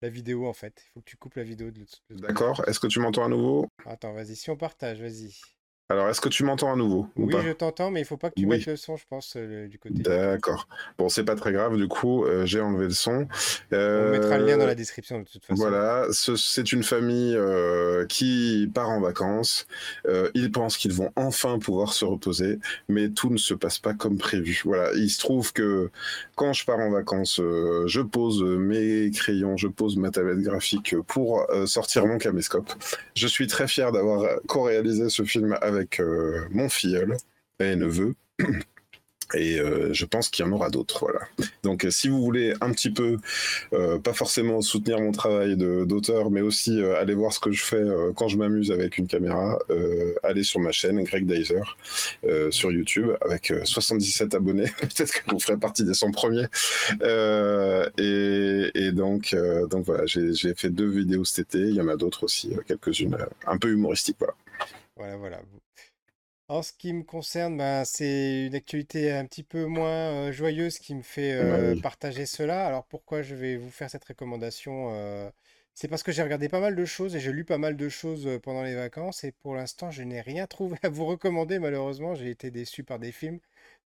la 0.00 0.08
vidéo 0.08 0.46
en 0.46 0.54
fait. 0.54 0.82
Il 0.86 0.90
faut 0.94 1.00
que 1.00 1.10
tu 1.10 1.16
coupes 1.18 1.34
la 1.34 1.44
vidéo 1.44 1.70
de 1.70 1.84
D'accord. 2.10 2.66
Est-ce 2.66 2.80
que 2.80 2.86
tu 2.86 2.98
m'entends 2.98 3.24
à 3.24 3.28
nouveau? 3.28 3.68
Attends, 3.84 4.14
vas-y. 4.14 4.36
Si 4.36 4.48
on 4.48 4.56
partage, 4.56 5.02
vas-y. 5.02 5.38
Alors, 5.90 6.08
est-ce 6.08 6.20
que 6.20 6.28
tu 6.28 6.44
m'entends 6.44 6.72
à 6.72 6.76
nouveau 6.76 7.08
Oui, 7.16 7.34
je 7.44 7.50
t'entends, 7.50 7.90
mais 7.90 8.02
il 8.02 8.04
faut 8.04 8.16
pas 8.16 8.30
que 8.30 8.36
tu 8.36 8.46
mettes 8.46 8.64
le 8.64 8.76
son, 8.76 8.96
je 8.96 9.02
pense, 9.10 9.34
euh, 9.36 9.66
du 9.66 9.76
côté. 9.76 10.00
D'accord. 10.00 10.68
Bon, 10.96 11.08
c'est 11.08 11.24
pas 11.24 11.34
très 11.34 11.50
grave, 11.50 11.76
du 11.76 11.88
coup, 11.88 12.24
euh, 12.24 12.46
j'ai 12.46 12.60
enlevé 12.60 12.84
le 12.84 12.92
son. 12.92 13.26
On 13.72 14.10
mettra 14.12 14.38
le 14.38 14.46
lien 14.46 14.56
dans 14.56 14.66
la 14.66 14.70
euh, 14.70 14.74
description, 14.76 15.18
de 15.18 15.24
toute 15.24 15.44
façon. 15.44 15.60
Voilà, 15.60 16.06
c'est 16.12 16.70
une 16.70 16.84
famille 16.84 17.36
qui 18.08 18.70
part 18.72 18.90
en 18.90 19.00
vacances. 19.00 19.66
ils 20.34 20.52
pensent 20.52 20.76
qu'ils 20.76 20.92
vont 20.92 21.10
enfin 21.16 21.58
pouvoir 21.58 21.92
se 21.92 22.04
reposer, 22.04 22.60
mais 22.88 23.08
tout 23.08 23.30
ne 23.30 23.36
se 23.36 23.54
passe 23.54 23.80
pas 23.80 23.92
comme 23.92 24.16
prévu. 24.16 24.60
Voilà, 24.64 24.92
il 24.94 25.10
se 25.10 25.18
trouve 25.18 25.52
que 25.52 25.90
quand 26.36 26.52
je 26.52 26.64
pars 26.64 26.78
en 26.78 26.90
vacances, 26.90 27.40
je 27.40 28.00
pose 28.00 28.44
mes 28.44 29.10
crayons, 29.10 29.56
je 29.56 29.66
pose 29.66 29.96
ma 29.96 30.10
tablette 30.10 30.38
graphique 30.38 30.94
pour 31.08 31.44
sortir 31.66 32.06
mon 32.06 32.18
caméscope. 32.18 32.70
Je 33.16 33.26
suis 33.26 33.48
très 33.48 33.66
fier 33.66 33.90
d'avoir 33.90 34.38
co-réalisé 34.46 35.08
ce 35.08 35.24
film 35.24 35.58
avec 35.60 35.79
euh, 36.00 36.46
mon 36.50 36.68
filleul 36.68 37.16
et 37.58 37.76
neveu. 37.76 38.14
Et 39.32 39.60
euh, 39.60 39.92
je 39.92 40.04
pense 40.06 40.28
qu'il 40.28 40.44
y 40.44 40.48
en 40.48 40.50
aura 40.50 40.70
d'autres. 40.70 41.06
Voilà. 41.06 41.20
Donc, 41.62 41.86
si 41.88 42.08
vous 42.08 42.20
voulez 42.20 42.52
un 42.60 42.72
petit 42.72 42.90
peu, 42.90 43.18
euh, 43.72 43.96
pas 43.96 44.12
forcément 44.12 44.60
soutenir 44.60 44.98
mon 44.98 45.12
travail 45.12 45.56
d'auteur, 45.56 46.32
mais 46.32 46.40
aussi 46.40 46.82
aller 46.82 47.14
voir 47.14 47.32
ce 47.32 47.38
que 47.38 47.52
je 47.52 47.62
fais 47.62 47.84
quand 48.16 48.26
je 48.26 48.36
m'amuse 48.36 48.72
avec 48.72 48.98
une 48.98 49.06
caméra, 49.06 49.56
allez 50.24 50.42
sur 50.42 50.58
ma 50.58 50.72
chaîne, 50.72 51.00
Greg 51.04 51.26
Dyser, 51.26 51.62
sur 52.50 52.72
YouTube, 52.72 53.10
avec 53.20 53.52
77 53.62 54.34
abonnés. 54.34 54.64
Peut-être 54.80 55.22
que 55.22 55.30
vous 55.30 55.38
ferez 55.38 55.58
partie 55.58 55.84
des 55.84 55.94
100 55.94 56.10
premiers. 56.10 56.46
Et, 57.98 58.90
donc, 58.90 59.36
donc 59.70 59.84
voilà, 59.86 60.06
j'ai 60.06 60.54
fait 60.56 60.70
deux 60.70 60.88
vidéos 60.88 61.24
cet 61.24 61.54
été. 61.54 61.68
Il 61.68 61.76
y 61.76 61.80
en 61.80 61.86
a 61.86 61.94
d'autres 61.94 62.24
aussi, 62.24 62.50
quelques-unes 62.66 63.16
un 63.46 63.58
peu 63.58 63.68
humoristiques. 63.70 64.16
Voilà. 64.18 64.34
Voilà, 65.00 65.16
voilà. 65.16 65.40
En 66.48 66.62
ce 66.62 66.72
qui 66.74 66.92
me 66.92 67.04
concerne, 67.04 67.56
ben, 67.56 67.84
c'est 67.86 68.46
une 68.46 68.54
actualité 68.54 69.12
un 69.12 69.24
petit 69.24 69.42
peu 69.42 69.64
moins 69.64 70.30
joyeuse 70.30 70.78
qui 70.78 70.94
me 70.94 71.02
fait 71.02 71.74
partager 71.80 72.26
cela. 72.26 72.66
Alors 72.66 72.84
pourquoi 72.84 73.22
je 73.22 73.34
vais 73.34 73.56
vous 73.56 73.70
faire 73.70 73.88
cette 73.88 74.04
recommandation 74.04 74.92
C'est 75.74 75.88
parce 75.88 76.02
que 76.02 76.12
j'ai 76.12 76.22
regardé 76.22 76.50
pas 76.50 76.60
mal 76.60 76.76
de 76.76 76.84
choses 76.84 77.16
et 77.16 77.20
j'ai 77.20 77.32
lu 77.32 77.44
pas 77.44 77.56
mal 77.56 77.76
de 77.78 77.88
choses 77.88 78.28
pendant 78.42 78.62
les 78.62 78.74
vacances 78.74 79.24
et 79.24 79.32
pour 79.32 79.54
l'instant 79.54 79.90
je 79.90 80.02
n'ai 80.02 80.20
rien 80.20 80.46
trouvé 80.46 80.76
à 80.82 80.90
vous 80.90 81.06
recommander 81.06 81.58
malheureusement. 81.58 82.14
J'ai 82.14 82.28
été 82.30 82.50
déçu 82.50 82.84
par 82.84 82.98
des 82.98 83.12
films, 83.12 83.38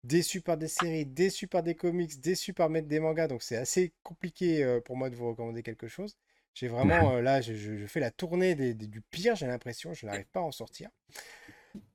déçu 0.03 0.41
par 0.41 0.57
des 0.57 0.67
séries, 0.69 1.05
déçu 1.05 1.47
par 1.47 1.61
des 1.63 1.75
comics, 1.75 2.19
déçu 2.21 2.53
par 2.53 2.69
mettre 2.69 2.87
des 2.87 2.99
mangas. 2.99 3.27
Donc 3.27 3.43
c'est 3.43 3.57
assez 3.57 3.91
compliqué 4.03 4.79
pour 4.85 4.97
moi 4.97 5.09
de 5.11 5.15
vous 5.15 5.29
recommander 5.29 5.61
quelque 5.63 5.87
chose. 5.87 6.15
J'ai 6.53 6.67
vraiment, 6.69 7.19
là, 7.19 7.41
je, 7.41 7.85
fais 7.87 7.99
la 7.99 8.11
tournée 8.11 8.55
du 8.55 9.01
pire, 9.01 9.35
j'ai 9.35 9.47
l'impression, 9.47 9.93
je 9.93 10.05
n'arrive 10.05 10.25
pas 10.25 10.39
à 10.39 10.43
en 10.43 10.51
sortir. 10.51 10.89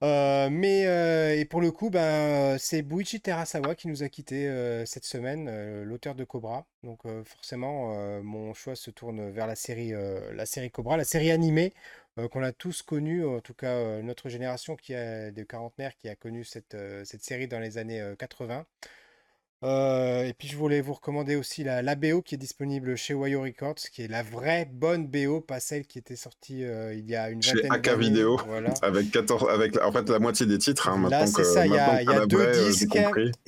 mais 0.03 1.39
et 1.39 1.45
pour 1.45 1.61
le 1.61 1.71
coup, 1.71 1.91
ben, 1.91 2.59
c'est 2.59 2.83
Buichi 2.83 3.21
Terasawa 3.21 3.75
qui 3.75 3.89
nous 3.89 4.03
a 4.03 4.09
quitté 4.09 4.51
cette 4.87 5.05
semaine, 5.05 5.83
l'auteur 5.83 6.15
de 6.15 6.25
Cobra. 6.25 6.67
Donc 6.83 7.03
forcément, 7.25 8.23
mon 8.23 8.55
choix 8.55 8.75
se 8.75 8.91
tourne 8.91 9.31
vers 9.31 9.47
la 9.47 9.57
série, 9.57 9.93
la 10.33 10.47
série 10.47 10.71
Cobra, 10.71 10.97
la 10.97 11.05
série 11.05 11.31
animée 11.31 11.73
qu'on 12.33 12.43
a 12.43 12.51
tous 12.51 12.83
connue, 12.83 13.25
en 13.25 13.41
tout 13.41 13.55
cas 13.55 14.03
notre 14.03 14.29
génération 14.29 14.75
qui 14.75 14.93
a 14.93 15.31
des 15.31 15.47
quarantenaires 15.47 15.95
qui 15.95 16.09
a 16.09 16.17
connu 16.17 16.43
cette, 16.43 16.77
cette 17.05 17.23
série 17.23 17.47
dans 17.47 17.61
les 17.61 17.79
années 17.79 18.15
80. 18.19 18.67
Euh, 19.65 20.23
et 20.23 20.35
puis 20.35 20.47
je 20.47 20.57
voulais 20.57 20.81
vous 20.81 20.93
recommander 20.93 21.35
aussi 21.35 21.65
la, 21.65 21.83
la, 21.83 21.97
BO 21.97 22.23
qui 22.23 22.37
est 22.37 22.39
disponible 22.39 22.97
chez 22.97 23.13
Wayo 23.13 23.43
Records, 23.43 23.91
qui 23.93 24.03
est 24.03 24.09
la 24.09 24.23
vraie 24.23 24.71
bonne 24.73 25.09
BO, 25.09 25.41
pas 25.41 25.59
celle 25.59 25.85
qui 25.85 25.99
était 25.99 26.15
sortie 26.15 26.63
euh, 26.63 26.95
il 26.95 27.11
y 27.11 27.17
a 27.17 27.29
une 27.29 27.41
vingtaine 27.41 27.69
d'années. 27.69 27.83
Chez 27.85 27.91
AK 27.91 27.99
Vidéo, 27.99 28.41
avec 28.83 29.11
14, 29.11 29.49
avec 29.51 29.77
en 29.83 29.91
fait 29.91 30.09
la 30.11 30.21
moitié 30.21 30.47
des 30.47 30.59
titres. 30.59 30.89
Hein, 30.89 31.09
Là 31.11 31.27
c'est 31.27 31.43
ça, 31.43 31.67
il 31.67 31.73
y 31.73 31.79
a, 31.79 32.03
y 32.03 32.09
a 32.09 32.27
deux 32.27 32.53
disques, 32.53 32.99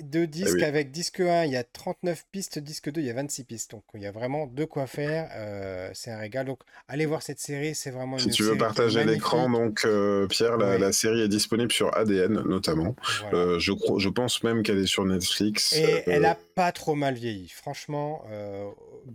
deux 0.03 0.23
eh 0.23 0.27
disques 0.27 0.63
avec 0.63 0.91
disque 0.91 1.21
1, 1.21 1.45
il 1.45 1.53
y 1.53 1.57
a 1.57 1.63
39 1.63 2.27
pistes, 2.33 2.59
disque 2.59 2.91
2, 2.91 3.01
il 3.01 3.07
y 3.07 3.11
a 3.11 3.15
26 3.15 3.45
pistes. 3.45 3.71
Donc 3.71 3.85
il 3.95 4.03
y 4.03 4.07
a 4.07 4.13
vraiment 4.13 4.49
de 4.49 4.65
quoi 4.65 4.89
faire. 4.89 5.31
Euh, 5.37 5.91
c'est 5.95 6.11
un 6.11 6.19
régal. 6.19 6.47
Donc 6.47 6.59
allez 6.89 7.07
voir 7.07 7.23
cette 7.23 7.39
série, 7.39 7.77
c'est 7.77 7.91
vraiment 7.91 8.19
une 8.19 8.25
Si 8.25 8.31
tu 8.31 8.43
veux 8.43 8.57
partager 8.57 9.05
l'écran, 9.05 9.49
donc 9.49 9.87
Pierre, 10.29 10.57
la, 10.57 10.77
la, 10.77 10.91
série 10.91 11.21
est 11.21 11.29
disponible 11.29 11.71
sur 11.71 11.97
ADN 11.97 12.43
notamment. 12.49 12.97
je, 13.33 13.73
je 13.99 14.09
pense 14.09 14.43
même 14.43 14.65
qu'elle 14.65 14.79
est 14.79 14.87
sur 14.87 15.05
Netflix 15.05 15.79
elle 16.07 16.25
a 16.25 16.37
pas 16.55 16.73
trop 16.73 16.95
mal 16.95 17.15
vieilli, 17.15 17.49
franchement. 17.49 18.23
Euh, 18.31 18.69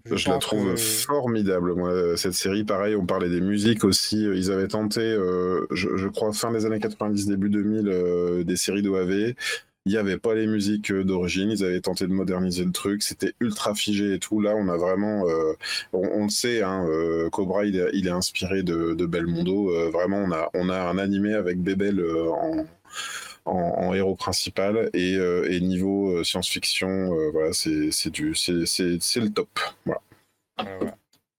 je, 0.06 0.30
la 0.30 0.38
trouve 0.38 0.76
formidable, 0.76 1.74
moi, 1.74 2.18
cette 2.18 2.34
série. 2.34 2.64
Pareil, 2.64 2.96
on 2.96 3.06
parlait 3.06 3.30
des 3.30 3.42
musiques 3.42 3.84
aussi. 3.84 4.24
Ils 4.24 4.52
avaient 4.52 4.68
tenté, 4.68 5.02
euh, 5.02 5.66
je, 5.72 6.08
crois, 6.08 6.34
fin 6.34 6.52
des 6.52 6.66
années 6.66 6.80
90, 6.80 7.28
début 7.28 7.50
2000, 7.50 7.88
euh, 7.88 8.44
des 8.44 8.56
séries 8.56 8.82
d'OAV. 8.82 9.34
Il 9.88 9.92
n'y 9.92 9.98
avait 9.98 10.18
pas 10.18 10.34
les 10.34 10.48
musiques 10.48 10.92
d'origine, 10.92 11.52
ils 11.52 11.64
avaient 11.64 11.80
tenté 11.80 12.08
de 12.08 12.12
moderniser 12.12 12.66
le 12.66 12.72
truc, 12.72 13.04
c'était 13.04 13.34
ultra 13.40 13.76
figé 13.76 14.16
et 14.16 14.20
tout. 14.20 14.42
Là, 14.42 14.56
on 14.58 14.68
a 14.68 14.78
vraiment, 14.78 15.26
on, 15.94 16.24
le 16.24 16.30
sait, 16.30 16.64
hein, 16.64 16.88
Cobra, 17.32 17.66
il 17.66 17.76
est, 17.78 18.10
inspiré 18.10 18.64
de, 18.64 18.96
de 18.96 19.06
Belmondo. 19.06 19.92
vraiment, 19.92 20.24
on 20.24 20.32
a, 20.32 20.50
on 20.56 20.70
a 20.70 20.80
un 20.80 20.98
animé 20.98 21.36
avec 21.36 21.62
Bebel 21.62 22.04
en, 22.04 22.66
en, 23.46 23.94
héros 23.94 24.16
principal 24.16 24.90
et, 24.94 25.16
euh, 25.16 25.60
niveau 25.60 26.10
euh, 26.10 26.24
science-fiction, 26.24 26.90
euh, 26.90 27.30
voilà, 27.32 27.54
c'est 27.54 28.10
du, 28.10 28.36
c'est 28.36 28.52
le 28.52 29.30
top. 29.30 29.50
Voilà. 29.86 30.02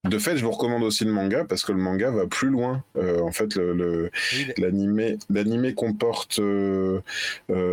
De 0.05 0.19
fait, 0.19 0.37
je 0.37 0.45
vous 0.45 0.53
recommande 0.53 0.85
aussi 0.85 1.05
le 1.05 1.11
manga 1.11 1.45
parce 1.45 1.65
que 1.65 1.73
le 1.73 1.79
manga 1.79 2.13
va 2.13 2.29
plus 2.29 2.49
loin. 2.49 2.85
en 2.97 3.33
fait, 3.33 3.57
l'animé 4.57 5.19
le, 5.29 5.73
comporte 5.73 6.41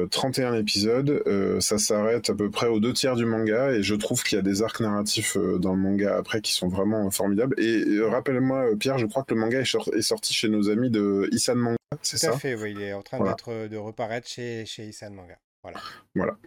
31 0.09 0.55
épisodes. 0.55 1.23
ça 1.59 1.77
s'arrête 1.77 2.31
à 2.31 2.33
peu 2.33 2.49
près 2.49 2.65
aux 2.65 2.79
deux 2.79 2.93
tiers 2.93 3.15
du 3.15 3.25
manga 3.25 3.73
et 3.73 3.83
je 3.83 3.93
trouve 3.93 4.23
qu'il 4.23 4.37
y 4.37 4.39
a 4.39 4.41
des 4.41 4.63
arcs 4.63 4.79
narratifs 4.79 5.37
dans 5.59 5.73
le 5.73 5.79
manga 5.79 6.17
après 6.17 6.41
qui 6.41 6.53
sont 6.53 6.69
vraiment 6.69 7.11
formidables. 7.11 7.53
Et, 7.59 7.99
rappelle-moi, 8.01 8.77
Pierre, 8.79 8.97
je 8.97 9.05
crois 9.05 9.21
que 9.21 9.35
le 9.35 9.39
manga 9.39 9.59
est, 9.59 10.01
sorti 10.01 10.33
chez 10.33 10.49
nos 10.49 10.71
amis 10.71 10.89
de 10.89 11.29
Isan 11.31 11.55
Manga 11.55 11.77
c'est 12.01 12.17
ça 12.17 12.29
Tout 12.29 12.33
à 12.35 12.39
fait, 12.39 12.55
oui, 12.55 12.73
il 12.75 12.81
est 12.81 12.93
en 12.93 13.01
train 13.01 13.23
d'être, 13.23 13.67
de 13.67 13.77
reparaître 13.77 14.27
chez, 14.27 14.65
chez 14.65 14.85
Isan 14.85 15.11
Manga. 15.11 15.37
Voilà. 15.63 15.79
Voilà. 16.15 16.37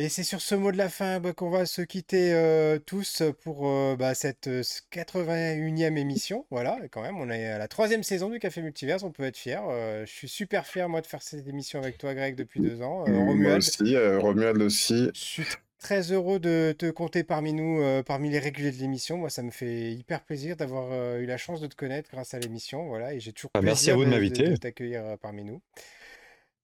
Et 0.00 0.08
c'est 0.08 0.22
sur 0.22 0.40
ce 0.40 0.54
mot 0.54 0.70
de 0.70 0.76
la 0.76 0.88
fin 0.88 1.18
bah, 1.18 1.32
qu'on 1.32 1.50
va 1.50 1.66
se 1.66 1.82
quitter 1.82 2.32
euh, 2.32 2.78
tous 2.78 3.24
pour 3.42 3.68
euh, 3.68 3.96
bah, 3.96 4.14
cette 4.14 4.46
81e 4.46 5.92
euh, 5.92 5.96
émission. 5.96 6.46
Voilà, 6.52 6.78
quand 6.92 7.02
même, 7.02 7.18
on 7.18 7.28
est 7.30 7.48
à 7.48 7.58
la 7.58 7.66
troisième 7.66 8.04
saison 8.04 8.30
du 8.30 8.38
Café 8.38 8.62
Multiverse, 8.62 9.02
on 9.02 9.10
peut 9.10 9.24
être 9.24 9.36
fier. 9.36 9.60
je 10.06 10.10
suis 10.10 10.28
super 10.28 10.66
fier, 10.66 10.88
moi, 10.88 11.00
de 11.00 11.06
faire 11.06 11.20
cette 11.20 11.48
émission 11.48 11.80
avec 11.80 11.98
toi, 11.98 12.14
Greg, 12.14 12.36
depuis 12.36 12.60
deux 12.60 12.80
ans. 12.80 13.08
moi 13.08 13.56
aussi, 13.56 13.96
Romuald 13.96 14.62
aussi. 14.62 15.10
Je 15.14 15.20
suis 15.20 15.44
très 15.78 16.12
heureux 16.12 16.38
de 16.38 16.74
te 16.76 16.90
compter 16.90 17.24
parmi 17.24 17.52
nous, 17.52 17.82
parmi 18.04 18.30
les 18.30 18.38
réguliers 18.38 18.72
de 18.72 18.78
l'émission. 18.78 19.18
Moi, 19.18 19.30
ça 19.30 19.42
me 19.42 19.50
fait 19.50 19.92
hyper 19.92 20.22
plaisir 20.22 20.56
d'avoir 20.56 20.92
eu 21.18 21.26
la 21.26 21.36
chance 21.36 21.60
de 21.60 21.66
te 21.66 21.76
connaître 21.76 22.10
grâce 22.10 22.34
à 22.34 22.38
l'émission. 22.38 22.86
Voilà, 22.86 23.14
et 23.14 23.20
j'ai 23.20 23.32
toujours 23.32 23.50
ah, 23.54 23.62
merci 23.62 23.90
à 23.90 23.94
vous 23.94 24.04
de 24.04 24.10
m'inviter, 24.10 24.48
de 24.48 24.56
t'accueillir 24.56 25.16
parmi 25.20 25.44
nous. 25.44 25.60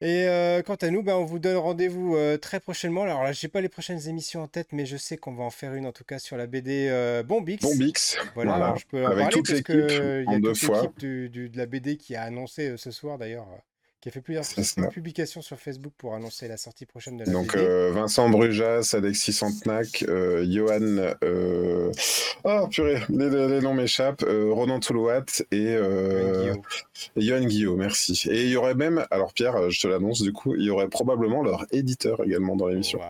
Et 0.01 0.27
euh, 0.29 0.61
quant 0.61 0.75
à 0.75 0.91
nous, 0.91 1.03
ben, 1.03 1.15
on 1.15 1.25
vous 1.25 1.39
donne 1.39 1.57
rendez-vous 1.57 2.17
euh, 2.17 2.37
très 2.37 2.61
prochainement. 2.61 3.05
Alors 3.05 3.23
là, 3.23 3.33
j'ai 3.33 3.49
pas 3.49 3.61
les 3.61 3.69
prochaines 3.69 4.09
émissions 4.09 4.43
en 4.43 4.49
tête, 4.49 4.69
mais 4.73 4.87
je 4.87 4.97
sais 4.99 5.17
qu'on 5.17 5.33
va 5.33 5.45
en 5.45 5.51
faire 5.51 5.73
une 5.75 5.87
en 5.87 5.93
tout 5.93 6.05
cas 6.05 6.19
sur 6.19 6.37
la 6.37 6.47
BD 6.47 6.89
euh, 6.91 7.23
Bombix. 7.23 7.62
Bombix. 7.62 8.19
Voilà, 8.35 8.75
je 8.77 8.85
peux 8.85 9.03
en 9.03 9.17
parler 9.17 9.43
parce 9.43 9.62
que 9.62 10.25
il 10.27 10.31
y 10.31 10.35
a 10.35 10.41
toute 10.41 10.62
l'équipe 10.62 10.99
de 11.53 11.57
la 11.57 11.67
BD 11.67 11.97
qui 11.97 12.17
a 12.17 12.23
annoncé 12.23 12.77
ce 12.77 12.91
soir 12.91 13.19
d'ailleurs 13.19 13.47
qui 14.05 14.11
a 14.11 14.13
fait 14.13 14.21
plusieurs 14.21 14.45
publications 14.91 15.41
sur 15.41 15.59
Facebook 15.59 15.95
pour 15.97 16.15
annoncer 16.15 16.47
la 16.47 16.59
sortie 16.59 16.85
prochaine 16.85 17.17
de 17.17 17.25
la 17.25 17.33
Donc 17.33 17.57
euh, 17.57 17.91
Vincent 17.91 18.29
Brujas, 18.29 18.91
Alexis 18.93 19.33
Santenac, 19.33 20.05
euh, 20.07 20.45
Johan, 20.47 21.15
euh... 21.25 21.91
oh 22.45 22.69
purée, 22.71 23.01
les, 23.09 23.61
noms 23.63 23.73
m'échappent, 23.73 24.23
Ronan 24.29 24.79
Toulouat 24.79 25.25
et 25.51 25.79
Johan 27.17 27.45
Guillaume, 27.47 27.79
merci. 27.79 28.29
Et 28.29 28.43
il 28.43 28.51
y 28.51 28.57
aurait 28.57 28.75
même, 28.75 29.07
alors 29.11 29.33
Pierre, 29.33 29.71
je 29.71 29.81
te 29.81 29.89
l'annonce 29.89 30.21
du 30.21 30.35
coup, 30.35 30.55
il 30.55 30.65
y 30.65 30.71
aurait 30.71 30.89
probablement 30.89 31.43
leur 31.43 31.65
éditeur 31.73 32.23
également 32.23 32.57
dans 32.57 32.69
l'émission. 32.69 33.01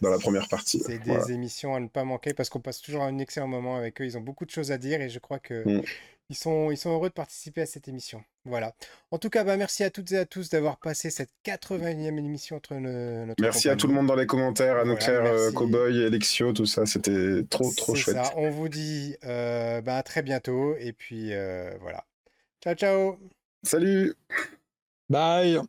Dans 0.00 0.10
la 0.10 0.20
première 0.20 0.46
partie. 0.46 0.80
C'est 0.86 1.02
des 1.02 1.32
émissions 1.32 1.74
à 1.74 1.80
ne 1.80 1.88
pas 1.88 2.04
manquer 2.04 2.32
parce 2.32 2.48
qu'on 2.48 2.60
passe 2.60 2.80
toujours 2.80 3.02
un 3.02 3.18
excellent 3.18 3.48
moment 3.48 3.76
avec 3.76 4.00
eux. 4.00 4.04
Ils 4.04 4.16
ont 4.16 4.20
beaucoup 4.20 4.44
de 4.44 4.50
choses 4.50 4.70
à 4.70 4.78
dire 4.78 5.00
et 5.00 5.08
je 5.08 5.18
crois 5.18 5.40
que 5.40 5.68
mm. 5.68 5.82
Ils 6.30 6.36
sont, 6.36 6.70
ils 6.70 6.76
sont 6.76 6.90
heureux 6.90 7.08
de 7.08 7.14
participer 7.14 7.62
à 7.62 7.66
cette 7.66 7.88
émission. 7.88 8.22
Voilà. 8.44 8.74
En 9.10 9.18
tout 9.18 9.30
cas, 9.30 9.44
bah, 9.44 9.56
merci 9.56 9.82
à 9.82 9.90
toutes 9.90 10.12
et 10.12 10.18
à 10.18 10.26
tous 10.26 10.50
d'avoir 10.50 10.76
passé 10.76 11.08
cette 11.08 11.30
81e 11.46 12.18
émission 12.18 12.56
entre 12.56 12.74
notre. 12.74 13.40
Merci 13.40 13.70
à 13.70 13.76
tout 13.76 13.86
le 13.86 13.94
monde 13.94 14.06
dans 14.06 14.14
les 14.14 14.26
commentaires, 14.26 14.76
à 14.76 14.84
nos 14.84 14.96
euh, 15.08 15.52
Cowboy, 15.52 16.04
Alexio, 16.04 16.52
tout 16.52 16.66
ça. 16.66 16.84
C'était 16.84 17.44
trop, 17.48 17.72
trop 17.74 17.94
chouette. 17.94 18.16
Ça. 18.16 18.32
On 18.36 18.50
vous 18.50 18.68
dit 18.68 19.16
euh, 19.24 19.80
bah, 19.80 19.96
à 19.96 20.02
très 20.02 20.22
bientôt. 20.22 20.76
Et 20.78 20.92
puis 20.92 21.32
euh, 21.32 21.72
voilà. 21.80 22.04
Ciao, 22.62 22.74
ciao. 22.74 23.18
Salut. 23.62 24.14
Bye. 25.08 25.60